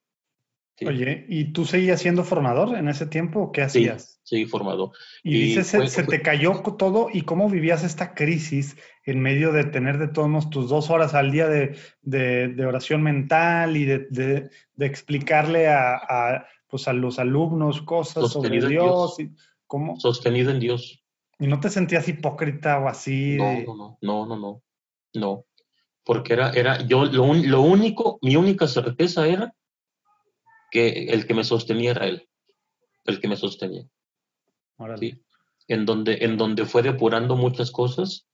Sí. 0.75 0.85
Oye, 0.85 1.25
¿y 1.29 1.53
tú 1.53 1.65
seguías 1.65 2.01
siendo 2.01 2.23
formador 2.23 2.75
en 2.75 2.89
ese 2.89 3.05
tiempo 3.05 3.41
o 3.41 3.51
qué 3.51 3.61
hacías? 3.61 4.19
Sí, 4.23 4.45
formador. 4.45 4.91
Y, 5.21 5.35
y 5.35 5.41
dices, 5.41 5.71
fue, 5.71 5.87
se, 5.87 6.03
fue, 6.03 6.17
te 6.17 6.23
cayó 6.23 6.63
todo 6.77 7.09
y 7.13 7.21
cómo 7.21 7.47
vivías 7.49 7.83
esta 7.83 8.15
crisis 8.15 8.75
en 9.05 9.19
medio 9.19 9.51
de 9.51 9.65
tener 9.65 9.99
de 9.99 10.07
todos 10.07 10.49
tus 10.49 10.69
dos 10.69 10.89
horas 10.89 11.13
al 11.13 11.31
día 11.31 11.47
de, 11.47 11.77
de, 12.01 12.47
de 12.47 12.65
oración 12.65 13.03
mental 13.03 13.77
y 13.77 13.85
de, 13.85 14.07
de 14.09 14.85
explicarle 14.85 15.67
a, 15.67 15.95
a, 15.95 16.47
pues 16.67 16.87
a 16.87 16.93
los 16.93 17.19
alumnos 17.19 17.83
cosas 17.83 18.31
sobre 18.31 18.65
Dios. 18.65 19.19
Y, 19.19 19.29
¿Cómo? 19.67 19.99
Sostenido 19.99 20.49
en 20.49 20.59
Dios. 20.59 21.03
¿Y 21.37 21.45
no 21.45 21.59
te 21.59 21.69
sentías 21.69 22.07
hipócrita 22.07 22.79
o 22.79 22.87
así? 22.87 23.35
No, 23.37 23.61
no, 23.61 23.75
no, 23.75 23.97
no, 24.01 24.25
no, 24.25 24.37
no, 24.37 24.63
no. 25.13 25.45
Porque 26.03 26.33
era, 26.33 26.51
era, 26.51 26.81
yo, 26.81 27.05
lo, 27.05 27.33
lo 27.33 27.61
único, 27.61 28.17
mi 28.21 28.35
única 28.35 28.67
certeza 28.67 29.27
era 29.27 29.53
que 30.73 31.05
el 31.05 31.27
que 31.27 31.35
me 31.35 31.43
sostenía 31.43 31.91
era 31.91 32.07
él, 32.07 32.27
el 33.05 33.21
que 33.21 33.27
me 33.27 33.37
sostenía. 33.37 33.85
¿sí? 34.97 35.21
En, 35.67 35.85
donde, 35.85 36.17
en 36.21 36.35
donde 36.35 36.65
fue 36.65 36.81
depurando 36.81 37.35
muchas 37.35 37.69
cosas, 37.69 38.25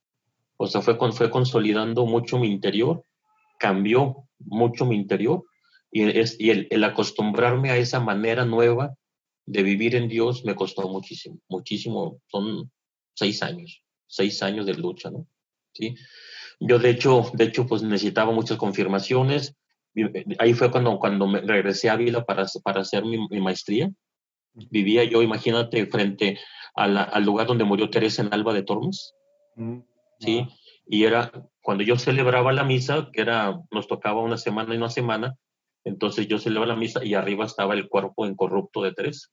o 0.56 0.66
sea, 0.66 0.82
fue, 0.82 0.98
fue 1.12 1.30
consolidando 1.30 2.06
mucho 2.06 2.40
mi 2.40 2.48
interior, 2.48 3.04
cambió 3.60 4.30
mucho 4.40 4.86
mi 4.86 4.96
interior, 4.96 5.44
y, 5.92 6.04
es, 6.18 6.40
y 6.40 6.52
el, 6.52 6.68
el 6.72 6.84
acostumbrarme 6.86 7.72
a 7.72 7.78
esa 7.78 8.00
manera 8.00 8.46
nueva 8.46 8.96
de 9.46 9.62
vivir 9.62 9.96
en 9.96 10.08
Dios 10.08 10.46
me 10.46 10.56
costó 10.56 10.88
muchísimo, 10.88 11.40
muchísimo, 11.50 12.22
son 12.28 12.72
seis 13.16 13.44
años, 13.44 13.84
seis 14.08 14.42
años 14.44 14.66
de 14.66 14.76
lucha, 14.76 15.12
¿no? 15.12 15.28
¿Sí? 15.74 15.94
Yo 16.62 16.80
de 16.80 16.92
hecho, 16.92 17.32
de 17.34 17.44
hecho, 17.46 17.66
pues 17.66 17.84
necesitaba 17.84 18.32
muchas 18.32 18.58
confirmaciones. 18.58 19.58
Ahí 20.40 20.54
fue 20.54 20.72
cuando, 20.72 20.98
cuando 21.00 21.28
me 21.28 21.42
regresé 21.42 21.90
a 21.90 21.94
Ávila 21.94 22.24
para, 22.26 22.46
para 22.64 22.82
hacer 22.82 23.04
mi, 23.06 23.18
maestría. 23.40 23.92
Vivía 24.54 25.04
yo, 25.04 25.22
imagínate, 25.22 25.86
frente 25.88 26.40
al 26.76 27.24
lugar 27.24 27.48
donde 27.48 27.64
murió 27.64 27.90
Teresa 27.90 28.22
en 28.22 28.34
Alba 28.34 28.54
de 28.54 28.64
Tormes. 28.64 29.14
Mm, 29.56 29.80
sí, 30.20 30.48
y 30.86 31.04
era 31.04 31.32
cuando 31.62 31.84
yo 31.84 31.98
celebraba 31.98 32.52
la 32.52 32.64
misa, 32.64 33.10
que 33.14 33.22
era, 33.22 33.60
nos 33.72 33.88
tocaba 33.88 34.22
una 34.22 34.38
semana 34.38 34.74
y 34.74 34.78
una 34.78 34.90
semana, 34.90 35.36
entonces 35.84 36.28
yo 36.28 36.40
celebraba 36.40 36.74
la 36.74 36.80
misa 36.80 37.04
y 37.04 37.14
arriba 37.14 37.46
estaba 37.46 37.74
el 37.74 37.88
cuerpo 37.88 38.26
incorrupto 38.26 38.82
de 38.82 38.94
Teresa. 38.94 39.30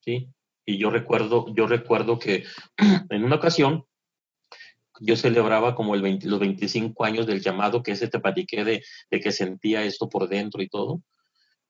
Sí, 0.00 0.28
y 0.66 0.78
yo 0.78 0.90
recuerdo, 0.90 1.46
yo 1.54 1.66
recuerdo 1.66 2.18
que 2.18 2.44
en 3.10 3.24
una 3.24 3.36
ocasión 3.36 3.84
yo 5.00 5.16
celebraba 5.16 5.74
como 5.74 5.94
el 5.94 6.20
los 6.22 6.38
25 6.38 7.04
años 7.04 7.26
del 7.26 7.40
llamado, 7.40 7.82
que 7.82 7.92
ese 7.92 8.08
te 8.08 8.20
platiqué 8.20 8.64
de, 8.64 8.84
de, 9.10 9.20
que 9.20 9.32
sentía 9.32 9.82
esto 9.82 10.08
por 10.08 10.28
dentro 10.28 10.62
y 10.62 10.68
todo. 10.68 11.02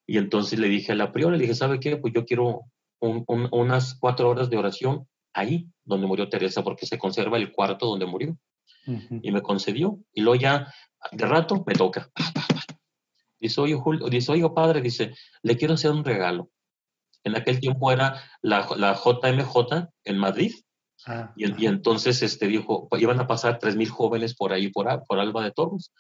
Y 0.07 0.19
entonces 0.19 0.59
le 0.59 0.69
dije 0.69 0.93
a 0.93 0.97
la 0.97 1.13
priora, 1.13 1.37
le 1.37 1.43
dije, 1.43 1.55
¿sabe 1.55 1.79
qué? 1.79 1.97
Pues 1.97 2.13
yo 2.13 2.25
quiero 2.25 2.63
unas 3.01 3.95
cuatro 3.95 4.29
horas 4.29 4.51
de 4.51 4.59
oración 4.59 5.09
ahí 5.33 5.69
donde 5.85 6.07
murió 6.07 6.29
Teresa, 6.29 6.63
porque 6.65 6.87
se 6.87 6.99
conserva 6.99 7.39
el 7.39 7.53
cuarto 7.53 7.87
donde 7.87 8.07
murió. 8.07 8.37
Y 9.23 9.31
me 9.31 9.43
concedió. 9.43 10.01
Y 10.13 10.23
luego 10.23 10.41
ya, 10.41 10.75
de 11.13 11.27
rato, 11.27 11.63
me 11.65 11.75
toca. 11.75 12.11
Dice, 13.39 13.61
oye, 13.61 13.75
Julio, 13.75 14.09
dice, 14.09 14.33
oye, 14.33 14.49
padre, 14.51 14.81
dice, 14.81 15.15
le 15.43 15.57
quiero 15.57 15.75
hacer 15.75 15.93
un 15.93 16.05
regalo. 16.05 16.51
En 17.23 17.37
aquel 17.37 17.61
tiempo 17.61 17.93
era 17.93 18.23
la, 18.43 18.69
la 18.77 18.95
JMJ 18.95 19.89
en 20.05 20.19
Madrid, 20.19 20.53
Ah, 21.07 21.33
y, 21.37 21.67
entonces 21.67 22.23
este, 22.23 22.47
dijo, 22.47 22.89
iban 22.99 23.21
a 23.21 23.27
pasar 23.27 23.59
3.000 23.59 23.89
jóvenes 23.89 24.35
por 24.35 24.53
ahí, 24.53 24.69
por, 24.69 24.87
por 25.05 25.19
Alba 25.19 25.45
de 25.45 25.53
Torres. 25.53 25.93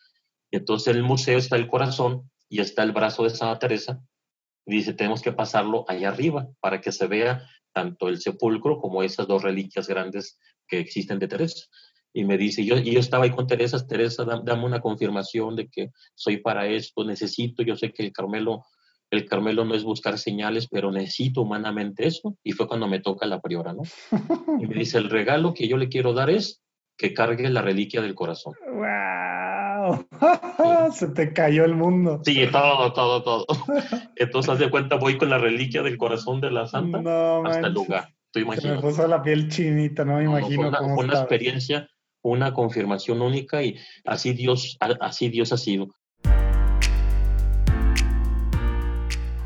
Y 0.51 0.56
entonces 0.56 0.89
en 0.89 0.97
el 0.97 1.02
museo 1.02 1.39
está 1.39 1.56
el 1.56 1.68
corazón 1.68 2.31
y 2.48 2.60
está 2.60 2.82
el 2.82 2.93
brazo 2.93 3.24
de 3.24 3.31
Santa 3.31 3.59
Teresa. 3.59 4.02
Y 4.66 4.77
dice, 4.77 4.93
tenemos 4.93 5.22
que 5.22 5.32
pasarlo 5.32 5.85
allá 5.89 6.09
arriba 6.09 6.48
para 6.60 6.81
que 6.81 6.93
se 6.93 7.06
vea 7.06 7.47
tanto 7.72 8.09
el 8.09 8.20
sepulcro 8.20 8.78
como 8.78 9.02
esas 9.02 9.27
dos 9.27 9.43
reliquias 9.43 9.89
grandes 9.89 10.39
que 10.66 10.81
existen 10.81 11.18
de 11.18 11.28
Teresa. 11.28 11.66
Y 12.12 12.24
me 12.24 12.36
dice, 12.36 12.64
yo, 12.64 12.77
y 12.77 12.93
yo 12.93 13.01
estaba 13.01 13.24
ahí 13.24 13.31
con 13.31 13.47
Teresa, 13.47 13.86
Teresa, 13.86 14.24
dame 14.24 14.64
una 14.64 14.81
confirmación 14.81 15.55
de 15.55 15.68
que 15.68 15.90
soy 16.14 16.39
para 16.39 16.66
esto, 16.66 17.05
necesito, 17.05 17.62
yo 17.62 17.77
sé 17.77 17.93
que 17.93 18.02
el 18.02 18.12
Carmelo 18.12 18.64
el 19.11 19.27
Carmelo 19.27 19.65
no 19.65 19.74
es 19.74 19.82
buscar 19.82 20.19
señales, 20.19 20.69
pero 20.69 20.93
necesito 20.93 21.43
humanamente 21.43 22.07
eso. 22.07 22.37
Y 22.45 22.53
fue 22.53 22.69
cuando 22.69 22.87
me 22.87 23.01
toca 23.01 23.27
la 23.27 23.41
priora, 23.41 23.73
¿no? 23.73 23.82
Y 24.61 24.66
me 24.66 24.74
dice, 24.74 24.99
el 24.99 25.11
regalo 25.11 25.53
que 25.53 25.69
yo 25.69 25.77
le 25.77 25.89
quiero 25.89 26.12
dar 26.12 26.31
es 26.31 26.62
que 26.97 27.12
cargue 27.12 27.49
la 27.51 27.62
reliquia 27.62 28.01
del 28.03 28.15
corazón. 28.15 28.55
¡Wow! 28.73 30.07
Se 30.93 31.09
te 31.09 31.32
cayó 31.32 31.65
el 31.65 31.74
mundo. 31.74 32.20
Sí, 32.24 32.47
todo, 32.53 32.93
todo, 32.93 33.23
todo. 33.23 33.47
Entonces, 34.16 34.51
haz 34.51 34.59
de 34.59 34.70
cuenta, 34.70 34.97
voy 34.97 35.19
con 35.19 35.31
la 35.31 35.39
reliquia 35.39 35.82
del 35.82 35.97
corazón 35.97 36.41
de 36.41 36.51
la 36.51 36.66
santa 36.66 36.99
hasta 37.45 37.66
el 37.66 37.73
lugar. 37.73 38.15
Tú 38.32 38.41
me 38.47 38.78
puso 38.78 39.09
la 39.09 39.23
piel 39.23 39.49
chinita, 39.49 40.05
no 40.05 40.19
me 40.19 40.24
imagino 40.24 40.69
fue 40.69 40.69
una, 40.69 40.81
una 40.82 41.15
experiencia, 41.15 41.89
una 42.23 42.55
confirmación 42.55 43.23
única 43.23 43.62
y 43.62 43.77
así 44.05 44.35
Dios, 44.35 44.77
así 44.78 45.31
Dios 45.31 45.53
ha 45.53 45.57
sido. 45.57 45.89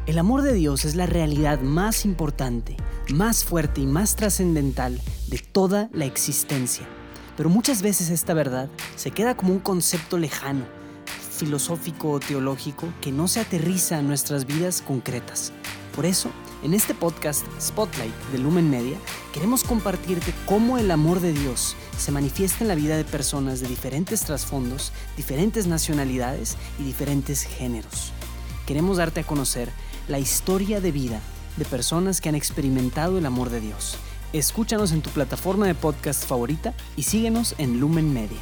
El 0.06 0.18
amor 0.18 0.42
de 0.42 0.52
Dios 0.52 0.84
es 0.84 0.96
la 0.96 1.06
realidad 1.06 1.62
más 1.62 2.04
importante, 2.04 2.76
más 3.08 3.42
fuerte 3.42 3.80
y 3.80 3.86
más 3.86 4.16
trascendental 4.16 5.00
de 5.28 5.38
toda 5.38 5.88
la 5.94 6.04
existencia. 6.04 6.86
Pero 7.38 7.48
muchas 7.48 7.80
veces 7.80 8.10
esta 8.10 8.34
verdad 8.34 8.68
se 8.96 9.12
queda 9.12 9.34
como 9.34 9.54
un 9.54 9.60
concepto 9.60 10.18
lejano, 10.18 10.66
filosófico 11.38 12.10
o 12.10 12.20
teológico 12.20 12.86
que 13.00 13.12
no 13.12 13.28
se 13.28 13.40
aterriza 13.40 13.96
a 13.96 14.02
nuestras 14.02 14.44
vidas 14.44 14.82
concretas. 14.82 15.54
Por 15.96 16.04
eso, 16.04 16.28
en 16.62 16.74
este 16.74 16.92
podcast 16.92 17.42
Spotlight 17.58 18.14
de 18.30 18.38
Lumen 18.40 18.68
Media, 18.68 18.98
queremos 19.32 19.64
compartirte 19.64 20.34
cómo 20.44 20.76
el 20.76 20.90
amor 20.90 21.20
de 21.20 21.32
Dios 21.32 21.76
se 21.96 22.12
manifiesta 22.12 22.62
en 22.62 22.68
la 22.68 22.74
vida 22.74 22.98
de 22.98 23.04
personas 23.04 23.60
de 23.60 23.68
diferentes 23.68 24.20
trasfondos, 24.20 24.92
diferentes 25.16 25.66
nacionalidades 25.66 26.58
y 26.78 26.82
diferentes 26.82 27.44
géneros. 27.44 28.12
Queremos 28.66 28.98
darte 28.98 29.20
a 29.20 29.26
conocer 29.26 29.70
la 30.08 30.18
historia 30.18 30.80
de 30.80 30.92
vida 30.92 31.20
de 31.56 31.64
personas 31.64 32.20
que 32.20 32.28
han 32.28 32.34
experimentado 32.34 33.18
el 33.18 33.26
amor 33.26 33.48
de 33.48 33.60
Dios. 33.60 33.98
Escúchanos 34.32 34.92
en 34.92 35.00
tu 35.00 35.10
plataforma 35.10 35.66
de 35.66 35.74
podcast 35.74 36.28
favorita 36.28 36.74
y 36.96 37.04
síguenos 37.04 37.54
en 37.58 37.80
Lumen 37.80 38.12
Media. 38.12 38.40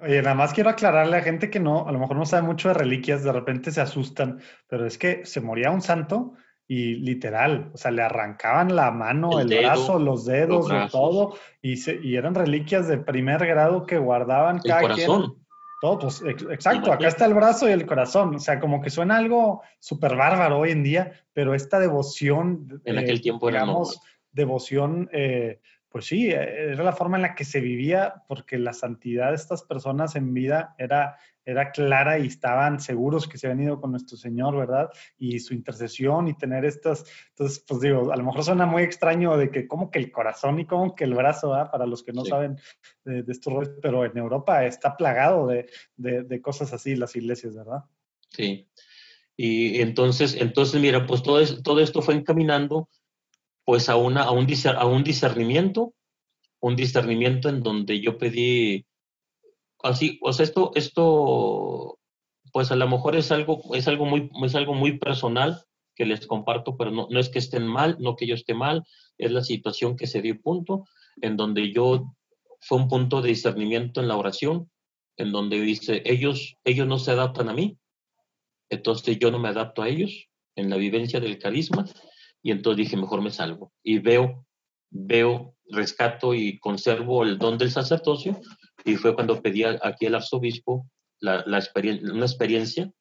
Oye, 0.00 0.20
nada 0.20 0.34
más 0.34 0.52
quiero 0.52 0.70
aclararle 0.70 1.16
a 1.16 1.22
gente 1.22 1.48
que 1.48 1.60
no, 1.60 1.86
a 1.86 1.92
lo 1.92 1.98
mejor 1.98 2.16
no 2.16 2.26
sabe 2.26 2.46
mucho 2.46 2.68
de 2.68 2.74
reliquias, 2.74 3.22
de 3.22 3.32
repente 3.32 3.70
se 3.70 3.80
asustan, 3.80 4.40
pero 4.66 4.86
es 4.86 4.98
que 4.98 5.24
se 5.24 5.40
moría 5.40 5.70
un 5.70 5.80
santo 5.80 6.32
y 6.66 6.94
literal, 6.94 7.70
o 7.72 7.76
sea, 7.76 7.90
le 7.90 8.02
arrancaban 8.02 8.74
la 8.74 8.90
mano, 8.90 9.38
el, 9.38 9.48
brazo, 9.48 9.98
los 9.98 10.24
dedos, 10.24 10.66
todo, 10.90 11.36
y, 11.62 11.74
y 12.06 12.16
eran 12.16 12.34
reliquias 12.34 12.88
de 12.88 12.98
primer 12.98 13.46
grado 13.46 13.86
que 13.86 13.98
guardaban 13.98 14.60
el 14.64 14.72
corazón. 14.72 15.43
Todo, 15.84 15.98
pues 15.98 16.22
exacto, 16.22 16.90
acá 16.90 17.08
está 17.08 17.26
el 17.26 17.34
brazo 17.34 17.68
y 17.68 17.72
el 17.72 17.84
corazón, 17.84 18.36
o 18.36 18.38
sea, 18.38 18.58
como 18.58 18.80
que 18.80 18.88
suena 18.88 19.18
algo 19.18 19.60
súper 19.78 20.16
bárbaro 20.16 20.60
hoy 20.60 20.70
en 20.70 20.82
día, 20.82 21.12
pero 21.34 21.54
esta 21.54 21.78
devoción... 21.78 22.80
En 22.86 22.96
aquel 22.96 23.20
tiempo 23.20 23.50
era 23.50 23.60
digamos, 23.60 24.00
devoción, 24.32 25.10
eh, 25.12 25.60
pues 25.94 26.06
sí, 26.06 26.28
eh, 26.28 26.72
era 26.72 26.82
la 26.82 26.92
forma 26.92 27.18
en 27.18 27.22
la 27.22 27.36
que 27.36 27.44
se 27.44 27.60
vivía, 27.60 28.24
porque 28.26 28.58
la 28.58 28.72
santidad 28.72 29.28
de 29.28 29.36
estas 29.36 29.62
personas 29.62 30.16
en 30.16 30.34
vida 30.34 30.74
era, 30.76 31.18
era 31.44 31.70
clara 31.70 32.18
y 32.18 32.26
estaban 32.26 32.80
seguros 32.80 33.28
que 33.28 33.38
se 33.38 33.46
habían 33.46 33.68
ido 33.68 33.80
con 33.80 33.92
nuestro 33.92 34.16
Señor, 34.16 34.56
¿verdad? 34.56 34.90
Y 35.18 35.38
su 35.38 35.54
intercesión 35.54 36.26
y 36.26 36.36
tener 36.36 36.64
estas, 36.64 37.04
entonces, 37.28 37.64
pues 37.64 37.80
digo, 37.80 38.10
a 38.12 38.16
lo 38.16 38.24
mejor 38.24 38.42
suena 38.42 38.66
muy 38.66 38.82
extraño 38.82 39.36
de 39.36 39.52
que 39.52 39.68
como 39.68 39.92
que 39.92 40.00
el 40.00 40.10
corazón 40.10 40.58
y 40.58 40.66
como 40.66 40.96
que 40.96 41.04
el 41.04 41.14
brazo, 41.14 41.50
¿verdad? 41.50 41.70
Para 41.70 41.86
los 41.86 42.02
que 42.02 42.12
no 42.12 42.24
saben 42.24 42.58
de, 43.04 43.24
estos 43.28 43.52
roles, 43.52 43.70
pero 43.80 44.04
en 44.04 44.18
Europa 44.18 44.66
está 44.66 44.96
plagado 44.96 45.46
de, 45.46 45.68
de, 45.96 46.42
cosas 46.42 46.72
así 46.72 46.96
las 46.96 47.14
iglesias, 47.14 47.54
¿verdad? 47.54 47.84
Sí. 48.30 48.68
Y 49.36 49.80
entonces, 49.80 50.34
entonces 50.40 50.80
mira, 50.80 51.06
pues 51.06 51.22
todo, 51.22 51.40
todo 51.62 51.78
esto 51.78 52.02
fue 52.02 52.14
encaminando 52.14 52.88
pues 53.64 53.88
a, 53.88 53.96
una, 53.96 54.22
a, 54.22 54.30
un, 54.30 54.46
a 54.76 54.86
un 54.86 55.04
discernimiento, 55.04 55.94
un 56.60 56.76
discernimiento 56.76 57.48
en 57.48 57.62
donde 57.62 58.00
yo 58.00 58.18
pedí, 58.18 58.86
así, 59.82 60.18
o 60.22 60.32
sea, 60.32 60.44
esto, 60.44 60.72
esto, 60.74 61.98
pues 62.52 62.70
a 62.70 62.76
lo 62.76 62.88
mejor 62.88 63.16
es 63.16 63.30
algo, 63.32 63.74
es 63.74 63.88
algo, 63.88 64.06
muy, 64.06 64.30
es 64.44 64.54
algo 64.54 64.74
muy 64.74 64.98
personal 64.98 65.62
que 65.94 66.04
les 66.04 66.26
comparto, 66.26 66.76
pero 66.76 66.90
no, 66.90 67.06
no 67.10 67.20
es 67.20 67.28
que 67.28 67.38
estén 67.38 67.66
mal, 67.66 67.96
no 68.00 68.16
que 68.16 68.26
yo 68.26 68.34
esté 68.34 68.54
mal, 68.54 68.84
es 69.18 69.30
la 69.30 69.42
situación 69.42 69.96
que 69.96 70.06
se 70.06 70.20
dio 70.20 70.40
punto, 70.40 70.86
en 71.20 71.36
donde 71.36 71.72
yo, 71.72 72.14
fue 72.60 72.78
un 72.78 72.88
punto 72.88 73.22
de 73.22 73.28
discernimiento 73.28 74.00
en 74.00 74.08
la 74.08 74.16
oración, 74.16 74.70
en 75.16 75.32
donde 75.32 75.60
dice, 75.60 76.02
ellos, 76.04 76.56
ellos 76.64 76.86
no 76.86 76.98
se 76.98 77.12
adaptan 77.12 77.48
a 77.48 77.54
mí, 77.54 77.78
entonces 78.68 79.18
yo 79.18 79.30
no 79.30 79.38
me 79.38 79.48
adapto 79.48 79.82
a 79.82 79.88
ellos 79.88 80.28
en 80.56 80.70
la 80.70 80.76
vivencia 80.76 81.20
del 81.20 81.38
carisma, 81.38 81.84
y 82.44 82.50
entonces 82.50 82.84
dije, 82.84 82.96
mejor 82.98 83.22
me 83.22 83.30
salvo. 83.30 83.72
Y 83.82 84.00
veo, 84.00 84.46
veo, 84.90 85.56
rescato 85.70 86.34
y 86.34 86.58
conservo 86.58 87.24
el 87.24 87.38
don 87.38 87.56
del 87.56 87.70
sacerdocio. 87.70 88.38
Y 88.84 88.96
fue 88.96 89.14
cuando 89.14 89.40
pedí 89.40 89.64
aquí 89.64 90.04
al 90.06 90.16
arzobispo 90.16 90.86
la, 91.20 91.42
la 91.46 91.64
una 92.12 92.26
experiencia, 92.26 92.92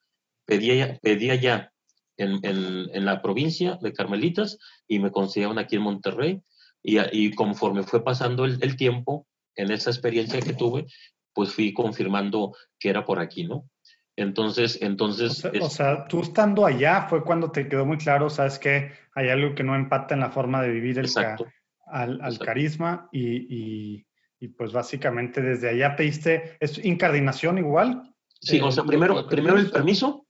pedía, 0.46 0.98
pedía 1.02 1.36
ya 1.36 1.74
en, 2.16 2.40
en, 2.44 3.04
la 3.06 3.22
provincia 3.22 3.78
de 3.82 3.92
Carmelitas 3.92 4.58
y 4.88 5.00
me 5.00 5.12
concedieron 5.12 5.60
aquí 5.60 5.76
en 5.76 5.82
Monterrey. 5.82 6.42
Y, 6.82 7.00
y 7.12 7.34
conforme 7.34 7.84
fue 7.84 8.02
pasando 8.02 8.46
el, 8.46 8.60
el, 8.64 8.78
tiempo, 8.78 9.28
en 9.56 9.72
esa 9.72 9.90
experiencia 9.90 10.40
que 10.40 10.54
tuve, 10.54 10.86
pues 11.34 11.52
fui 11.54 11.74
confirmando 11.74 12.56
que 12.80 12.88
era 12.88 13.04
por 13.04 13.20
aquí, 13.20 13.44
¿no? 13.44 13.70
Entonces, 14.16 14.78
entonces... 14.82 15.44
O 15.60 15.70
sea, 15.70 16.08
tú 16.08 16.22
estando 16.22 16.66
allá 16.66 17.08
fue 17.10 17.24
cuando 17.24 17.52
te 17.52 17.68
quedó 17.68 17.86
muy 17.86 17.98
claro, 17.98 18.30
sabes 18.30 18.60
que 18.60 18.92
hay 19.16 19.30
algo 19.30 19.56
que 19.56 19.64
no 19.64 19.76
empata 19.76 20.14
en 20.14 20.22
la 20.22 20.30
forma 20.30 20.62
de 20.62 20.70
vivir 20.70 21.00
el 21.00 21.10
al, 21.88 22.40
carisma 22.40 23.10
y, 23.12 24.06
pues 24.58 24.72
básicamente 24.72 25.42
desde 25.42 25.70
allá 25.70 25.96
pediste, 25.96 26.58
¿es 26.60 26.84
incardinación 26.84 27.58
igual? 27.58 28.14
Sí, 28.40 28.60
o 28.60 28.72
sea, 28.72 28.84
primero, 28.84 29.28
primero 29.28 29.58
el 29.58 29.72
permiso. 29.72 30.28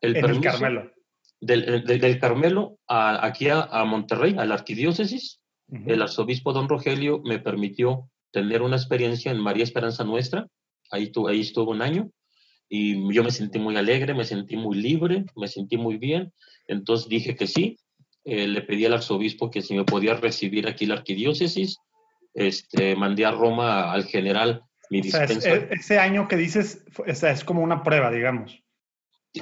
El 0.00 0.14
permiso 0.14 0.42
Carmelo. 0.42 0.92
Del, 1.40 1.84
del, 1.84 2.18
Carmelo 2.18 2.78
a, 2.86 3.24
aquí 3.26 3.48
a, 3.48 3.84
Monterrey, 3.84 4.36
a 4.38 4.44
la 4.44 4.54
arquidiócesis. 4.54 5.40
El 5.86 6.00
arzobispo 6.00 6.54
don 6.54 6.68
Rogelio 6.68 7.20
me 7.24 7.38
permitió 7.38 8.08
tener 8.30 8.62
una 8.62 8.76
experiencia 8.76 9.30
en 9.30 9.38
María 9.38 9.64
Esperanza 9.64 10.02
Nuestra. 10.04 10.46
Ahí, 10.90 11.10
tu, 11.10 11.28
ahí 11.28 11.40
estuvo 11.40 11.72
un 11.72 11.82
año 11.82 12.10
y 12.68 13.12
yo 13.12 13.24
me 13.24 13.30
sentí 13.30 13.58
muy 13.58 13.76
alegre, 13.76 14.14
me 14.14 14.24
sentí 14.24 14.56
muy 14.56 14.76
libre, 14.76 15.24
me 15.36 15.48
sentí 15.48 15.76
muy 15.76 15.96
bien. 15.96 16.32
Entonces 16.66 17.08
dije 17.08 17.34
que 17.34 17.46
sí. 17.46 17.78
Eh, 18.24 18.46
le 18.46 18.60
pedí 18.60 18.84
al 18.84 18.92
arzobispo 18.92 19.50
que 19.50 19.62
si 19.62 19.74
me 19.74 19.84
podía 19.84 20.14
recibir 20.14 20.68
aquí 20.68 20.84
la 20.84 20.94
arquidiócesis. 20.94 21.78
Este, 22.34 22.94
mandé 22.94 23.24
a 23.24 23.30
Roma 23.30 23.90
al 23.90 24.04
general 24.04 24.62
mi 24.90 25.00
dispensa. 25.00 25.54
ese 25.70 25.98
año 25.98 26.28
que 26.28 26.36
dices 26.36 26.84
es, 27.06 27.44
como 27.44 27.62
una 27.62 27.82
prueba, 27.82 28.10
digamos. 28.10 28.62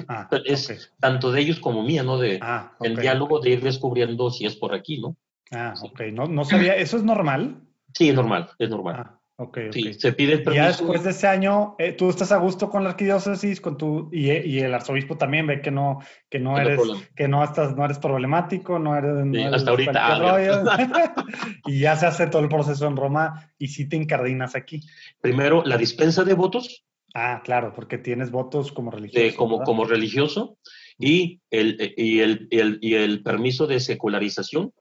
Ah, 0.07 0.29
es 0.45 0.93
tanto 0.99 1.31
de 1.31 1.41
ellos 1.41 1.59
como 1.59 1.83
mía, 1.83 2.03
¿no? 2.03 2.17
De 2.17 2.39
ah, 2.41 2.75
el 2.81 2.95
diálogo 2.95 3.39
de 3.39 3.51
ir 3.51 3.61
descubriendo 3.61 4.29
si 4.29 4.45
es 4.45 4.55
por 4.55 4.73
aquí, 4.73 4.99
¿no? 4.99 5.17
Ah, 5.51 5.73
ok. 5.81 6.01
No, 6.13 6.27
no 6.27 6.45
sabía, 6.45 6.75
¿eso 6.75 6.97
es 6.97 7.03
normal? 7.03 7.61
Sí, 7.93 8.09
es 8.09 8.15
normal, 8.15 8.49
es 8.57 8.69
normal. 8.69 8.95
Ah. 8.99 9.16
Ok, 9.39 9.59
sí, 9.71 9.93
se 9.93 10.13
pide 10.13 10.33
el 10.33 10.43
permiso. 10.43 10.63
Ya 10.63 10.67
después 10.69 11.03
de 11.03 11.11
ese 11.11 11.27
año, 11.27 11.75
eh, 11.77 11.91
tú 11.91 12.09
estás 12.09 12.31
a 12.31 12.37
gusto 12.37 12.71
con 12.71 12.83
la 12.83 12.89
arquidiócesis, 12.89 13.61
con 13.61 13.77
tu 13.77 14.09
y, 14.11 14.31
y, 14.31 14.59
el 14.61 14.73
arzobispo 14.73 15.15
también 15.15 15.45
ve 15.45 15.61
que 15.61 15.69
no 15.69 15.99
que 16.27 16.39
no 16.39 16.57
eres 16.57 16.79
que 17.15 17.27
no 17.27 17.43
estás 17.43 17.75
no 17.75 17.85
eres 17.85 17.99
problemático, 17.99 18.79
no 18.79 18.97
eres, 18.97 19.53
hasta 19.53 19.69
ahorita. 19.69 21.13
y 21.67 21.81
ya 21.81 21.95
se 21.95 22.07
hace 22.07 22.25
todo 22.25 22.41
el 22.41 22.49
proceso 22.49 22.87
en 22.87 22.97
Roma 22.97 23.51
y 23.59 23.67
sí 23.67 23.87
te 23.87 23.95
encardinas 23.95 24.55
aquí. 24.55 24.81
Primero 25.21 25.63
la 25.63 25.77
dispensa 25.77 26.23
de 26.23 26.33
votos. 26.33 26.83
Ah, 27.13 27.41
claro, 27.43 27.73
porque 27.75 27.99
tienes 27.99 28.31
votos 28.31 28.71
como 28.71 28.89
religioso. 28.89 29.37
como 29.37 29.61
como 29.61 29.85
religioso 29.85 30.57
y 30.97 31.41
el 31.51 31.93
y 31.95 32.21
el, 32.21 32.47
y 32.81 32.95
el, 32.95 33.21
permiso 33.21 33.67
de 33.67 33.81
secularización, 33.81 34.73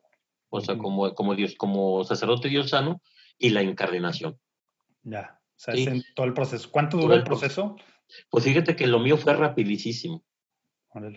o 0.48 0.60
sea, 0.62 0.78
como 0.78 1.14
como 1.14 1.34
Dios 1.34 1.56
como 1.58 2.04
sacerdote 2.04 2.48
diosano 2.48 3.02
y 3.38 3.50
la 3.50 3.60
encarnación. 3.60 4.38
Ya, 5.06 5.40
o 5.40 5.54
sea, 5.54 5.74
es 5.74 5.86
en 5.86 6.02
todo 6.16 6.26
el 6.26 6.34
proceso. 6.34 6.68
¿Cuánto 6.72 6.96
dura 6.96 7.14
el 7.14 7.22
proceso? 7.22 7.76
Pues 8.28 8.44
fíjate 8.44 8.74
que 8.74 8.88
lo 8.88 8.98
mío 8.98 9.16
fue 9.16 9.34
rapidísimo. 9.34 10.24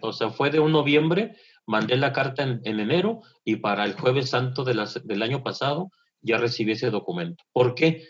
O 0.02 0.14
sea, 0.14 0.30
fue 0.30 0.52
de 0.52 0.60
un 0.60 0.72
noviembre, 0.72 1.38
mandé 1.66 1.98
la 1.98 2.14
carta 2.14 2.44
en, 2.44 2.62
enero 2.64 3.22
y 3.44 3.56
para 3.56 3.86
el 3.86 3.94
jueves 3.94 4.30
santo 4.30 4.64
de 4.64 4.76
del 5.06 5.24
año 5.24 5.42
pasado 5.42 5.90
ya 6.22 6.38
recibí 6.38 6.74
ese 6.74 6.92
documento. 6.92 7.44
¿Por 7.52 7.74
qué? 7.74 8.06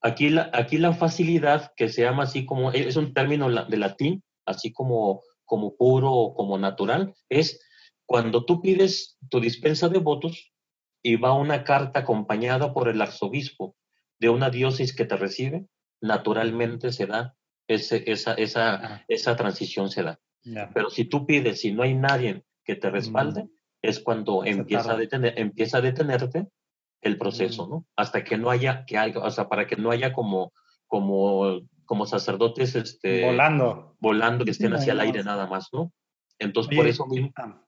Aquí 0.00 0.30
la, 0.30 0.50
aquí 0.54 0.78
la 0.78 0.94
facilidad, 0.94 1.72
que 1.76 1.90
se 1.90 2.02
llama 2.02 2.22
así 2.22 2.46
como, 2.46 2.70
es 2.72 2.96
un 2.96 3.12
término 3.12 3.50
de 3.66 3.76
latín, 3.76 4.22
así 4.46 4.72
como, 4.72 5.22
como 5.44 5.76
puro 5.76 6.10
o 6.10 6.34
como 6.34 6.56
natural, 6.56 7.12
es 7.28 7.60
cuando 8.06 8.46
tú 8.46 8.62
pides 8.62 9.18
tu 9.28 9.40
dispensa 9.40 9.90
de 9.90 9.98
votos 9.98 10.52
y 11.02 11.16
va 11.16 11.34
una 11.34 11.64
carta 11.64 12.00
acompañada 12.00 12.72
por 12.72 12.88
el 12.88 13.02
arzobispo 13.02 13.76
de 14.20 14.28
una 14.28 14.50
diócesis 14.50 14.94
que 14.94 15.06
te 15.06 15.16
recibe, 15.16 15.66
naturalmente 16.00 16.92
se 16.92 17.06
da 17.06 17.34
ese, 17.66 18.04
esa, 18.10 18.34
esa, 18.34 18.74
ah. 18.74 19.04
esa 19.08 19.36
transición 19.36 19.90
se 19.90 20.02
da. 20.02 20.20
Pero 20.74 20.90
si 20.90 21.04
tú 21.04 21.26
pides, 21.26 21.60
si 21.60 21.72
no 21.72 21.82
hay 21.82 21.94
nadie 21.94 22.44
que 22.64 22.74
te 22.74 22.90
respalde, 22.90 23.44
mm. 23.44 23.50
es 23.82 24.00
cuando 24.00 24.44
empieza 24.44 24.92
a, 24.92 24.96
detener, 24.96 25.34
empieza 25.38 25.78
a 25.78 25.80
detenerte 25.80 26.48
el 27.02 27.18
proceso, 27.18 27.66
mm. 27.66 27.70
¿no? 27.70 27.86
Hasta 27.96 28.24
que 28.24 28.38
no 28.38 28.50
haya, 28.50 28.84
que 28.86 28.96
haya, 28.96 29.18
o 29.18 29.30
sea, 29.30 29.48
para 29.48 29.66
que 29.66 29.76
no 29.76 29.90
haya 29.90 30.12
como, 30.12 30.52
como, 30.86 31.60
como 31.84 32.06
sacerdotes 32.06 32.74
este, 32.74 33.26
volando, 33.26 33.96
volando 34.00 34.44
que 34.44 34.50
estén 34.52 34.72
hacia 34.72 34.92
el 34.92 35.00
aire 35.00 35.22
nada 35.24 35.46
más, 35.46 35.68
¿no? 35.72 35.92
Entonces, 36.38 36.74
por 36.74 36.86
eso 36.86 37.06
mismo, 37.06 37.32
ah, 37.36 37.62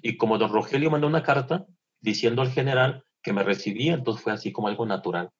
y 0.00 0.16
como 0.16 0.38
don 0.38 0.52
Rogelio 0.52 0.90
mandó 0.90 1.08
una 1.08 1.24
carta 1.24 1.66
diciendo 2.00 2.42
al 2.42 2.50
general 2.50 3.04
que 3.22 3.32
me 3.32 3.42
recibía, 3.42 3.94
entonces 3.94 4.22
fue 4.22 4.32
así 4.32 4.52
como 4.52 4.68
algo 4.68 4.86
natural. 4.86 5.30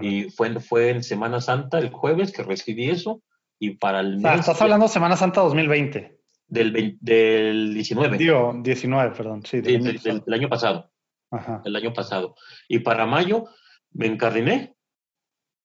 Y 0.00 0.30
fue, 0.30 0.60
fue 0.60 0.90
en 0.90 1.02
Semana 1.02 1.40
Santa, 1.40 1.78
el 1.78 1.90
jueves, 1.90 2.32
que 2.32 2.42
recibí 2.42 2.88
eso. 2.90 3.22
Y 3.58 3.76
para 3.76 4.00
el 4.00 4.18
mes. 4.18 4.40
estás 4.40 4.60
hablando 4.62 4.86
de 4.86 4.92
Semana 4.92 5.16
Santa 5.16 5.40
2020. 5.40 6.18
Del, 6.46 6.98
del 7.00 7.74
19. 7.74 8.18
Digo, 8.18 8.52
19, 8.62 9.14
perdón. 9.16 9.44
Sí, 9.44 9.60
del, 9.60 10.00
año, 10.32 10.48
pasado. 10.48 10.90
Ajá. 11.30 11.62
El 11.64 11.76
año 11.76 11.92
pasado. 11.92 12.34
Y 12.68 12.80
para 12.80 13.06
mayo 13.06 13.46
me 13.92 14.06
encardiné 14.06 14.74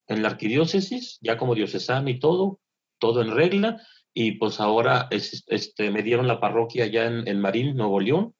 en 0.08 0.22
la 0.22 0.28
arquidiócesis, 0.28 1.18
ya 1.20 1.36
como 1.36 1.54
diocesano 1.54 2.08
y 2.08 2.18
todo, 2.18 2.60
todo 2.98 3.22
en 3.22 3.32
regla. 3.34 3.80
Y 4.14 4.32
pues 4.32 4.60
ahora 4.60 5.08
este, 5.10 5.90
me 5.90 6.02
dieron 6.02 6.28
la 6.28 6.40
parroquia 6.40 6.86
ya 6.86 7.06
en, 7.06 7.26
en 7.26 7.40
Marín, 7.40 7.76
Nuevo 7.76 8.00
León, 8.00 8.34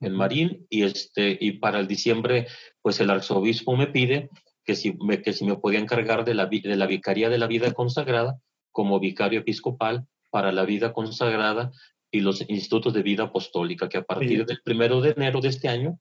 en 0.00 0.14
Marín, 0.14 0.66
y, 0.70 0.84
este, 0.84 1.36
y 1.40 1.52
para 1.52 1.78
el 1.80 1.86
diciembre, 1.86 2.46
pues 2.82 3.00
el 3.00 3.10
arzobispo 3.10 3.76
me 3.76 3.86
pide 3.86 4.30
que 4.70 4.76
si 4.76 4.96
me, 5.00 5.20
que 5.20 5.32
si 5.32 5.44
me 5.44 5.56
podía 5.56 5.80
encargar 5.80 6.24
de 6.24 6.32
la, 6.32 6.46
de 6.46 6.76
la 6.76 6.86
Vicaría 6.86 7.28
de 7.28 7.38
la 7.38 7.48
Vida 7.48 7.72
Consagrada 7.72 8.38
como 8.70 9.00
vicario 9.00 9.40
episcopal 9.40 10.06
para 10.30 10.52
la 10.52 10.64
vida 10.64 10.92
consagrada 10.92 11.72
y 12.08 12.20
los 12.20 12.48
institutos 12.48 12.94
de 12.94 13.02
vida 13.02 13.24
apostólica, 13.24 13.88
que 13.88 13.98
a 13.98 14.04
partir 14.04 14.46
del 14.46 14.60
primero 14.62 15.00
de 15.00 15.10
enero 15.10 15.40
de 15.40 15.48
este 15.48 15.68
año, 15.68 15.98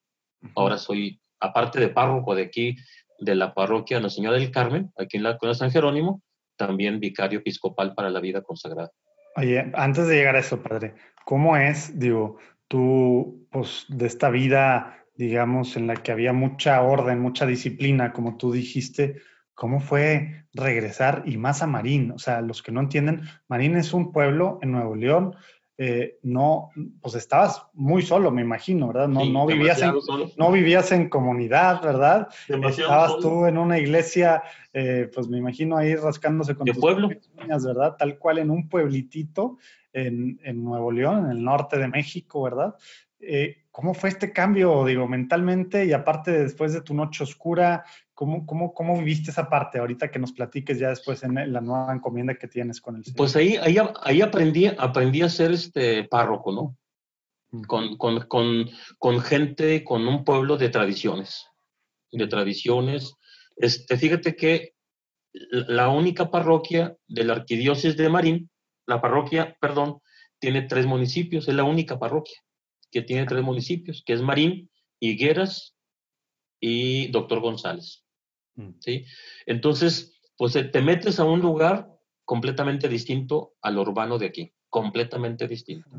ahora 0.56 0.78
soy, 0.78 1.20
aparte 1.40 1.80
de 1.80 1.90
párroco 1.90 2.36
de 2.36 2.44
aquí, 2.44 2.76
de 3.18 3.34
la 3.34 3.56
parroquia 3.56 4.00
Nuestra 4.00 4.18
Señora 4.18 4.38
del 4.38 4.52
Carmen, 4.52 4.92
aquí 5.00 5.18
en 5.18 5.24
la 5.24 5.40
de 5.42 5.56
San 5.56 5.72
Jerónimo, 5.72 6.22
también 6.56 7.00
vicario 7.00 7.40
episcopal 7.40 7.96
para 7.96 8.12
la 8.12 8.20
vida 8.20 8.44
consagrada. 8.44 8.92
Oye, 9.36 9.72
antes 9.74 10.08
de 10.08 10.16
llegar 10.16 10.36
a 10.36 10.42
eso, 10.42 10.62
padre, 10.62 10.94
¿cómo 11.26 11.58
es, 11.58 11.98
digo, 11.98 12.38
tú, 12.68 13.48
pues, 13.50 13.88
de 13.88 14.06
esta 14.06 14.30
vida 14.30 14.96
digamos, 15.20 15.76
en 15.76 15.86
la 15.86 15.98
que 15.98 16.14
había 16.14 16.32
mucha 16.32 16.82
orden, 16.82 17.20
mucha 17.20 17.46
disciplina, 17.46 18.14
como 18.14 18.38
tú 18.38 18.54
dijiste, 18.54 19.18
¿cómo 19.54 19.82
fue 19.82 20.46
regresar 20.54 21.24
y 21.26 21.36
más 21.36 21.62
a 21.62 21.68
Marín? 21.68 22.12
O 22.12 22.20
sea, 22.20 22.40
los 22.40 22.64
que 22.64 22.72
no 22.72 22.80
entienden, 22.80 23.24
Marín 23.50 23.76
es 23.76 23.94
un 23.94 24.14
pueblo 24.14 24.60
en 24.62 24.72
Nuevo 24.72 24.96
León, 24.96 25.36
eh, 25.78 26.20
no, 26.24 26.70
pues 27.02 27.16
estabas 27.16 27.64
muy 27.74 28.02
solo, 28.02 28.32
me 28.32 28.44
imagino, 28.44 28.88
¿verdad? 28.88 29.10
No, 29.10 29.26
no, 29.26 29.46
vivías, 29.46 29.82
en, 29.82 29.94
no 30.38 30.52
vivías 30.54 30.94
en 30.94 31.10
comunidad, 31.10 31.82
¿verdad? 31.84 32.30
estabas 32.48 33.18
tú 33.20 33.46
en 33.46 33.58
una 33.58 33.78
iglesia, 33.78 34.42
eh, 34.72 35.12
pues 35.14 35.28
me 35.28 35.38
imagino 35.38 35.76
ahí 35.76 35.96
rascándose 35.96 36.56
con 36.56 36.66
tus 36.66 36.78
pueblo? 36.78 37.10
Niñas, 37.42 37.66
¿verdad? 37.66 37.98
Tal 38.00 38.18
cual 38.18 38.38
en 38.38 38.52
un 38.52 38.70
pueblitito 38.70 39.58
en, 39.92 40.40
en, 40.46 40.64
Nuevo 40.64 40.94
León, 40.94 41.26
en 41.26 41.32
el 41.32 41.44
norte 41.44 41.78
de 41.78 41.90
México, 41.90 42.42
¿verdad? 42.44 42.76
Eh, 43.20 43.66
¿Cómo 43.80 43.94
fue 43.94 44.10
este 44.10 44.34
cambio, 44.34 44.84
digo, 44.84 45.08
mentalmente 45.08 45.86
y 45.86 45.94
aparte 45.94 46.32
después 46.32 46.74
de 46.74 46.82
tu 46.82 46.94
noche 46.94 47.24
oscura, 47.24 47.86
¿cómo, 48.14 48.46
cómo, 48.46 48.74
cómo 48.74 49.00
viviste 49.00 49.32
esa 49.32 49.50
parte 49.50 49.80
ahorita 49.80 50.12
que 50.12 50.20
nos 50.20 50.34
platiques 50.34 50.78
ya 50.78 50.90
después 50.90 51.24
en 51.24 51.54
la 51.54 51.62
nueva 51.62 51.94
encomienda 51.94 52.36
que 52.36 52.50
tienes 52.50 52.82
con 52.82 52.98
el 52.98 53.06
Señor? 53.06 53.16
Pues 53.16 53.38
ahí, 53.38 53.56
ahí, 53.56 53.78
ahí 54.04 54.22
aprendí, 54.22 54.66
aprendí 54.66 55.22
a 55.22 55.30
ser 55.30 55.54
este 55.54 56.04
párroco, 56.04 56.52
¿no? 56.52 56.78
Con, 57.68 57.96
con, 57.96 58.28
con, 58.28 58.70
con, 58.98 59.22
gente, 59.22 59.82
con 59.86 60.06
un 60.06 60.26
pueblo 60.26 60.58
de 60.58 60.68
tradiciones, 60.68 61.48
de 62.12 62.28
tradiciones. 62.28 63.16
Este, 63.56 63.96
fíjate 63.96 64.36
que 64.36 64.74
la 65.32 65.88
única 65.88 66.30
parroquia 66.30 66.98
de 67.08 67.24
la 67.24 67.32
arquidiócesis 67.32 67.96
de 67.96 68.10
Marín, 68.10 68.50
la 68.86 69.00
parroquia, 69.00 69.56
perdón, 69.62 70.02
tiene 70.38 70.64
tres 70.64 70.86
municipios, 70.86 71.48
es 71.48 71.56
la 71.56 71.64
única 71.64 71.98
parroquia 71.98 72.42
que 72.92 73.02
tiene 73.02 73.26
tres 73.26 73.44
municipios, 73.44 74.04
que 74.06 74.14
es 74.14 74.22
Marín, 74.22 74.70
Higueras 75.00 75.76
y 76.60 77.08
Doctor 77.12 77.40
González. 77.40 78.06
Mm. 78.56 78.72
¿sí? 78.80 79.06
Entonces, 79.46 80.20
pues 80.38 80.56
eh, 80.56 80.64
te 80.64 80.82
metes 80.82 81.20
a 81.20 81.26
un 81.26 81.40
lugar 81.40 81.90
completamente 82.26 82.88
distinto 82.88 83.54
al 83.62 83.78
urbano 83.78 84.18
de 84.18 84.28
aquí, 84.28 84.54
completamente 84.70 85.48
distinto. 85.48 85.90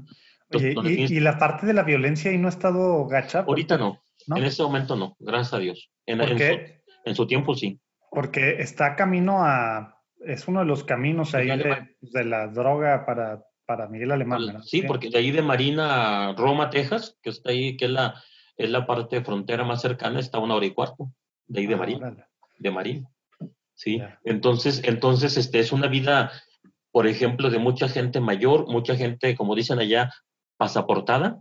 y, 0.53 1.21
la 1.21 1.39
parte 1.39 1.67
de 1.67 1.75
la 1.75 1.83
violencia 1.83 2.31
ahí 2.31 2.39
no 2.39 2.47
ha 2.47 2.51
estado 2.51 3.07
gacha? 3.07 3.41
Ahorita 3.41 3.79
no. 3.79 4.03
en 4.37 4.45
ese 4.45 4.63
momento 4.63 4.97
no, 4.97 5.17
gracias 5.19 5.55
a 5.55 5.59
Dios. 5.59 5.91
En, 6.07 6.21
en, 6.21 7.15
su, 7.15 7.27
tiempo 7.27 7.55
sí. 7.55 7.81
Porque 8.11 8.61
está 8.61 8.97
camino 8.97 9.45
a, 9.45 10.01
es 10.21 10.47
uno 10.49 10.61
de 10.61 10.67
los 10.67 10.85
caminos 10.85 11.35
ahí 11.35 11.49
de, 11.49 12.25
la 12.25 12.49
droga 12.49 13.05
para 13.07 13.45
para 13.71 13.87
Miguel 13.87 14.11
Alemán. 14.11 14.65
Sí, 14.65 14.83
porque 14.83 15.11
de 15.11 15.19
ahí 15.19 15.31
de 15.31 15.43
Marina 15.43 16.31
a 16.31 16.33
Roma, 16.33 16.71
Texas, 16.71 17.17
que 17.23 17.31
está 17.31 17.51
ahí, 17.51 17.77
que 17.77 17.85
es 17.85 17.91
la, 17.93 18.21
es 18.57 18.69
la 18.69 18.85
parte 18.85 19.23
frontera 19.23 19.63
más 19.63 19.81
cercana, 19.81 20.19
está 20.19 20.41
una 20.41 20.57
hora 20.57 20.67
y 20.67 20.73
cuarto, 20.73 21.13
de 21.47 21.61
ahí 21.61 21.67
de 21.69 21.75
ah, 21.75 21.77
Marina. 21.77 22.29
De 22.59 22.71
Marina. 22.73 23.09
Sí, 23.75 24.03
entonces, 24.25 24.83
entonces 24.85 25.37
este, 25.37 25.61
es 25.61 25.71
una 25.71 25.87
vida 25.87 26.33
por 26.91 27.07
ejemplo, 27.07 27.49
de 27.49 27.61
mucha 27.61 27.89
gente 27.89 28.19
mayor, 28.19 28.67
mucha 28.67 28.97
gente, 28.97 29.37
como 29.37 29.55
dicen 29.55 29.79
allá, 29.79 30.13
pasaportada, 30.57 31.41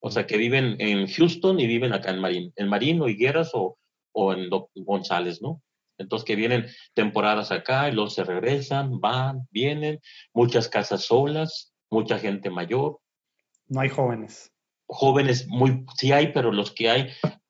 o 0.00 0.10
sea, 0.10 0.26
que 0.26 0.38
viven 0.38 0.76
en 0.78 1.06
Houston 1.06 1.60
y 1.60 1.66
viven 1.66 1.92
acá 1.92 2.12
en 2.12 2.20
Marín, 2.20 2.52
en 2.56 2.68
Marín 2.68 3.02
o 3.02 3.10
Higueras 3.10 3.50
o, 3.52 3.76
o 4.12 4.32
en 4.32 4.48
González, 4.74 5.42
¿no? 5.42 5.60
Entonces 5.98 6.24
que 6.24 6.36
vienen 6.36 6.66
temporadas 6.94 7.50
acá 7.50 7.88
y 7.88 7.92
luego 7.92 8.10
se 8.10 8.24
regresan, 8.24 9.00
van, 9.00 9.46
vienen, 9.50 10.00
muchas 10.32 10.68
casas 10.68 11.04
solas, 11.04 11.74
mucha 11.90 12.18
gente 12.18 12.50
mayor. 12.50 13.00
No 13.66 13.80
hay 13.80 13.88
jóvenes. 13.88 14.52
Jóvenes, 14.86 15.46
muy, 15.48 15.84
sí 15.96 16.12
hay, 16.12 16.32
pero 16.32 16.52
los 16.52 16.72
que 16.72 16.88
hay, 16.88 17.08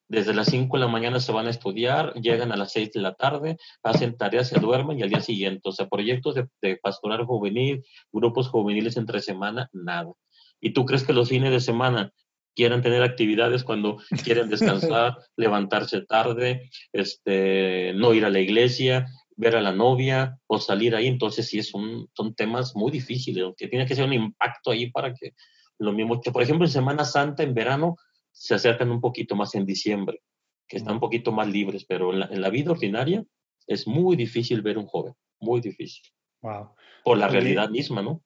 desde 0.09 0.35
las 0.35 0.49
5 0.49 0.77
de 0.77 0.85
la 0.85 0.91
mañana 0.91 1.21
se 1.21 1.31
van 1.31 1.47
a 1.47 1.51
estudiar, 1.51 2.15
llegan 2.15 2.51
a 2.51 2.57
las 2.57 2.73
6 2.73 2.93
de 2.93 3.01
la 3.01 3.15
tarde, 3.15 3.59
hacen 3.83 4.17
tareas, 4.17 4.49
se 4.49 4.59
duermen 4.59 4.99
y 4.99 5.03
al 5.03 5.11
día 5.11 5.21
siguiente, 5.21 5.69
o 5.69 5.73
sea, 5.73 5.87
proyectos 5.87 6.35
de, 6.35 6.49
de 6.63 6.77
pastoral 6.79 7.25
juvenil, 7.27 7.85
grupos 8.11 8.49
juveniles 8.49 8.97
entre 8.97 9.21
semana, 9.21 9.69
nada. 9.73 10.13
¿Y 10.61 10.73
tú 10.73 10.85
crees 10.85 11.05
que 11.05 11.13
los 11.13 11.29
fines 11.29 11.53
de 11.53 11.61
semana 11.61 12.13
quieran 12.59 12.83
tener 12.83 13.05
actividades 13.05 13.63
cuando 13.63 13.99
quieren 14.25 14.49
descansar, 14.49 15.17
levantarse 15.37 16.01
tarde, 16.01 16.69
este, 16.93 17.93
no 17.95 18.15
ir 18.15 18.25
a 18.25 18.31
la 18.31 18.41
iglesia, 18.41 19.07
ver 19.37 19.55
a 19.55 19.61
la 19.61 19.71
novia 19.71 20.37
o 20.49 20.59
salir 20.59 20.97
ahí. 20.97 21.07
Entonces 21.07 21.47
sí, 21.47 21.63
son, 21.63 22.09
son 22.15 22.35
temas 22.35 22.75
muy 22.75 22.91
difíciles, 22.91 23.45
que 23.57 23.69
tiene 23.69 23.87
que 23.87 23.95
ser 23.95 24.05
un 24.05 24.13
impacto 24.13 24.73
ahí 24.73 24.91
para 24.91 25.15
que 25.15 25.35
lo 25.79 25.93
mismo, 25.93 26.21
por 26.21 26.43
ejemplo, 26.43 26.67
en 26.67 26.73
Semana 26.73 27.05
Santa, 27.05 27.45
en 27.45 27.55
verano, 27.55 27.95
se 28.33 28.57
acercan 28.57 28.91
un 28.91 29.01
poquito 29.01 29.37
más 29.37 29.55
en 29.55 29.65
diciembre, 29.65 30.21
que 30.67 30.79
están 30.79 30.95
un 30.95 31.01
poquito 31.01 31.31
más 31.31 31.47
libres, 31.47 31.85
pero 31.85 32.13
en 32.13 32.41
la, 32.41 32.51
vida 32.51 32.73
ordinaria 32.73 33.25
es 33.69 33.87
muy 33.87 34.17
difícil 34.17 34.63
ver 34.63 34.79
un 34.79 34.87
joven, 34.87 35.15
muy 35.39 35.61
difícil. 35.61 36.03
Wow. 36.43 36.71
Por 37.05 37.19
la 37.19 37.29
realidad 37.29 37.71
misma, 37.71 38.03
¿no? 38.03 38.21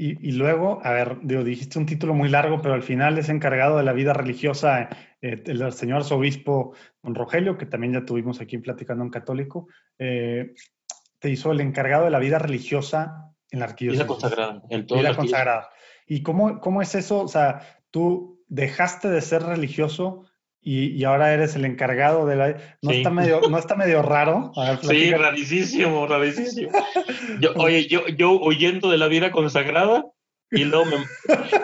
Y, 0.00 0.30
luego, 0.30 0.80
a 0.84 0.92
ver, 0.92 1.18
digo, 1.22 1.42
dijiste 1.42 1.76
un 1.76 1.84
título 1.84 2.14
muy 2.14 2.28
largo, 2.28 2.62
pero 2.62 2.74
al 2.74 2.84
final 2.84 3.18
es 3.18 3.28
encargado 3.30 3.78
de 3.78 3.82
la 3.82 3.92
vida 3.92 4.12
religiosa 4.12 4.88
eh, 5.20 5.42
el 5.44 5.72
señor 5.72 5.96
arzobispo 5.96 6.72
don 7.02 7.16
Rogelio, 7.16 7.58
que 7.58 7.66
también 7.66 7.94
ya 7.94 8.04
tuvimos 8.04 8.40
aquí 8.40 8.58
platicando 8.58 9.02
en 9.02 9.10
Católico, 9.10 9.66
eh, 9.98 10.54
te 11.18 11.30
hizo 11.30 11.50
el 11.50 11.60
encargado 11.60 12.04
de 12.04 12.12
la 12.12 12.20
vida 12.20 12.38
religiosa 12.38 13.34
en 13.50 13.58
la 13.58 13.64
arquidiócesis. 13.64 14.04
Vida 14.04 14.06
consagrada. 14.06 14.62
Vida 14.70 15.16
consagrada. 15.16 15.68
¿Y 16.06 16.22
cómo, 16.22 16.60
cómo 16.60 16.80
es 16.80 16.94
eso? 16.94 17.18
O 17.18 17.28
sea, 17.28 17.62
tú 17.90 18.44
dejaste 18.46 19.10
de 19.10 19.20
ser 19.20 19.42
religioso 19.42 20.26
y, 20.60 21.02
ahora 21.04 21.32
eres 21.32 21.56
el 21.56 21.64
encargado 21.64 22.26
de 22.26 22.36
la... 22.36 22.56
¿No, 22.82 22.90
está, 22.90 23.10
medio, 23.10 23.40
¿no 23.48 23.58
está 23.58 23.74
medio 23.74 24.02
raro? 24.02 24.52
sí, 24.82 25.10
rarísimo, 25.12 26.06
rarísimo. 26.06 26.72
Yo, 27.40 27.52
oye, 27.56 27.86
yo, 27.86 28.06
yo 28.08 28.32
huyendo 28.32 28.90
de 28.90 28.98
la 28.98 29.08
vida 29.08 29.30
consagrada, 29.30 30.06
y 30.50 30.64
luego 30.64 30.86
me, 30.86 30.96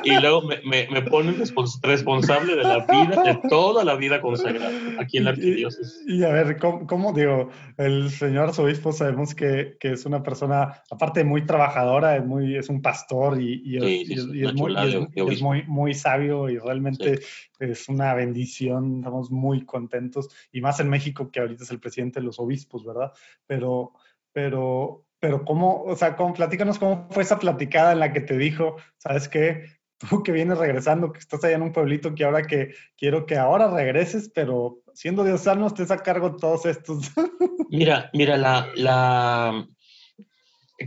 y 0.04 0.20
luego 0.20 0.42
me, 0.42 0.88
me, 0.90 1.02
ponen 1.02 1.36
responsable 1.82 2.54
de 2.54 2.62
la 2.62 2.84
vida, 2.84 3.22
de 3.22 3.48
toda 3.48 3.82
la 3.82 3.94
vida 3.96 4.20
consagrada 4.20 4.70
aquí 5.00 5.18
en 5.18 5.24
la 5.24 5.30
arquidiócesis. 5.30 6.02
Y, 6.06 6.22
a 6.22 6.28
ver, 6.28 6.58
¿cómo, 6.58 7.12
digo? 7.14 7.48
El 7.78 8.10
señor 8.10 8.48
arzobispo 8.48 8.92
sabemos 8.92 9.34
que, 9.34 9.76
que, 9.80 9.92
es 9.92 10.04
una 10.04 10.22
persona, 10.22 10.82
aparte 10.90 11.24
muy 11.24 11.46
trabajadora, 11.46 12.16
es, 12.16 12.26
muy, 12.26 12.56
es 12.56 12.68
un 12.68 12.82
pastor 12.82 13.40
y, 13.40 13.78
es, 14.12 15.42
muy, 15.42 15.62
muy, 15.66 15.94
sabio 15.94 16.50
y 16.50 16.58
realmente 16.58 17.20
es 17.58 17.88
una 17.88 18.12
bendición, 18.12 18.98
estamos 18.98 19.30
muy 19.30 19.64
contentos, 19.64 20.28
y 20.52 20.60
más 20.60 20.78
en 20.80 20.90
México 20.90 21.30
que 21.30 21.40
ahorita 21.40 21.64
es 21.64 21.70
el 21.70 21.80
presidente 21.80 22.20
de 22.20 22.26
los 22.26 22.38
obispos, 22.38 22.84
¿verdad? 22.84 23.12
Pero, 23.46 23.92
pero 24.32 25.06
pero 25.24 25.42
cómo, 25.42 25.84
o 25.84 25.96
sea, 25.96 26.16
cómo, 26.16 26.34
platícanos 26.34 26.78
cómo 26.78 27.08
fue 27.10 27.22
esa 27.22 27.38
platicada 27.38 27.92
en 27.92 28.00
la 28.00 28.12
que 28.12 28.20
te 28.20 28.36
dijo, 28.36 28.76
¿sabes 28.98 29.26
qué? 29.26 29.64
Tú 30.10 30.22
que 30.22 30.32
vienes 30.32 30.58
regresando, 30.58 31.12
que 31.12 31.18
estás 31.18 31.42
allá 31.42 31.56
en 31.56 31.62
un 31.62 31.72
pueblito 31.72 32.14
que 32.14 32.24
ahora 32.24 32.42
que 32.42 32.74
quiero 32.98 33.24
que 33.24 33.38
ahora 33.38 33.70
regreses, 33.70 34.30
pero 34.34 34.82
siendo 34.92 35.24
diosano 35.24 35.66
estés 35.66 35.90
a 35.90 36.02
cargo 36.02 36.36
todos 36.36 36.66
estos. 36.66 37.10
Mira, 37.70 38.10
mira, 38.12 38.36
la, 38.36 38.68
la 38.76 39.66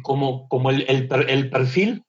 como, 0.04 0.48
como 0.50 0.70
el, 0.70 0.86
el, 0.88 1.50
perfil 1.50 2.06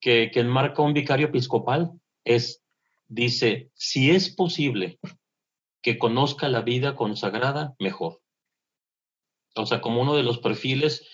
que, 0.00 0.30
que 0.32 0.40
enmarca 0.40 0.80
un 0.80 0.94
vicario 0.94 1.26
episcopal 1.26 1.92
es, 2.24 2.62
dice, 3.08 3.70
si 3.74 4.10
es 4.10 4.34
posible 4.34 4.98
que 5.82 5.98
conozca 5.98 6.48
la 6.48 6.62
vida 6.62 6.96
consagrada, 6.96 7.76
mejor. 7.78 8.22
O 9.54 9.66
sea, 9.66 9.80
como 9.80 10.00
uno 10.00 10.16
de 10.16 10.22
los 10.22 10.38
perfiles 10.38 11.06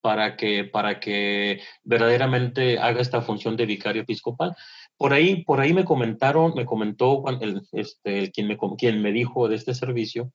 para 0.00 0.36
que, 0.36 0.64
para 0.64 1.00
que 1.00 1.60
verdaderamente 1.84 2.78
haga 2.78 3.00
esta 3.00 3.22
función 3.22 3.56
de 3.56 3.66
vicario 3.66 4.02
episcopal. 4.02 4.54
Por 4.96 5.12
ahí, 5.12 5.44
por 5.44 5.60
ahí 5.60 5.72
me 5.72 5.84
comentaron, 5.84 6.54
me 6.54 6.66
comentó 6.66 7.24
el, 7.40 7.62
este, 7.72 8.30
quien, 8.30 8.48
me, 8.48 8.58
quien 8.78 9.02
me 9.02 9.12
dijo 9.12 9.48
de 9.48 9.56
este 9.56 9.74
servicio, 9.74 10.32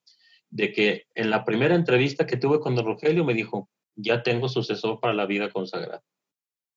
de 0.49 0.71
que 0.71 1.03
en 1.15 1.29
la 1.29 1.43
primera 1.43 1.75
entrevista 1.75 2.25
que 2.25 2.37
tuve 2.37 2.59
con 2.59 2.77
Rogelio 2.77 3.25
me 3.25 3.33
dijo, 3.33 3.69
ya 3.95 4.23
tengo 4.23 4.49
sucesor 4.49 4.99
para 4.99 5.13
la 5.13 5.25
vida 5.25 5.49
consagrada. 5.49 6.01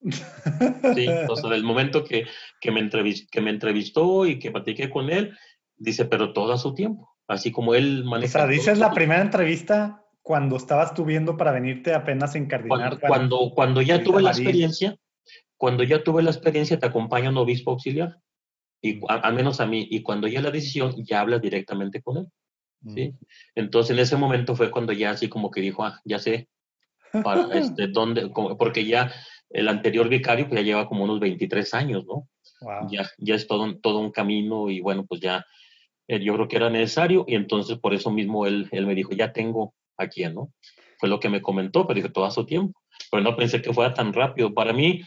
Sí, 0.01 1.09
o 1.29 1.37
sea, 1.37 1.51
del 1.51 1.65
momento 1.65 2.05
que, 2.05 2.27
que, 2.61 2.71
me 2.71 2.81
entrevistó, 2.81 3.29
que 3.31 3.41
me 3.41 3.51
entrevistó 3.51 4.27
y 4.27 4.39
que 4.39 4.51
platiqué 4.51 4.91
con 4.91 5.11
él, 5.11 5.37
dice, 5.77 6.05
pero 6.05 6.33
todo 6.33 6.53
a 6.53 6.59
su 6.59 6.75
tiempo, 6.75 7.15
así 7.27 7.51
como 7.51 7.75
él 7.75 8.05
maneja. 8.05 8.39
O 8.39 8.43
sea, 8.43 8.47
dices 8.47 8.79
la 8.79 8.93
primera 8.93 9.21
entrevista 9.23 10.05
cuando 10.29 10.57
estabas 10.57 10.93
tú 10.93 11.07
viendo 11.07 11.39
para 11.39 11.53
venirte 11.53 11.95
apenas 11.95 12.35
a 12.35 12.39
encardinar? 12.39 13.01
Cuando, 13.01 13.51
cuando, 13.55 13.81
ya 13.81 14.05
tuve 14.05 14.21
la 14.21 14.29
experiencia, 14.29 14.95
cuando 15.57 15.85
ya 15.85 16.05
tuve 16.05 16.23
la 16.23 16.29
experiencia, 16.29 16.79
te 16.79 16.85
acompaña 16.85 17.31
un 17.31 17.39
obispo 17.39 17.71
auxiliar, 17.71 18.19
y 18.83 19.01
al 19.09 19.33
menos 19.33 19.59
a 19.61 19.65
mí, 19.65 19.89
y 19.91 20.03
cuando 20.03 20.29
ya 20.29 20.43
la 20.43 20.51
decisión, 20.51 20.95
ya 21.03 21.21
hablas 21.21 21.41
directamente 21.41 22.03
con 22.03 22.19
él. 22.19 22.27
¿sí? 22.95 23.09
Mm. 23.09 23.19
Entonces, 23.55 23.97
en 23.97 24.01
ese 24.01 24.17
momento 24.17 24.55
fue 24.55 24.71
cuando 24.71 24.93
ya 24.93 25.13
así 25.13 25.31
como 25.31 25.51
que 25.51 25.63
dijo, 25.63 25.83
ah, 25.83 25.99
ya 26.05 26.19
sé, 26.19 26.47
para, 27.25 27.49
este, 27.59 27.87
dónde, 27.87 28.29
porque 28.59 28.85
ya 28.85 29.11
el 29.49 29.67
anterior 29.67 30.11
vicario 30.11 30.47
pues, 30.47 30.61
ya 30.61 30.67
lleva 30.67 30.87
como 30.87 31.05
unos 31.05 31.21
23 31.21 31.73
años, 31.73 32.05
¿no? 32.05 32.29
Ya, 32.91 33.09
ya 33.17 33.35
es 33.35 33.47
todo, 33.47 33.79
todo 33.79 34.01
un 34.01 34.11
camino 34.11 34.69
y 34.69 34.81
bueno, 34.81 35.07
pues 35.07 35.23
ya 35.23 35.47
eh, 36.07 36.21
yo 36.23 36.35
creo 36.35 36.49
que 36.49 36.57
era 36.57 36.69
necesario 36.69 37.25
y 37.27 37.35
entonces 37.35 37.79
por 37.79 37.95
eso 37.95 38.11
mismo 38.11 38.45
él, 38.45 38.69
él 38.73 38.87
me 38.87 38.95
dijo, 38.95 39.13
ya 39.13 39.33
tengo 39.33 39.73
a 39.99 40.09
quién, 40.09 40.35
¿no? 40.35 40.53
Fue 40.99 41.09
lo 41.09 41.21
que 41.21 41.29
me 41.29 41.43
comentó, 41.43 41.87
pero 41.87 41.97
dije, 41.97 42.09
todo 42.09 42.25
a 42.25 42.31
su 42.31 42.47
tiempo. 42.47 42.81
Pero 43.11 43.23
no 43.23 43.37
pensé 43.37 43.63
que 43.63 43.73
fuera 43.73 43.95
tan 43.95 44.13
rápido. 44.13 44.55
Para 44.55 44.73
mí, 44.73 45.03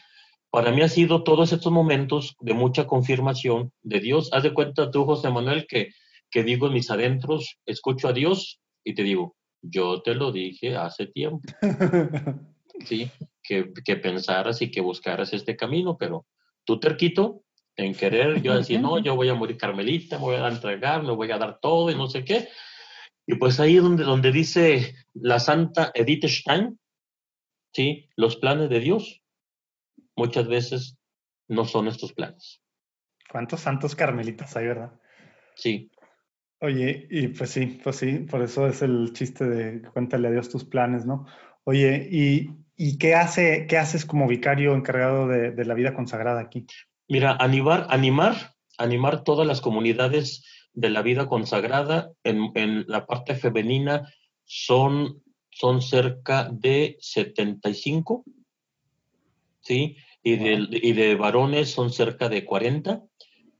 para 0.49 0.71
mí 0.71 0.81
ha 0.81 0.89
sido 0.89 1.23
todos 1.23 1.51
estos 1.51 1.71
momentos 1.71 2.35
de 2.39 2.53
mucha 2.53 2.87
confirmación 2.87 3.71
de 3.81 3.99
Dios. 3.99 4.29
Haz 4.31 4.43
de 4.43 4.53
cuenta 4.53 4.91
tú, 4.91 5.05
José 5.05 5.29
Manuel, 5.29 5.65
que, 5.67 5.89
que 6.29 6.43
digo 6.43 6.67
en 6.67 6.73
mis 6.73 6.89
adentros, 6.91 7.57
escucho 7.65 8.07
a 8.07 8.13
Dios 8.13 8.59
y 8.83 8.93
te 8.93 9.03
digo, 9.03 9.35
yo 9.61 10.01
te 10.01 10.15
lo 10.15 10.31
dije 10.31 10.75
hace 10.75 11.07
tiempo. 11.07 11.41
sí, 12.85 13.09
que, 13.43 13.71
que 13.83 13.95
pensaras 13.97 14.61
y 14.61 14.71
que 14.71 14.81
buscaras 14.81 15.33
este 15.33 15.55
camino, 15.55 15.97
pero 15.97 16.25
tú 16.63 16.79
terquito 16.79 17.43
en 17.75 17.93
querer, 17.95 18.41
yo 18.41 18.55
decir, 18.55 18.79
no, 18.79 18.99
yo 18.99 19.15
voy 19.15 19.29
a 19.29 19.33
morir 19.33 19.57
carmelita, 19.57 20.17
me 20.17 20.23
voy 20.23 20.35
a 20.35 20.47
entregar, 20.47 21.03
me 21.03 21.13
voy 21.13 21.31
a 21.31 21.37
dar 21.37 21.59
todo 21.61 21.89
y 21.89 21.95
no 21.95 22.07
sé 22.07 22.23
qué. 22.23 22.49
Y 23.25 23.35
pues 23.35 23.59
ahí 23.59 23.77
es 23.77 23.83
donde, 23.83 24.03
donde 24.03 24.31
dice 24.31 24.95
la 25.13 25.39
santa 25.39 25.91
Edith 25.93 26.25
Stein, 26.25 26.79
¿sí? 27.73 28.09
los 28.15 28.35
planes 28.37 28.69
de 28.69 28.79
Dios 28.79 29.21
muchas 30.15 30.47
veces 30.47 30.97
no 31.47 31.65
son 31.65 31.87
estos 31.87 32.13
planes. 32.13 32.61
¿Cuántos 33.29 33.61
santos 33.61 33.95
carmelitas 33.95 34.55
hay, 34.55 34.67
verdad? 34.67 34.99
Sí. 35.55 35.91
Oye, 36.59 37.07
y 37.09 37.29
pues 37.29 37.49
sí, 37.49 37.79
pues 37.83 37.95
sí, 37.95 38.19
por 38.29 38.41
eso 38.43 38.67
es 38.67 38.81
el 38.81 39.13
chiste 39.13 39.45
de 39.45 39.81
cuéntale 39.81 40.27
a 40.27 40.31
Dios 40.31 40.49
tus 40.49 40.63
planes, 40.63 41.05
¿no? 41.05 41.25
Oye, 41.63 42.07
¿y, 42.11 42.51
y 42.75 42.97
qué, 42.97 43.15
hace, 43.15 43.65
qué 43.67 43.77
haces 43.77 44.05
como 44.05 44.27
vicario 44.27 44.75
encargado 44.75 45.27
de, 45.27 45.51
de 45.51 45.65
la 45.65 45.73
vida 45.73 45.93
consagrada 45.93 46.41
aquí? 46.41 46.67
Mira, 47.07 47.35
animar, 47.39 47.87
animar, 47.89 48.35
animar 48.77 49.23
todas 49.23 49.47
las 49.47 49.59
comunidades 49.59 50.45
de 50.73 50.89
la 50.89 51.01
vida 51.01 51.27
consagrada 51.27 52.11
en, 52.23 52.85
la 52.87 53.05
parte 53.05 53.35
femenina 53.35 54.11
son, 54.43 55.21
son 55.49 55.81
cerca 55.81 56.49
de 56.51 56.97
75, 56.99 58.23
¿sí? 59.61 59.97
Y 60.23 60.35
de, 60.37 60.67
y 60.69 60.93
de 60.93 61.15
varones 61.15 61.71
son 61.71 61.91
cerca 61.91 62.29
de 62.29 62.45
40. 62.45 63.03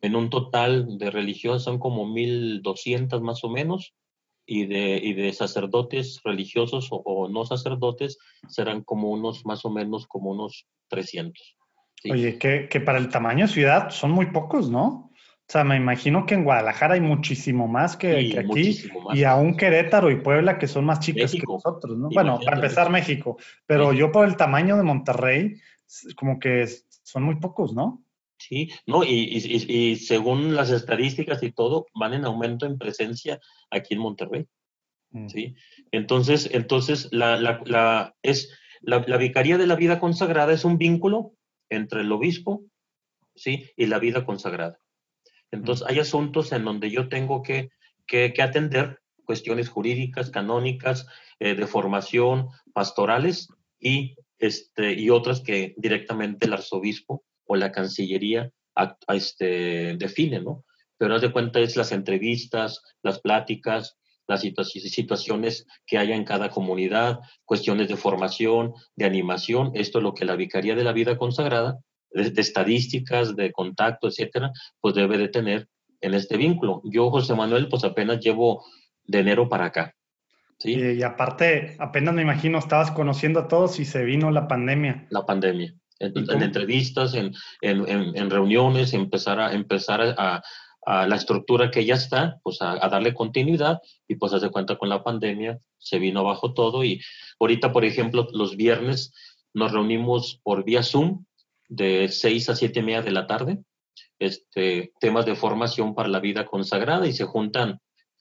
En 0.01 0.15
un 0.15 0.29
total 0.29 0.97
de 0.97 1.11
religiosas 1.11 1.63
son 1.63 1.79
como 1.79 2.05
1.200 2.05 3.21
más 3.21 3.43
o 3.43 3.49
menos. 3.49 3.93
Y 4.45 4.65
de, 4.65 4.99
y 5.01 5.13
de 5.13 5.31
sacerdotes 5.33 6.19
religiosos 6.25 6.89
o, 6.91 7.29
no 7.29 7.45
sacerdotes 7.45 8.17
serán 8.49 8.83
como 8.83 9.11
unos, 9.11 9.45
más 9.45 9.63
o 9.65 9.69
menos 9.69 10.07
como 10.07 10.31
unos 10.31 10.65
300. 10.89 11.57
Oye, 12.09 12.37
que, 12.37 12.67
que, 12.67 12.79
para 12.81 12.97
el 12.97 13.09
tamaño 13.09 13.45
de 13.45 13.53
ciudad 13.53 13.91
son 13.91 14.11
muy 14.11 14.25
pocos, 14.31 14.69
¿no? 14.69 15.10
O 15.51 15.53
sea, 15.53 15.65
me 15.65 15.75
imagino 15.75 16.25
que 16.25 16.33
en 16.33 16.45
Guadalajara 16.45 16.93
hay 16.93 17.01
muchísimo 17.01 17.67
más 17.67 17.97
que, 17.97 18.39
aquí. 18.39 18.89
Y 19.13 19.25
aún 19.25 19.57
Querétaro 19.57 20.09
y 20.09 20.15
Puebla, 20.15 20.57
que 20.57 20.65
son 20.65 20.85
más 20.85 21.01
chicas 21.01 21.33
que 21.33 21.41
nosotros, 21.45 21.97
¿no? 21.97 22.07
Bueno, 22.07 22.39
para 22.39 22.55
empezar 22.55 22.89
México. 22.89 23.37
Pero 23.65 23.91
yo 23.91 24.13
por 24.13 24.25
el 24.25 24.37
tamaño 24.37 24.77
de 24.77 24.83
Monterrey, 24.83 25.57
como 26.15 26.39
que 26.39 26.69
son 27.03 27.23
muy 27.23 27.35
pocos, 27.35 27.73
¿no? 27.73 28.01
Sí, 28.37 28.71
no, 28.85 29.03
y, 29.03 29.97
según 29.97 30.55
las 30.55 30.69
estadísticas 30.69 31.43
y 31.43 31.51
todo, 31.51 31.85
van 31.95 32.13
en 32.13 32.23
aumento 32.23 32.65
en 32.65 32.77
presencia 32.77 33.41
aquí 33.69 33.95
en 33.95 33.99
Monterrey. 33.99 34.47
Mm. 35.09 35.27
¿sí? 35.27 35.55
Entonces, 35.91 36.49
entonces 36.53 37.09
la, 37.11 37.35
la, 37.35 38.15
es, 38.21 38.57
la, 38.79 39.03
la, 39.05 39.17
Vicaría 39.17 39.57
de 39.57 39.67
la 39.67 39.75
Vida 39.75 39.99
Consagrada 39.99 40.53
es 40.53 40.63
un 40.63 40.77
vínculo 40.77 41.33
entre 41.69 42.03
el 42.03 42.11
obispo 42.13 42.63
¿sí? 43.35 43.65
y 43.75 43.87
la 43.87 43.99
vida 43.99 44.25
consagrada. 44.25 44.79
Entonces, 45.51 45.85
hay 45.87 45.99
asuntos 45.99 46.51
en 46.51 46.63
donde 46.63 46.89
yo 46.89 47.09
tengo 47.09 47.43
que, 47.43 47.69
que, 48.07 48.33
atender 48.41 49.01
cuestiones 49.25 49.69
jurídicas, 49.69 50.29
canónicas, 50.29 51.07
eh, 51.39 51.55
de 51.55 51.67
formación, 51.67 52.49
pastorales 52.73 53.47
y, 53.79 54.15
este, 54.39 54.93
y 54.93 55.09
otras 55.09 55.41
que 55.41 55.73
directamente 55.77 56.45
el 56.45 56.53
arzobispo 56.53 57.23
o 57.45 57.55
la 57.55 57.71
cancillería 57.71 58.51
este, 59.07 59.95
define, 59.97 60.41
¿no? 60.41 60.65
Pero 60.97 61.15
haz 61.15 61.21
de 61.21 61.31
cuenta 61.31 61.59
es 61.59 61.75
las 61.75 61.91
entrevistas, 61.91 62.81
las 63.01 63.19
pláticas, 63.19 63.97
las 64.27 64.41
situaciones 64.41 65.65
que 65.85 65.97
haya 65.97 66.15
en 66.15 66.23
cada 66.23 66.49
comunidad, 66.49 67.19
cuestiones 67.43 67.89
de 67.89 67.97
formación, 67.97 68.73
de 68.95 69.05
animación, 69.05 69.71
esto 69.73 69.97
es 69.97 70.03
lo 70.03 70.13
que 70.13 70.25
la 70.25 70.35
Vicaría 70.35 70.75
de 70.75 70.83
la 70.83 70.93
Vida 70.93 71.17
Consagrada 71.17 71.79
de, 72.11 72.41
estadísticas, 72.41 73.35
de 73.35 73.51
contacto, 73.51 74.07
etcétera, 74.07 74.51
pues 74.79 74.95
debe 74.95 75.17
de 75.17 75.29
tener 75.29 75.67
en 76.01 76.13
este 76.13 76.37
vínculo. 76.37 76.81
Yo, 76.83 77.09
José 77.09 77.35
Manuel, 77.35 77.69
pues 77.69 77.83
apenas 77.83 78.19
llevo 78.19 78.65
de 79.05 79.19
enero 79.19 79.47
para 79.49 79.65
acá. 79.65 79.95
¿sí? 80.59 80.73
Y, 80.73 81.03
aparte, 81.03 81.75
apenas 81.79 82.13
me 82.13 82.21
imagino, 82.21 82.57
estabas 82.57 82.91
conociendo 82.91 83.41
a 83.41 83.47
todos 83.47 83.79
y 83.79 83.85
se 83.85 84.03
vino 84.03 84.31
la 84.31 84.47
pandemia. 84.47 85.07
La 85.09 85.25
pandemia. 85.25 85.73
En, 85.99 86.41
entrevistas, 86.41 87.13
en, 87.13 87.31
en, 87.61 88.29
reuniones, 88.31 88.93
empezar 88.93 89.39
a 89.39 89.53
empezar 89.53 90.01
a, 90.17 90.41
a, 90.83 91.07
la 91.07 91.15
estructura 91.15 91.69
que 91.69 91.85
ya 91.85 91.93
está, 91.93 92.39
pues 92.41 92.59
a, 92.61 92.75
darle 92.89 93.13
continuidad 93.13 93.79
y 94.07 94.15
pues 94.15 94.33
hace 94.33 94.49
cuenta 94.49 94.79
con 94.79 94.89
la 94.89 95.03
pandemia, 95.03 95.59
se 95.77 95.99
vino 95.99 96.21
abajo 96.21 96.55
todo 96.55 96.83
y 96.83 97.01
ahorita, 97.39 97.71
por 97.71 97.85
ejemplo, 97.85 98.27
los 98.33 98.55
viernes 98.55 99.13
nos 99.53 99.71
reunimos 99.73 100.39
por 100.41 100.63
vía 100.63 100.81
Zoom 100.81 101.25
de 101.71 102.09
6 102.09 102.49
a 102.49 102.55
7 102.55 102.79
y 102.79 102.83
media 102.83 103.01
de 103.01 103.11
la 103.11 103.27
tarde, 103.27 103.59
este, 104.19 104.91
temas 104.99 105.25
de 105.25 105.35
formación 105.35 105.95
para 105.95 106.09
la 106.09 106.19
vida 106.19 106.45
consagrada 106.45 107.07
y 107.07 107.13
se 107.13 107.23
juntan 107.23 107.79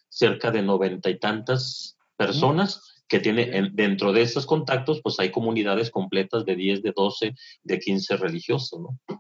cerca 0.09 0.53
de 0.53 0.63
noventa 0.63 1.11
y 1.11 1.19
tantas 1.19 1.99
personas 2.17 3.03
que 3.09 3.19
tienen 3.19 3.75
dentro 3.75 4.13
de 4.13 4.23
esos 4.23 4.47
contactos, 4.47 5.01
pues 5.03 5.19
hay 5.19 5.33
comunidades 5.33 5.91
completas 5.91 6.45
de 6.45 6.55
10, 6.55 6.83
de 6.83 6.93
12, 6.95 7.35
de 7.65 7.79
15 7.81 8.17
religiosos, 8.19 8.81
¿no? 8.81 9.19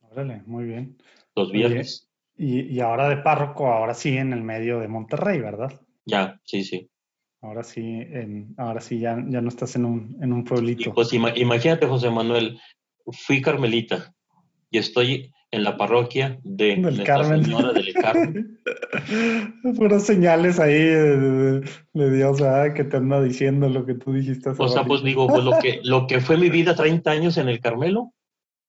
Órale, 0.00 0.42
muy 0.46 0.64
bien. 0.64 0.96
Los 1.36 1.52
viernes. 1.52 2.08
Y, 2.36 2.62
y, 2.62 2.80
ahora 2.80 3.10
de 3.10 3.18
párroco, 3.18 3.70
ahora 3.70 3.92
sí 3.92 4.16
en 4.16 4.32
el 4.32 4.42
medio 4.42 4.80
de 4.80 4.88
Monterrey, 4.88 5.38
¿verdad? 5.38 5.78
Ya, 6.06 6.40
sí, 6.44 6.64
sí. 6.64 6.88
Ahora 7.42 7.62
sí, 7.62 7.82
en, 7.82 8.54
ahora 8.56 8.80
sí 8.80 8.98
ya, 8.98 9.22
ya 9.28 9.42
no 9.42 9.48
estás 9.50 9.76
en 9.76 9.84
un, 9.84 10.16
en 10.22 10.32
un 10.32 10.44
pueblito. 10.44 10.94
pues 10.94 11.12
imagínate, 11.12 11.86
José 11.86 12.08
Manuel, 12.08 12.58
fui 13.12 13.40
carmelita 13.40 14.14
y 14.70 14.78
estoy 14.78 15.32
en 15.52 15.64
la 15.64 15.76
parroquia 15.76 16.38
de 16.44 17.02
Carmen. 17.04 17.44
Señora 17.44 17.72
del 17.72 17.92
Carmen. 17.94 18.60
Puras 19.76 20.06
señales 20.06 20.60
ahí 20.60 20.74
de, 20.74 21.62
Dios, 21.92 22.38
que 22.74 22.84
te 22.84 22.96
anda 22.96 23.20
diciendo 23.20 23.68
lo 23.68 23.84
que 23.84 23.94
tú 23.94 24.12
dijiste. 24.12 24.50
o 24.56 24.68
sea, 24.68 24.84
pues 24.84 25.02
digo, 25.02 25.26
pues 25.26 25.42
lo 25.42 25.58
que, 25.58 25.80
lo 25.82 26.06
que 26.06 26.20
fue 26.20 26.36
mi 26.36 26.50
vida 26.50 26.76
30 26.76 27.10
años 27.10 27.36
en 27.36 27.48
el 27.48 27.60
Carmelo, 27.60 28.12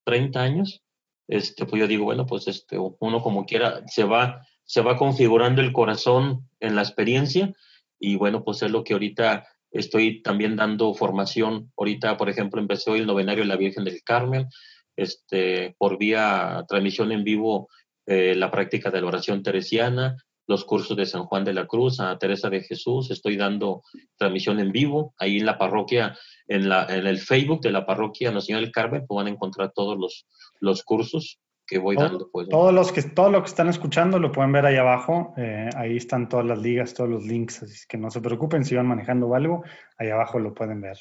30 0.04 0.40
años, 0.40 0.82
este, 1.28 1.66
pues 1.66 1.80
yo 1.80 1.86
digo, 1.86 2.04
bueno, 2.04 2.26
pues 2.26 2.48
este, 2.48 2.78
uno 2.78 3.22
como 3.22 3.46
quiera 3.46 3.82
se 3.86 4.02
va, 4.02 4.44
se 4.64 4.80
va 4.80 4.96
configurando 4.96 5.62
el 5.62 5.72
corazón 5.72 6.48
en 6.58 6.74
la 6.74 6.82
experiencia 6.82 7.52
y 8.00 8.16
bueno, 8.16 8.42
pues 8.42 8.60
es 8.62 8.70
lo 8.72 8.82
que 8.82 8.94
ahorita 8.94 9.46
Estoy 9.72 10.22
también 10.22 10.56
dando 10.56 10.94
formación. 10.94 11.72
Ahorita, 11.76 12.16
por 12.16 12.28
ejemplo, 12.28 12.60
empecé 12.60 12.90
hoy 12.90 13.00
el 13.00 13.06
novenario 13.06 13.42
de 13.42 13.48
la 13.48 13.56
Virgen 13.56 13.84
del 13.84 14.02
Carmen, 14.04 14.48
este, 14.96 15.74
por 15.78 15.98
vía 15.98 16.64
transmisión 16.68 17.10
en 17.12 17.24
vivo, 17.24 17.68
eh, 18.06 18.34
la 18.34 18.50
práctica 18.50 18.90
de 18.90 19.00
la 19.00 19.06
oración 19.06 19.42
teresiana, 19.42 20.16
los 20.46 20.64
cursos 20.64 20.96
de 20.96 21.06
San 21.06 21.24
Juan 21.24 21.44
de 21.44 21.54
la 21.54 21.66
Cruz, 21.66 22.00
a 22.00 22.18
Teresa 22.18 22.50
de 22.50 22.60
Jesús. 22.60 23.10
Estoy 23.10 23.36
dando 23.36 23.82
transmisión 24.16 24.60
en 24.60 24.72
vivo. 24.72 25.14
Ahí 25.18 25.38
en 25.38 25.46
la 25.46 25.56
parroquia, 25.56 26.18
en, 26.48 26.68
la, 26.68 26.86
en 26.88 27.06
el 27.06 27.18
Facebook 27.18 27.62
de 27.62 27.72
la 27.72 27.86
parroquia 27.86 28.30
Nuestra 28.30 28.56
del 28.56 28.72
Carmen, 28.72 29.06
pues 29.06 29.16
van 29.16 29.28
a 29.28 29.30
encontrar 29.30 29.72
todos 29.74 29.96
los, 29.98 30.26
los 30.60 30.82
cursos 30.82 31.38
que 31.66 31.78
voy 31.78 31.96
dando. 31.96 32.28
Pues, 32.30 32.48
todos 32.48 32.72
los 32.72 32.92
que 32.92 33.02
todo 33.02 33.30
lo 33.30 33.42
que 33.42 33.48
están 33.48 33.68
escuchando 33.68 34.18
lo 34.18 34.32
pueden 34.32 34.52
ver 34.52 34.66
ahí 34.66 34.76
abajo. 34.76 35.34
Eh, 35.36 35.70
ahí 35.76 35.96
están 35.96 36.28
todas 36.28 36.46
las 36.46 36.58
ligas, 36.58 36.94
todos 36.94 37.10
los 37.10 37.24
links, 37.24 37.62
así 37.62 37.86
que 37.88 37.96
no 37.96 38.10
se 38.10 38.20
preocupen 38.20 38.64
si 38.64 38.74
van 38.74 38.86
manejando 38.86 39.34
algo, 39.34 39.64
ahí 39.98 40.08
abajo 40.08 40.38
lo 40.38 40.54
pueden 40.54 40.80
ver. 40.80 40.98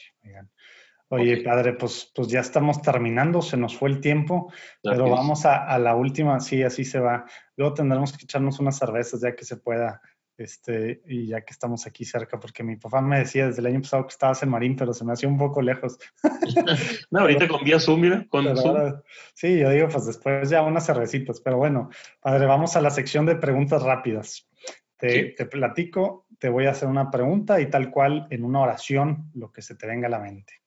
Oye, 1.10 1.44
padre, 1.44 1.74
pues, 1.74 2.10
pues 2.16 2.30
ya 2.30 2.40
estamos 2.40 2.82
terminando, 2.82 3.42
se 3.42 3.58
nos 3.58 3.76
fue 3.76 3.90
el 3.90 4.00
tiempo, 4.00 4.52
pero 4.82 5.10
vamos 5.10 5.46
a, 5.46 5.66
a, 5.66 5.78
la 5.78 5.94
última, 5.94 6.40
sí, 6.40 6.64
así 6.64 6.86
se 6.86 7.00
va. 7.02 7.26
Luego 7.58 7.74
tendremos 7.74 8.18
que 8.18 8.24
echarnos 8.24 8.62
unas 8.62 8.78
cervezas 8.78 9.20
ya 9.20 9.36
que 9.36 9.44
se 9.44 9.58
pueda 9.58 10.02
este, 10.44 11.02
y 11.06 11.28
ya 11.28 11.42
que 11.42 11.52
estamos 11.52 11.86
aquí 11.86 12.06
cerca, 12.06 12.40
porque 12.40 12.64
mi 12.64 12.76
papá 12.76 13.02
me 13.02 13.20
decía 13.20 13.48
desde 13.48 13.62
el 13.62 13.68
año 13.68 13.82
pasado 13.82 14.06
que 14.06 14.12
estabas 14.12 14.42
en 14.44 14.50
Marín, 14.50 14.76
pero 14.76 14.94
se 14.94 15.06
me 15.06 15.14
hacía 15.14 15.30
un 15.30 15.38
poco 15.38 15.62
lejos. 15.62 15.98
no, 17.12 17.22
ahorita 17.22 17.48
con 17.48 17.64
vía 17.64 17.80
Zoom, 17.80 18.02
mira, 18.02 18.26
con 18.30 18.46
sí, 19.34 19.60
yo 19.60 19.70
digo, 19.70 19.88
pues 19.90 20.06
después 20.06 20.50
ya 20.50 20.62
unas 20.62 20.86
cervecitas, 20.86 21.42
pero 21.42 21.58
bueno, 21.58 21.90
padre, 22.20 22.46
vamos 22.46 22.76
a 22.76 22.82
la 22.82 22.90
sección 22.90 23.26
de 23.26 23.36
preguntas 23.36 23.84
rápidas. 23.84 24.48
Te, 24.98 25.34
te 25.36 25.46
platico, 25.48 26.28
te 26.38 26.50
voy 26.50 26.68
a 26.68 26.72
hacer 26.72 26.88
una 26.88 27.10
pregunta 27.10 27.60
y 27.60 27.70
tal 27.70 27.90
cual 27.90 28.28
en 28.30 28.44
una 28.44 28.60
oración 28.60 29.32
lo 29.34 29.52
que 29.52 29.64
se 29.64 29.76
te 29.76 29.88
venga 29.88 30.08
a 30.08 30.12
la 30.12 30.20
mente. 30.20 30.61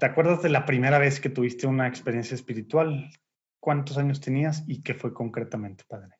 ¿Te 0.00 0.06
acuerdas 0.06 0.42
de 0.42 0.48
la 0.48 0.64
primera 0.64 0.98
vez 0.98 1.20
que 1.20 1.28
tuviste 1.28 1.66
una 1.66 1.86
experiencia 1.86 2.34
espiritual? 2.34 3.10
¿Cuántos 3.60 3.98
años 3.98 4.18
tenías 4.18 4.64
y 4.66 4.80
qué 4.82 4.94
fue 4.94 5.12
concretamente, 5.12 5.84
padre? 5.86 6.16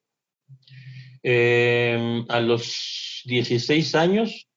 Em, 1.23 2.27
a 2.29 2.41
los 2.41 3.23
16 3.25 3.95
años, 3.95 4.51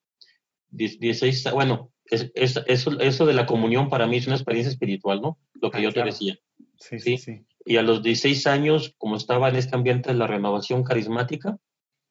16, 0.72 1.52
bueno, 1.54 1.94
eso, 2.10 3.26
de 3.26 3.34
la 3.34 3.46
comunión 3.46 3.90
para 3.90 4.08
mí 4.08 4.18
es 4.18 4.28
una 4.28 4.36
experiencia 4.36 4.72
espiritual, 4.72 5.22
¿no? 5.22 5.40
Lo 5.54 5.72
que 5.72 5.78
ah, 5.78 5.82
yo 5.82 5.94
te 5.94 6.04
decía. 6.04 6.38
Sí, 6.78 7.00
sí, 7.00 7.18
sí, 7.18 7.46
Y 7.66 7.78
a 7.78 7.82
los 7.82 8.04
16 8.04 8.46
años, 8.48 8.94
como 8.98 9.16
estaba 9.16 9.48
en 9.48 9.56
este 9.56 9.74
ambiente 9.74 10.12
de 10.12 10.18
la 10.18 10.28
renovación 10.28 10.84
carismática, 10.84 11.58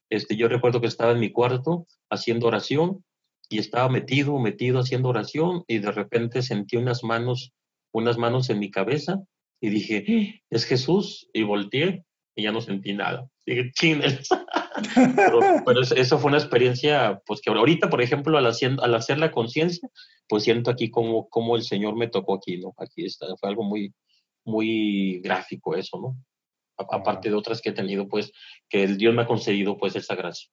este, 0.09 0.36
yo 0.36 0.48
recuerdo 0.48 0.80
que 0.80 0.86
estaba 0.86 1.12
en 1.12 1.20
mi 1.20 1.30
cuarto 1.30 1.86
haciendo 2.09 2.47
oración 2.47 3.05
y 3.52 3.58
estaba 3.58 3.88
metido, 3.88 4.38
metido 4.38 4.80
haciendo 4.80 5.10
oración 5.10 5.64
y 5.68 5.78
de 5.78 5.92
repente 5.92 6.42
sentí 6.42 6.76
unas 6.76 7.04
manos, 7.04 7.52
unas 7.92 8.16
manos 8.16 8.48
en 8.50 8.58
mi 8.58 8.70
cabeza 8.70 9.20
y 9.60 9.70
dije, 9.70 10.42
es 10.50 10.64
Jesús 10.64 11.28
y 11.32 11.42
volteé 11.42 12.04
y 12.34 12.44
ya 12.44 12.52
no 12.52 12.60
sentí 12.60 12.94
nada. 12.94 13.28
Dije, 13.44 13.72
pero, 15.16 15.40
pero 15.66 15.80
eso 15.82 16.18
fue 16.18 16.28
una 16.30 16.38
experiencia, 16.38 17.20
pues 17.26 17.40
que 17.40 17.50
ahorita, 17.50 17.90
por 17.90 18.00
ejemplo, 18.00 18.38
al, 18.38 18.46
al 18.46 18.94
hacer 18.94 19.18
la 19.18 19.30
conciencia, 19.30 19.88
pues 20.28 20.44
siento 20.44 20.70
aquí 20.70 20.90
como, 20.90 21.28
como 21.28 21.56
el 21.56 21.62
Señor 21.62 21.96
me 21.96 22.08
tocó 22.08 22.34
aquí, 22.34 22.56
¿no? 22.56 22.72
Aquí 22.78 23.04
está, 23.04 23.26
fue 23.38 23.50
algo 23.50 23.64
muy, 23.64 23.92
muy 24.44 25.20
gráfico 25.20 25.74
eso, 25.76 26.00
¿no? 26.00 26.16
Aparte 26.78 27.28
de 27.28 27.34
otras 27.34 27.60
que 27.60 27.70
he 27.70 27.74
tenido, 27.74 28.08
pues, 28.08 28.32
que 28.68 28.82
el 28.82 28.96
Dios 28.96 29.14
me 29.14 29.22
ha 29.22 29.26
concedido, 29.26 29.76
pues, 29.76 29.94
esa 29.94 30.14
gracia. 30.14 30.48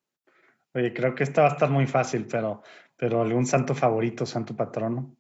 Oye, 0.75 0.93
creo 0.93 1.15
que 1.15 1.23
esta 1.23 1.41
va 1.41 1.47
a 1.47 1.51
estar 1.51 1.69
muy 1.69 1.87
fácil, 1.87 2.27
pero, 2.29 2.61
pero 2.99 3.21
algún 3.21 3.45
santo 3.45 3.73
favorito, 3.73 4.25
santo 4.25 4.55
patrono. 4.55 5.15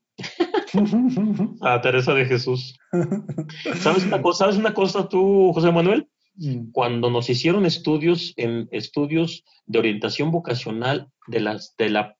a 1.61 1.79
Teresa 1.81 2.13
de 2.13 2.25
Jesús. 2.25 2.77
¿Sabes 3.79 4.05
una 4.05 4.21
cosa, 4.21 4.39
¿sabes 4.39 4.57
una 4.57 4.73
cosa 4.73 5.07
tú, 5.07 5.51
José 5.53 5.71
Manuel? 5.71 6.09
Mm. 6.35 6.71
Cuando 6.71 7.09
nos 7.09 7.29
hicieron 7.29 7.65
estudios 7.65 8.33
en 8.35 8.67
estudios 8.71 9.45
de 9.65 9.79
orientación 9.79 10.29
vocacional 10.29 11.09
de 11.27 11.39
las 11.39 11.75
de 11.77 11.89
la 11.89 12.17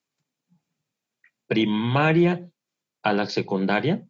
primaria 1.48 2.50
a 3.04 3.12
la 3.12 3.26
secundaria, 3.26 4.08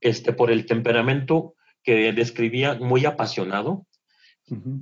este 0.00 0.32
por 0.32 0.52
el 0.52 0.64
temperamento 0.64 1.54
que 1.82 2.12
describía 2.12 2.74
muy 2.76 3.04
apasionado, 3.04 3.86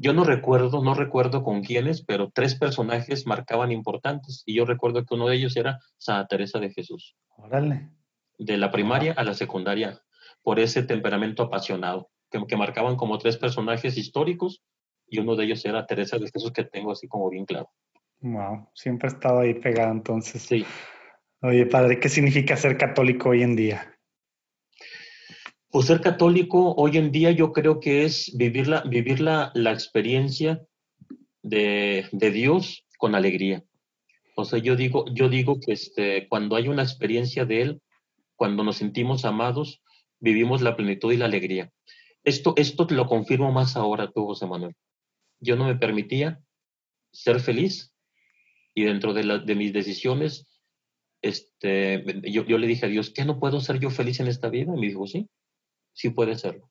Yo 0.01 0.12
no 0.12 0.24
recuerdo, 0.24 0.82
no 0.82 0.94
recuerdo 0.94 1.43
con 1.43 1.62
quiénes, 1.62 2.05
pero 2.05 2.30
tres 2.32 2.55
personajes 2.55 3.26
marcaban 3.26 3.72
importantes. 3.72 4.43
Y 4.47 4.55
yo 4.55 4.64
recuerdo 4.64 5.05
que 5.05 5.14
uno 5.14 5.28
de 5.28 5.36
ellos 5.36 5.56
era 5.56 5.78
Santa 5.97 6.28
Teresa 6.28 6.59
de 6.59 6.70
Jesús. 6.70 7.16
Órale. 7.36 7.90
De 8.38 8.56
la 8.56 8.70
primaria 8.70 9.12
a 9.12 9.24
la 9.24 9.34
secundaria, 9.34 10.01
por 10.43 10.60
ese 10.60 10.82
temperamento 10.82 11.43
apasionado, 11.43 12.10
que, 12.30 12.44
que 12.47 12.56
marcaban 12.56 12.97
como 12.97 13.18
tres 13.18 13.36
personajes 13.36 13.97
históricos 13.97 14.62
y 15.09 15.18
uno 15.20 15.36
de 15.36 15.44
ellos 15.44 15.64
era 15.64 15.86
Teresa 15.86 16.18
de 16.18 16.30
Jesús, 16.30 16.52
que 16.52 16.64
tengo 16.64 16.93
así 16.93 17.09
como 17.09 17.30
bien 17.30 17.44
claro. 17.44 17.70
Wow, 18.20 18.68
siempre 18.74 19.09
he 19.09 19.12
estado 19.12 19.40
ahí 19.40 19.55
pegado 19.55 19.93
entonces. 19.93 20.43
Sí. 20.43 20.64
Oye, 21.43 21.66
padre, 21.66 22.01
¿qué 22.01 22.09
significa 22.09 22.56
ser 22.56 22.76
católico 22.76 23.30
hoy 23.30 23.43
en 23.43 23.56
día? 23.56 23.95
Pues 25.77 25.89
ser 25.89 26.01
católico 26.01 26.74
hoy 26.78 26.97
en 26.97 27.12
día 27.12 27.32
yo 27.32 27.53
creo 27.53 27.81
que 27.81 28.07
es 28.07 28.35
vivir 28.35 28.66
la, 28.66 29.53
la, 29.55 29.73
experiencia 29.73 30.66
de, 31.43 32.09
de, 32.12 32.31
Dios 32.31 32.86
con 32.97 33.15
alegría. 33.15 33.62
O 34.36 34.47
sea, 34.47 34.59
yo 34.59 34.74
digo, 34.74 35.05
yo 35.12 35.28
digo 35.28 35.61
que 35.61 35.73
este, 35.73 36.28
cuando 36.28 36.57
hay 36.57 36.69
una 36.69 36.82
experiencia 36.82 37.44
de 37.44 37.61
Él, 37.61 37.82
cuando 38.36 38.65
nos 38.65 38.78
sentimos 38.78 39.27
amados, 39.27 39.82
vivimos 40.19 40.62
la 40.62 40.77
plenitud 40.77 41.12
y 41.12 41.19
la 41.19 41.27
alegría. 41.27 41.70
Esto, 42.24 42.55
esto 42.57 42.86
lo 42.89 43.07
confirmo 43.07 43.53
más 43.53 43.77
ahora 43.77 44.11
tú, 44.11 44.24
José 44.24 44.47
Manuel. 44.47 44.74
Yo 45.40 45.57
no 45.57 45.66
me 45.66 45.77
permitía 45.77 46.40
ser 47.12 47.39
feliz 47.39 47.93
y 48.73 48.85
dentro 48.85 49.12
de, 49.12 49.24
la, 49.24 49.39
de 49.40 49.55
mis 49.55 49.74
decisiones, 49.74 50.47
este, 51.20 52.03
yo, 52.32 52.47
yo, 52.47 52.57
le 52.57 52.66
dije 52.66 52.86
a 52.86 52.89
Dios, 52.89 53.11
¿qué 53.11 53.27
no 53.27 53.39
puedo 53.39 53.61
ser 53.61 53.78
yo 53.78 53.90
feliz 53.90 54.20
en 54.20 54.28
esta 54.28 54.48
vida? 54.48 54.73
Y 54.74 54.81
me 54.81 54.86
dijo, 54.86 55.07
sí, 55.07 55.28
sí 55.97 56.10
puede 56.10 56.36
serlo. 56.36 56.70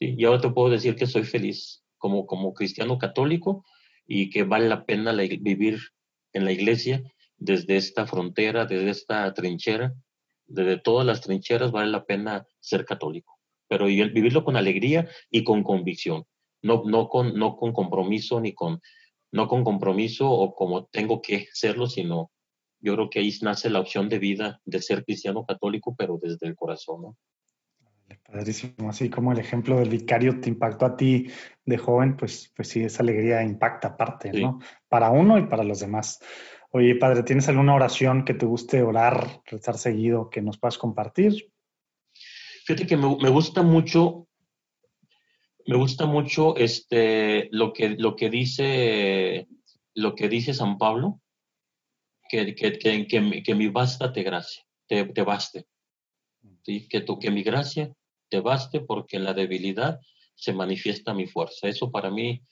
Y 0.00 0.24
ahora 0.24 0.40
te 0.40 0.50
puedo 0.50 0.70
decir 0.70 0.96
que 0.96 1.06
soy 1.06 1.22
feliz 1.22 1.84
como, 1.98 2.26
como 2.26 2.54
cristiano 2.54 2.98
católico 2.98 3.64
y 4.06 4.30
que 4.30 4.42
vale 4.42 4.68
la 4.68 4.84
pena 4.84 5.12
vivir 5.12 5.78
en 6.32 6.44
la 6.44 6.52
iglesia 6.52 7.02
desde 7.36 7.76
esta 7.76 8.06
frontera, 8.06 8.64
desde 8.64 8.90
esta 8.90 9.32
trinchera, 9.34 9.94
desde 10.46 10.78
todas 10.78 11.06
las 11.06 11.20
trincheras 11.20 11.70
vale 11.70 11.90
la 11.90 12.04
pena 12.04 12.46
ser 12.58 12.84
católico. 12.84 13.38
Pero 13.68 13.86
vivirlo 13.86 14.44
con 14.44 14.56
alegría 14.56 15.08
y 15.30 15.44
con 15.44 15.62
convicción, 15.62 16.24
no, 16.62 16.82
no, 16.84 17.08
con, 17.08 17.38
no 17.38 17.56
con 17.56 17.72
compromiso 17.72 18.40
ni 18.40 18.54
con, 18.54 18.80
no 19.30 19.46
con 19.46 19.62
compromiso 19.62 20.30
o 20.30 20.54
como 20.54 20.86
tengo 20.86 21.20
que 21.22 21.48
serlo, 21.52 21.86
sino 21.86 22.30
yo 22.80 22.94
creo 22.94 23.10
que 23.10 23.20
ahí 23.20 23.32
nace 23.42 23.70
la 23.70 23.80
opción 23.80 24.08
de 24.08 24.18
vida 24.18 24.60
de 24.64 24.82
ser 24.82 25.04
cristiano 25.04 25.44
católico, 25.44 25.94
pero 25.96 26.18
desde 26.20 26.46
el 26.46 26.54
corazón. 26.54 27.02
¿no? 27.02 27.16
Padrísimo, 28.26 28.90
así 28.90 29.10
como 29.10 29.32
el 29.32 29.38
ejemplo 29.38 29.78
del 29.78 29.90
vicario 29.90 30.40
te 30.40 30.48
impactó 30.48 30.86
a 30.86 30.96
ti 30.96 31.28
de 31.64 31.78
joven, 31.78 32.16
pues, 32.16 32.52
pues 32.56 32.68
sí, 32.68 32.82
esa 32.82 33.02
alegría 33.02 33.42
impacta 33.42 33.88
aparte, 33.88 34.32
sí. 34.32 34.42
¿no? 34.42 34.60
Para 34.88 35.10
uno 35.10 35.38
y 35.38 35.46
para 35.46 35.62
los 35.62 35.80
demás. 35.80 36.20
Oye, 36.70 36.96
padre, 36.96 37.22
¿tienes 37.22 37.48
alguna 37.48 37.74
oración 37.74 38.24
que 38.24 38.34
te 38.34 38.46
guste 38.46 38.82
orar, 38.82 39.40
rezar 39.46 39.78
seguido, 39.78 40.30
que 40.30 40.42
nos 40.42 40.58
puedas 40.58 40.76
compartir? 40.78 41.52
Fíjate 42.64 42.86
que 42.86 42.96
me, 42.96 43.16
me 43.16 43.28
gusta 43.28 43.62
mucho, 43.62 44.26
me 45.66 45.76
gusta 45.76 46.06
mucho 46.06 46.56
este, 46.56 47.48
lo, 47.52 47.72
que, 47.72 47.90
lo, 47.90 48.16
que 48.16 48.30
dice, 48.30 49.46
lo 49.94 50.14
que 50.16 50.28
dice 50.28 50.52
San 50.52 50.76
Pablo, 50.76 51.20
que, 52.28 52.54
que, 52.54 52.78
que, 52.78 53.06
que, 53.06 53.54
mi 53.54 53.68
basta 53.68 54.12
te 54.12 54.22
gracia, 54.22 54.64
te, 54.88 55.04
te 55.04 55.22
baste. 55.22 55.66
¿Sí? 56.64 56.88
Que, 56.88 57.00
tu, 57.00 57.18
que 57.18 57.30
mi 57.30 57.42
gracia 57.42 57.92
te 58.28 58.40
baste 58.40 58.80
porque 58.80 59.16
en 59.16 59.24
la 59.24 59.34
debilidad 59.34 60.00
se 60.34 60.52
manifiesta 60.52 61.14
mi 61.14 61.26
fuerza. 61.26 61.68
Eso 61.68 61.90
para 61.90 62.10
mí, 62.10 62.42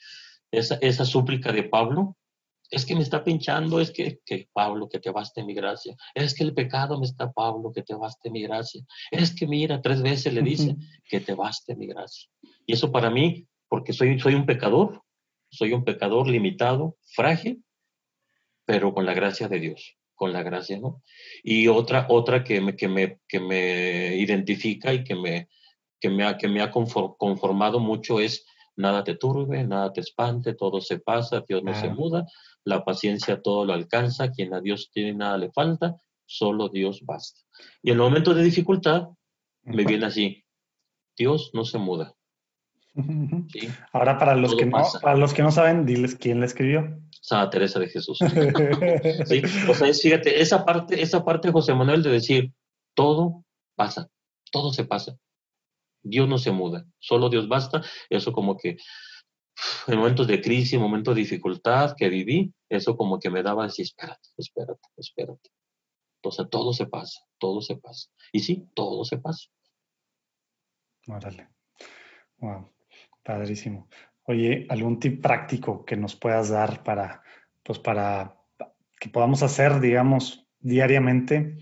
esa, 0.50 0.76
esa 0.76 1.04
súplica 1.04 1.52
de 1.52 1.64
Pablo, 1.64 2.16
es 2.70 2.86
que 2.86 2.94
me 2.94 3.02
está 3.02 3.22
pinchando, 3.22 3.80
es 3.80 3.90
que, 3.90 4.20
que, 4.24 4.48
Pablo, 4.52 4.88
que 4.88 4.98
te 4.98 5.10
baste 5.10 5.44
mi 5.44 5.52
gracia. 5.52 5.94
Es 6.14 6.34
que 6.34 6.42
el 6.42 6.54
pecado 6.54 6.98
me 6.98 7.04
está, 7.04 7.30
Pablo, 7.30 7.70
que 7.70 7.82
te 7.82 7.94
baste 7.94 8.30
mi 8.30 8.42
gracia. 8.42 8.82
Es 9.10 9.34
que 9.34 9.46
mira, 9.46 9.82
tres 9.82 10.00
veces 10.00 10.32
le 10.32 10.40
dice, 10.40 10.76
que 11.04 11.20
te 11.20 11.34
baste 11.34 11.76
mi 11.76 11.86
gracia. 11.86 12.30
Y 12.66 12.72
eso 12.72 12.90
para 12.90 13.10
mí, 13.10 13.46
porque 13.68 13.92
soy, 13.92 14.18
soy 14.18 14.34
un 14.34 14.46
pecador, 14.46 15.02
soy 15.50 15.74
un 15.74 15.84
pecador 15.84 16.26
limitado, 16.28 16.96
frágil, 17.14 17.62
pero 18.64 18.94
con 18.94 19.04
la 19.04 19.12
gracia 19.12 19.48
de 19.48 19.60
Dios, 19.60 19.98
con 20.22 20.32
la 20.32 20.44
gracia, 20.44 20.78
¿no? 20.78 21.02
Y 21.42 21.66
otra, 21.66 22.06
otra 22.08 22.44
que 22.44 22.60
me, 22.60 22.76
que 22.76 22.86
me, 22.86 23.18
que 23.26 23.40
me 23.40 24.14
identifica 24.14 24.94
y 24.94 25.02
que 25.02 25.16
me, 25.16 25.48
que 25.98 26.10
me 26.10 26.22
ha, 26.24 26.38
que 26.38 26.46
me 26.46 26.62
ha 26.62 26.70
conformado 26.70 27.80
mucho 27.80 28.20
es 28.20 28.46
nada 28.76 29.02
te 29.02 29.16
turbe, 29.16 29.64
nada 29.64 29.92
te 29.92 30.00
espante, 30.00 30.54
todo 30.54 30.80
se 30.80 31.00
pasa, 31.00 31.42
Dios 31.48 31.64
no 31.64 31.72
ah. 31.72 31.74
se 31.74 31.88
muda, 31.88 32.24
la 32.62 32.84
paciencia 32.84 33.42
todo 33.42 33.64
lo 33.64 33.72
alcanza, 33.72 34.30
quien 34.30 34.54
a 34.54 34.60
Dios 34.60 34.92
tiene 34.92 35.12
nada 35.12 35.38
le 35.38 35.50
falta, 35.50 36.00
solo 36.24 36.68
Dios 36.68 37.00
basta. 37.04 37.40
Y 37.82 37.90
en 37.90 37.96
el 37.96 38.02
momento 38.02 38.32
de 38.32 38.44
dificultad 38.44 39.08
me 39.62 39.84
viene 39.84 40.06
así, 40.06 40.44
Dios 41.16 41.50
no 41.52 41.64
se 41.64 41.78
muda. 41.78 42.14
¿Sí? 42.94 43.68
Ahora 43.92 44.18
para 44.18 44.34
los, 44.34 44.54
que 44.54 44.66
no, 44.66 44.82
para 45.00 45.16
los 45.16 45.32
que 45.32 45.42
no 45.42 45.50
saben, 45.50 45.86
diles 45.86 46.14
quién 46.14 46.40
le 46.40 46.46
escribió. 46.46 46.98
Santa 47.10 47.50
Teresa 47.50 47.78
de 47.78 47.88
Jesús. 47.88 48.18
¿Sí? 49.26 49.42
O 49.68 49.74
sea, 49.74 49.94
fíjate, 49.94 50.42
esa 50.42 50.64
parte, 50.64 51.00
esa 51.00 51.24
parte 51.24 51.48
de 51.48 51.52
José 51.52 51.72
Manuel 51.74 52.02
de 52.02 52.10
decir, 52.10 52.52
todo 52.94 53.44
pasa, 53.76 54.10
todo 54.50 54.72
se 54.72 54.84
pasa. 54.84 55.16
Dios 56.02 56.28
no 56.28 56.36
se 56.36 56.50
muda, 56.50 56.84
solo 56.98 57.28
Dios 57.28 57.48
basta. 57.48 57.82
Eso 58.10 58.32
como 58.32 58.56
que 58.56 58.76
en 59.86 59.98
momentos 59.98 60.26
de 60.26 60.40
crisis, 60.40 60.74
en 60.74 60.80
momentos 60.80 61.14
de 61.14 61.20
dificultad 61.20 61.94
que 61.96 62.08
viví, 62.08 62.52
eso 62.68 62.96
como 62.96 63.20
que 63.20 63.30
me 63.30 63.42
daba 63.42 63.66
así, 63.66 63.82
espérate, 63.82 64.28
espérate, 64.36 64.88
espérate. 64.96 65.50
Entonces 66.16 66.46
todo 66.50 66.72
se 66.72 66.86
pasa, 66.86 67.20
todo 67.38 67.60
se 67.60 67.76
pasa. 67.76 68.08
Y 68.32 68.40
sí, 68.40 68.68
todo 68.74 69.04
se 69.04 69.18
pasa. 69.18 69.48
Órale. 71.06 71.48
Wow, 72.38 72.68
padrísimo. 73.22 73.88
Oye, 74.24 74.66
¿algún 74.68 75.00
tip 75.00 75.22
práctico 75.22 75.84
que 75.84 75.96
nos 75.96 76.16
puedas 76.16 76.48
dar 76.50 76.82
para, 76.82 77.22
pues 77.62 77.78
para 77.78 78.38
que 79.00 79.08
podamos 79.08 79.42
hacer, 79.42 79.80
digamos, 79.80 80.46
diariamente, 80.60 81.58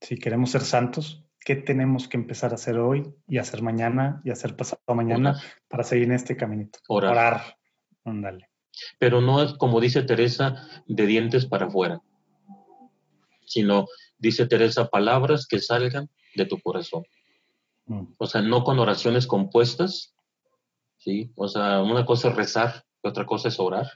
si 0.00 0.16
queremos 0.16 0.50
ser 0.50 0.62
santos? 0.62 1.26
¿Qué 1.40 1.56
tenemos 1.56 2.06
que 2.06 2.16
empezar 2.16 2.52
a 2.52 2.54
hacer 2.54 2.78
hoy 2.78 3.14
y 3.26 3.38
hacer 3.38 3.62
mañana 3.62 4.20
y 4.24 4.30
hacer 4.30 4.54
pasado 4.54 4.80
mañana 4.94 5.30
Orar. 5.30 5.42
para 5.68 5.82
seguir 5.82 6.04
en 6.04 6.12
este 6.12 6.36
caminito? 6.36 6.78
Orar. 6.88 7.12
Orar. 7.12 7.56
Ándale. 8.04 8.48
Pero 8.98 9.20
no 9.20 9.42
es 9.42 9.54
como 9.54 9.80
dice 9.80 10.02
Teresa, 10.02 10.68
de 10.86 11.06
dientes 11.06 11.46
para 11.46 11.66
afuera, 11.66 12.00
sino, 13.44 13.86
dice 14.18 14.46
Teresa, 14.46 14.88
palabras 14.88 15.46
que 15.46 15.58
salgan 15.58 16.08
de 16.34 16.46
tu 16.46 16.58
corazón. 16.60 17.04
Mm. 17.86 18.14
O 18.18 18.26
sea, 18.26 18.42
no 18.42 18.64
con 18.64 18.78
oraciones 18.78 19.26
compuestas, 19.26 20.11
¿sí? 21.02 21.32
O 21.34 21.48
sea, 21.48 21.82
una 21.82 22.04
cosa 22.06 22.28
es 22.28 22.36
rezar, 22.36 22.84
otra 23.02 23.26
cosa 23.26 23.48
es 23.48 23.58
orar. 23.58 23.90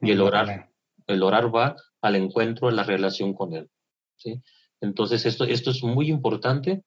Y 0.00 0.10
el 0.10 0.20
orar, 0.20 0.70
el 1.06 1.22
orar 1.22 1.54
va 1.54 1.76
al 2.00 2.16
encuentro, 2.16 2.68
a 2.68 2.72
la 2.72 2.84
relación 2.84 3.34
con 3.34 3.54
Él, 3.54 3.68
¿sí? 4.16 4.40
Entonces, 4.80 5.24
esto, 5.26 5.44
esto 5.44 5.70
es 5.70 5.82
muy 5.82 6.08
importante, 6.08 6.82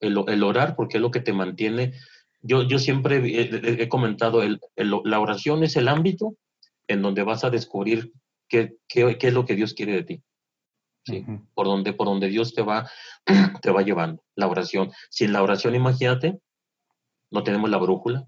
el, 0.00 0.16
el, 0.26 0.42
orar, 0.42 0.76
porque 0.76 0.96
es 0.96 1.02
lo 1.02 1.10
que 1.10 1.20
te 1.20 1.32
mantiene. 1.32 1.92
Yo, 2.40 2.62
yo 2.62 2.78
siempre 2.78 3.16
he, 3.18 3.82
he 3.82 3.88
comentado, 3.88 4.42
el, 4.42 4.60
el, 4.76 4.92
la 5.04 5.20
oración 5.20 5.62
es 5.62 5.76
el 5.76 5.88
ámbito 5.88 6.36
en 6.88 7.02
donde 7.02 7.22
vas 7.22 7.44
a 7.44 7.50
descubrir 7.50 8.12
qué, 8.48 8.76
qué, 8.88 9.18
qué 9.18 9.28
es 9.28 9.34
lo 9.34 9.44
que 9.44 9.56
Dios 9.56 9.74
quiere 9.74 9.92
de 9.92 10.04
ti. 10.04 10.22
¿sí? 11.04 11.18
Uh 11.18 11.32
-huh. 11.32 11.46
por, 11.54 11.66
donde, 11.66 11.92
por 11.92 12.06
donde 12.06 12.28
Dios 12.28 12.54
te 12.54 12.62
va, 12.62 12.90
te 13.62 13.70
va 13.70 13.82
llevando, 13.82 14.22
la 14.34 14.48
oración. 14.48 14.90
Sin 15.10 15.32
la 15.32 15.42
oración, 15.42 15.74
imagínate, 15.74 16.38
no 17.30 17.42
tenemos 17.42 17.68
la 17.68 17.78
brújula, 17.78 18.26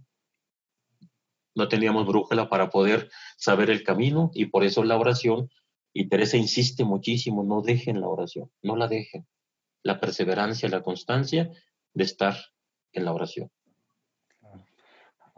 no 1.56 1.68
teníamos 1.68 2.06
brújula 2.06 2.48
para 2.48 2.70
poder 2.70 3.10
saber 3.36 3.70
el 3.70 3.82
camino 3.82 4.30
y 4.34 4.46
por 4.46 4.62
eso 4.62 4.84
la 4.84 4.96
oración 4.96 5.48
y 5.92 6.08
Teresa 6.08 6.36
insiste 6.36 6.84
muchísimo, 6.84 7.42
no 7.42 7.62
dejen 7.62 8.00
la 8.00 8.08
oración, 8.08 8.50
no 8.62 8.76
la 8.76 8.86
dejen. 8.86 9.26
La 9.82 9.98
perseverancia, 9.98 10.68
la 10.68 10.82
constancia 10.82 11.50
de 11.94 12.04
estar 12.04 12.36
en 12.92 13.06
la 13.06 13.12
oración. 13.12 13.50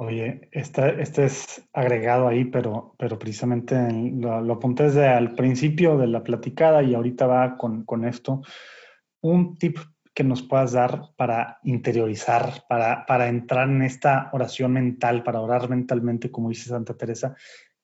Oye, 0.01 0.49
este, 0.53 1.01
este 1.01 1.25
es 1.25 1.69
agregado 1.73 2.29
ahí, 2.29 2.45
pero, 2.45 2.95
pero 2.99 3.19
precisamente 3.19 3.77
lo, 3.93 4.41
lo, 4.41 4.55
apunté 4.55 4.85
desde 4.85 5.07
al 5.07 5.35
principio 5.35 5.97
de 5.97 6.07
la 6.07 6.23
platicada 6.23 6.83
y 6.83 6.95
ahorita 6.95 7.27
va 7.27 7.57
con, 7.57 7.85
con 7.85 8.05
esto. 8.05 8.43
Un 9.21 9.59
tip 9.59 9.79
que 10.19 10.25
nos 10.25 10.43
puedas 10.43 10.73
dar 10.73 11.13
para 11.15 11.61
interiorizar, 11.63 12.65
para, 12.69 13.07
para 13.07 13.29
entrar 13.29 13.69
en 13.69 13.83
esta 13.83 14.31
oración 14.33 14.73
mental, 14.73 15.23
para 15.23 15.41
orar 15.41 15.69
mentalmente, 15.69 16.33
como 16.33 16.49
dice 16.49 16.71
Santa 16.71 16.97
Teresa, 16.97 17.37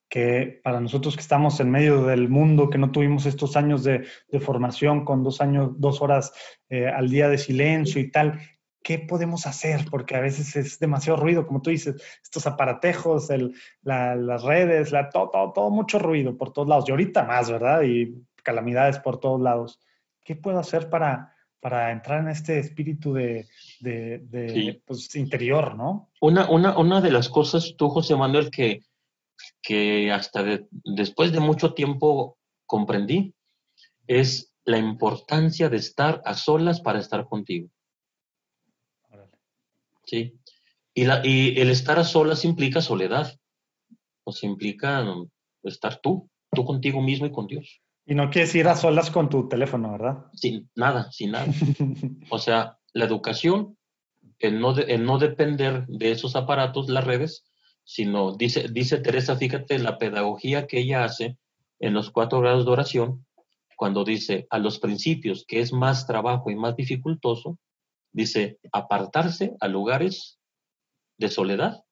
que 0.08 0.60
para 0.64 0.80
nosotros 0.80 1.14
que 1.14 1.20
estamos 1.20 1.60
en 1.60 1.70
medio 1.70 2.02
del 2.06 2.28
mundo, 2.28 2.70
que 2.70 2.78
no 2.78 2.90
tuvimos 2.90 3.24
estos 3.26 3.56
años 3.56 3.84
de, 3.84 4.08
de 4.32 4.40
formación 4.40 5.04
con 5.04 5.22
dos 5.22 5.40
años, 5.40 5.78
dos 5.78 6.02
horas 6.02 6.32
eh, 6.70 6.88
al 6.88 7.08
día 7.08 7.28
de 7.28 7.38
silencio 7.38 8.00
y 8.00 8.10
tal, 8.10 8.40
¿qué 8.82 8.98
podemos 8.98 9.46
hacer? 9.46 9.82
Porque 9.88 10.16
a 10.16 10.20
veces 10.20 10.56
es 10.56 10.80
demasiado 10.80 11.20
ruido, 11.20 11.46
como 11.46 11.62
tú 11.62 11.70
dices, 11.70 12.02
estos 12.20 12.48
aparatejos, 12.48 13.30
el, 13.30 13.54
las 13.84 14.42
redes, 14.42 14.90
la, 14.90 15.08
todo, 15.08 15.30
todo, 15.30 15.52
todo, 15.52 15.70
mucho 15.70 16.00
ruido 16.00 16.36
por 16.36 16.52
todos 16.52 16.66
lados. 16.66 16.88
Y 16.88 16.90
ahorita 16.90 17.22
más, 17.22 17.48
¿verdad? 17.48 17.82
Y 17.82 18.26
calamidades 18.42 18.98
por 18.98 19.20
todos 19.20 19.40
lados. 19.40 19.78
¿Qué 20.24 20.34
puedo 20.34 20.58
hacer 20.58 20.90
para, 20.90 21.33
para 21.64 21.92
entrar 21.92 22.20
en 22.20 22.28
este 22.28 22.58
espíritu 22.58 23.14
de, 23.14 23.48
de, 23.80 24.82
pues, 24.84 25.16
interior, 25.16 25.74
¿no? 25.74 26.10
Una, 26.20 26.50
una, 26.50 26.76
una 26.76 27.00
de 27.00 27.10
las 27.10 27.30
cosas, 27.30 27.74
tú, 27.78 27.88
José 27.88 28.14
Manuel, 28.16 28.50
que, 28.50 28.82
que 29.62 30.12
hasta 30.12 30.44
después 30.70 31.32
de 31.32 31.40
mucho 31.40 31.72
tiempo 31.72 32.36
comprendí, 32.66 33.32
es 34.06 34.52
la 34.66 34.76
importancia 34.76 35.70
de 35.70 35.78
estar 35.78 36.20
a 36.26 36.34
solas 36.34 36.82
para 36.82 36.98
estar 36.98 37.24
contigo. 37.24 37.70
¿sí? 40.04 40.38
Y, 40.92 41.06
la, 41.06 41.22
y 41.24 41.58
el 41.58 41.70
estar 41.70 41.98
a 41.98 42.04
solas 42.04 42.44
implica 42.44 42.82
soledad, 42.82 43.40
o 44.24 44.32
sea, 44.32 44.50
implica 44.50 45.02
mm, 45.02 45.30
estar 45.62 45.98
tú, 46.02 46.28
tú 46.52 46.62
contigo 46.66 47.00
mismo 47.00 47.24
y 47.24 47.32
con 47.32 47.46
Dios. 47.46 47.80
Y 48.06 48.14
no 48.14 48.30
quieres 48.30 48.54
ir 48.54 48.68
a 48.68 48.76
solas 48.76 49.10
con 49.10 49.28
tu 49.28 49.48
teléfono, 49.48 49.92
¿verdad? 49.92 50.26
Sin 50.34 50.70
nada, 50.74 51.10
sin 51.10 51.32
nada. 51.32 51.46
o 52.30 52.38
sea, 52.38 52.78
la 52.92 53.04
educación, 53.04 53.78
el 54.38 54.60
no, 54.60 54.74
no 54.74 55.18
depender 55.18 55.86
de 55.86 56.12
esos 56.12 56.36
aparatos, 56.36 56.88
las 56.88 57.04
redes, 57.04 57.44
sino, 57.84 58.36
dice, 58.36 58.68
dice 58.70 58.98
Teresa, 58.98 59.36
fíjate 59.36 59.78
la 59.78 59.98
pedagogía 59.98 60.66
que 60.66 60.80
ella 60.80 61.04
hace 61.04 61.38
en 61.80 61.94
los 61.94 62.10
cuatro 62.10 62.40
grados 62.40 62.64
de 62.64 62.72
oración, 62.72 63.26
cuando 63.76 64.04
dice 64.04 64.46
a 64.50 64.58
los 64.58 64.78
principios 64.78 65.44
que 65.46 65.60
es 65.60 65.72
más 65.72 66.06
trabajo 66.06 66.50
y 66.50 66.56
más 66.56 66.76
dificultoso, 66.76 67.58
Dice, 68.14 68.60
apartarse 68.70 69.56
a 69.58 69.66
lugares 69.66 70.38
de 71.18 71.28
soledad. 71.28 71.84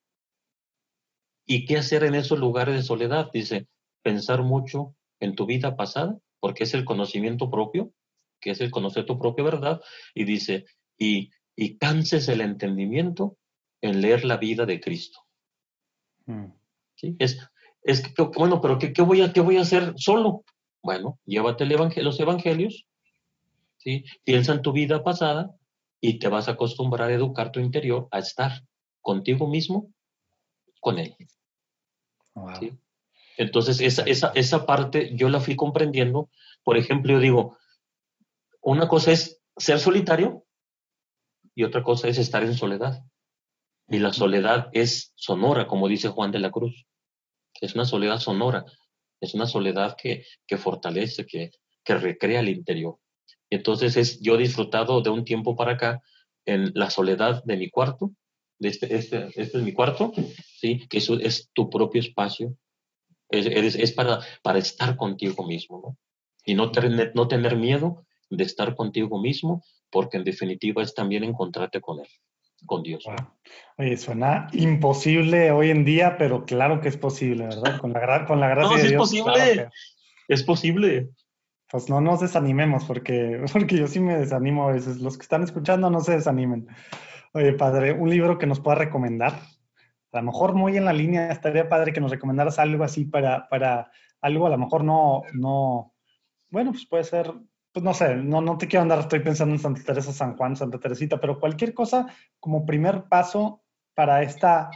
¿Y 1.45 1.67
qué 1.67 1.79
hacer 1.79 2.05
en 2.05 2.15
esos 2.15 2.39
lugares 2.39 2.77
de 2.77 2.83
soledad? 2.85 3.29
Dice, 3.33 3.67
pensar 4.03 4.45
mucho 4.45 4.95
en 5.23 5.37
tu 5.37 5.47
vida 5.47 5.77
pasada, 5.77 6.19
porque 6.41 6.65
es 6.65 6.75
el 6.75 6.85
conocimiento 6.85 7.49
propio, 7.51 7.93
que 8.41 8.51
es 8.51 8.61
el 8.61 8.71
conocer 8.71 9.07
tu 9.07 9.19
propia 9.19 9.45
verdad, 9.45 9.81
y 10.15 10.25
dice, 10.25 10.65
y, 10.99 11.31
y 11.55 11.79
canses 11.79 12.29
el 12.29 12.41
entendimiento 12.41 13.37
en 13.81 14.01
leer 14.01 14.25
la 14.25 14.37
vida 14.37 14.67
de 14.67 14.81
Cristo. 14.81 15.21
Mm. 16.27 16.47
¿Sí? 16.97 17.17
Es, 17.19 17.39
es 17.83 18.03
que, 18.03 18.23
bueno, 18.37 18.61
pero 18.61 18.79
¿qué, 18.79 18.93
qué, 18.93 19.03
voy 19.03 19.23
a, 19.23 19.33
¿qué 19.33 19.41
voy 19.41 19.59
a 19.59 19.63
hacer 19.63 19.95
solo? 19.97 20.45
Bueno, 20.83 21.21
llévate 21.25 21.67
los 21.67 22.19
evangelios, 22.19 22.87
¿sí? 23.79 24.05
piensa 24.25 24.53
en 24.53 24.63
tu 24.63 24.73
vida 24.73 25.05
pasada 25.05 25.55
y 26.01 26.19
te 26.19 26.29
vas 26.29 26.49
a 26.49 26.53
acostumbrar 26.53 27.11
a 27.11 27.15
educar 27.15 27.53
tu 27.53 27.61
interior 27.61 28.09
a 28.11 28.19
estar 28.19 28.65
contigo 29.01 29.49
mismo, 29.49 29.93
con 30.81 30.99
él. 30.99 31.15
Entonces, 33.37 33.81
esa, 33.81 34.03
esa, 34.03 34.33
esa 34.35 34.67
parte 34.67 35.11
yo 35.15 35.29
la 35.29 35.41
fui 35.41 35.57
comprendiendo. 35.57 36.31
Por 36.63 36.77
ejemplo, 36.77 37.13
yo 37.13 37.21
digo, 37.21 37.59
una 38.61 38.89
cosa 38.89 39.13
es 39.13 39.41
ser 39.57 39.79
solitario 39.79 40.45
y 41.55 41.65
otra 41.65 41.83
cosa 41.83 42.09
es 42.09 42.19
estar 42.19 42.43
en 42.43 42.55
soledad. 42.55 43.03
Y 43.89 43.99
la 43.99 44.13
soledad 44.13 44.71
es 44.73 45.13
sonora, 45.17 45.67
como 45.67 45.89
dice 45.89 46.09
Juan 46.09 46.31
de 46.31 46.39
la 46.39 46.51
Cruz. 46.51 46.87
Es 47.61 47.75
una 47.75 47.85
soledad 47.85 48.19
sonora, 48.19 48.65
es 49.21 49.35
una 49.35 49.47
soledad 49.47 49.97
que, 50.01 50.25
que 50.47 50.57
fortalece, 50.57 51.27
que, 51.27 51.51
que 51.85 51.95
recrea 51.95 52.41
el 52.41 52.49
interior. 52.49 52.99
Entonces 53.51 53.97
es, 53.97 54.21
yo 54.21 54.37
he 54.37 54.39
disfrutado 54.39 55.03
de 55.03 55.11
un 55.11 55.25
tiempo 55.25 55.57
para 55.57 55.73
acá 55.73 56.03
en 56.47 56.73
la 56.75 56.91
soledad 56.91 57.45
de 57.45 57.57
mi 57.57 57.69
cuarto, 57.69 58.13
de 58.59 58.69
este, 58.69 58.95
este, 58.97 59.27
este 59.37 59.59
es 59.59 59.65
mi 59.65 59.73
cuarto, 59.73 60.13
¿sí? 60.59 60.87
que 60.89 60.99
eso 60.99 61.19
es 61.19 61.51
tu 61.53 61.69
propio 61.69 62.01
espacio, 62.01 62.57
es, 63.33 63.75
es, 63.75 63.93
para, 63.93 64.21
para 64.43 64.59
estar 64.59 64.97
contigo 64.97 65.47
mismo, 65.47 65.81
¿no? 65.83 65.99
Y 66.45 66.55
no 66.55 66.71
tener, 66.71 67.13
no 67.15 67.29
tener 67.29 67.57
miedo 67.57 68.05
de 68.31 68.45
estar 68.45 68.75
contigo 68.75 69.21
mismo, 69.21 69.63
porque 69.91 70.17
en 70.17 70.25
definitiva 70.25 70.83
es 70.83 70.95
también 70.95 71.25
encontrarte 71.25 71.81
con 71.81 72.01
Él, 72.01 72.09
con 72.67 72.83
Dios. 72.83 73.05
Oye, 73.79 73.97
suena 73.97 74.49
imposible 74.53 75.51
hoy 75.51 75.71
en 75.71 75.85
día, 75.85 76.17
pero 76.19 76.45
claro 76.45 76.81
que 76.81 76.89
es 76.89 76.97
posible, 76.97 77.45
¿verdad? 77.45 77.79
Con 77.81 77.93
la, 77.93 78.25
con 78.27 78.41
la 78.41 78.49
gracia 78.49 78.77
de 78.77 78.89
Dios. 78.89 78.93
es 78.93 79.23
posible. 79.23 79.69
Es 80.29 80.43
posible 80.43 81.11
pues 81.73 81.89
no 81.89 82.03
nos 82.03 82.21
desanimemos, 82.21 82.85
porque, 82.85 83.43
porque 83.53 83.79
yo 83.79 83.89
sí 83.89 83.99
me 83.99 84.17
desanimo 84.17 84.69
a 84.69 84.73
veces. 84.73 85.01
Los 85.01 85.17
que 85.17 85.23
están 85.23 85.43
escuchando 85.43 85.89
no 85.89 86.01
se 86.01 86.13
desanimen. 86.13 86.69
Oye, 87.33 87.55
padre, 87.55 87.93
un 87.93 88.11
libro 88.11 88.39
que 88.39 88.47
nos 88.47 88.61
pueda 88.61 88.77
recomendar. 88.77 89.41
A 90.13 90.19
lo 90.19 90.25
mejor 90.25 90.55
muy 90.55 90.77
en 90.77 90.85
la 90.85 90.93
línea, 90.93 91.31
estaría 91.31 91.69
padre 91.69 91.93
que 91.93 92.01
nos 92.01 92.11
recomendaras 92.11 92.59
algo 92.59 92.85
así 92.85 93.05
para, 93.05 93.49
para 93.49 93.91
algo, 94.21 94.47
a 94.47 94.51
lo 94.51 94.59
mejor 94.59 94.85
no, 94.85 95.23
no, 95.33 95.95
bueno, 96.51 96.73
pues 96.73 96.87
puede 96.87 97.05
ser, 97.05 97.33
pues 97.73 97.83
no 97.83 97.95
sé, 97.95 98.17
no, 98.17 98.41
no 98.41 98.59
te 98.59 98.69
quiero 98.69 98.83
andar, 98.83 99.01
estoy 99.01 99.21
pensando 99.21 99.55
en 99.55 99.61
Santa 99.61 99.83
Teresa, 99.83 100.13
San 100.13 100.37
Juan, 100.37 100.57
Santa 100.57 100.79
Teresita, 100.79 101.19
pero 101.19 101.41
cualquier 101.41 101.73
cosa 101.75 102.07
como 102.39 102.67
primer 102.67 103.05
paso 103.05 103.63
para 103.95 104.23
esta, 104.23 104.71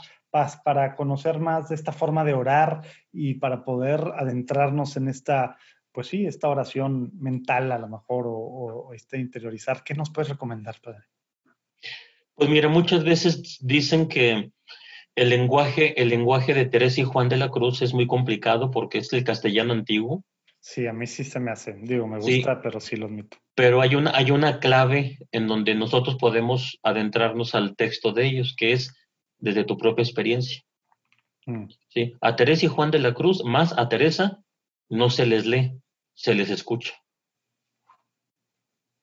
para 0.64 0.94
conocer 0.94 1.38
más 1.38 1.68
de 1.68 1.74
esta 1.74 1.92
forma 1.92 2.24
de 2.24 2.34
orar 2.34 2.82
y 3.12 3.34
para 3.34 3.64
poder 3.64 4.12
adentrarnos 4.16 4.96
en 4.96 5.08
esta 5.08 5.56
pues 5.96 6.08
sí, 6.08 6.26
esta 6.26 6.50
oración 6.50 7.10
mental 7.18 7.72
a 7.72 7.78
lo 7.78 7.88
mejor 7.88 8.26
o, 8.28 8.92
este 8.92 9.18
interiorizar. 9.18 9.82
¿Qué 9.82 9.94
nos 9.94 10.10
puedes 10.10 10.28
recomendar, 10.28 10.76
padre? 10.82 11.04
Pues 12.34 12.50
mira, 12.50 12.68
muchas 12.68 13.02
veces 13.02 13.56
dicen 13.62 14.06
que 14.06 14.52
el 15.16 15.30
lenguaje, 15.30 16.00
el 16.00 16.10
lenguaje 16.10 16.54
de 16.54 16.66
Teresa 16.66 17.00
y 17.00 17.04
Juan 17.04 17.28
de 17.28 17.38
la 17.38 17.48
Cruz 17.48 17.80
es 17.82 17.94
muy 17.94 18.06
complicado 18.06 18.70
porque 18.70 18.98
es 18.98 19.12
el 19.12 19.24
castellano 19.24 19.72
antiguo. 19.72 20.22
Sí, 20.60 20.86
a 20.86 20.92
mí 20.92 21.06
sí 21.06 21.24
se 21.24 21.40
me 21.40 21.50
hace. 21.50 21.74
Digo, 21.74 22.06
me 22.06 22.18
gusta, 22.18 22.60
pero 22.60 22.80
sí 22.80 22.96
lo 22.96 23.06
admito. 23.06 23.38
Pero 23.54 23.80
hay 23.80 23.94
una, 23.94 24.14
hay 24.14 24.30
una 24.30 24.58
clave 24.60 25.18
en 25.32 25.46
donde 25.46 25.74
nosotros 25.74 26.16
podemos 26.16 26.78
adentrarnos 26.82 27.54
al 27.54 27.76
texto 27.76 28.12
de 28.12 28.26
ellos, 28.26 28.54
que 28.56 28.72
es 28.72 28.94
desde 29.38 29.64
tu 29.64 29.78
propia 29.78 30.02
experiencia. 30.02 30.62
Mm. 31.46 31.66
¿Sí? 31.88 32.14
A 32.20 32.36
Teresa 32.36 32.66
y 32.66 32.68
Juan 32.68 32.90
de 32.90 32.98
la 32.98 33.14
Cruz, 33.14 33.42
más 33.44 33.78
a 33.78 33.88
Teresa, 33.88 34.42
no 34.90 35.08
se 35.08 35.24
les 35.24 35.46
lee, 35.46 35.72
se 36.14 36.34
les 36.34 36.50
escucha. 36.50 36.92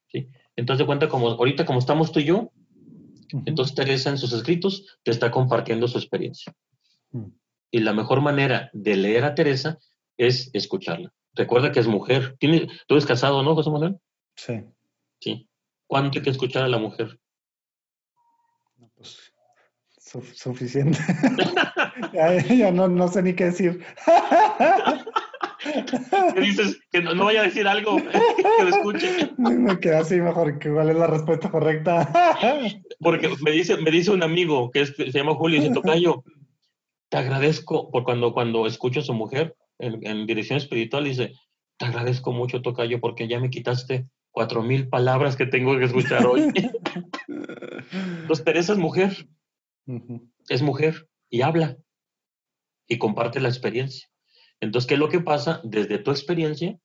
¿Sí? 0.09 0.27
Entonces, 0.55 0.79
de 0.79 0.85
cuenta, 0.85 1.09
como 1.09 1.29
ahorita 1.29 1.65
como 1.65 1.79
estamos 1.79 2.11
tú 2.11 2.19
y 2.19 2.25
yo, 2.25 2.51
entonces 3.45 3.75
Teresa 3.75 4.09
en 4.09 4.17
sus 4.17 4.33
escritos 4.33 4.97
te 5.03 5.11
está 5.11 5.31
compartiendo 5.31 5.87
su 5.87 5.97
experiencia. 5.97 6.53
Mm. 7.11 7.27
Y 7.71 7.79
la 7.79 7.93
mejor 7.93 8.21
manera 8.21 8.69
de 8.73 8.95
leer 8.95 9.25
a 9.25 9.35
Teresa 9.35 9.79
es 10.17 10.49
escucharla. 10.53 11.11
Recuerda 11.33 11.71
que 11.71 11.79
es 11.79 11.87
mujer. 11.87 12.35
¿Tiene, 12.39 12.67
tú 12.87 12.93
eres 12.95 13.05
casado, 13.05 13.41
¿no, 13.41 13.55
José 13.55 13.71
Manuel? 13.71 13.97
Sí. 14.35 14.63
Sí. 15.19 15.49
¿Cuánto 15.87 16.19
hay 16.19 16.23
que 16.23 16.29
escuchar 16.29 16.63
a 16.63 16.67
la 16.67 16.77
mujer? 16.77 17.19
Pues, 18.95 19.33
suficiente. 20.35 20.99
ya, 22.13 22.71
no, 22.71 22.87
no, 22.87 23.07
sé 23.07 23.23
ni 23.23 23.33
qué 23.33 23.45
decir. 23.45 23.83
¿Qué 26.33 26.41
dices? 26.41 26.79
Que 26.91 27.01
no, 27.01 27.25
vaya 27.25 27.41
a 27.41 27.45
decir 27.45 27.67
algo 27.67 27.95
que 28.57 28.63
lo 28.63 28.69
escuche. 28.69 29.31
Me 29.37 29.79
queda 29.79 29.99
así 29.99 30.19
mejor. 30.19 30.59
que 30.59 30.69
¿Cuál 30.69 30.89
es 30.89 30.95
la 30.95 31.07
respuesta 31.07 31.49
correcta? 31.49 32.11
Porque 32.99 33.29
me 33.41 33.51
dice, 33.51 33.77
me 33.77 33.91
dice 33.91 34.11
un 34.11 34.23
amigo 34.23 34.71
que 34.71 34.85
se 34.85 35.11
llama 35.11 35.35
Julio 35.35 35.57
y 35.57 35.61
dice, 35.61 35.73
Tocayo, 35.73 36.23
te 37.09 37.17
agradezco 37.17 37.91
por 37.91 38.03
cuando, 38.03 38.33
cuando 38.33 38.65
escucho 38.67 38.99
a 38.99 39.03
su 39.03 39.13
mujer 39.13 39.55
en, 39.79 40.25
dirección 40.25 40.57
espiritual, 40.57 41.03
dice, 41.03 41.33
te 41.77 41.85
agradezco 41.85 42.31
mucho, 42.31 42.61
Tocayo, 42.61 42.99
porque 42.99 43.27
ya 43.27 43.39
me 43.39 43.49
quitaste 43.49 44.07
cuatro 44.31 44.63
mil 44.63 44.89
palabras 44.89 45.35
que 45.35 45.45
tengo 45.45 45.77
que 45.77 45.85
escuchar 45.85 46.25
hoy. 46.25 46.51
Entonces, 47.27 48.45
Teresa 48.45 48.73
es 48.73 48.79
mujer. 48.79 49.27
Es 50.49 50.61
mujer 50.61 51.07
y 51.29 51.41
habla 51.41 51.77
y 52.87 52.97
comparte 52.97 53.39
la 53.39 53.49
experiencia. 53.49 54.07
Entonces, 54.63 54.87
¿qué 54.87 54.93
es 54.93 54.99
lo 55.01 55.09
que 55.09 55.19
pasa? 55.19 55.59
Desde 55.65 55.97
tu 55.97 56.11
experiencia, 56.11 56.79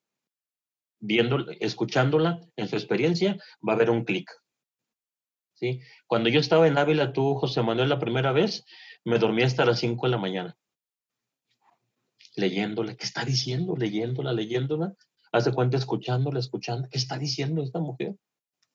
viendo, 0.99 1.49
escuchándola 1.61 2.41
en 2.57 2.67
su 2.67 2.75
experiencia, 2.75 3.37
va 3.67 3.75
a 3.75 3.77
haber 3.77 3.91
un 3.91 4.05
clic. 4.05 4.29
¿Sí? 5.55 5.81
Cuando 6.09 6.29
yo 6.29 6.41
estaba 6.41 6.67
en 6.67 6.77
Ávila, 6.77 7.13
tú, 7.13 7.37
José 7.37 7.63
Manuel, 7.63 7.89
la 7.89 8.01
primera 8.01 8.33
vez, 8.33 8.65
me 9.05 9.21
dormí 9.21 9.45
hasta 9.45 9.65
las 9.65 9.79
5 9.79 10.07
de 10.07 10.11
la 10.11 10.19
mañana. 10.19 10.57
Leyéndola, 12.35 12.97
¿qué 12.97 13.05
está 13.05 13.25
diciendo? 13.25 13.77
Leyéndola, 13.77 14.33
leyéndola. 14.33 14.95
Hace 15.31 15.53
cuenta, 15.53 15.77
escuchándola, 15.77 16.41
escuchando. 16.41 16.89
¿Qué 16.91 16.99
está 16.99 17.17
disiendo 17.17 17.63
esta 17.63 17.79
mujer? 17.79 18.17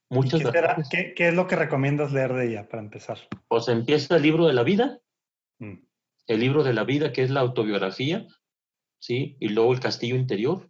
Muchas 0.08 0.42
qué, 0.90 1.14
¿qué, 1.14 1.28
es 1.28 1.34
lo 1.34 1.48
que 1.48 1.58
recomiendas 1.58 2.14
leer 2.14 2.32
de 2.32 2.48
ella 2.48 2.70
para 2.70 2.82
empezar? 2.82 3.18
Pues 3.50 3.68
empieza 3.68 4.16
el 4.16 4.22
libro 4.22 4.48
de 4.48 4.54
la 4.54 4.64
vida. 4.64 5.02
Mm. 5.60 5.80
El 6.28 6.40
libro 6.40 6.64
de 6.64 6.72
la 6.72 6.86
vida, 6.86 7.12
que 7.12 7.24
es 7.24 7.32
la 7.32 7.42
autobiografía, 7.42 8.28
¿sí? 9.04 9.36
Y 9.42 9.50
luego 9.50 9.74
el 9.74 9.82
castillo 9.82 10.16
interior, 10.16 10.70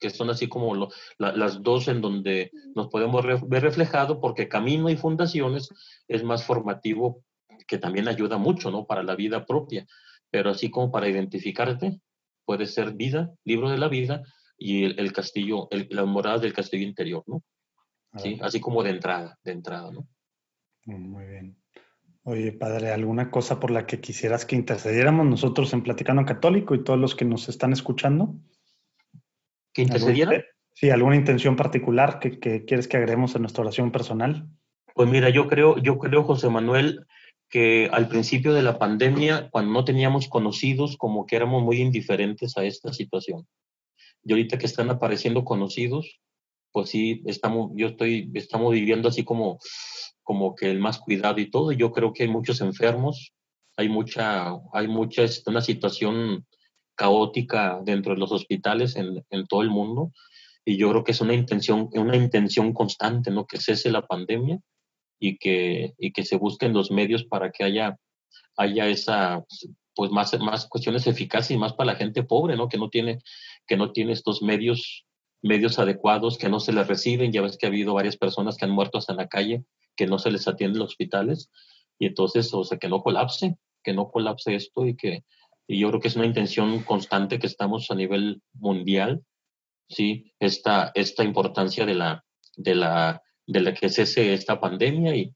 que 0.00 0.10
son 0.10 0.28
así 0.28 0.48
como 0.48 0.88
las 1.18 1.62
dos 1.62 1.86
en 1.86 2.00
donde 2.00 2.50
nos 2.74 2.88
podemos 2.88 3.24
ver 3.24 3.62
reflejado, 3.62 4.20
porque 4.20 4.48
Camino 4.48 4.90
y 4.90 4.96
Fundaciones 4.96 5.68
es 6.08 6.24
más 6.24 6.44
formativo, 6.44 7.22
que 7.68 7.78
también 7.78 8.08
ayuda 8.08 8.38
mucho, 8.38 8.72
¿no? 8.72 8.86
Para 8.86 9.04
la 9.04 9.14
vida 9.14 9.46
propia, 9.46 9.86
pero 10.30 10.50
así 10.50 10.68
como 10.68 10.90
para 10.90 11.08
identificarte, 11.08 12.00
puede 12.44 12.66
ser 12.66 12.94
vida, 12.94 13.32
libro 13.44 13.70
de 13.70 13.78
la 13.78 13.88
vida, 13.88 14.24
y 14.58 14.84
el, 14.84 15.12
castillo, 15.12 15.68
la 15.90 16.04
morada 16.04 16.38
del 16.38 16.52
castillo 16.52 16.84
interior, 16.84 17.22
¿no? 17.28 17.44
¿Sí? 18.16 18.38
Así 18.42 18.60
como 18.60 18.82
de 18.82 18.90
entrada, 18.90 19.38
de 19.44 19.52
entrada, 19.52 19.92
¿no? 19.92 20.08
Muy 20.86 21.24
bien. 21.24 21.63
Oye, 22.26 22.52
padre, 22.52 22.90
¿alguna 22.90 23.30
cosa 23.30 23.60
por 23.60 23.70
la 23.70 23.86
que 23.86 24.00
quisieras 24.00 24.46
que 24.46 24.56
intercediéramos 24.56 25.26
nosotros 25.26 25.74
en 25.74 25.82
Platicando 25.82 26.24
Católico 26.24 26.74
y 26.74 26.82
todos 26.82 26.98
los 26.98 27.14
que 27.14 27.26
nos 27.26 27.50
están 27.50 27.74
escuchando? 27.74 28.34
¿Que 29.74 29.82
intercedieran? 29.82 30.42
Sí, 30.72 30.88
¿alguna 30.88 31.16
intención 31.16 31.54
particular 31.54 32.20
que, 32.20 32.64
quieres 32.64 32.88
que 32.88 32.96
agreguemos 32.96 33.34
en 33.34 33.42
nuestra 33.42 33.62
oración 33.62 33.92
personal? 33.92 34.48
Pues 34.94 35.08
mira, 35.08 35.28
yo 35.28 35.48
creo, 35.48 35.76
yo 35.76 35.98
creo, 35.98 36.24
José 36.24 36.48
Manuel, 36.48 37.06
que 37.50 37.90
al 37.92 38.08
principio 38.08 38.54
de 38.54 38.62
la 38.62 38.78
pandemia, 38.78 39.50
cuando 39.50 39.72
no 39.72 39.84
teníamos 39.84 40.26
conocidos, 40.26 40.96
como 40.96 41.26
que 41.26 41.36
éramos 41.36 41.62
muy 41.62 41.76
indiferentes 41.76 42.56
a 42.56 42.64
esta 42.64 42.94
situación. 42.94 43.46
Y 44.24 44.32
ahorita 44.32 44.56
que 44.56 44.66
están 44.66 44.88
apareciendo 44.88 45.44
conocidos, 45.44 46.20
pues 46.74 46.90
sí, 46.90 47.22
estamos, 47.24 47.70
yo 47.76 47.86
estoy, 47.86 48.32
estamos 48.34 48.72
viviendo 48.72 49.08
así 49.08 49.22
como 49.22 49.60
como 50.24 50.56
que 50.56 50.70
el 50.70 50.80
más 50.80 50.98
cuidado 50.98 51.38
y 51.38 51.50
todo. 51.50 51.70
Yo 51.70 51.92
creo 51.92 52.12
que 52.12 52.24
hay 52.24 52.28
muchos 52.28 52.60
enfermos, 52.60 53.32
hay 53.76 53.88
mucha, 53.88 54.54
hay 54.72 54.88
mucha, 54.88 55.22
este, 55.22 55.50
una 55.50 55.60
situación 55.60 56.46
caótica 56.96 57.80
dentro 57.84 58.14
de 58.14 58.20
los 58.20 58.32
hospitales 58.32 58.96
en, 58.96 59.24
en, 59.30 59.46
todo 59.46 59.62
el 59.62 59.70
mundo 59.70 60.12
y 60.64 60.76
yo 60.76 60.90
creo 60.90 61.04
que 61.04 61.12
es 61.12 61.20
una 61.20 61.34
intención, 61.34 61.90
una 61.92 62.16
intención 62.16 62.72
constante, 62.72 63.30
¿no? 63.30 63.46
Que 63.46 63.60
cese 63.60 63.90
la 63.90 64.06
pandemia 64.06 64.58
y 65.20 65.36
que, 65.36 65.92
y 65.98 66.12
que 66.12 66.24
se 66.24 66.36
busquen 66.36 66.72
los 66.72 66.90
medios 66.90 67.24
para 67.24 67.50
que 67.50 67.64
haya, 67.64 67.96
haya 68.56 68.88
esa, 68.88 69.44
pues 69.94 70.10
más, 70.10 70.38
más 70.40 70.66
cuestiones 70.66 71.06
eficaces 71.06 71.50
y 71.50 71.58
más 71.58 71.74
para 71.74 71.92
la 71.92 71.98
gente 71.98 72.22
pobre, 72.22 72.56
¿no? 72.56 72.68
Que 72.68 72.78
no 72.78 72.88
tiene, 72.88 73.18
que 73.66 73.76
no 73.76 73.92
tiene 73.92 74.12
estos 74.12 74.40
medios, 74.40 75.04
medios 75.44 75.78
adecuados, 75.78 76.38
que 76.38 76.48
no 76.48 76.58
se 76.58 76.72
les 76.72 76.86
reciben. 76.86 77.32
Ya 77.32 77.42
ves 77.42 77.56
que 77.56 77.66
ha 77.66 77.68
habido 77.68 77.94
varias 77.94 78.16
personas 78.16 78.56
que 78.56 78.64
han 78.64 78.72
muerto 78.72 78.98
hasta 78.98 79.12
en 79.12 79.18
la 79.18 79.28
calle 79.28 79.64
que 79.96 80.06
no 80.06 80.18
se 80.18 80.32
les 80.32 80.48
atiende 80.48 80.76
en 80.76 80.80
los 80.80 80.90
hospitales 80.90 81.50
y 81.98 82.06
entonces, 82.06 82.52
o 82.52 82.64
sea, 82.64 82.78
que 82.78 82.88
no 82.88 83.02
colapse, 83.02 83.56
que 83.84 83.92
no 83.92 84.10
colapse 84.10 84.56
esto 84.56 84.86
y 84.86 84.96
que 84.96 85.24
y 85.66 85.78
yo 85.80 85.88
creo 85.88 86.00
que 86.00 86.08
es 86.08 86.16
una 86.16 86.26
intención 86.26 86.82
constante 86.82 87.38
que 87.38 87.46
estamos 87.46 87.90
a 87.90 87.94
nivel 87.94 88.42
mundial, 88.52 89.24
sí, 89.88 90.32
esta, 90.38 90.92
esta 90.94 91.24
importancia 91.24 91.86
de 91.86 91.94
la, 91.94 92.24
de 92.56 92.74
la, 92.74 93.22
de 93.46 93.60
la 93.60 93.72
que 93.72 93.88
cese 93.88 94.34
esta 94.34 94.60
pandemia 94.60 95.16
y 95.16 95.34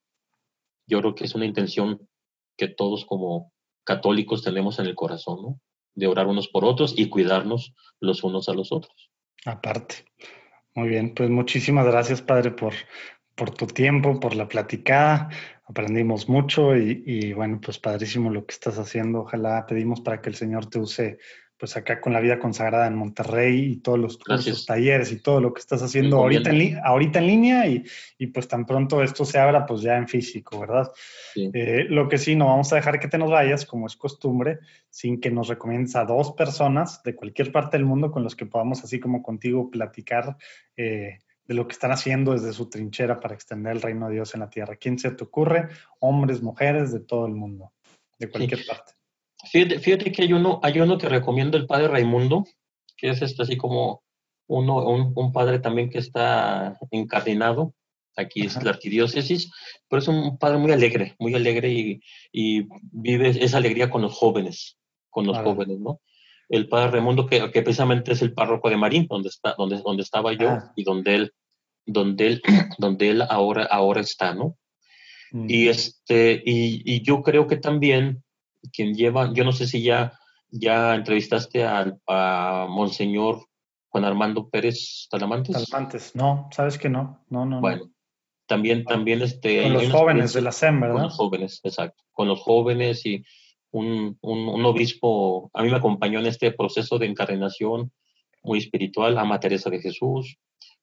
yo 0.86 1.00
creo 1.00 1.14
que 1.14 1.24
es 1.24 1.34
una 1.34 1.46
intención 1.46 2.08
que 2.56 2.68
todos 2.68 3.06
como 3.06 3.52
católicos 3.84 4.42
tenemos 4.42 4.78
en 4.78 4.86
el 4.86 4.94
corazón, 4.94 5.42
¿no? 5.42 5.60
De 5.94 6.06
orar 6.06 6.26
unos 6.26 6.48
por 6.48 6.64
otros 6.64 6.94
y 6.96 7.08
cuidarnos 7.08 7.72
los 8.00 8.22
unos 8.22 8.48
a 8.48 8.54
los 8.54 8.70
otros. 8.70 9.07
Aparte. 9.44 9.96
Muy 10.74 10.88
bien, 10.88 11.14
pues 11.14 11.30
muchísimas 11.30 11.86
gracias, 11.86 12.22
Padre, 12.22 12.50
por, 12.52 12.74
por 13.34 13.50
tu 13.50 13.66
tiempo, 13.66 14.20
por 14.20 14.36
la 14.36 14.48
platicada. 14.48 15.28
Aprendimos 15.66 16.28
mucho 16.28 16.76
y, 16.76 17.32
bueno, 17.32 17.60
pues 17.60 17.78
padrísimo 17.78 18.30
lo 18.30 18.46
que 18.46 18.54
estás 18.54 18.78
haciendo. 18.78 19.20
Ojalá 19.20 19.66
pedimos 19.66 20.00
para 20.00 20.20
que 20.20 20.30
el 20.30 20.34
Señor 20.34 20.66
te 20.66 20.78
use 20.78 21.18
pues 21.58 21.76
acá 21.76 22.00
con 22.00 22.12
la 22.12 22.20
vida 22.20 22.38
consagrada 22.38 22.86
en 22.86 22.94
Monterrey 22.94 23.72
y 23.72 23.76
todos 23.78 23.98
los 23.98 24.16
cursos, 24.16 24.64
talleres 24.64 25.10
y 25.10 25.20
todo 25.20 25.40
lo 25.40 25.52
que 25.52 25.60
estás 25.60 25.82
haciendo 25.82 26.18
ahorita 26.18 26.50
en, 26.50 26.78
ahorita 26.84 27.18
en 27.18 27.26
línea 27.26 27.66
y, 27.66 27.84
y, 28.16 28.28
pues 28.28 28.46
tan 28.46 28.64
pronto 28.64 29.02
esto 29.02 29.24
se 29.24 29.38
abra 29.38 29.66
pues 29.66 29.82
ya 29.82 29.96
en 29.96 30.06
físico, 30.06 30.60
¿verdad? 30.60 30.90
Eh, 31.34 31.86
lo 31.88 32.08
que 32.08 32.16
sí, 32.16 32.36
no 32.36 32.46
vamos 32.46 32.72
a 32.72 32.76
dejar 32.76 33.00
que 33.00 33.08
te 33.08 33.18
nos 33.18 33.30
vayas, 33.30 33.66
como 33.66 33.88
es 33.88 33.96
costumbre, 33.96 34.60
sin 34.88 35.20
que 35.20 35.30
nos 35.30 35.48
recomiendes 35.48 35.96
a 35.96 36.04
dos 36.04 36.32
personas 36.32 37.02
de 37.02 37.16
cualquier 37.16 37.50
parte 37.50 37.76
del 37.76 37.86
mundo 37.86 38.12
con 38.12 38.22
los 38.22 38.36
que 38.36 38.46
podamos, 38.46 38.84
así 38.84 39.00
como 39.00 39.22
contigo, 39.22 39.68
platicar 39.68 40.36
eh, 40.76 41.18
de 41.44 41.54
lo 41.54 41.66
que 41.66 41.72
están 41.72 41.90
haciendo 41.90 42.34
desde 42.34 42.52
su 42.52 42.70
trinchera 42.70 43.18
para 43.18 43.34
extender 43.34 43.72
el 43.72 43.82
reino 43.82 44.06
de 44.08 44.14
Dios 44.14 44.32
en 44.34 44.40
la 44.40 44.50
tierra. 44.50 44.76
¿Quién 44.76 44.98
se 44.98 45.10
te 45.10 45.24
ocurre? 45.24 45.68
Hombres, 45.98 46.40
mujeres, 46.40 46.92
de 46.92 47.00
todo 47.00 47.26
el 47.26 47.34
mundo, 47.34 47.72
de 48.18 48.30
cualquier 48.30 48.64
parte. 48.64 48.97
Fíjate, 49.44 50.12
que 50.12 50.22
hay 50.22 50.32
uno, 50.32 50.60
hay 50.62 50.80
uno 50.80 50.98
que 50.98 51.08
recomiendo 51.08 51.56
el 51.56 51.66
padre 51.66 51.88
Raimundo, 51.88 52.44
que 52.96 53.10
es 53.10 53.22
este 53.22 53.42
así 53.42 53.56
como 53.56 54.02
uno, 54.48 54.84
un, 54.86 55.32
padre 55.32 55.60
también 55.60 55.90
que 55.90 55.98
está 55.98 56.78
encardinado, 56.90 57.74
aquí 58.16 58.42
es 58.42 58.60
la 58.62 58.70
arquidiócesis, 58.70 59.50
pero 59.88 60.00
es 60.00 60.08
un 60.08 60.38
padre 60.38 60.58
muy 60.58 60.72
alegre, 60.72 61.14
muy 61.18 61.34
alegre 61.34 61.70
y, 62.32 62.68
vive 62.90 63.28
esa 63.28 63.58
alegría 63.58 63.90
con 63.90 64.02
los 64.02 64.14
jóvenes, 64.14 64.76
con 65.10 65.26
los 65.26 65.38
jóvenes, 65.38 65.78
¿no? 65.78 66.00
el 66.48 66.68
padre 66.68 66.92
Raimundo, 66.92 67.26
que, 67.26 67.50
que, 67.50 67.62
precisamente 67.62 68.12
es 68.12 68.22
el 68.22 68.32
párroco 68.32 68.70
de 68.70 68.76
Marín, 68.76 69.06
donde, 69.08 69.28
está, 69.28 69.54
donde, 69.56 69.80
donde 69.82 70.02
estaba 70.02 70.32
yo 70.32 70.48
ah. 70.48 70.72
y 70.76 70.84
donde 70.84 71.14
él, 71.14 71.32
donde 71.84 72.26
él, 72.26 72.42
donde 72.78 73.10
él 73.10 73.22
ahora, 73.28 73.64
ahora 73.64 74.00
está, 74.00 74.34
¿no? 74.34 74.56
Mm. 75.32 75.46
Y, 75.48 75.68
este, 75.68 76.42
y, 76.44 77.02
yo 77.02 77.22
creo 77.22 77.46
que 77.46 77.56
también 77.56 78.24
quien 78.72 78.94
lleva, 78.94 79.32
yo 79.32 79.44
no 79.44 79.52
sé 79.52 79.66
si 79.66 79.82
ya, 79.82 80.18
ya 80.50 80.94
entrevistaste 80.94 81.64
a, 81.64 81.96
a 82.06 82.66
Monseñor 82.68 83.46
Juan 83.88 84.04
Armando 84.04 84.48
Pérez 84.48 85.08
Talamantes. 85.10 85.54
Talamantes, 85.54 86.14
no, 86.14 86.48
sabes 86.52 86.78
que 86.78 86.88
no, 86.88 87.24
no, 87.28 87.44
no. 87.44 87.60
Bueno, 87.60 87.90
también, 88.46 88.84
también 88.84 89.22
este. 89.22 89.62
Con 89.62 89.72
los 89.74 89.90
jóvenes 89.90 90.32
de 90.32 90.42
la 90.42 90.52
SEM, 90.52 90.80
¿verdad? 90.80 90.94
Con 90.94 91.02
los 91.04 91.16
jóvenes, 91.16 91.60
exacto. 91.62 92.04
Con 92.12 92.28
los 92.28 92.40
jóvenes 92.40 93.04
y 93.06 93.22
un, 93.70 94.18
un, 94.22 94.64
obispo, 94.64 95.50
a 95.52 95.62
mí 95.62 95.70
me 95.70 95.76
acompañó 95.76 96.18
en 96.20 96.26
este 96.26 96.52
proceso 96.52 96.98
de 96.98 97.06
encarnación 97.06 97.92
muy 98.42 98.58
espiritual, 98.58 99.18
ama 99.18 99.40
Teresa 99.40 99.68
de 99.68 99.80
Jesús, 99.80 100.38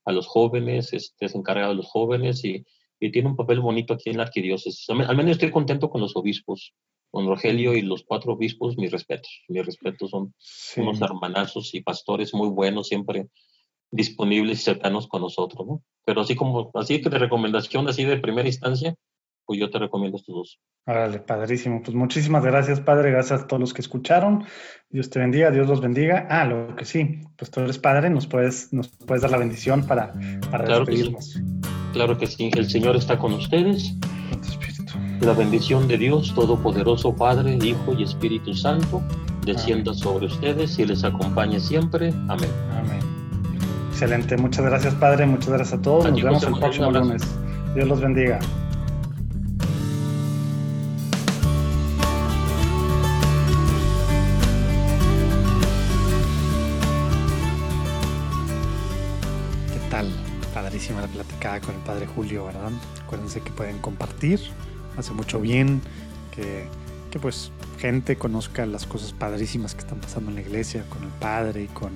a 0.06 0.12
los 0.12 0.28
jóvenes, 0.28 0.94
este, 0.94 1.26
es 1.26 1.36
encargado 1.36 1.70
de 1.70 1.78
los 1.78 1.88
jóvenes 1.88 2.46
y, 2.46 2.64
y 3.00 3.12
tiene 3.12 3.30
un 3.30 3.36
papel 3.36 3.60
bonito 3.60 3.94
aquí 3.94 4.12
en 4.12 4.18
la 4.18 4.24
arquidiócesis. 4.24 4.88
Al 4.90 5.18
menos 5.18 5.32
estoy 5.32 5.52
contento 5.52 5.90
con 5.90 6.02
los 6.02 6.16
obispos, 6.16 6.74
con 7.16 7.28
Rogelio 7.28 7.74
y 7.74 7.82
los 7.82 8.04
cuatro 8.04 8.34
obispos, 8.34 8.78
mis 8.78 8.92
respetos. 8.92 9.46
Mis 9.48 9.66
respetos 9.66 10.10
son 10.10 10.34
unos 10.76 11.02
hermanazos 11.02 11.74
y 11.74 11.80
pastores 11.80 12.34
muy 12.34 12.50
buenos, 12.50 12.90
siempre 12.90 13.30
disponibles 13.90 14.60
y 14.60 14.64
cercanos 14.64 15.08
con 15.08 15.22
nosotros, 15.22 15.66
¿no? 15.66 15.82
Pero 16.06 16.20
así 16.20 16.36
como, 16.36 16.72
así 16.74 17.02
que 17.02 17.10
de 17.10 17.18
recomendación, 17.18 17.88
así 17.88 18.04
de 18.04 18.18
primera 18.18 18.50
instancia, 18.50 18.96
pues 19.46 19.58
yo 19.58 19.70
te 19.70 19.80
recomiendo 19.80 20.18
estos 20.18 20.36
dos. 20.36 20.60
Órale, 20.86 21.20
padrísimo. 21.20 21.82
Pues 21.82 21.96
muchísimas 21.96 22.44
gracias, 22.44 22.82
Padre. 22.82 23.12
Gracias 23.12 23.44
a 23.44 23.48
todos 23.48 23.62
los 23.62 23.74
que 23.74 23.80
escucharon. 23.80 24.44
Dios 24.90 25.10
te 25.10 25.20
bendiga, 25.20 25.52
Dios 25.52 25.70
los 25.70 25.80
bendiga. 25.80 26.28
Ah, 26.30 26.44
lo 26.44 26.76
que 26.76 26.84
sí, 26.84 27.22
pues 27.38 27.50
tú 27.50 27.62
eres 27.62 27.80
Padre, 27.80 28.10
nos 28.10 28.28
puedes, 28.28 28.74
nos 28.74 28.90
puedes 28.90 29.22
dar 29.22 29.32
la 29.32 29.38
bendición 29.38 29.88
para, 29.88 30.12
para 30.52 30.66
claro 30.66 30.84
despedirnos. 30.84 31.34
Que 31.34 31.40
sí. 31.40 31.46
Claro 31.94 32.18
que 32.18 32.28
sí, 32.28 32.52
el 32.54 32.70
Señor 32.70 32.98
está 32.98 33.18
con 33.18 33.32
ustedes. 33.32 33.96
La 35.22 35.34
bendición 35.34 35.88
de 35.88 35.98
Dios 35.98 36.34
Todopoderoso, 36.36 37.16
Padre, 37.16 37.58
Hijo 37.64 37.94
y 37.98 38.04
Espíritu 38.04 38.54
Santo, 38.54 39.02
descienda 39.46 39.94
sobre 39.94 40.28
ustedes 40.28 40.78
y 40.78 40.86
les 40.86 41.04
acompañe 41.04 41.60
siempre. 41.60 42.10
Amén. 42.28 42.50
Amén. 42.78 43.00
Excelente, 43.90 44.38
muchas 44.38 44.66
gracias, 44.66 44.94
Padre. 44.96 45.26
Muchas 45.26 45.50
gracias 45.50 45.80
a 45.80 45.82
todos. 45.82 46.12
Nos 46.12 46.22
vemos 46.22 46.44
el 46.44 46.54
próximo 46.54 46.92
lunes. 46.92 47.24
Dios 47.74 47.88
los 47.88 48.02
bendiga. 48.02 48.40
la 60.94 61.08
platicada 61.08 61.62
con 61.62 61.76
el 61.76 61.82
Padre 61.82 62.06
Julio, 62.06 62.46
¿verdad? 62.46 62.72
Acuérdense 63.04 63.42
que 63.42 63.52
pueden 63.52 63.80
compartir, 63.80 64.40
hace 64.98 65.14
mucho 65.14 65.40
bien, 65.40 65.82
que, 66.32 66.68
que 67.12 67.20
pues 67.20 67.52
gente 67.80 68.16
conozca 68.16 68.66
las 68.66 68.86
cosas 68.86 69.14
padrísimas 69.14 69.74
que 69.74 69.82
están 69.82 70.00
pasando 70.00 70.30
en 70.32 70.36
la 70.36 70.42
iglesia, 70.42 70.86
con 70.90 71.04
el 71.04 71.10
Padre 71.10 71.64
y 71.64 71.68
con, 71.68 71.92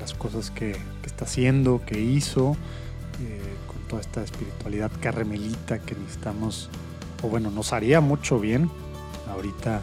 las 0.00 0.12
cosas 0.12 0.50
que, 0.50 0.72
que, 0.72 1.06
está 1.06 1.24
haciendo, 1.24 1.82
que 1.86 1.98
hizo, 1.98 2.54
eh, 3.22 3.40
con 3.66 3.78
toda 3.88 4.02
esta 4.02 4.22
espiritualidad 4.22 4.90
carmelita 5.00 5.78
que 5.78 5.94
necesitamos, 5.94 6.68
o 7.22 7.28
bueno, 7.28 7.50
nos 7.50 7.72
haría 7.72 8.00
mucho 8.00 8.38
bien 8.38 8.70
ahorita 9.30 9.82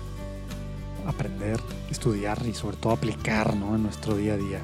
aprender, 1.08 1.60
estudiar 1.90 2.45
y 2.45 2.54
sobre 2.54 2.78
todo 2.78 2.94
aplicar 2.94 3.56
¿no? 3.56 3.76
en 3.76 3.84
nuestro 3.84 4.16
día 4.16 4.34
a 4.34 4.38
día. 4.38 4.62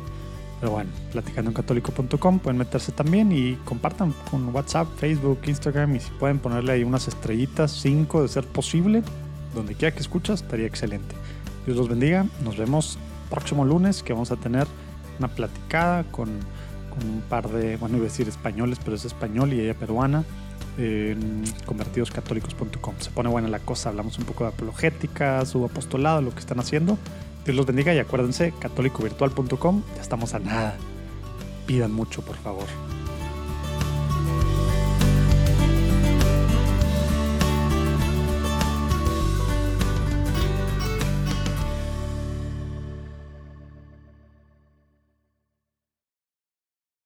Pero 0.60 0.74
bueno, 0.74 0.90
platicandoencatólico.com 1.12 2.40
pueden 2.40 2.58
meterse 2.58 2.92
también 2.92 3.32
y 3.32 3.56
compartan 3.64 4.14
con 4.30 4.54
WhatsApp, 4.54 4.88
Facebook, 4.98 5.40
Instagram 5.46 5.96
y 5.96 6.00
si 6.02 6.12
pueden 6.12 6.40
ponerle 6.40 6.74
ahí 6.74 6.84
unas 6.84 7.08
estrellitas, 7.08 7.72
cinco 7.72 8.22
de 8.22 8.28
ser 8.28 8.46
posible, 8.46 9.04
donde 9.56 9.76
quiera 9.76 9.96
que 9.96 10.02
escuchas, 10.02 10.42
estaría 10.42 10.66
excelente. 10.66 11.16
Dios 11.66 11.78
los 11.78 11.88
bendiga, 11.88 12.26
nos 12.44 12.58
vemos 12.58 12.98
próximo 13.30 13.64
lunes 13.64 14.04
que 14.04 14.12
vamos 14.12 14.32
a 14.32 14.36
tener 14.36 14.68
una 15.18 15.30
platicada 15.30 16.04
con, 16.06 16.30
con 16.90 17.08
un 17.08 17.22
par 17.22 17.48
de, 17.50 17.78
bueno, 17.78 17.98
iba 17.98 18.06
a 18.06 18.10
decir 18.10 18.28
españoles, 18.28 18.80
pero 18.84 18.96
es 18.96 19.06
español 19.06 19.54
y 19.54 19.62
ella 19.62 19.76
peruana, 19.76 20.26
en 20.78 21.44
convertidoscatólicos.com. 21.66 22.96
Se 23.00 23.10
pone 23.12 23.30
buena 23.30 23.48
la 23.48 23.60
cosa, 23.60 23.90
hablamos 23.90 24.18
un 24.18 24.26
poco 24.26 24.46
de 24.46 24.52
apologética, 24.52 25.46
su 25.46 25.64
apostolado, 25.66 26.22
lo 26.22 26.32
que 26.32 26.40
están 26.40 26.60
haciendo. 26.60 26.98
Dios 27.46 27.56
los 27.56 27.66
bendiga 27.66 27.94
y 27.94 28.00
acuérdense, 28.00 28.54
católicovirtual.com, 28.60 29.84
ya 29.96 30.02
estamos 30.02 30.34
a 30.34 30.40
nada. 30.40 30.78
Pidan 31.66 31.92
mucho, 31.92 32.22
por 32.22 32.36
favor. 32.38 32.66